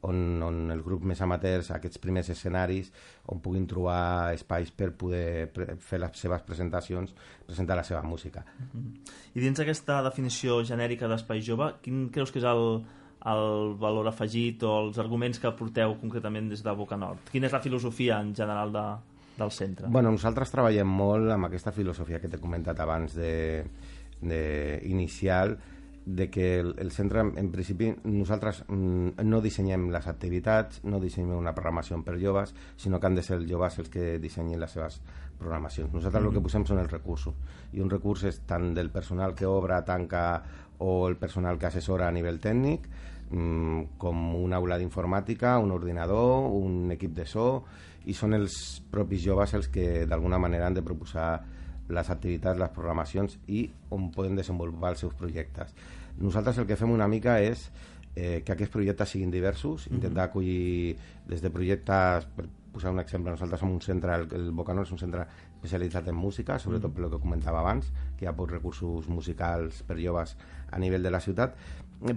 on, 0.06 0.42
on 0.44 0.60
els 0.74 0.84
grups 0.86 1.08
més 1.08 1.22
amateurs, 1.26 1.72
aquests 1.74 2.02
primers 2.02 2.30
escenaris, 2.34 2.92
on 3.34 3.42
puguin 3.44 3.66
trobar 3.70 4.34
espais 4.36 4.70
per 4.72 4.92
poder 5.00 5.50
fer 5.84 6.00
les 6.02 6.22
seves 6.22 6.44
presentacions, 6.46 7.16
presentar 7.48 7.80
la 7.80 7.86
seva 7.88 8.04
música. 8.06 8.46
I 9.34 9.42
dins 9.42 9.58
d'aquesta 9.58 10.02
definició 10.06 10.62
genèrica 10.68 11.10
d'espai 11.10 11.42
jove, 11.42 11.72
quin 11.82 12.08
creus 12.14 12.32
que 12.32 12.42
és 12.44 12.48
el, 12.48 12.82
el 13.34 13.76
valor 13.82 14.10
afegit 14.12 14.64
o 14.64 14.78
els 14.86 15.00
arguments 15.02 15.42
que 15.42 15.54
porteu 15.58 15.98
concretament 16.02 16.52
des 16.54 16.64
de 16.64 16.76
Boca 16.78 17.00
Nord? 17.00 17.32
Quina 17.34 17.50
és 17.50 17.56
la 17.56 17.64
filosofia 17.64 18.22
en 18.22 18.36
general 18.38 18.74
de, 18.76 18.88
del 19.40 19.54
centre? 19.56 19.90
Bueno, 19.90 20.14
nosaltres 20.14 20.54
treballem 20.54 20.88
molt 20.88 21.34
amb 21.34 21.50
aquesta 21.50 21.74
filosofia 21.74 22.22
que 22.22 22.30
t'he 22.30 22.42
comentat 22.42 22.80
abans 22.86 23.18
de, 23.18 23.66
de 24.22 24.44
inicial, 24.86 25.58
de 26.08 26.30
que 26.30 26.60
el, 26.62 26.74
el 26.80 26.92
centre, 26.96 27.20
en 27.20 27.50
principi, 27.52 27.90
nosaltres 28.08 28.62
mm, 28.70 29.20
no 29.28 29.42
dissenyem 29.44 29.90
les 29.92 30.06
activitats, 30.08 30.80
no 30.88 31.02
dissenyem 31.04 31.36
una 31.36 31.52
programació 31.52 32.00
per 32.06 32.16
joves, 32.22 32.54
sinó 32.80 33.02
que 33.02 33.10
han 33.10 33.18
de 33.18 33.26
ser 33.28 33.36
els 33.42 33.50
joves 33.50 33.76
els 33.84 33.92
que 33.92 34.14
dissenyin 34.24 34.62
les 34.62 34.72
seves 34.72 35.02
programacions. 35.38 35.92
Nosaltres 35.92 36.24
el 36.24 36.38
que 36.38 36.44
posem 36.46 36.64
són 36.70 36.80
els 36.80 36.94
recursos, 36.94 37.36
i 37.76 37.84
un 37.84 37.92
recurs 37.92 38.24
és 38.32 38.40
tant 38.48 38.72
del 38.78 38.88
personal 38.94 39.36
que 39.36 39.50
obre, 39.52 39.82
tanca 39.84 40.24
o 40.80 41.10
el 41.10 41.20
personal 41.20 41.60
que 41.60 41.68
assessora 41.68 42.08
a 42.08 42.16
nivell 42.16 42.40
tècnic, 42.40 42.88
mm, 43.28 44.00
com 44.00 44.24
una 44.40 44.64
aula 44.64 44.80
d'informàtica, 44.80 45.58
un 45.60 45.76
ordinador, 45.76 46.48
un 46.56 46.96
equip 46.96 47.20
de 47.20 47.28
so, 47.28 47.66
i 48.08 48.16
són 48.16 48.32
els 48.34 48.80
propis 48.90 49.26
joves 49.28 49.60
els 49.60 49.68
que 49.68 50.06
d'alguna 50.08 50.40
manera 50.40 50.72
han 50.72 50.80
de 50.80 50.88
proposar 50.88 51.44
les 51.90 52.10
activitats, 52.10 52.60
les 52.60 52.74
programacions 52.76 53.38
i 53.48 53.68
on 53.96 54.10
poden 54.16 54.36
desenvolupar 54.36 54.94
els 54.94 55.04
seus 55.06 55.16
projectes. 55.18 55.74
Nosaltres 56.18 56.58
el 56.58 56.68
que 56.68 56.78
fem 56.80 56.92
una 56.92 57.08
mica 57.08 57.40
és 57.40 57.70
eh, 58.16 58.42
que 58.44 58.56
aquests 58.56 58.74
projectes 58.74 59.14
siguin 59.14 59.32
diversos, 59.32 59.88
intentar 59.92 60.28
acollir 60.28 60.98
des 61.30 61.44
de 61.44 61.52
projectes, 61.54 62.28
per 62.36 62.48
posar 62.74 62.92
un 62.94 63.02
exemple, 63.02 63.34
nosaltres 63.34 63.62
som 63.62 63.72
un 63.74 63.82
centre, 63.82 64.14
el, 64.14 64.28
el 64.38 64.52
Bocanor 64.58 64.86
és 64.86 64.94
un 64.94 65.02
centre 65.02 65.26
especialitzat 65.58 66.10
en 66.12 66.18
música, 66.18 66.60
sobretot 66.62 66.94
per 66.94 67.06
el 67.06 67.14
que 67.14 67.22
comentava 67.24 67.62
abans, 67.64 67.90
que 68.18 68.26
hi 68.26 68.30
ha 68.30 68.36
pocs 68.38 68.58
recursos 68.58 69.08
musicals 69.10 69.82
per 69.88 69.98
joves 70.02 70.36
a 70.70 70.82
nivell 70.82 71.06
de 71.06 71.14
la 71.14 71.22
ciutat, 71.24 71.58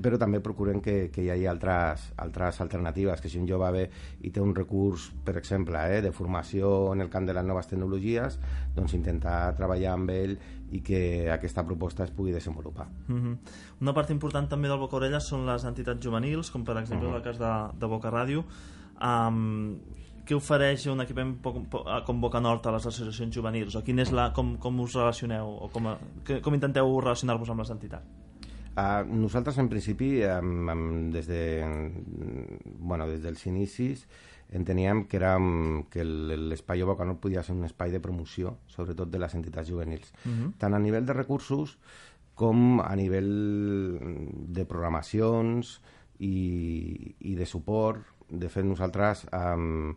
però 0.03 0.19
també 0.21 0.41
procurem 0.45 0.81
que, 0.85 1.09
que 1.11 1.23
hi 1.25 1.31
hagi 1.31 1.47
altres, 1.49 2.13
altres 2.21 2.61
alternatives, 2.61 3.21
que 3.21 3.29
si 3.33 3.39
un 3.41 3.47
jove 3.49 3.71
ve 3.73 3.85
i 4.23 4.31
té 4.31 4.41
un 4.41 4.55
recurs, 4.55 5.11
per 5.25 5.37
exemple, 5.41 5.79
eh, 5.97 6.03
de 6.05 6.13
formació 6.13 6.93
en 6.93 7.01
el 7.01 7.09
camp 7.09 7.27
de 7.27 7.33
les 7.35 7.45
noves 7.45 7.67
tecnologies, 7.71 8.39
doncs 8.77 8.93
intentar 8.95 9.55
treballar 9.57 9.95
amb 9.95 10.11
ell 10.11 10.37
i 10.71 10.83
que 10.85 11.31
aquesta 11.33 11.65
proposta 11.67 12.05
es 12.05 12.11
pugui 12.11 12.31
desenvolupar. 12.33 12.89
Mhm. 13.09 13.39
Una 13.81 13.95
part 13.95 14.11
important 14.11 14.49
també 14.49 14.69
del 14.69 14.79
Boca 14.79 14.97
Orella 14.97 15.21
són 15.21 15.47
les 15.47 15.65
entitats 15.65 16.05
juvenils, 16.05 16.51
com 16.51 16.63
per 16.65 16.77
exemple 16.77 17.09
Mhm. 17.09 17.17
el 17.17 17.23
cas 17.23 17.39
de, 17.39 17.79
de 17.81 17.87
Boca 17.87 18.11
Ràdio. 18.11 18.45
Um, 19.01 19.79
què 20.27 20.37
ofereix 20.37 20.85
un 20.93 21.01
equipament 21.01 21.39
po- 21.43 21.65
com 22.07 22.21
Boca 22.21 22.39
Nord 22.39 22.67
a 22.67 22.73
les 22.73 22.85
associacions 22.87 23.35
juvenils? 23.35 23.75
O 23.75 23.83
quin 23.83 23.99
és 23.99 24.13
la, 24.13 24.33
com, 24.33 24.57
com 24.59 24.79
us 24.81 24.93
relacioneu? 24.95 25.49
O 25.65 25.69
com, 25.73 25.89
que, 26.23 26.41
com 26.45 26.55
intenteu 26.55 27.01
relacionar-vos 27.01 27.49
amb 27.51 27.61
les 27.65 27.71
entitats? 27.71 28.20
Uh, 28.77 29.03
nosaltres, 29.11 29.59
en 29.59 29.69
principi, 29.69 30.21
um, 30.25 30.69
um, 30.71 31.11
des, 31.13 31.27
de, 31.27 31.41
bueno, 32.79 33.07
des 33.11 33.21
dels 33.23 33.43
inicis, 33.51 34.05
enteníem 34.55 35.05
que, 35.11 35.19
era, 35.19 35.37
um, 35.39 35.83
que 35.91 36.01
el- 36.01 36.49
l'espai 36.49 36.83
Boca 36.87 37.05
no 37.05 37.19
podia 37.21 37.43
ser 37.43 37.55
un 37.57 37.65
espai 37.67 37.91
de 37.91 38.01
promoció, 38.01 38.57
sobretot 38.71 39.11
de 39.11 39.19
les 39.19 39.35
entitats 39.35 39.69
juvenils. 39.69 40.13
Mhm. 40.25 40.55
Tant 40.59 40.75
a 40.75 40.79
nivell 40.79 41.05
de 41.07 41.13
recursos 41.13 41.79
com 42.35 42.81
a 42.81 42.95
nivell 42.97 43.99
de 44.49 44.65
programacions 44.65 45.81
i, 46.19 47.15
i 47.21 47.35
de 47.35 47.47
suport. 47.47 48.01
De 48.31 48.49
fet, 48.49 48.65
nosaltres 48.65 49.27
um, 49.35 49.95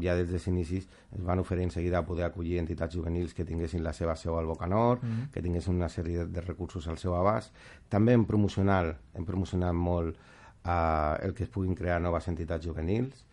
ja 0.00 0.14
des 0.14 0.28
dels 0.30 0.46
inicis 0.46 0.86
ens 1.12 1.24
van 1.26 1.38
oferir 1.42 1.64
en 1.64 1.70
seguida 1.70 2.04
poder 2.06 2.24
acollir 2.24 2.58
entitats 2.60 2.94
juvenils 2.94 3.34
que 3.34 3.44
tinguessin 3.44 3.82
la 3.82 3.92
seva 3.92 4.14
seu 4.16 4.36
al 4.38 4.46
Boca 4.46 4.66
Nord, 4.66 5.02
Mhm. 5.02 5.30
que 5.32 5.42
tinguessin 5.42 5.74
una 5.74 5.88
sèrie 5.88 6.26
de, 6.26 6.40
recursos 6.40 6.86
al 6.88 6.98
seu 6.98 7.14
abast. 7.16 7.52
També 7.88 8.12
en 8.12 8.24
promocional, 8.26 8.96
hem 9.14 9.24
promocionat 9.24 9.74
molt 9.74 10.16
uh, 10.64 11.16
el 11.24 11.32
que 11.34 11.44
es 11.44 11.48
puguin 11.48 11.74
crear 11.74 12.00
noves 12.00 12.28
entitats 12.28 12.64
juvenils. 12.66 13.26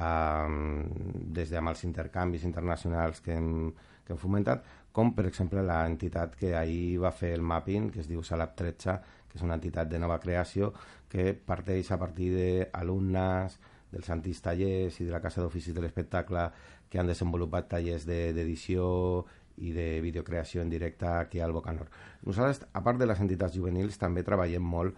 um, 0.00 0.84
des 1.34 1.50
de 1.50 1.56
amb 1.58 1.68
els 1.68 1.84
intercanvis 1.84 2.44
internacionals 2.44 3.20
que 3.20 3.34
hem, 3.34 3.70
que 4.06 4.14
hem 4.14 4.18
fomentat, 4.18 4.62
com 4.92 5.12
per 5.14 5.26
exemple 5.26 5.60
l'entitat 5.62 6.36
que 6.36 6.54
ahir 6.56 6.98
va 7.02 7.10
fer 7.12 7.34
el 7.34 7.42
mapping, 7.42 7.90
que 7.90 8.00
es 8.00 8.08
diu 8.08 8.22
Salab 8.22 8.54
13, 8.56 8.94
que 9.28 9.36
és 9.36 9.42
una 9.42 9.54
entitat 9.54 9.88
de 9.90 9.98
nova 9.98 10.18
creació 10.18 10.72
que 11.08 11.34
parteix 11.34 11.90
a 11.92 11.98
partir 11.98 12.30
d'alumnes 12.72 13.58
dels 13.92 14.08
antics 14.10 14.40
tallers 14.42 15.00
i 15.00 15.04
de 15.04 15.12
la 15.12 15.20
Casa 15.20 15.42
d'Oficis 15.42 15.74
de 15.74 15.80
l'Espectacle 15.82 16.50
que 16.88 16.98
han 16.98 17.06
desenvolupat 17.06 17.68
tallers 17.68 18.06
de- 18.06 18.32
d'edició 18.32 19.24
i 19.58 19.72
de 19.72 20.00
videocreació 20.00 20.62
en 20.62 20.70
directe 20.70 21.06
aquí 21.06 21.40
al 21.40 21.52
Bocanor. 21.52 21.88
Nosaltres, 22.24 22.66
a 22.72 22.82
part 22.82 22.98
de 22.98 23.06
les 23.06 23.20
entitats 23.20 23.54
juvenils, 23.54 23.98
també 23.98 24.22
treballem 24.22 24.62
molt 24.62 24.94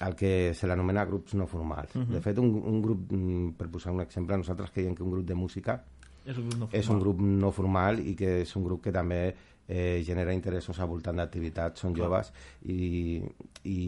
el 0.00 0.14
que 0.16 0.54
se 0.54 0.66
l'anomena 0.66 1.04
grups 1.04 1.34
no 1.34 1.46
formals. 1.46 1.94
Mhm. 1.96 2.12
De 2.12 2.20
fet, 2.20 2.38
un, 2.38 2.54
un 2.64 2.80
grup, 2.80 3.10
mm, 3.12 3.50
per 3.58 3.68
posar 3.68 3.92
un 3.92 4.00
exemple, 4.00 4.36
nosaltres 4.36 4.70
creiem 4.70 4.94
que 4.94 5.02
un 5.02 5.10
grup 5.10 5.26
de 5.26 5.34
música 5.34 5.82
És 6.24 6.36
un 6.38 6.48
grup 6.48 6.58
no 6.60 6.68
és 6.72 6.88
un 6.88 7.00
formal. 7.00 7.00
grup 7.02 7.20
no 7.20 7.50
formal 7.50 8.00
i 8.06 8.14
que 8.14 8.40
és 8.42 8.56
un 8.56 8.64
grup 8.64 8.82
que 8.84 8.92
també 8.92 9.34
eh, 9.70 10.02
genera 10.04 10.34
interessos 10.34 10.80
al 10.82 10.88
voltant 10.90 11.20
d'activitats, 11.22 11.80
són 11.84 11.94
joves 11.94 12.32
i, 12.66 13.20
i, 13.64 13.78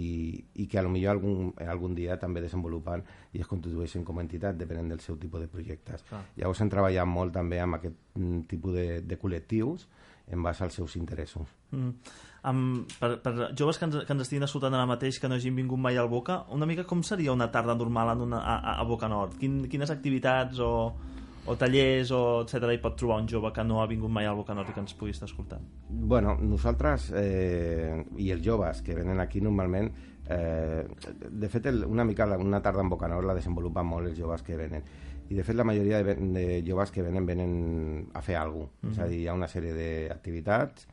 i 0.63 0.67
que 0.71 0.79
a 0.79 0.85
lo 0.87 0.93
millor 0.95 1.17
algun, 1.17 1.51
algun 1.67 1.97
dia 1.99 2.15
també 2.23 2.41
desenvolupen 2.45 3.03
i 3.35 3.43
es 3.43 3.49
constitueixen 3.51 4.05
com 4.07 4.21
a 4.21 4.25
entitat 4.25 4.57
depenent 4.61 4.93
del 4.95 5.01
seu 5.03 5.19
tipus 5.19 5.43
de 5.43 5.49
projectes. 5.51 6.05
Clar. 6.09 6.23
Llavors 6.39 6.61
hem 6.63 6.71
treballat 6.71 7.09
molt 7.11 7.35
també 7.35 7.59
amb 7.61 7.81
aquest 7.81 7.99
mm, 8.15 8.45
tipus 8.53 8.77
de, 8.79 8.87
de 9.03 9.19
col·lectius 9.19 9.89
en 10.33 10.41
base 10.47 10.63
als 10.65 10.77
seus 10.79 10.95
interessos. 10.97 11.49
Mm. 11.75 11.91
Um, 12.47 12.61
per, 12.99 13.17
per 13.23 13.33
joves 13.59 13.79
que 13.79 13.87
ens, 13.89 13.97
que 14.07 14.15
ens 14.15 14.23
estiguin 14.25 14.47
escoltant 14.47 14.75
ara 14.75 14.87
mateix 14.89 15.19
que 15.21 15.29
no 15.31 15.37
hagin 15.37 15.55
vingut 15.59 15.79
mai 15.83 15.99
al 15.99 16.09
Boca, 16.11 16.45
una 16.55 16.67
mica 16.67 16.85
com 16.89 17.03
seria 17.07 17.35
una 17.35 17.51
tarda 17.55 17.75
normal 17.79 18.15
en 18.17 18.23
una, 18.29 18.39
a- 18.41 18.77
a 18.81 18.87
Boca 18.87 19.11
Nord? 19.11 19.35
Quin, 19.41 19.65
quines 19.71 19.91
activitats 19.95 20.59
o, 20.63 20.71
o 21.47 21.57
tallers 21.59 22.13
o 22.15 22.23
etc 22.45 22.71
hi 22.71 22.79
pot 22.83 22.97
trobar 22.99 23.19
un 23.23 23.29
jove 23.29 23.51
que 23.53 23.65
no 23.67 23.81
ha 23.83 23.87
vingut 23.91 24.11
mai 24.11 24.27
al 24.27 24.37
Boca 24.39 24.55
Nord 24.55 24.71
i 24.71 24.77
que 24.77 24.83
ens 24.85 24.95
pugui 24.95 25.15
estar 25.15 25.27
escoltant? 25.27 25.65
Bueno, 25.89 26.37
nosaltres 26.39 27.11
eh, 27.19 28.05
i 28.19 28.31
els 28.31 28.45
joves 28.45 28.83
que 28.87 28.95
venen 28.95 29.21
aquí 29.21 29.43
normalment 29.43 29.91
eh, 30.31 30.85
de 31.29 31.49
fet 31.51 31.67
el, 31.67 31.85
una 31.85 32.05
mica 32.05 32.29
una 32.39 32.63
tarda 32.63 32.83
en 32.83 32.93
Bocanor 32.93 33.27
la 33.27 33.35
desenvolupen 33.35 33.87
molt 33.87 34.13
els 34.13 34.19
joves 34.19 34.47
que 34.47 34.57
venen 34.57 34.87
i 35.31 35.35
de 35.35 35.45
fet 35.45 35.57
la 35.57 35.65
majoria 35.65 36.03
de, 36.05 36.15
de 36.15 36.47
joves 36.67 36.93
que 36.95 37.03
venen 37.03 37.27
venen 37.27 38.09
a 38.15 38.23
fer 38.23 38.37
alguna 38.37 38.71
cosa 38.81 38.93
és 38.93 38.99
a 39.03 39.11
dir, 39.11 39.23
hi 39.23 39.29
ha 39.29 39.35
una 39.35 39.51
sèrie 39.51 39.75
d'activitats 39.75 40.87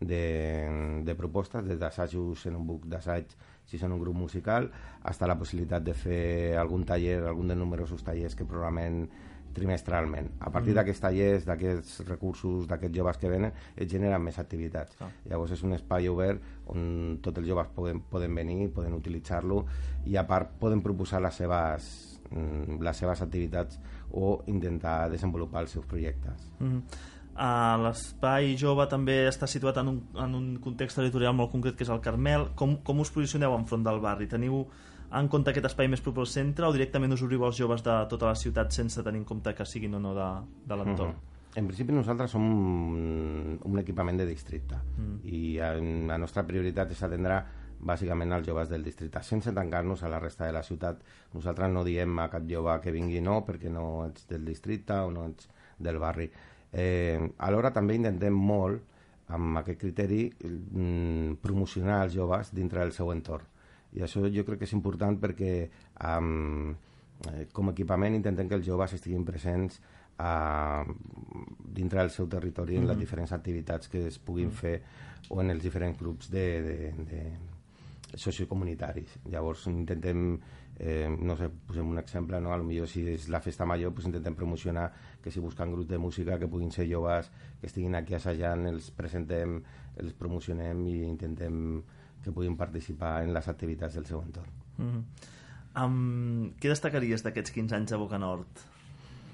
de, 0.00 1.02
de 1.02 1.14
propostes 1.16 1.64
des 1.64 1.78
d'assajos 1.80 2.46
en 2.46 2.58
un 2.58 2.66
buc 2.66 2.86
d'assaig 2.86 3.32
si 3.66 3.80
són 3.80 3.94
un 3.96 4.00
grup 4.02 4.14
musical 4.14 4.68
hasta 5.02 5.26
la 5.26 5.38
possibilitat 5.38 5.82
de 5.82 5.94
fer 5.96 6.56
algun 6.60 6.84
taller 6.86 7.22
algun 7.24 7.48
de 7.48 7.56
numerosos 7.56 8.04
tallers 8.04 8.36
que 8.36 8.46
programen 8.46 9.08
trimestralment. 9.56 10.30
A 10.40 10.50
partir 10.50 10.70
Mhm. 10.72 10.76
d'aquests 10.80 11.00
tallers, 11.00 11.46
d'aquests 11.48 12.04
recursos, 12.06 12.68
d'aquests 12.68 12.96
joves 12.96 13.18
que 13.18 13.30
venen, 13.32 13.52
es 13.74 13.88
generen 13.88 14.22
més 14.22 14.38
activitats. 14.38 14.96
Ah. 15.00 15.08
Llavors 15.24 15.52
és 15.52 15.62
un 15.62 15.72
espai 15.72 16.08
obert 16.08 16.42
on 16.66 17.18
tots 17.22 17.38
els 17.38 17.48
joves 17.48 17.68
poden, 17.74 18.00
poden 18.10 18.34
venir, 18.34 18.70
poden 18.70 18.94
utilitzar-lo 18.94 19.64
i 20.06 20.16
a 20.16 20.26
part 20.26 20.58
poden 20.60 20.82
proposar 20.82 21.22
les 21.22 21.34
seves, 21.34 22.20
mm, 22.30 22.80
les 22.82 22.96
seves 22.96 23.22
activitats 23.22 23.80
o 24.12 24.42
intentar 24.46 25.10
desenvolupar 25.10 25.62
els 25.62 25.70
seus 25.70 25.86
projectes. 25.86 26.50
Mm 26.60 26.72
-hmm. 26.72 26.82
Uh, 27.36 27.76
L'espai 27.84 28.54
jove 28.56 28.86
també 28.88 29.28
està 29.28 29.46
situat 29.46 29.76
en 29.76 29.88
un, 29.88 29.98
en 30.16 30.34
un 30.34 30.44
context 30.56 30.96
territorial 30.96 31.34
molt 31.36 31.50
concret 31.52 31.76
que 31.76 31.84
és 31.84 31.90
el 31.90 32.00
Carmel. 32.00 32.48
Com, 32.56 32.78
com 32.82 33.00
us 33.00 33.10
posicioneu 33.12 33.52
enfront 33.58 33.84
del 33.84 34.00
barri? 34.00 34.26
Teniu 34.26 34.62
en 35.12 35.28
compte 35.28 35.50
aquest 35.50 35.66
espai 35.70 35.88
més 35.88 36.02
proper 36.02 36.24
al 36.24 36.30
centre 36.30 36.66
o 36.66 36.72
directament 36.74 37.12
us 37.12 37.22
obriu 37.22 37.44
als 37.44 37.56
joves 37.56 37.82
de 37.86 37.94
tota 38.10 38.26
la 38.26 38.34
ciutat 38.34 38.72
sense 38.72 39.02
tenir 39.02 39.22
en 39.22 39.24
compte 39.24 39.54
que 39.54 39.64
siguin 39.64 39.94
o 39.94 40.00
no 40.00 40.14
de, 40.14 40.28
de 40.66 40.76
l'entorn? 40.76 41.14
Mhm. 41.14 41.32
En 41.56 41.64
principi 41.64 41.92
nosaltres 41.92 42.30
som 42.30 42.42
un, 42.44 43.58
un 43.64 43.78
equipament 43.80 44.18
de 44.18 44.26
districte 44.26 44.76
Mm. 44.98 45.20
i 45.24 45.58
en, 45.58 46.06
la 46.08 46.18
nostra 46.18 46.44
prioritat 46.46 46.90
és 46.90 47.02
atendre 47.02 47.42
bàsicament 47.80 48.32
als 48.32 48.46
joves 48.46 48.68
del 48.68 48.84
districte, 48.84 49.22
sense 49.22 49.52
tancar-nos 49.52 50.02
a 50.02 50.08
la 50.08 50.18
resta 50.18 50.46
de 50.46 50.52
la 50.52 50.62
ciutat. 50.62 51.02
Nosaltres 51.34 51.70
no 51.72 51.84
diem 51.84 52.18
a 52.18 52.28
cap 52.32 52.44
jove 52.48 52.80
que 52.80 52.92
vingui 52.92 53.20
no 53.20 53.42
perquè 53.44 53.70
no 53.72 54.06
ets 54.06 54.26
del 54.28 54.44
districte 54.44 54.94
o 55.04 55.10
no 55.10 55.26
ets 55.28 55.48
del 55.78 55.98
barri. 55.98 56.30
Eh, 56.72 57.20
alhora 57.38 57.72
també 57.72 57.94
intentem 57.94 58.32
molt, 58.32 58.82
amb 59.28 59.58
aquest 59.58 59.80
criteri, 59.80 60.30
mm, 60.30 61.36
promocionar 61.42 62.02
els 62.04 62.14
joves 62.14 62.52
dintre 62.54 62.80
del 62.80 62.92
seu 62.92 63.12
entorn. 63.12 63.44
I 63.96 64.02
això 64.04 64.20
jo 64.28 64.44
crec 64.44 64.58
que 64.60 64.68
és 64.68 64.72
important 64.76 65.16
perquè 65.20 65.68
um, 66.04 66.74
com 67.52 67.68
a 67.68 67.72
equipament 67.72 68.14
intentem 68.14 68.48
que 68.48 68.54
els 68.58 68.66
joves 68.66 68.92
estiguin 68.92 69.24
presents 69.24 69.80
a, 70.18 70.84
dintre 71.76 72.00
del 72.00 72.10
seu 72.10 72.28
territori 72.28 72.76
en 72.76 72.86
les 72.86 72.96
Mhm. 72.96 73.00
diferents 73.00 73.32
activitats 73.32 73.88
que 73.88 74.06
es 74.06 74.18
puguin 74.18 74.48
Mhm. 74.48 74.52
fer 74.54 74.82
o 75.30 75.40
en 75.40 75.50
els 75.50 75.62
diferents 75.62 75.98
grups 75.98 76.30
de, 76.30 76.62
de, 76.62 76.92
de 77.04 77.22
sociocomunitaris. 78.14 79.18
Llavors 79.30 79.66
intentem, 79.66 80.38
eh, 80.78 81.08
no 81.20 81.36
sé, 81.36 81.48
posem 81.66 81.88
un 81.88 81.98
exemple, 81.98 82.40
no? 82.40 82.52
a 82.52 82.56
lo 82.58 82.64
millor 82.64 82.86
si 82.88 83.02
és 83.08 83.28
la 83.28 83.40
festa 83.40 83.64
major 83.66 83.92
pues 83.92 84.06
intentem 84.06 84.34
promocionar 84.34 84.92
que 85.22 85.30
si 85.30 85.40
busquen 85.40 85.72
grups 85.72 85.88
de 85.88 85.98
música 85.98 86.38
que 86.38 86.46
puguin 86.48 86.70
ser 86.70 86.86
joves, 86.92 87.30
que 87.60 87.66
estiguin 87.66 87.94
aquí 87.94 88.14
assajant, 88.14 88.66
els 88.66 88.90
presentem, 88.90 89.62
els 89.96 90.12
promocionem 90.12 90.86
i 90.86 91.02
intentem 91.04 91.82
que 92.26 92.34
puguin 92.34 92.58
participar 92.58 93.20
en 93.24 93.32
les 93.36 93.48
activitats 93.48 93.94
del 93.94 94.06
seu 94.10 94.20
entorn. 94.22 94.50
Mm 94.76 94.90
-hmm. 94.90 95.84
um, 95.84 96.52
què 96.60 96.68
destacaries 96.68 97.22
d'aquests 97.22 97.54
15 97.54 97.76
anys 97.76 97.92
a 97.92 98.02
Boca 98.02 98.18
Nord? 98.18 98.66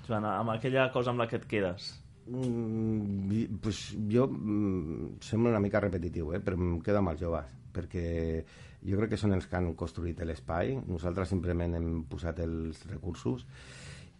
Joan, 0.07 0.25
amb 0.25 0.51
aquella 0.51 0.91
cosa 0.93 1.11
amb 1.11 1.21
la 1.21 1.29
que 1.29 1.37
et 1.37 1.47
quedes. 1.47 2.03
Mm, 2.27 3.59
pues 3.61 3.97
jo 4.11 4.29
mm, 4.29 5.19
sembla 5.21 5.51
una 5.51 5.61
mica 5.61 5.81
repetitiu, 5.81 6.33
eh? 6.35 6.41
però 6.41 6.55
em 6.55 6.81
quedo 6.81 6.99
amb 6.99 7.11
els 7.11 7.21
joves, 7.21 7.49
perquè 7.73 8.45
jo 8.87 8.99
crec 8.99 9.11
que 9.11 9.19
són 9.19 9.33
els 9.33 9.47
que 9.47 9.57
han 9.57 9.75
construït 9.75 10.21
l'espai, 10.27 10.77
nosaltres 10.87 11.29
simplement 11.29 11.75
hem 11.75 12.05
posat 12.11 12.39
els 12.45 12.85
recursos 12.87 13.47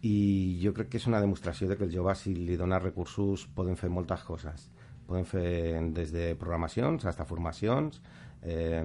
i 0.03 0.59
jo 0.59 0.73
crec 0.75 0.89
que 0.91 0.99
és 0.99 1.07
una 1.07 1.21
demostració 1.23 1.69
de 1.69 1.77
que 1.79 1.85
els 1.87 1.93
joves, 1.95 2.25
si 2.25 2.33
li 2.35 2.57
dones 2.59 2.81
recursos, 2.83 3.45
poden 3.55 3.77
fer 3.79 3.89
moltes 3.89 4.25
coses. 4.27 4.67
Poden 5.07 5.23
fer 5.27 5.79
des 5.95 6.11
de 6.11 6.33
programacions 6.39 7.03
fins 7.05 7.19
a 7.19 7.27
formacions. 7.27 8.01
Eh, 8.45 8.83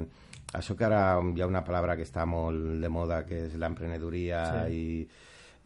això 0.53 0.77
que 0.77 0.85
ara 0.85 1.21
hi 1.35 1.41
ha 1.43 1.47
una 1.47 1.65
paraula 1.65 1.97
que 1.97 2.07
està 2.07 2.25
molt 2.27 2.81
de 2.81 2.89
moda, 2.89 3.25
que 3.27 3.47
és 3.47 3.55
l'emprenedoria 3.61 4.67
Sí. 4.67 4.75
i 4.75 5.09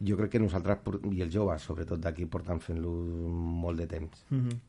jo 0.03 0.17
crec 0.17 0.31
que 0.31 0.39
nosaltres, 0.39 0.79
i 1.11 1.21
els 1.21 1.33
joves, 1.33 1.61
sobretot 1.61 1.99
d'aquí, 1.99 2.25
porten 2.25 2.59
fent-lo 2.59 2.91
molt 2.91 3.77
de 3.79 3.87
temps. 3.87 4.25
Mm 4.29 4.39
-hmm. 4.47 4.59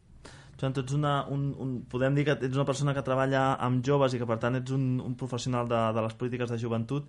Joan, 0.60 0.72
tu 0.72 0.80
ets 0.80 0.92
una, 0.92 1.26
un, 1.26 1.54
un, 1.58 1.82
podem 1.90 2.14
dir 2.14 2.24
que 2.24 2.30
ets 2.46 2.54
una 2.54 2.64
persona 2.64 2.94
que 2.94 3.02
treballa 3.02 3.54
amb 3.54 3.84
joves 3.84 4.14
i 4.14 4.18
que 4.18 4.26
per 4.26 4.38
tant 4.38 4.54
ets 4.54 4.70
un, 4.70 5.00
un 5.00 5.14
professional 5.16 5.66
de, 5.68 5.92
de 5.92 6.02
les 6.02 6.14
polítiques 6.14 6.48
de 6.50 6.58
joventut 6.58 7.04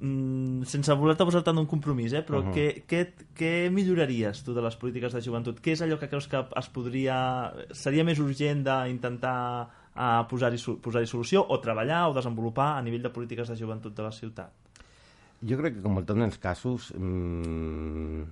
mm, 0.00 0.62
sense 0.64 0.92
voler-te 0.92 1.24
posar 1.24 1.42
tant 1.42 1.58
un 1.58 1.66
compromís, 1.66 2.12
eh? 2.12 2.22
però 2.26 2.42
Mhm. 2.42 2.52
què, 2.52 2.84
què, 2.86 3.12
què 3.34 3.70
milloraries 3.70 4.42
tu 4.44 4.52
de 4.52 4.60
les 4.60 4.76
polítiques 4.76 5.12
de 5.12 5.20
joventut? 5.22 5.60
Què 5.60 5.72
és 5.72 5.80
allò 5.82 5.98
que 5.98 6.08
creus 6.08 6.28
que 6.28 6.44
es 6.56 6.68
podria... 6.68 7.52
seria 7.72 8.04
més 8.04 8.18
urgent 8.18 8.62
d'intentar 8.64 9.70
uh, 9.94 10.24
posar-hi 10.30 10.60
posar 10.82 11.04
solució 11.06 11.44
o 11.48 11.60
treballar 11.60 12.08
o 12.10 12.14
desenvolupar 12.16 12.74
a 12.78 12.82
nivell 12.82 13.02
de 13.02 13.12
polítiques 13.14 13.48
de 13.48 13.56
joventut 13.56 13.94
de 13.94 14.02
la 14.02 14.12
ciutat? 14.12 14.52
Jo 15.44 15.58
crec 15.60 15.76
que, 15.76 15.82
com 15.84 15.98
en 15.98 16.06
tots 16.06 16.20
els 16.24 16.38
casos, 16.40 16.92
mm, 16.96 18.22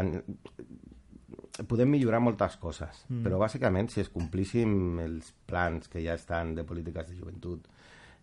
en, 0.00 0.12
podem 1.66 1.90
millorar 1.90 2.20
moltes 2.22 2.56
coses, 2.56 3.04
Mm. 3.08 3.24
però 3.24 3.38
bàsicament 3.38 3.90
si 3.90 4.00
es 4.00 4.08
complissin 4.08 4.98
els 5.02 5.34
plans 5.46 5.88
que 5.88 6.02
ja 6.02 6.14
estan 6.14 6.54
de 6.54 6.64
polítiques 6.64 7.08
de 7.08 7.16
joventut, 7.18 7.66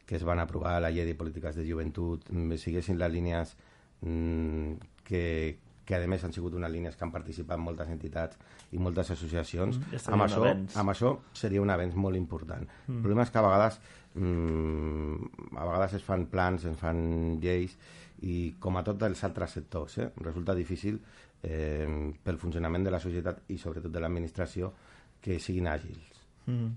que 0.06 0.16
es 0.16 0.24
van 0.24 0.40
aprovar 0.40 0.78
a 0.78 0.80
la 0.80 0.90
llei 0.90 1.06
de 1.06 1.16
polítiques 1.16 1.56
de 1.56 1.68
joventut, 1.70 2.30
mm, 2.32 2.56
siguessin 2.58 2.98
les 2.98 3.12
línies 3.12 3.58
mm, 4.02 4.74
que, 5.04 5.58
que 5.88 5.96
a 5.96 6.08
més 6.12 6.24
han 6.28 6.34
sigut 6.36 6.54
unes 6.60 6.70
línies 6.72 6.98
que 7.00 7.06
han 7.06 7.14
participat 7.14 7.58
moltes 7.64 7.88
entitats 7.94 8.38
i 8.76 8.78
moltes 8.78 9.10
associacions, 9.16 9.78
Mm, 9.80 9.94
ja 9.96 10.12
amb, 10.14 10.24
això, 10.26 10.42
avenç. 10.44 10.76
amb 10.76 10.90
això 10.92 11.14
seria 11.34 11.62
un 11.64 11.70
avenç 11.72 11.96
molt 11.96 12.18
important. 12.20 12.68
Mm. 12.88 12.98
El 12.98 13.02
problema 13.06 13.24
és 13.24 13.32
que 13.32 13.40
a 13.40 13.46
vegades 13.46 13.80
mm, 14.16 15.56
a 15.58 15.66
vegades 15.66 15.94
es 15.94 16.04
fan 16.04 16.26
plans, 16.32 16.66
es 16.66 16.78
fan 16.80 17.40
lleis 17.42 17.78
i 18.26 18.56
com 18.60 18.76
a 18.78 18.84
tots 18.84 19.04
els 19.06 19.24
altres 19.24 19.52
sectors 19.60 19.98
eh, 20.02 20.10
resulta 20.26 20.56
difícil 20.58 21.00
eh, 21.44 21.88
pel 22.24 22.38
funcionament 22.42 22.84
de 22.88 22.92
la 22.92 23.00
societat 23.00 23.44
i 23.54 23.58
sobretot 23.62 23.92
de 23.94 24.00
l'administració 24.04 24.74
que 25.22 25.40
siguin 25.40 25.68
àgils 25.72 26.14
Mm. 26.48 26.70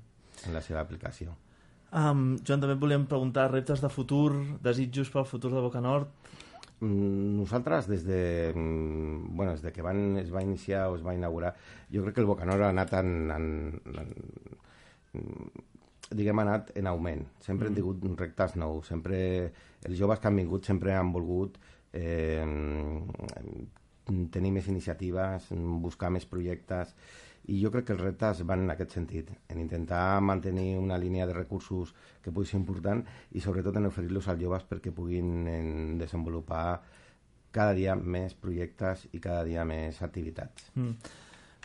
en 0.48 0.54
la 0.54 0.60
seva 0.60 0.80
aplicació. 0.80 1.30
Um, 1.92 2.36
Joan, 2.42 2.60
també 2.60 2.74
volíem 2.74 3.04
preguntar 3.06 3.48
reptes 3.52 3.80
de 3.80 3.88
futur, 3.88 4.32
desitjos 4.62 5.10
pel 5.10 5.24
futur 5.26 5.52
de 5.52 5.60
Boca 5.62 5.80
Nord. 5.80 6.08
Mm, 6.80 7.36
Nosaltres, 7.36 7.88
des 7.88 8.04
de, 8.04 8.52
mm, 8.54 9.36
bueno, 9.36 9.52
des 9.52 9.62
de 9.62 9.72
que 9.72 9.82
van, 9.82 10.16
es 10.16 10.32
va 10.32 10.42
iniciar 10.42 10.88
o 10.88 10.96
es 10.96 11.04
va 11.04 11.14
inaugurar, 11.14 11.54
jo 11.92 12.02
crec 12.02 12.14
que 12.14 12.22
el 12.24 12.30
Bocanor 12.30 12.62
ha 12.62 12.70
anat 12.72 12.94
en, 13.00 13.30
en, 13.30 13.48
en, 14.00 14.14
diguem, 16.10 16.38
ha 16.40 16.46
anat 16.46 16.72
en 16.76 16.86
augment. 16.86 17.26
Sempre 17.40 17.68
mm. 17.68 17.72
Mm. 17.72 17.76
hem 17.76 17.98
tingut 18.00 18.20
reptes 18.20 18.56
nous. 18.56 18.86
Sempre, 18.86 19.18
els 19.84 19.98
joves 19.98 20.20
que 20.20 20.28
han 20.28 20.40
vingut 20.40 20.64
sempre 20.64 20.94
han 20.96 21.12
volgut 21.12 21.58
eh, 21.92 22.44
mm, 22.46 24.26
tenir 24.32 24.52
més 24.56 24.68
iniciatives, 24.72 25.50
mm, 25.52 25.80
buscar 25.84 26.10
més 26.10 26.26
projectes, 26.26 26.94
i 27.50 27.58
jo 27.62 27.70
crec 27.74 27.88
que 27.88 27.94
els 27.96 28.02
reptes 28.04 28.42
van 28.46 28.62
en 28.64 28.70
aquest 28.74 28.94
sentit, 28.94 29.30
en 29.50 29.60
intentar 29.62 30.20
mantenir 30.22 30.76
una 30.78 30.98
línia 30.98 31.26
de 31.26 31.34
recursos 31.34 31.92
que 32.22 32.30
pugui 32.30 32.46
ser 32.46 32.60
important 32.60 33.02
i 33.34 33.42
sobretot 33.42 33.76
en 33.80 33.88
oferir-los 33.90 34.28
als 34.30 34.40
joves 34.42 34.66
perquè 34.68 34.92
puguin 34.94 35.48
en, 35.50 35.72
desenvolupar 35.98 36.80
cada 37.50 37.74
dia 37.74 37.96
més 37.98 38.36
projectes 38.38 39.08
i 39.12 39.18
cada 39.18 39.42
dia 39.44 39.64
més 39.66 39.98
activitats. 40.06 40.70
Mm. 40.78 40.94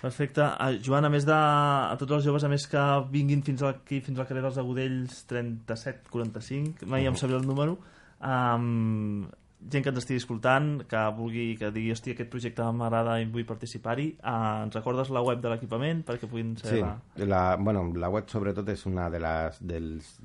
Perfecte. 0.01 0.41
Uh, 0.41 0.75
Joan, 0.83 1.05
a 1.07 1.09
més 1.09 1.23
de 1.25 1.33
a 1.33 1.95
tots 1.97 2.11
els 2.17 2.25
joves, 2.25 2.43
a 2.43 2.49
més 2.51 2.65
que 2.67 2.81
vinguin 3.13 3.41
fins 3.45 3.61
aquí, 3.63 4.01
fins 4.03 4.19
al 4.19 4.27
carrer 4.27 4.41
dels 4.43 4.57
Agudells 4.61 5.21
37-45, 5.29 6.85
mai 6.85 7.05
em 7.05 7.13
Mhm. 7.13 7.17
sabré 7.21 7.37
el 7.37 7.47
número, 7.47 7.77
um, 8.21 9.25
gent 9.71 9.81
que 9.83 9.89
ens 9.89 9.97
estigui 9.97 10.17
escoltant, 10.21 10.83
que 10.87 10.99
vulgui, 11.17 11.55
que 11.57 11.71
digui, 11.73 11.89
hosti, 11.91 12.11
aquest 12.13 12.29
projecte 12.29 12.61
m'agrada 12.71 13.15
i 13.21 13.25
vull 13.25 13.45
participar-hi, 13.49 14.11
uh, 14.21 14.61
ens 14.65 14.75
recordes 14.77 15.09
la 15.09 15.21
web 15.25 15.41
de 15.41 15.49
l'equipament 15.49 16.03
perquè 16.05 16.27
puguin 16.29 16.53
ser 16.57 16.69
Sí, 16.69 16.79
la... 16.81 16.99
la, 17.25 17.55
bueno, 17.57 17.87
la 17.95 18.09
web 18.13 18.29
sobretot 18.29 18.69
és 18.69 18.85
una 18.85 19.09
de 19.09 19.19
les, 19.19 19.57
dels, 19.61 20.19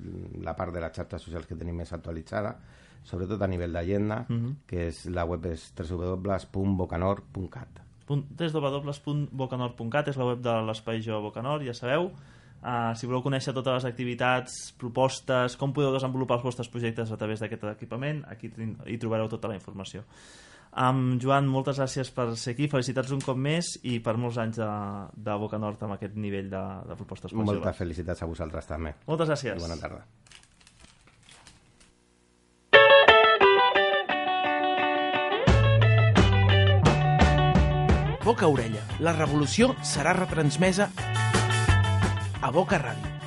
la 0.44 0.52
part 0.56 0.74
de 0.74 0.80
les 0.84 0.92
xarxes 0.92 1.22
socials 1.22 1.46
que 1.48 1.56
tenim 1.56 1.76
més 1.80 1.92
actualitzada, 1.96 2.58
sobretot 3.02 3.40
a 3.42 3.46
nivell 3.48 3.72
d'agenda, 3.72 4.26
Mhm. 4.28 4.56
que 4.66 4.88
és, 4.88 5.06
la 5.06 5.24
web 5.24 5.46
és 5.46 5.72
www.bocanor.cat. 5.78 7.80
Www.bocanor.cat 8.10 10.08
és 10.10 10.16
la 10.18 10.26
web 10.32 10.40
de 10.42 10.54
l'Espai 10.66 11.00
Jo 11.04 11.20
Bocanor, 11.22 11.62
ja 11.64 11.74
sabeu. 11.74 12.10
Uh, 12.60 12.92
si 12.92 13.08
voleu 13.08 13.22
conèixer 13.24 13.54
totes 13.56 13.78
les 13.78 13.86
activitats, 13.88 14.58
propostes, 14.76 15.56
com 15.56 15.72
podeu 15.72 15.94
desenvolupar 15.94 16.36
els 16.36 16.44
vostres 16.44 16.68
projectes 16.68 17.08
a 17.08 17.16
través 17.16 17.40
d'aquest 17.40 17.64
equipament, 17.72 18.20
aquí 18.28 18.50
hi 18.52 18.98
trobareu 19.00 19.30
tota 19.32 19.48
la 19.48 19.56
informació. 19.56 20.04
Um, 20.70 21.16
Joan, 21.18 21.48
moltes 21.50 21.80
gràcies 21.80 22.12
per 22.14 22.28
ser 22.38 22.52
aquí, 22.54 22.68
felicitats 22.70 23.10
un 23.16 23.22
cop 23.24 23.38
més 23.40 23.72
i 23.82 23.96
per 24.04 24.14
molts 24.20 24.36
anys 24.38 24.60
de, 24.60 24.68
de 25.16 25.38
Boca 25.40 25.58
Nord 25.58 25.82
amb 25.82 25.96
aquest 25.96 26.14
nivell 26.14 26.52
de, 26.52 26.60
de 26.86 26.98
propostes 27.00 27.32
Moltes 27.34 27.58
joves. 27.58 27.80
felicitats 27.80 28.22
a 28.22 28.28
vosaltres 28.30 28.68
també. 28.68 28.94
Moltes 29.08 29.32
gràcies. 29.32 29.56
I 29.56 29.64
bona 29.64 29.80
tarda. 29.80 30.04
Boca 38.22 38.44
a 38.44 38.52
orella. 38.52 38.84
La 39.02 39.16
revolució 39.16 39.72
serà 39.82 40.12
retransmesa 40.14 40.90
Boca 42.50 42.78
Ràdio. 42.78 43.19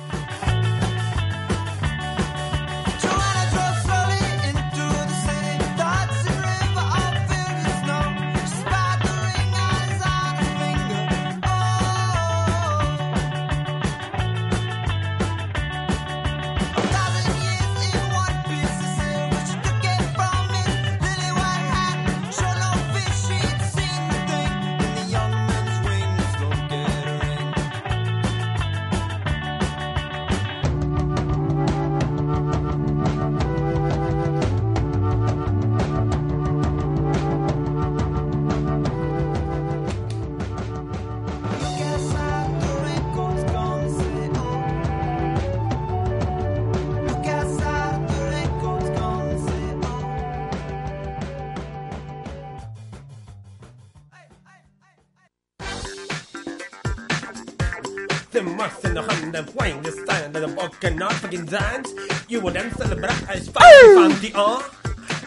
Most 59.34 59.56
in 59.56 59.82
the 59.82 59.82
hundred 59.82 59.82
when 59.82 59.82
the 59.82 59.92
stand 59.92 60.36
of 60.36 60.42
the 60.42 60.48
walking 60.54 60.96
not 60.96 61.12
fucking 61.14 61.46
dance. 61.46 61.92
You 62.28 62.40
will 62.40 62.52
then 62.52 62.70
celebrate 62.74 63.28
as 63.28 63.48
funky 63.48 63.94
funky 63.94 64.32
uh. 64.34 64.62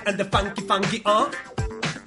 And 0.06 0.18
the 0.18 0.26
funky 0.26 0.62
funky 0.62 1.02
uh. 1.06 1.32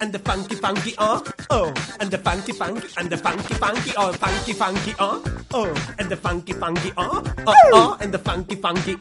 And 0.01 0.13
the 0.13 0.19
funky 0.19 0.55
funky 0.57 0.95
uh. 0.99 1.21
Oh. 1.51 1.75
And 2.01 2.11
the 2.11 2.19
funky 2.19 2.53
funky 2.53 2.89
and 2.97 3.11
the 3.11 3.17
funky 3.17 3.55
funky 3.55 3.93
uh. 3.97 4.13
Funky 4.13 4.53
funky 4.53 4.95
uh. 4.99 5.21
Oh. 5.53 5.95
And 5.99 6.09
the 6.09 6.17
funky 6.17 6.53
funky 6.53 6.93
uh. 6.97 7.23
Uh 7.47 7.55
uh. 7.75 7.97
And 8.01 8.13
the 8.13 8.19
funky 8.19 8.57
funky. 8.57 8.97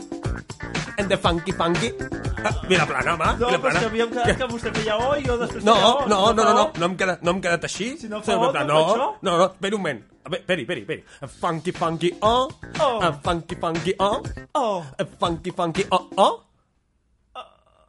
And 0.98 1.10
the 1.10 1.18
funky 1.18 1.52
funky 1.52 1.94
Ah, 2.40 2.54
mira 2.70 2.86
plana, 2.88 3.14
home, 3.16 3.26
No, 3.40 3.48
mira 3.50 3.60
però 3.60 3.72
és 3.74 3.80
que 3.80 3.90
havíem 3.90 4.12
quedat 4.14 4.38
que 4.40 4.48
vostè 4.52 4.72
feia 4.76 4.96
oh 4.98 5.16
i 5.20 5.26
jo 5.26 5.36
després 5.42 5.66
No, 5.66 5.76
feia 5.76 5.90
oh. 5.90 6.06
no, 6.08 6.20
no, 6.32 6.44
no, 6.44 6.54
no, 6.54 6.64
oh. 6.64 6.80
no, 6.80 6.90
em 6.92 6.96
quedat, 7.00 7.24
no 7.26 7.34
em 7.36 7.42
quedat 7.44 7.68
així. 7.68 7.90
Si 8.00 8.12
no 8.12 8.22
fa 8.24 8.38
Pepla, 8.40 8.64
no 8.70 8.80
no, 9.00 9.10
no, 9.22 9.38
no, 9.42 9.50
espera 9.50 9.76
un 9.76 9.84
moment. 9.84 10.04
Esperi, 10.30 10.64
esperi, 10.68 10.86
esperi. 10.86 11.04
Funky, 11.40 11.72
funky, 11.72 12.14
oh. 12.22 12.48
Oh. 12.80 13.12
Funky, 13.26 13.56
funky, 13.64 13.96
oh. 14.00 14.22
Oh. 14.54 14.84
Funky, 15.20 15.52
funky, 15.52 15.86
oh, 15.92 16.06
oh. 16.18 16.34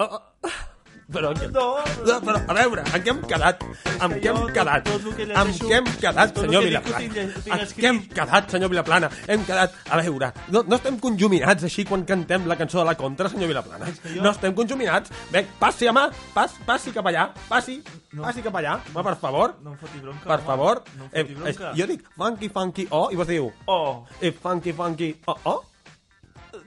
Oh, 0.01 0.09
oh. 0.09 0.30
Però. 1.11 1.33
No, 1.35 1.65
no, 2.07 2.17
però, 2.23 2.39
a 2.47 2.55
veure, 2.55 2.83
en 2.95 3.03
què 3.03 3.11
hem 3.11 3.21
quedat? 3.27 3.63
En 4.01 4.13
què 4.23 4.31
hem 4.31 4.45
quedat? 4.55 4.89
En 4.91 5.51
què 5.59 5.73
hem 5.81 5.89
quedat, 6.01 6.37
senyor 6.39 6.63
Vilaplana? 6.63 7.01
En 7.05 7.73
què 7.75 7.89
hem 7.89 7.99
quedat, 8.15 8.51
senyor 8.55 8.71
Vilaplana? 8.71 9.11
Hem 9.27 9.43
quedat... 9.49 9.75
A 9.91 9.99
veure, 10.01 10.29
no, 10.55 10.63
no 10.71 10.79
estem 10.79 10.99
conjuminats 11.03 11.67
així 11.67 11.85
quan 11.89 12.05
cantem 12.07 12.47
la 12.47 12.57
cançó 12.61 12.79
de 12.81 12.87
la 12.91 12.95
contra, 13.01 13.29
senyor 13.33 13.51
Vilaplana. 13.51 13.91
No 14.23 14.31
estem 14.31 14.55
conjuminats. 14.55 15.11
Bé, 15.35 15.43
passi, 15.59 15.89
home, 15.91 16.07
pas, 16.37 16.55
passi 16.69 16.95
cap 16.95 17.11
allà, 17.11 17.31
passi, 17.49 17.81
No. 18.13 18.25
passi 18.25 18.43
cap 18.43 18.57
allà, 18.59 18.77
home, 18.91 19.05
per 19.07 19.17
favor. 19.21 19.57
No 19.65 19.71
em 19.75 19.79
foti 19.79 20.01
bronca, 20.03 20.27
Per 20.31 20.41
favor. 20.47 20.81
No 20.99 21.05
em 21.05 21.11
Eh, 21.13 21.25
foti 21.25 21.33
eh, 21.33 21.37
bronca. 21.43 21.73
jo 21.79 21.87
dic 21.87 22.07
funky, 22.17 22.49
funky, 22.55 22.87
oh, 22.91 23.09
i 23.13 23.17
vos 23.19 23.27
diu... 23.29 23.51
Oh. 23.67 24.05
Eh, 24.21 24.33
funky, 24.33 24.73
funky, 24.73 25.13
oh, 25.27 25.37
oh. 25.45 25.59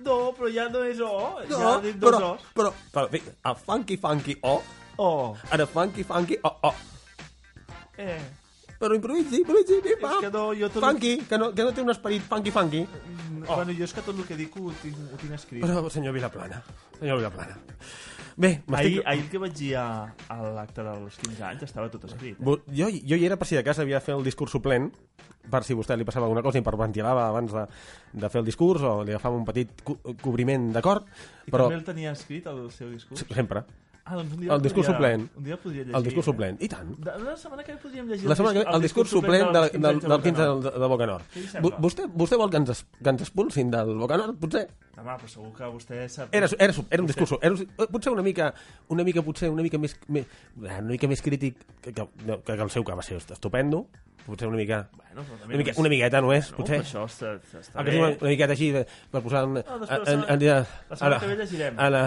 No, 0.04 0.18
però 0.38 0.52
ja 0.52 0.68
no 0.70 0.84
és 0.86 1.02
oh. 1.04 1.42
No, 1.50 1.60
ja 1.60 1.74
dic 1.84 2.00
dos 2.02 2.12
però, 2.12 2.32
os. 2.36 2.48
però, 2.56 2.72
però, 2.94 3.10
bé, 3.12 3.22
a 3.44 3.54
funky, 3.56 3.98
funky, 3.98 4.38
oh. 4.44 4.62
Oh. 4.98 5.36
Ara 5.50 5.66
funky, 5.66 6.04
funky, 6.04 6.40
oh, 6.44 6.58
oh. 6.70 6.76
Eh. 7.98 8.20
Però 8.80 8.96
improvisi, 8.98 9.40
improvisi, 9.40 9.80
pim, 9.82 9.94
És 9.96 10.02
pam. 10.02 10.20
que 10.20 10.30
no, 10.34 10.48
jo 10.60 10.68
tot... 10.70 10.84
Funky, 10.84 11.14
que 11.30 11.38
no, 11.40 11.52
que 11.56 11.64
no 11.64 11.72
té 11.72 11.84
un 11.86 11.94
esperit 11.94 12.26
funky, 12.28 12.52
funky. 12.52 12.82
Oh. 13.48 13.56
Bueno, 13.56 13.72
jo 13.78 13.88
és 13.88 13.94
que 13.96 14.04
tot 14.04 14.18
el 14.18 14.28
que 14.28 14.36
dic 14.40 14.58
ho 14.60 14.74
tinc, 14.82 14.98
ho 15.08 15.20
tinc 15.22 15.38
escrit. 15.38 15.64
Però, 15.64 15.86
senyor 15.94 16.16
Vilaplana, 16.18 16.60
senyor 17.00 17.22
Vilaplana. 17.22 17.56
Bé, 18.35 18.64
Ahir, 18.73 19.01
ahir 19.05 19.27
que 19.30 19.38
vaig 19.41 19.53
dir 19.53 19.76
a, 19.77 19.85
a 20.31 20.38
l'acte 20.55 20.81
dels 20.85 21.18
15 21.22 21.43
anys 21.51 21.65
estava 21.68 21.89
tot 21.93 22.07
escrit. 22.10 22.39
Eh? 22.39 22.55
Jo, 22.73 22.88
jo 22.89 23.19
hi 23.19 23.27
era 23.27 23.38
per 23.38 23.45
si 23.49 23.57
de 23.60 23.64
cas 23.65 23.80
havia 23.84 23.99
de 23.99 24.05
fer 24.05 24.15
el 24.15 24.26
discurs 24.26 24.55
suplent, 24.55 24.89
per 25.51 25.61
si 25.68 25.76
a 25.76 25.77
vostè 25.77 25.97
li 25.99 26.07
passava 26.07 26.26
alguna 26.26 26.41
cosa 26.45 26.57
i 26.57 26.65
per 26.65 26.73
ventilava 26.80 27.27
abans 27.27 27.53
de, 27.53 27.65
de 28.23 28.30
fer 28.34 28.41
el 28.41 28.47
discurs 28.49 28.81
o 28.81 28.95
li 29.03 29.14
agafava 29.14 29.38
un 29.38 29.45
petit 29.45 29.84
co 29.85 29.97
cobriment 30.23 30.72
d'acord, 30.73 31.05
I 31.45 31.51
però 31.53 31.68
també 31.68 31.81
el 31.81 31.88
tenia 31.88 32.14
escrit, 32.18 32.47
el 32.49 32.69
seu 32.72 32.89
discurs? 32.93 33.26
sempre. 33.30 33.65
Ah, 34.06 34.18
doncs 34.18 34.34
un 34.36 34.40
dia 34.42 34.52
El 34.52 34.62
discurs 34.62 34.88
podria, 34.90 34.98
suplent. 34.98 35.22
Un 35.40 35.44
dia 35.46 35.56
podria 35.56 35.84
llegir. 35.86 35.96
El 35.96 36.04
discurs 36.04 36.26
suplent, 36.28 36.58
i 36.60 36.68
tant. 36.68 36.90
De, 37.00 37.12
la 37.24 37.36
setmana 37.40 37.64
que 37.64 37.72
ve 37.72 37.80
podríem 37.80 38.10
llegir 38.12 38.28
La 38.28 38.36
setmana 38.36 38.54
que 38.58 38.66
ve, 38.66 38.74
el 38.76 38.82
discurs 38.84 39.14
suplent 39.16 39.54
del, 39.56 39.68
del, 39.86 40.02
del 40.04 40.22
15 40.26 40.42
del... 40.42 40.64
del, 40.66 40.76
de 40.84 40.90
Bocanor. 40.92 41.24
Què 41.32 41.40
li 41.40 41.46
Vo- 41.46 41.54
sembla? 41.54 41.80
Vostè, 41.86 42.08
vostè 42.24 42.40
vol 42.42 42.52
que 42.52 42.60
ens, 42.60 42.82
que 43.00 43.14
ens 43.14 43.24
expulsin 43.24 43.72
del 43.72 43.94
Bocanor, 44.02 44.34
potser? 44.42 44.66
Home, 44.98 45.16
però 45.22 45.32
segur 45.32 45.54
que 45.56 45.70
vostè 45.78 46.02
sap... 46.12 46.36
Era, 46.36 46.50
era, 46.60 46.76
era 46.90 47.02
un 47.06 47.08
discurs, 47.14 47.32
era, 47.40 47.56
eh, 47.64 47.88
potser 47.96 48.12
una 48.12 48.26
mica, 48.28 48.52
una 48.92 49.06
mica, 49.08 49.24
potser 49.24 49.50
una 49.56 49.64
mica 49.64 49.80
més, 49.80 49.96
més 50.12 50.28
una 50.60 50.82
mica 50.92 51.08
més 51.08 51.24
crític 51.24 51.64
que, 51.82 51.94
que, 51.96 52.04
que, 52.28 52.42
que 52.44 52.60
el 52.60 52.74
seu, 52.76 52.84
que 52.84 53.00
va 53.00 53.08
ser 53.08 53.22
estupendo, 53.24 53.86
potser 54.26 54.48
una 54.48 54.58
mica, 54.58 54.88
Bueno, 54.91 55.22
una, 55.45 55.45
mica 55.58 55.72
només- 55.72 55.78
una 55.78 55.90
miqueta 55.90 56.22
No, 56.22 56.28
potser. 56.28 56.82
però 56.82 56.84
això 56.84 57.04
està, 57.06 57.34
està 57.60 57.72
Ah, 57.76 57.84
bé. 57.84 57.91
sí, 57.91 57.98
una, 58.00 58.08
una 58.20 58.30
miqueta 58.30 58.52
així, 58.54 58.72
de, 58.72 58.86
per 59.12 59.22
posar 59.22 59.45
un, 59.45 59.54
No, 59.54 59.62
després 59.62 59.90
la 59.90 59.98
en- 59.98 60.06
setmana- 60.06 60.34
en- 60.34 60.41
en- 60.41 60.66
la 60.90 60.95
setmana 60.95 61.20
que 61.20 61.28
ve 61.28 61.36
llegirem. 61.38 61.80
a 61.80 61.90
la, 61.90 62.04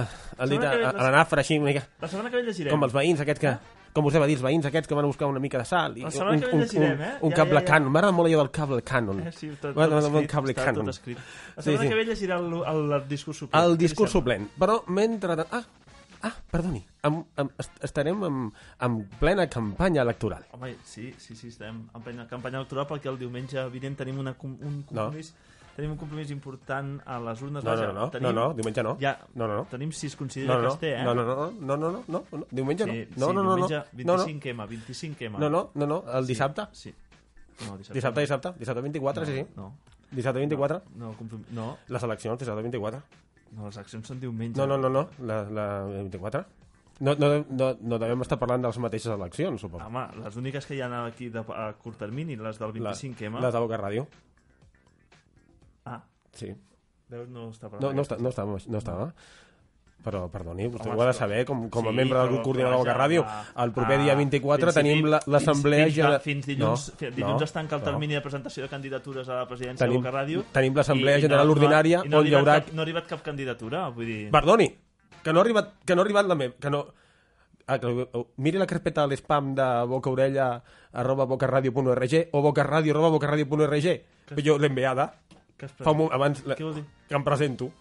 dit, 0.48 0.62
a, 0.62 0.70
ve- 0.76 0.84
a 0.86 0.92
la 0.92 1.10
nafra, 1.10 1.40
així, 1.40 1.58
una 1.58 1.66
mica, 1.72 1.86
La 2.00 2.08
setmana 2.08 2.30
que 2.30 2.36
ve 2.36 2.42
llegirem. 2.42 2.70
com 2.72 2.82
els 2.84 2.92
veïns 2.94 3.20
aquests 3.20 3.40
que, 3.40 3.56
com 3.92 4.04
vostè 4.04 4.18
va 4.20 4.26
dir, 4.26 4.34
els 4.36 4.42
veïns 4.44 4.66
aquests 4.66 4.88
que 4.88 4.94
van 4.94 5.04
a 5.04 5.06
buscar 5.08 5.26
una 5.28 5.38
mica 5.40 5.56
de 5.58 5.64
sal. 5.64 5.96
I 5.96 6.02
La 6.02 6.10
setmana 6.10 6.32
un, 6.32 6.40
que 6.40 6.46
ve 6.46 6.52
un, 6.52 6.60
llegirem, 6.60 6.92
un, 6.92 7.00
eh? 7.02 7.12
un 7.22 7.30
Ja, 7.30 7.36
cable 7.36 7.54
ja, 7.54 7.60
ja. 7.60 7.64
canon. 7.66 7.92
M'agrada 7.92 8.12
molt 8.12 8.28
allò 8.28 8.38
del 8.38 8.50
cable 8.50 8.82
canon. 8.82 9.20
Eh, 9.26 9.32
sí, 9.32 9.48
tot, 9.60 9.74
tot, 9.74 9.92
escrit, 9.92 10.30
cable 10.30 10.52
està 10.52 10.64
canon. 10.64 10.84
tot 10.84 10.94
escrit. 10.94 11.16
La 11.56 11.62
Sí, 11.62 11.70
setmana 11.70 11.82
sí. 11.82 11.88
que 11.88 11.94
ve 11.94 12.04
llegirà 12.04 12.36
el, 12.38 12.52
el, 12.52 12.92
el 12.92 13.08
discurs 13.08 13.38
suplent. 13.38 13.64
El 13.64 13.78
discurs 13.78 14.10
suplent. 14.10 14.50
Però 14.58 14.82
mentre... 14.88 15.32
Ah, 15.50 15.62
Ah, 16.26 16.34
perdoni, 16.50 16.80
am, 17.06 17.20
amb, 17.38 17.66
estarem 17.86 18.24
en, 18.26 18.38
en 18.82 18.94
plena 19.20 19.44
campanya 19.52 20.02
electoral. 20.02 20.46
Home, 20.56 20.72
sí, 20.82 21.12
sí, 21.22 21.36
sí, 21.38 21.52
estem 21.52 21.84
en 21.94 22.02
plena 22.02 22.24
campanya 22.26 22.58
electoral 22.58 22.88
perquè 22.90 23.12
el 23.12 23.18
diumenge 23.20 23.62
vinent 23.70 23.98
tenim 24.00 24.18
una, 24.24 24.34
un 24.42 24.82
compromís... 24.88 25.30
No. 25.36 25.54
Tenim 25.76 25.90
un 25.92 25.98
compromís 26.00 26.30
important 26.32 26.94
a 27.04 27.18
les 27.20 27.42
urnes. 27.44 27.62
No, 27.62 27.74
no, 27.76 27.88
no, 27.90 27.92
no, 27.92 28.04
tenim, 28.10 28.30
no, 28.30 28.32
no 28.32 28.54
diumenge 28.56 28.82
no. 28.82 28.94
Ja, 28.96 29.12
no, 29.34 29.44
no, 29.44 29.58
no. 29.58 29.64
Tenim 29.68 29.90
si 29.92 30.08
es 30.08 30.16
considera 30.16 30.54
no, 30.54 30.62
no, 30.62 30.70
que 30.70 30.72
es 30.72 30.80
té, 30.80 30.92
eh? 30.96 31.02
No, 31.04 31.12
no, 31.14 31.26
no, 31.26 31.34
no, 31.36 31.76
no, 31.76 31.76
no, 31.76 32.04
no, 32.08 32.22
no 32.32 32.46
diumenge 32.50 32.86
sí, 32.88 32.94
no. 33.14 33.26
No, 33.26 33.28
sí, 33.28 33.34
no, 33.34 33.42
no, 33.44 33.56
diumenge 33.56 33.82
no, 34.06 34.16
25M, 34.16 34.56
no. 34.56 34.68
25M. 34.70 35.38
No, 35.38 35.50
no, 35.50 35.70
no, 35.74 35.86
no, 35.86 35.98
el 36.16 36.26
dissabte. 36.26 36.64
Sí, 36.72 36.88
sí. 36.88 37.66
No, 37.66 37.76
dissabte, 37.76 37.98
dissabte, 38.00 38.20
dissabte, 38.22 38.54
dissabte 38.58 38.86
24, 38.88 39.20
no, 39.20 39.26
sí, 39.28 39.36
sí. 39.36 39.46
No. 39.54 39.68
Dissabte 40.16 40.38
24? 40.38 40.82
No, 40.96 41.12
no, 41.12 41.40
no. 41.60 41.68
Les 41.92 42.08
eleccions, 42.08 42.40
dissabte 42.40 42.62
24 42.62 43.02
no, 43.52 43.66
les 43.66 43.78
accions 43.78 44.06
són 44.08 44.18
diumenge. 44.20 44.58
No, 44.58 44.66
no, 44.66 44.78
no, 44.78 44.88
no, 44.90 45.08
la, 45.26 45.42
la 45.50 45.66
24. 45.86 46.44
No, 47.06 47.12
no, 47.20 47.28
no, 47.50 47.66
no 47.80 47.98
devem 48.00 48.22
estar 48.24 48.38
parlant 48.40 48.62
de 48.64 48.70
les 48.70 48.78
mateixes 48.80 49.12
eleccions, 49.12 49.60
suposo. 49.60 49.84
Home, 49.84 50.06
les 50.24 50.36
úniques 50.40 50.64
que 50.64 50.78
hi 50.78 50.80
ha 50.80 50.88
aquí 51.04 51.28
de, 51.28 51.42
a 51.52 51.66
curt 51.76 51.98
termini, 52.00 52.36
les 52.40 52.58
del 52.58 52.72
25M. 52.72 53.42
Les 53.44 53.52
de 53.52 53.60
Boca 53.60 53.80
Ràdio. 53.82 54.06
Ah, 55.84 56.00
Sí. 56.32 56.54
veus, 57.08 57.28
no 57.28 57.50
està 57.52 57.68
parlant 57.70 57.84
No, 57.84 57.92
no, 57.94 58.02
està, 58.02 58.16
no, 58.18 58.30
estava, 58.32 58.56
no 58.66 58.78
estava. 58.78 59.10
Però, 60.06 60.20
perdoni, 60.30 60.68
vostè 60.70 60.86
Home, 60.86 60.96
ho 60.96 61.02
ha 61.02 61.06
de 61.08 61.14
saber, 61.18 61.40
com, 61.44 61.64
com 61.68 61.88
a 61.88 61.90
Sí, 61.90 61.96
membre 61.96 62.18
del 62.20 62.28
grup 62.30 62.42
coordinador 62.46 62.84
de 62.86 62.92
Ràdio. 62.94 63.24
El 63.64 63.72
proper 63.74 63.96
Ah, 63.98 64.02
dia 64.04 64.14
24 64.14 64.68
principi- 64.70 64.82
tenim 64.86 65.06
la- 65.10 65.20
l'assemblea... 65.26 65.86
fins, 65.86 65.96
fins, 65.96 66.22
fins 66.22 66.46
dilluns, 66.46 66.84
No, 66.92 66.96
fi- 67.00 67.10
dilluns 67.10 67.40
no, 67.40 67.44
es 67.44 67.52
tanca 67.52 67.74
el 67.74 67.80
no. 67.82 67.88
termini 67.90 68.14
de 68.14 68.20
presentació 68.22 68.62
de 68.62 68.68
candidatures 68.70 69.28
a 69.28 69.34
la 69.40 69.48
presidència 69.48 69.82
Tenim- 69.84 70.00
de 70.00 70.08
Boca 70.08 70.16
Ràdio. 70.22 70.44
tenim 70.52 70.76
l'assemblea 70.76 71.18
general 71.18 71.46
no- 71.48 71.52
ordinària 71.58 72.04
no 72.06 72.18
ha 72.18 72.20
on 72.20 72.26
hi 72.26 72.30
haurà- 72.38 72.60
Cap, 72.62 72.72
no 72.72 72.80
ha 72.80 72.84
arribat 72.84 73.06
cap 73.08 73.22
candidatura, 73.22 73.88
vull 73.88 74.06
dir... 74.06 74.30
Perdoni, 74.30 74.68
que 75.24 75.32
no 75.32 75.40
ha 75.40 75.42
arribat, 75.42 75.72
que 75.84 75.96
no 75.96 76.02
ha 76.02 76.04
arribat 76.04 76.26
la 76.26 76.34
meva... 76.36 76.54
Que 76.60 76.70
no... 76.70 76.86
Ah, 77.66 77.80
que, 77.80 78.08
miri 78.36 78.58
la 78.62 78.66
carpeta 78.70 79.02
de 79.02 79.08
l'espam 79.08 79.56
de 79.56 79.64
bocaorella 79.90 80.62
arroba 80.92 81.24
bocaradio.org 81.26 82.28
o 82.30 82.42
bocaradio 82.42 82.92
arroba 82.94 83.08
bocaradio.org 83.10 83.86
jo 84.44 84.56
l'he 84.56 84.68
enviada 84.70 85.14
fa 85.82 85.90
un, 85.90 85.96
mo- 85.98 86.08
abans 86.12 86.44
que 86.46 87.14
em 87.16 87.24
presento 87.24 87.72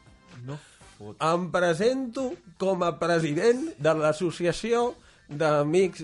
No. 0.44 0.58
Em 1.00 1.50
presento 1.52 2.34
com 2.58 2.84
a 2.84 2.98
president 3.00 3.70
de 3.78 3.94
l'associació 4.00 4.96
d'amics 5.28 6.04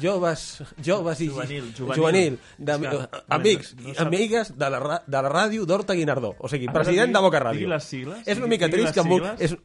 joves, 0.00 0.62
joves 0.80 1.20
i 1.20 1.26
Juvenil, 1.28 1.66
juvenil. 1.76 1.94
juvenil 1.98 2.38
de, 2.56 2.78
que- 2.80 3.08
amics 3.36 3.74
no 3.76 3.88
i 3.90 3.94
sap- 3.94 4.06
amigues 4.06 4.54
de 4.56 4.70
la, 4.72 5.02
de 5.06 5.20
la 5.22 5.28
ràdio 5.28 5.66
d'Horta 5.68 5.92
Guinardó 5.94 6.32
o 6.38 6.48
sigui, 6.48 6.66
A 6.68 6.72
veure, 6.72 6.80
president 6.80 7.08
digui- 7.10 7.18
de 7.18 7.22
Boca 7.26 7.38
digui 7.38 7.48
Ràdio 7.50 7.68
les 7.74 7.84
sigles, 7.84 8.18
és 8.26 8.38
una 8.38 8.46
digui- 8.46 8.50
mica 8.56 8.66
digui 8.68 8.80
trist 8.80 8.94
que 8.94 9.02
sigles. 9.02 9.40
és, 9.40 9.56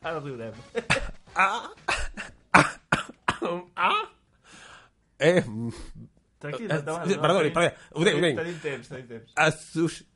Ara 0.00 0.20
riurem. 0.20 0.52
eh, 5.18 5.44
Tranquil, 6.38 6.70
Eh, 6.70 6.74
endavant. 6.74 7.10
eh, 7.10 7.16
no, 7.16 7.22
perdoni, 7.22 7.50
perdoni, 7.50 7.74
ho 7.92 8.04
dic, 8.04 8.14
ho 8.14 8.20
dic. 8.22 8.36
Tenim 8.38 8.58
temps, 8.62 8.88
tenim 8.88 9.06
temps. 9.08 9.32
associ... 9.34 10.06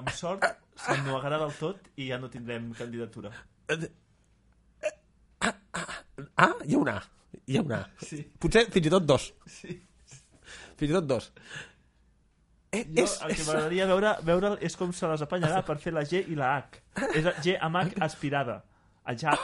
Amb 0.00 0.08
sort, 0.16 0.44
s'ennuegarà 0.80 1.38
del 1.42 1.52
tot 1.58 1.90
i 2.00 2.08
ja 2.08 2.18
no 2.20 2.30
tindrem 2.32 2.70
candidatura. 2.78 3.32
Ah, 5.42 6.54
hi 6.64 6.74
ha 6.74 6.78
una. 6.78 6.96
Hi 7.48 7.58
ha 7.58 7.64
una. 7.64 7.82
Sí. 8.00 8.22
Potser 8.40 8.64
fins 8.72 8.88
i 8.88 8.92
tot 8.94 9.04
dos. 9.08 9.28
Sí. 9.58 9.76
Fins 10.80 10.88
i 10.90 10.94
tot 10.94 11.08
dos. 11.10 11.28
Eh, 12.72 12.86
Jo, 12.88 13.04
és, 13.04 13.18
el 13.20 13.34
que 13.36 13.44
m'agradaria 13.44 13.86
veure, 13.90 14.12
veure 14.24 14.50
és 14.64 14.76
com 14.80 14.94
se 14.96 15.08
les 15.10 15.24
apanyarà 15.26 15.60
per 15.66 15.76
fer 15.82 15.92
la 15.92 16.06
G 16.08 16.22
i 16.32 16.38
la 16.38 16.54
H. 16.56 16.80
És 17.12 17.28
G 17.44 17.56
amb 17.60 17.82
H 17.82 17.98
aspirada. 18.06 18.62
A 19.04 19.12
ja. 19.18 19.34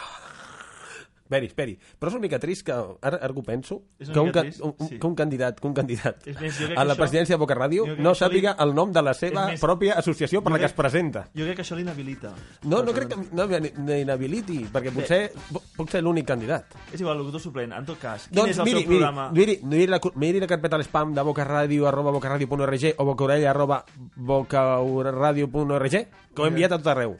Esperi, 1.28 1.46
esperi. 1.50 1.74
Però 2.00 2.08
és 2.08 2.14
una 2.16 2.22
mica 2.24 2.38
trist 2.40 2.62
que, 2.64 2.72
ara, 2.72 3.18
ara 3.20 3.34
que 3.34 3.40
ho 3.40 3.42
penso, 3.44 3.82
que 4.00 4.18
un, 4.18 4.30
trist, 4.32 4.62
un, 4.64 4.72
sí. 4.88 4.98
que 4.98 5.06
un 5.06 5.14
candidat, 5.14 5.58
que 5.60 5.66
un 5.68 5.74
candidat 5.76 6.26
És 6.26 6.38
més, 6.40 6.56
a 6.74 6.84
la 6.86 6.94
això- 6.94 7.02
presidència 7.02 7.36
de 7.36 7.40
Boca 7.42 7.54
Ràdio 7.54 7.84
no 7.98 8.12
això 8.14 8.30
li- 8.30 8.38
sàpiga 8.40 8.54
el 8.64 8.72
nom 8.74 8.90
de 8.96 9.02
la 9.02 9.12
seva 9.12 9.42
És 9.44 9.50
més, 9.52 9.60
pròpia 9.60 9.98
associació 10.00 10.40
per 10.42 10.52
la 10.52 10.58
que 10.58 10.64
crec- 10.64 10.70
es 10.72 10.76
presenta. 10.78 11.26
Jo 11.36 11.44
crec 11.44 11.56
que 11.56 11.62
això 11.66 11.76
l'inhabilita. 11.76 12.32
No, 12.64 12.82
no 12.82 12.94
crec 12.96 13.08
que 13.12 13.16
no, 13.36 13.46
ni- 13.46 13.72
ni 13.76 14.00
inhabiliti, 14.06 14.64
perquè 14.72 14.90
potser 14.90 15.32
puc 15.76 15.90
ser 15.90 16.00
l'únic 16.02 16.24
candidat. 16.26 16.64
És 16.92 17.00
igual, 17.02 17.18
locutor 17.18 17.40
suplent. 17.44 17.72
En 17.76 17.84
tot 17.84 17.98
cas, 18.00 18.24
quin 18.28 18.36
Doncs 18.40 18.50
és 18.56 18.58
el 18.58 18.64
miri, 18.64 18.80
seu 18.80 18.88
miri, 18.88 19.00
programa? 19.04 19.28
miri, 19.30 19.60
miri, 19.64 19.86
la, 19.86 20.00
miri 20.14 20.40
la 20.40 20.46
carpeta 20.46 20.76
a 20.76 20.78
l'espam 20.78 21.12
de 21.12 21.22
bocaradio 21.22 21.86
arroba 21.86 22.10
bocaradio.org 22.10 22.94
o 22.96 23.04
bocaorella 23.04 23.50
arroba 23.50 23.84
bocauradio.org 24.16 25.90
que 25.90 26.42
ho 26.42 26.44
he 26.46 26.48
enviat 26.48 26.72
a 26.72 26.78
tot 26.78 26.86
arreu. 26.94 27.16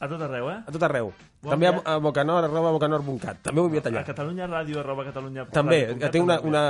A 0.00 0.08
tot 0.08 0.22
arreu, 0.24 0.46
eh? 0.48 0.56
A 0.64 0.72
tot 0.72 0.82
arreu. 0.86 1.10
Ha 1.44 1.50
També 1.52 1.66
a, 1.68 1.70
enviat? 1.74 1.88
a 1.92 1.98
bocanor 2.00 2.44
arroba 2.46 2.70
bocanor.cat. 2.72 3.42
També 3.44 3.60
ho 3.60 3.66
he 3.66 3.68
enviat 3.68 3.88
allà. 3.90 4.00
A 4.00 4.08
Catalunya 4.08 4.46
Ràdio, 4.48 4.78
arroba 4.80 5.04
Catalunya 5.04 5.44
També, 5.52 5.80
Ràdio 5.90 5.98
que 6.00 6.08
té 6.14 6.22
una, 6.24 6.36
cat, 6.38 6.46
una, 6.48 6.62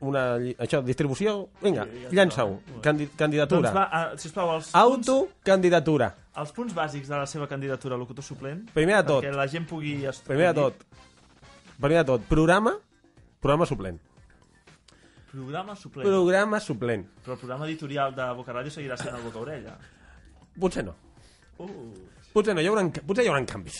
una, 0.00 0.22
això, 0.64 0.80
distribució, 0.86 1.34
vinga, 1.60 1.84
Sí, 1.84 2.06
ja 2.06 2.14
llança-ho. 2.16 2.54
Candi 2.80 3.10
candidatura. 3.20 3.68
Doncs 3.68 3.76
va, 3.76 3.84
uh, 4.14 4.16
sisplau, 4.22 4.54
els 4.56 4.70
punts, 4.72 4.80
Autocandidatura. 4.80 6.14
els 6.40 6.52
punts 6.56 6.72
bàsics 6.74 7.08
de 7.12 7.16
la 7.20 7.26
seva 7.26 7.46
candidatura 7.52 7.96
a 7.96 7.98
locutor 7.98 8.24
suplent. 8.24 8.64
Primer 8.72 8.96
de 8.96 9.04
tot. 9.12 9.22
Perquè 9.24 9.36
la 9.36 9.46
gent 9.46 9.68
pugui. 9.68 9.98
Primer 10.26 10.48
de 10.54 10.54
tot, 10.62 10.84
primer 11.78 11.98
de 12.00 12.04
tot, 12.14 12.24
programa, 12.32 12.78
programa 13.40 13.66
suplent. 13.66 14.00
Programa 15.30 15.76
suplent. 15.76 16.08
Programa 16.08 16.60
suplent. 16.60 17.04
Però 17.24 17.34
el 17.36 17.38
programa 17.38 17.66
editorial 17.68 18.14
de 18.16 18.32
Boca 18.34 18.54
Ràdio 18.56 18.72
seguirà 18.72 18.96
sent 18.96 19.14
el 19.14 19.22
Boca 19.22 19.42
Orella. 19.44 19.76
Potser 20.58 20.86
no. 20.86 20.94
Uh, 21.58 21.92
Potser 22.38 22.54
no, 22.54 22.62
hi 22.62 22.68
haurà, 22.70 22.84
potser 23.02 23.24
hi 23.24 23.30
haurà 23.32 23.40
canvis. 23.50 23.78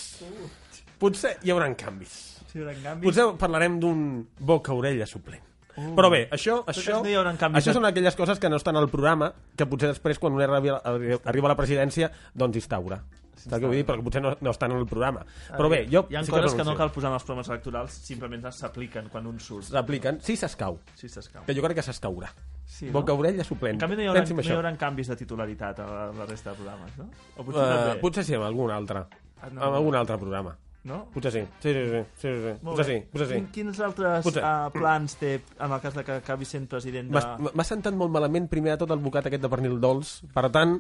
Potser 0.98 1.36
hi 1.47 1.52
haurà 1.55 1.68
canvis. 1.78 2.14
si 2.48 2.59
hi 2.59 2.64
haurà 2.64 2.72
canvis... 2.74 3.05
Potser 3.06 3.26
parlarem 3.39 3.76
d'un 3.78 4.01
boca-orella 4.40 5.06
suplent. 5.06 5.44
Però 5.78 6.09
bé, 6.10 6.24
això, 6.35 6.56
això, 6.66 6.97
no 7.05 7.06
hi 7.06 7.14
haurà 7.14 7.36
canvis 7.39 7.62
això 7.62 7.76
són 7.76 7.86
aquelles 7.86 8.18
coses 8.18 8.40
que 8.43 8.51
no 8.51 8.59
estan 8.59 8.74
al 8.80 8.89
programa, 8.90 9.28
que 9.55 9.68
potser 9.70 9.93
després, 9.93 10.18
quan 10.18 10.35
un 10.35 10.43
arriba, 10.43 10.80
arriba 10.82 11.47
a 11.47 11.52
la 11.52 11.59
presidència, 11.60 12.10
doncs 12.35 12.59
instaura. 12.59 12.98
Saps 13.39 13.60
què 13.62 13.62
vull 13.68 13.78
dir? 13.78 13.86
Perquè 13.86 14.02
potser 14.02 14.24
no, 14.24 14.35
no 14.43 14.51
estan 14.51 14.74
en 14.74 14.82
el 14.82 14.90
programa. 14.90 15.22
Però 15.52 15.70
bé, 15.70 15.85
jo... 15.93 16.09
Hi 16.10 16.18
ha 16.18 16.26
sí 16.26 16.35
coses 16.35 16.51
que 16.51 16.64
no 16.64 16.72
renuncio. 16.72 16.80
cal 16.82 16.94
posar 16.98 17.12
en 17.12 17.20
els 17.20 17.28
programes 17.28 17.55
electorals, 17.55 18.02
simplement 18.10 18.51
s'apliquen 18.51 19.06
quan 19.12 19.30
un 19.30 19.39
surt. 19.39 19.70
S'apliquen, 19.70 20.18
sí 20.26 20.35
s'escau. 20.40 20.80
Sí, 20.98 21.06
s'escau. 21.12 21.47
Que 21.47 21.55
jo 21.55 21.62
crec 21.62 21.78
que 21.78 21.86
s'escaurà. 21.86 22.35
Sí, 22.69 22.86
no? 22.90 22.93
Boca-orella 22.99 23.45
suplent. 23.49 23.78
En 23.78 23.81
canvi, 23.81 23.97
no 23.97 24.03
hi, 24.05 24.09
haurà, 24.12 24.23
no 24.28 24.43
hi 24.45 24.51
haurà 24.53 24.70
canvis 24.77 25.09
de 25.09 25.16
titularitat 25.16 25.78
a 25.81 25.86
la, 25.89 26.03
la 26.12 26.27
resta 26.28 26.51
de 26.53 26.57
programes, 26.61 26.97
no? 27.01 27.07
O 27.39 27.45
potser 27.47 27.62
Uh, 27.65 27.69
també. 27.74 28.01
potser 28.03 28.24
sí, 28.28 28.35
amb 28.36 28.45
algun 28.45 28.70
altre. 28.74 29.07
Ah, 29.40 29.49
no. 29.51 29.62
Amb 29.70 29.78
algun 29.78 29.97
altre 29.97 30.19
programa. 30.20 30.53
No? 30.85 30.99
Potser 31.15 31.32
sí. 31.32 31.40
Sí, 31.65 31.73
sí, 31.73 31.86
sí. 31.90 32.03
sí, 32.20 32.35
sí. 32.45 32.53
Potser 32.65 32.85
sí, 32.90 32.99
potser 33.12 33.27
sí. 33.31 33.35
Quin, 33.39 33.47
quins 33.57 33.81
altres 33.81 34.23
Potser. 34.28 34.45
uh, 34.45 34.69
plans 34.77 35.16
té 35.19 35.32
en 35.59 35.73
el 35.73 35.81
cas 35.81 35.97
de 35.97 36.05
que 36.05 36.19
acabi 36.20 36.45
sent 36.49 36.69
president 36.70 37.09
de... 37.09 37.16
M'ha 37.19 37.53
m'ha 37.57 37.65
sentat 37.66 37.97
molt 37.99 38.12
malament 38.15 38.47
primer 38.53 38.74
de 38.77 38.82
tot 38.85 38.93
el 38.95 39.01
bocat 39.03 39.27
aquest 39.32 39.43
de 39.43 39.51
pernil 39.53 39.81
dolç. 39.81 40.12
Per 40.36 40.45
tant, 40.55 40.77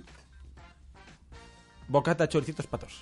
bocata 1.88 2.28
choricitos 2.28 2.66
patos. 2.68 3.00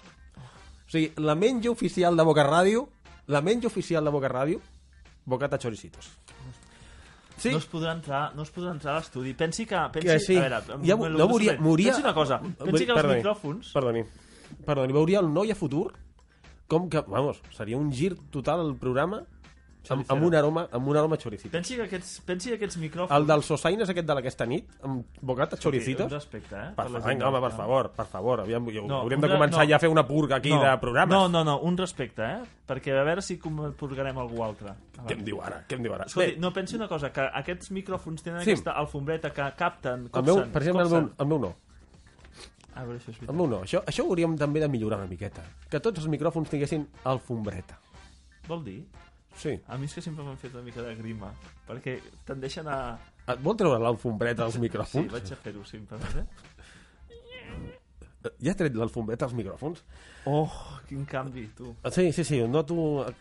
O 0.86 0.90
sigui, 0.90 1.10
la 1.18 1.34
menja 1.34 1.70
oficial 1.70 2.16
de 2.16 2.22
Boca 2.22 2.44
Ràdio, 2.46 2.86
la 3.26 3.40
menja 3.42 3.66
oficial 3.66 4.04
de 4.06 4.10
Boca 4.14 4.28
Ràdio, 4.30 4.60
bocata 5.26 5.58
choricitos. 5.58 6.10
Sí, 7.36 7.50
No 7.52 7.58
es 7.60 7.66
podrà 7.68 7.92
entrar, 7.92 8.22
no 8.34 8.46
es 8.46 8.52
podrà 8.52 8.72
entrar 8.72 8.94
a 8.94 9.00
l'estudi. 9.00 9.34
Pensi 9.36 9.66
que... 9.68 9.80
Pensi, 9.92 10.08
que 10.08 10.18
sí. 10.24 10.36
A 10.40 10.46
veure, 10.46 10.60
ja, 10.88 10.96
no 10.96 11.28
suplent. 11.28 11.60
moria... 11.60 11.92
Pensi 11.92 12.04
una 12.06 12.14
cosa. 12.16 12.38
Pensi 12.40 12.86
que 12.86 12.94
els 12.94 13.00
Perdoni, 13.00 13.18
micròfons... 13.20 13.72
Perdoni, 13.76 14.04
perdoni, 14.64 14.96
veuria 14.96 15.20
el 15.20 15.28
noi 15.34 15.52
a 15.52 15.58
futur 15.58 15.90
com 16.66 16.88
que, 16.90 17.02
vamos, 17.06 17.42
seria 17.54 17.76
un 17.78 17.92
gir 17.92 18.14
total 18.32 18.64
al 18.64 18.74
programa 18.80 19.22
amb, 19.90 20.04
amb, 20.12 20.22
un 20.26 20.34
aroma, 20.34 20.66
amb 20.72 20.88
un 20.88 20.96
aroma 20.96 21.16
choricito. 21.16 21.52
Pensi 21.52 21.76
que 21.76 21.84
aquests, 21.86 22.20
pensi 22.26 22.50
que 22.50 22.56
aquests 22.58 22.76
micròfons... 22.82 23.14
El 23.16 23.26
dels 23.28 23.46
sosaines 23.46 23.88
aquest 23.92 24.06
de 24.06 24.16
aquesta 24.18 24.46
nit, 24.46 24.68
amb 24.82 25.04
bocata 25.20 25.56
choricitos... 25.56 26.06
Un 26.06 26.14
respecte, 26.16 26.54
eh? 26.56 26.70
Per 26.76 26.86
per 26.90 27.02
vinga, 27.06 27.28
home, 27.28 27.40
del 27.40 27.46
per 27.48 27.52
favor, 27.56 27.90
per 27.96 28.06
favor. 28.06 28.40
Aviam, 28.46 28.64
no, 28.66 28.86
No, 28.86 29.00
hauríem 29.02 29.20
de 29.20 29.28
començar 29.32 29.64
no. 29.64 29.68
ja 29.70 29.76
a 29.76 29.82
fer 29.82 29.90
una 29.92 30.06
purga 30.06 30.36
aquí 30.36 30.50
no, 30.50 30.62
de 30.62 30.72
programes. 30.78 31.14
No, 31.14 31.28
no, 31.28 31.44
no, 31.44 31.58
un 31.60 31.76
respecte, 31.76 32.22
eh? 32.22 32.40
Perquè 32.66 32.96
a 32.98 33.04
veure 33.06 33.22
si 33.22 33.36
purgarem 33.38 34.18
algú 34.18 34.42
altre. 34.42 34.72
Què 35.06 35.14
em 35.14 35.22
diu 35.26 35.38
ara? 35.42 35.62
Què 35.68 35.76
em 35.78 35.82
diu 35.84 35.94
ara? 35.94 36.06
Escolti, 36.08 36.32
Bé, 36.34 36.40
no, 36.42 36.50
pensi 36.52 36.74
una 36.76 36.88
cosa, 36.88 37.12
que 37.12 37.28
aquests 37.42 37.70
micròfons 37.70 38.22
tenen 38.26 38.42
Sí. 38.42 38.50
aquesta 38.56 38.72
alfombreta 38.72 39.30
que 39.32 39.46
capten, 39.56 40.08
el 40.12 40.22
meu, 40.24 40.36
copsen, 40.42 40.52
per 40.52 40.62
exemple, 40.62 40.82
el 40.82 40.90
meu, 40.90 41.00
copsen. 41.00 41.14
el 41.20 41.26
meu 41.26 41.38
no. 41.38 41.54
A 42.76 42.82
veure, 42.84 42.98
això 42.98 43.08
és 43.08 43.16
El 43.16 43.20
veritat. 43.22 43.36
meu 43.36 43.46
no. 43.48 43.62
Això, 43.64 43.80
això 43.88 44.04
hauríem 44.04 44.34
també 44.36 44.60
de 44.60 44.68
millorar 44.68 44.98
una 44.98 45.06
miqueta. 45.08 45.42
Que 45.70 45.80
tots 45.80 45.98
els 46.02 46.08
micròfons 46.12 46.50
tinguessin 46.50 46.82
alfombreta. 47.04 47.78
Vol 48.48 48.64
dir? 48.66 48.82
Sí. 49.36 49.52
A 49.68 49.76
mi 49.78 49.84
és 49.88 49.94
que 49.94 50.02
sempre 50.04 50.24
m'han 50.24 50.38
fet 50.40 50.54
una 50.54 50.64
mica 50.64 50.82
de 50.82 50.94
grima, 50.98 51.32
perquè 51.68 51.98
tendeixen 52.28 52.68
a... 52.72 52.78
Et 53.28 53.40
vol 53.42 53.56
treure 53.58 53.78
l'alfombreta 53.82 54.44
als 54.46 54.54
Sí, 54.56 54.62
micròfons? 54.62 55.10
vaig 55.12 55.32
a 55.32 55.36
fer-ho 55.42 55.64
sempre, 55.68 55.98
eh? 56.20 56.24
Ja 58.42 58.50
has 58.50 58.56
tret 58.58 58.74
l'alfombreta 58.74 59.28
als 59.28 59.34
micròfons? 59.38 59.84
Oh, 60.26 60.50
quin 60.88 61.04
canvi, 61.06 61.44
tu. 61.54 61.76
Sí, 61.94 62.08
sí, 62.12 62.24
sí, 62.26 62.40
noto 62.50 62.74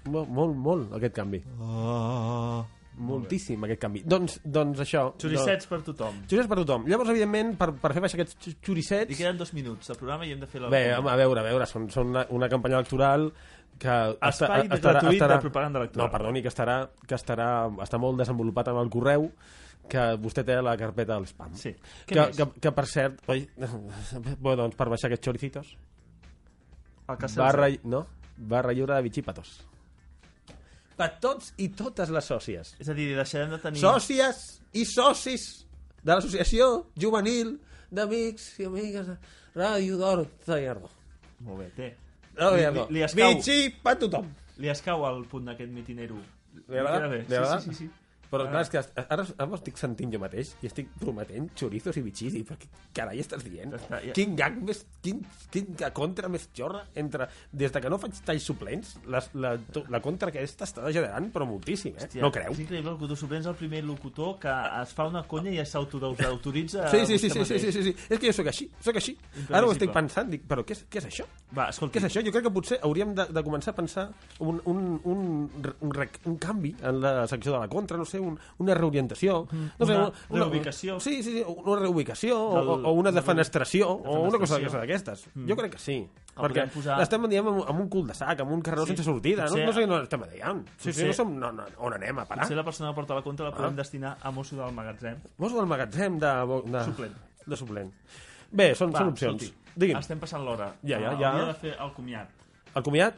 molt, 0.09 0.55
molt, 0.57 0.95
aquest 0.97 1.13
canvi. 1.19 1.43
Oh. 1.61 2.63
Moltíssim, 2.95 3.59
aquest 3.67 3.81
canvi. 3.83 4.01
Doncs, 4.07 4.37
doncs 4.47 4.79
això... 4.85 5.01
Xuricets 5.19 5.67
per 5.67 5.81
tothom. 5.83 6.21
Xuricets 6.29 6.47
per 6.47 6.57
tothom. 6.61 6.85
Llavors, 6.87 7.09
evidentment, 7.11 7.51
per, 7.59 7.67
per 7.81 7.91
fer 7.93 8.01
baixar 8.05 8.17
aquests 8.21 8.37
xu- 8.39 8.53
xuricets... 8.63 9.11
I 9.11 9.17
queden 9.19 9.37
dos 9.41 9.51
minuts 9.53 9.91
de 9.91 9.97
programa 9.99 10.25
i 10.25 10.31
hem 10.31 10.39
de 10.39 10.47
fer 10.47 10.61
la... 10.63 10.69
Bé, 10.71 10.81
a 10.95 11.01
veure, 11.19 11.43
a 11.43 11.45
veure, 11.49 11.67
són, 11.67 11.89
són 11.91 12.13
una, 12.15 12.23
una 12.33 12.47
campanya 12.49 12.79
electoral 12.79 13.27
que 13.79 13.95
Espai 14.29 14.69
gratuït 14.69 15.19
de 15.19 15.37
propaganda 15.43 15.81
electoral. 15.81 16.07
No, 16.07 16.11
perdoni, 16.13 16.41
que 16.43 16.51
estarà, 16.51 16.77
que 17.07 17.17
estarà, 17.17 17.49
està 17.83 17.99
molt 18.01 18.21
desenvolupat 18.21 18.71
en 18.71 18.79
el 18.81 18.91
correu 18.93 19.29
que 19.91 20.05
vostè 20.21 20.45
té 20.45 20.55
a 20.57 20.63
la 20.65 20.75
carpeta 20.79 21.13
del 21.13 21.27
spam. 21.29 21.53
Sí. 21.59 21.75
Que, 22.07 22.29
que, 22.33 22.47
que, 22.61 22.71
per 22.73 22.85
cert... 22.89 23.21
Oi, 23.29 23.43
bueno, 24.45 24.63
doncs 24.63 24.77
per 24.79 24.89
baixar 24.89 25.11
aquests 25.11 25.27
choricitos, 25.27 25.75
El 27.05 27.19
que 27.21 27.29
barra, 27.37 27.69
no, 27.85 28.05
barra 28.37 28.73
lliure 28.73 28.95
de 28.95 29.05
bitxípatos. 29.05 29.51
Per 30.95 31.09
tots 31.21 31.51
i 31.61 31.69
totes 31.75 32.09
les 32.15 32.31
sòcies. 32.31 32.73
És 32.81 32.89
a 32.89 32.95
dir, 32.97 33.11
deixarem 33.17 33.51
de 33.53 33.59
tenir... 33.61 33.83
Sòcies 33.83 34.41
i 34.79 34.85
socis 34.89 35.45
de 36.01 36.13
l'associació 36.13 36.69
juvenil 36.97 37.57
d'amics 37.93 38.55
i 38.63 38.69
amigues 38.69 39.11
de 39.11 39.19
Ràdio 39.55 39.99
d'Or 39.99 40.25
de 40.47 40.59
Llardó. 40.63 40.89
Molt 41.45 41.61
bé, 41.61 41.69
té. 41.75 41.91
Li- 42.55 42.61
Llardó. 42.61 42.87
li 42.89 43.01
escau. 43.03 43.33
Bitxí 43.33 43.75
per 43.83 43.95
tothom. 43.99 44.27
Li 44.57 44.69
escau 44.71 45.05
al 45.05 45.23
punt 45.31 45.45
d'aquest 45.49 45.71
mitinero. 45.71 46.15
Li. 46.67 47.27
Li 47.29 47.35
agrada? 47.35 47.59
Sí, 47.61 47.69
sí, 47.69 47.75
sí. 47.75 47.85
sí. 47.85 47.89
Però 48.35 48.47
clar, 48.51 48.61
és 48.65 48.71
que 48.73 48.81
ara, 49.05 49.25
ara 49.37 49.55
estic 49.59 49.77
sentint 49.81 50.11
jo 50.13 50.19
mateix 50.21 50.53
i 50.61 50.69
estic 50.69 50.89
prometent 51.01 51.49
xorizos 51.57 51.97
i 51.97 52.03
bitxis 52.05 52.35
i 52.39 52.43
per 52.47 52.57
què 52.61 52.69
carai 52.95 53.19
estàs 53.23 53.43
dient? 53.47 53.73
Està, 53.79 54.01
ja. 54.05 54.13
Quin 54.17 54.35
gag 54.39 54.59
més... 54.67 54.83
Quin, 55.05 55.21
quin 55.53 55.71
contra 55.95 56.29
més 56.31 56.49
xorra 56.55 56.83
entre... 56.99 57.27
Des 57.55 57.71
de 57.71 57.81
que 57.83 57.89
no 57.93 57.97
faig 58.01 58.17
talls 58.25 58.43
suplents, 58.45 58.95
les, 59.07 59.29
la, 59.39 59.55
to- 59.71 59.85
la 59.93 60.01
contra 60.03 60.29
aquesta 60.33 60.65
està 60.67 60.83
degenerant, 60.85 61.31
però 61.33 61.47
moltíssim, 61.49 61.95
eh? 61.95 62.05
Hòstia, 62.07 62.21
no 62.25 62.31
creu? 62.35 62.51
És 62.55 62.61
increïble, 62.65 62.89
el 62.91 62.97
locutor 62.97 63.17
suplent 63.19 63.41
és 63.45 63.49
el 63.51 63.55
primer 63.59 63.83
locutor 63.87 64.35
que 64.41 64.53
es 64.81 64.93
fa 64.97 65.07
una 65.09 65.23
conya 65.29 65.51
i 65.55 65.61
s'autoritza 65.73 66.89
Sí, 66.91 67.05
sí, 67.05 67.17
sí, 67.17 67.29
sí, 67.29 67.45
sí, 67.45 67.59
sí, 67.59 67.71
sí, 67.71 67.83
sí. 67.83 67.95
És 68.09 68.19
que 68.19 68.27
jo 68.29 68.33
sóc 68.35 68.47
així, 68.51 68.67
sóc 68.83 68.97
així. 68.99 69.15
Ara 69.49 69.65
ho 69.67 69.71
estic 69.73 69.91
pensant, 69.95 70.29
dic, 70.31 70.43
però 70.49 70.63
què 70.65 70.75
és, 70.75 70.83
què 70.91 70.99
és 71.01 71.07
això? 71.09 71.25
Va, 71.55 71.69
escolti. 71.71 71.95
Què 71.95 72.03
és 72.03 72.07
això? 72.09 72.23
Jo 72.25 72.33
crec 72.35 72.45
que 72.47 72.51
potser 72.55 72.79
hauríem 72.85 73.13
de, 73.17 73.25
de 73.33 73.43
començar 73.45 73.73
a 73.73 73.77
pensar 73.77 74.05
un, 74.43 74.59
un, 74.69 74.81
un, 75.07 75.23
un, 75.61 75.93
rec- 75.95 76.19
un 76.29 76.37
canvi 76.41 76.73
en 76.81 76.99
la 77.03 77.13
secció 77.31 77.53
de 77.55 77.61
la 77.63 77.69
contra, 77.71 77.97
no 77.97 78.05
sé, 78.09 78.19
un, 78.25 78.39
una 78.59 78.73
reorientació. 78.73 79.47
No 79.51 79.85
sé, 79.85 79.93
Una 79.95 80.11
una, 80.29 80.43
reubicació. 80.45 80.99
Sí, 80.99 81.21
sí, 81.23 81.31
sí, 81.39 81.43
una 81.47 81.79
reubicació 81.81 82.37
Del- 82.55 82.67
o, 82.67 82.75
o 82.89 82.91
una 82.93 83.11
defenestració 83.11 83.89
o 83.91 84.19
una 84.27 84.37
cosa 84.39 84.59
d'aquestes. 84.59 85.27
Mm. 85.33 85.49
Jo 85.49 85.55
crec 85.55 85.71
que 85.73 85.79
sí. 85.79 85.97
El 86.35 86.43
perquè 86.43 86.65
podem 86.65 86.69
posar- 86.73 86.97
l'estem 86.99 87.27
dient 87.31 87.47
amb, 87.47 87.61
amb 87.69 87.79
un 87.79 87.87
cul 87.89 88.07
de 88.07 88.13
sac, 88.13 88.39
amb 88.43 88.51
un 88.51 88.61
carreró 88.61 88.83
Sí. 88.85 88.91
sense 88.95 89.03
sortida. 89.07 89.45
No, 89.45 89.51
Potser- 89.55 89.65
no 89.65 89.73
sé 89.73 89.83
què 89.83 89.87
no 89.87 90.01
estem 90.03 90.23
dient. 90.33 90.65
Sí, 90.77 90.91
sí, 90.91 91.05
no 91.07 91.13
som 91.13 91.37
no, 91.39 91.51
no, 91.51 91.63
on 91.79 91.93
anem 91.93 92.19
a 92.19 92.25
parar. 92.25 92.43
Potser 92.43 92.57
la 92.57 92.63
persona 92.65 92.89
que 92.91 92.95
porta 92.95 93.15
la 93.15 93.21
contra 93.23 93.45
la 93.45 93.55
podem 93.55 93.71
Ah. 93.73 93.77
destinar 93.77 94.17
a 94.21 94.31
mosso 94.31 94.55
del 94.57 94.73
magatzem. 94.73 95.21
Mosso 95.37 95.55
del 95.55 95.65
magatzem 95.67 96.19
de... 96.19 96.33
de 96.65 96.83
Suplent. 96.83 97.15
De 97.45 97.55
suplent. 97.55 97.93
Bé, 98.51 98.73
són, 98.75 98.91
Va, 98.93 98.99
són 98.99 99.07
opcions. 99.13 99.41
escolti, 99.43 99.71
Digui'm. 99.75 99.97
Estem 99.99 100.19
passant 100.19 100.43
l'hora. 100.43 100.73
Ja, 100.83 100.99
ja, 100.99 101.09
Ah, 101.11 101.17
ja. 101.19 101.31
Hauria 101.31 101.45
de 101.47 101.53
fer 101.53 101.75
el 101.79 101.91
comiat. 101.93 102.29
El 102.75 102.83
comiat, 102.83 103.15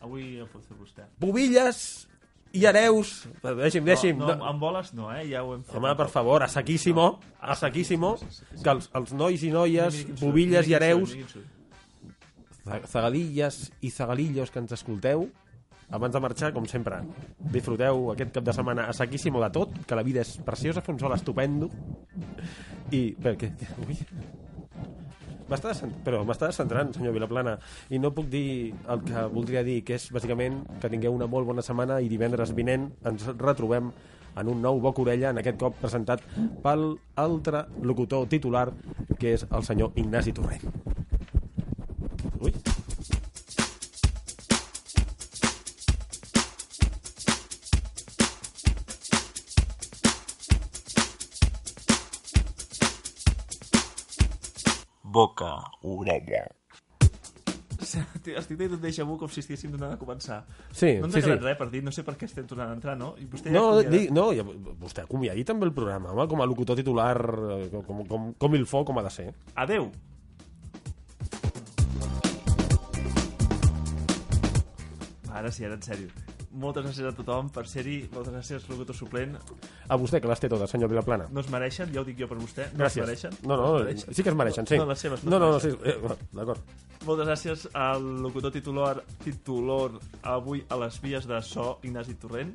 Avui 0.00 0.38
el 0.40 0.46
pot 0.48 0.64
fer 0.64 0.76
vostè. 0.78 1.04
Pubilles 1.20 2.08
i 2.52 2.64
hereus... 2.66 3.28
Deixi'm, 3.42 3.84
deixi'm. 3.86 4.18
No, 4.18 4.32
no, 4.34 4.46
amb 4.50 4.60
boles 4.62 4.92
no, 4.96 5.10
eh? 5.14 5.24
Ja 5.30 5.44
ho 5.46 5.52
hem 5.54 5.62
fet. 5.62 5.76
Home, 5.78 5.92
per 5.98 6.08
favor, 6.10 6.42
a 6.42 6.48
saquíssimo, 6.50 7.04
a 7.40 7.54
saquíssimo, 7.56 8.16
que 8.62 8.70
els, 8.72 8.88
els 8.98 9.12
nois 9.14 9.42
i 9.46 9.52
noies, 9.54 10.00
pubilles 10.20 10.66
i 10.70 10.74
hereus, 10.74 11.14
za- 12.64 12.82
zagadilles 12.90 13.60
i 13.86 13.90
zagalillos 13.94 14.50
que 14.50 14.58
ens 14.62 14.72
escolteu, 14.76 15.28
abans 15.90 16.14
de 16.14 16.20
marxar, 16.22 16.52
com 16.54 16.66
sempre, 16.70 17.00
disfruteu 17.54 18.12
aquest 18.12 18.34
cap 18.36 18.44
de 18.46 18.52
setmana 18.54 18.84
a 18.90 18.92
saquíssimo 18.94 19.40
de 19.42 19.48
tot, 19.54 19.72
que 19.86 19.96
la 19.98 20.04
vida 20.06 20.22
és 20.22 20.36
preciosa, 20.46 20.82
fa 20.86 20.92
un 20.94 21.00
sol 21.02 21.14
estupendo, 21.16 21.70
i... 22.94 23.12
Per 23.18 23.36
què? 23.38 23.52
Ui. 23.86 23.96
Però 26.06 26.22
m'està 26.26 26.48
descentrant, 26.50 26.94
senyor 26.94 27.16
Vilaplana, 27.16 27.56
i 27.90 27.98
no 27.98 28.12
puc 28.14 28.30
dir 28.30 28.72
el 28.92 29.02
que 29.06 29.26
voldria 29.34 29.64
dir, 29.66 29.80
que 29.86 29.98
és 29.98 30.08
bàsicament 30.14 30.62
que 30.80 30.90
tingueu 30.92 31.16
una 31.16 31.28
molt 31.30 31.48
bona 31.50 31.64
setmana 31.66 32.00
i 32.00 32.08
divendres 32.12 32.54
vinent 32.56 32.90
ens 33.10 33.26
retrobem 33.36 33.90
en 34.40 34.48
un 34.48 34.62
nou 34.62 34.78
Boc 34.80 35.00
Orella, 35.02 35.34
en 35.34 35.42
aquest 35.42 35.58
cop 35.60 35.76
presentat 35.82 36.22
pel 36.62 36.94
altre 37.18 37.64
locutor 37.82 38.28
titular, 38.30 38.68
que 39.18 39.34
és 39.34 39.46
el 39.50 39.66
senyor 39.66 39.98
Ignasi 39.98 40.36
Torrent. 40.36 40.70
Boca 55.10 55.56
orella. 55.82 56.44
Estic 57.80 58.54
tenint 58.54 58.76
un 58.76 58.82
déjà 58.82 59.02
vu 59.08 59.16
com 59.18 59.30
si 59.32 59.40
estiguéssim 59.42 59.72
tornant 59.72 59.96
a 59.96 59.98
començar. 59.98 60.42
Sí, 60.68 60.92
no 61.00 61.08
ens 61.08 61.16
sí, 61.16 61.22
ha 61.22 61.24
quedat 61.24 61.40
sí. 61.40 61.46
res 61.48 61.58
per 61.58 61.66
dir, 61.72 61.80
no 61.82 61.94
sé 61.96 62.04
per 62.06 62.14
què 62.20 62.28
estem 62.28 62.46
tornant 62.46 62.70
a 62.70 62.76
entrar, 62.76 62.94
no? 63.00 63.14
I 63.18 63.26
vostè 63.32 63.50
No, 63.50 63.64
ja 63.80 63.90
di, 63.90 64.04
no, 64.14 64.28
ja, 64.36 64.44
vostè 64.44 65.06
acomiadi 65.08 65.42
també 65.48 65.66
el 65.66 65.74
programa, 65.74 66.12
home, 66.12 66.28
com 66.30 66.44
a 66.44 66.46
locutor 66.46 66.78
titular, 66.78 67.16
eh, 67.56 67.68
com, 67.88 68.04
com, 68.06 68.30
com 68.38 68.58
il 68.60 68.68
fo, 68.70 68.84
com 68.86 69.00
ha 69.00 69.06
de 69.08 69.14
ser. 69.16 69.30
Adeu. 69.58 69.90
Ara 75.30 75.50
sí, 75.50 75.64
ara 75.66 75.74
en 75.74 75.88
sèrio. 75.88 76.29
Moltes 76.50 76.82
gràcies 76.82 77.06
a 77.06 77.12
tothom 77.14 77.46
per 77.54 77.62
ser-hi, 77.70 78.08
moltes 78.10 78.32
gràcies 78.34 78.64
locutor 78.66 78.96
suplent. 78.98 79.36
A 79.86 79.96
vostè, 80.00 80.18
que 80.20 80.26
les 80.26 80.40
té 80.42 80.48
totes, 80.50 80.72
senyor 80.74 80.90
Vilaplana. 80.90 81.28
No 81.30 81.44
es 81.44 81.50
mereixen, 81.52 81.92
ja 81.94 82.00
ho 82.00 82.04
dic 82.04 82.18
jo 82.18 82.26
per 82.26 82.38
vostè. 82.40 82.72
No 82.72 82.80
Gràcies. 82.82 83.04
es 83.04 83.06
mereixen. 83.06 83.36
No, 83.46 83.56
no, 83.56 83.68
es 83.78 83.84
mereixen. 83.84 84.14
sí 84.14 84.24
que 84.24 84.30
es 84.30 84.34
mereixen, 84.40 84.66
sí. 84.66 84.78
No, 84.78 84.86
les 84.86 84.98
seves 84.98 85.22
No, 85.24 85.38
no, 85.38 85.52
no, 85.52 85.60
sí, 85.60 85.68
eh, 85.84 85.94
d'acord. 86.32 86.58
Moltes 87.06 87.28
gràcies 87.28 87.68
al 87.72 88.02
locutor 88.22 88.50
titular, 88.50 89.04
titular 89.22 89.92
avui 90.22 90.64
a 90.68 90.76
les 90.76 91.00
vies 91.00 91.26
de 91.30 91.40
so, 91.40 91.78
Ignasi 91.84 92.14
Torrent. 92.14 92.52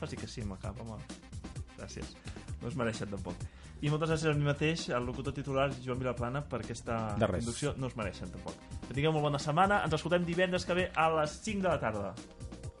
Faci 0.00 0.16
que 0.16 0.26
sí 0.26 0.42
cap, 0.62 0.80
home. 0.80 0.96
Gràcies. 1.76 2.16
No 2.62 2.68
es 2.68 2.74
mereixen, 2.76 3.10
tampoc. 3.10 3.34
I 3.82 3.90
moltes 3.90 4.08
gràcies 4.10 4.30
a 4.30 4.34
mi 4.34 4.44
mateix, 4.44 4.88
al 4.90 5.04
locutor 5.04 5.34
titular 5.34 5.70
Joan 5.84 5.98
Vilaplana, 5.98 6.42
per 6.42 6.60
aquesta 6.60 7.16
inducció. 7.38 7.74
No 7.76 7.86
es 7.88 7.96
mereixen, 7.96 8.30
tampoc. 8.30 8.54
Que 8.88 8.94
tingueu 8.94 9.12
molt 9.12 9.24
bona 9.24 9.38
setmana. 9.38 9.84
Ens 9.84 9.92
escoltem 9.94 10.24
divendres 10.24 10.64
que 10.64 10.74
ve 10.74 10.90
a 10.94 11.10
les 11.20 11.30
5 11.44 11.62
de 11.62 11.68
la 11.68 11.78
tarda. 11.78 12.14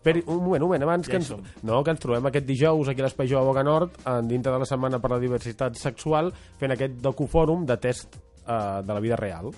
Esperi, 0.00 0.22
un 0.26 0.38
moment, 0.40 0.62
un 0.62 0.68
moment, 0.70 0.82
abans 0.86 1.04
Ja 1.04 1.12
que 1.12 1.18
ens, 1.20 1.28
no, 1.60 1.82
que 1.84 1.92
ens 1.92 2.00
trobem 2.00 2.24
aquest 2.30 2.46
dijous 2.48 2.88
aquí 2.88 3.02
a 3.02 3.04
l'Espai 3.04 3.28
Jove 3.28 3.44
Boca 3.50 3.60
Nord, 3.66 3.98
en 4.08 4.30
dintre 4.30 4.54
de 4.54 4.62
la 4.62 4.68
Setmana 4.68 4.96
per 4.96 5.10
la 5.12 5.18
Diversitat 5.20 5.76
Sexual, 5.76 6.30
fent 6.56 6.72
aquest 6.72 6.96
docufòrum 7.04 7.66
de 7.68 7.76
test 7.76 8.16
uh, 8.16 8.80
de 8.80 8.96
la 8.96 9.02
vida 9.04 9.20
real. 9.20 9.52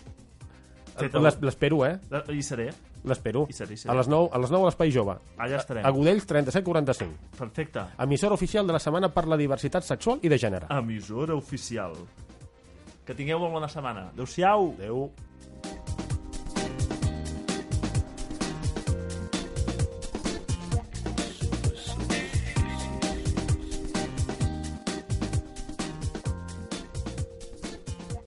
L'espero, 0.98 1.85
eh? 1.86 1.94
Hi 2.35 2.43
seré. 2.43 2.73
L'espero. 3.06 3.47
Hi 3.47 3.55
seré, 3.55 3.78
hi 3.78 3.85
seré. 3.85 3.94
A 3.94 3.97
les 4.01 4.10
9 4.10 4.35
a 4.35 4.43
les 4.43 4.51
9 4.51 4.66
a 4.66 4.73
l'Espai 4.73 4.90
Jove. 4.94 5.14
Allà 5.39 5.62
estarem. 5.62 5.86
A 5.86 5.94
Godells 5.94 6.27
3745. 6.27 7.39
Perfecte. 7.39 7.86
Emissora 8.02 8.35
oficial 8.35 8.66
de 8.66 8.74
la 8.74 8.82
Setmana 8.82 9.14
per 9.14 9.28
la 9.31 9.39
Diversitat 9.39 9.86
Sexual 9.86 10.27
i 10.27 10.31
de 10.31 10.43
Gènere. 10.43 10.74
Emissora 10.74 11.39
oficial. 11.39 11.94
Que 13.06 13.14
tingueu 13.14 13.39
molt 13.39 13.60
bona 13.60 13.70
setmana. 13.70 14.09
Adéu-siau. 14.10 14.73
Adéu. 14.74 15.06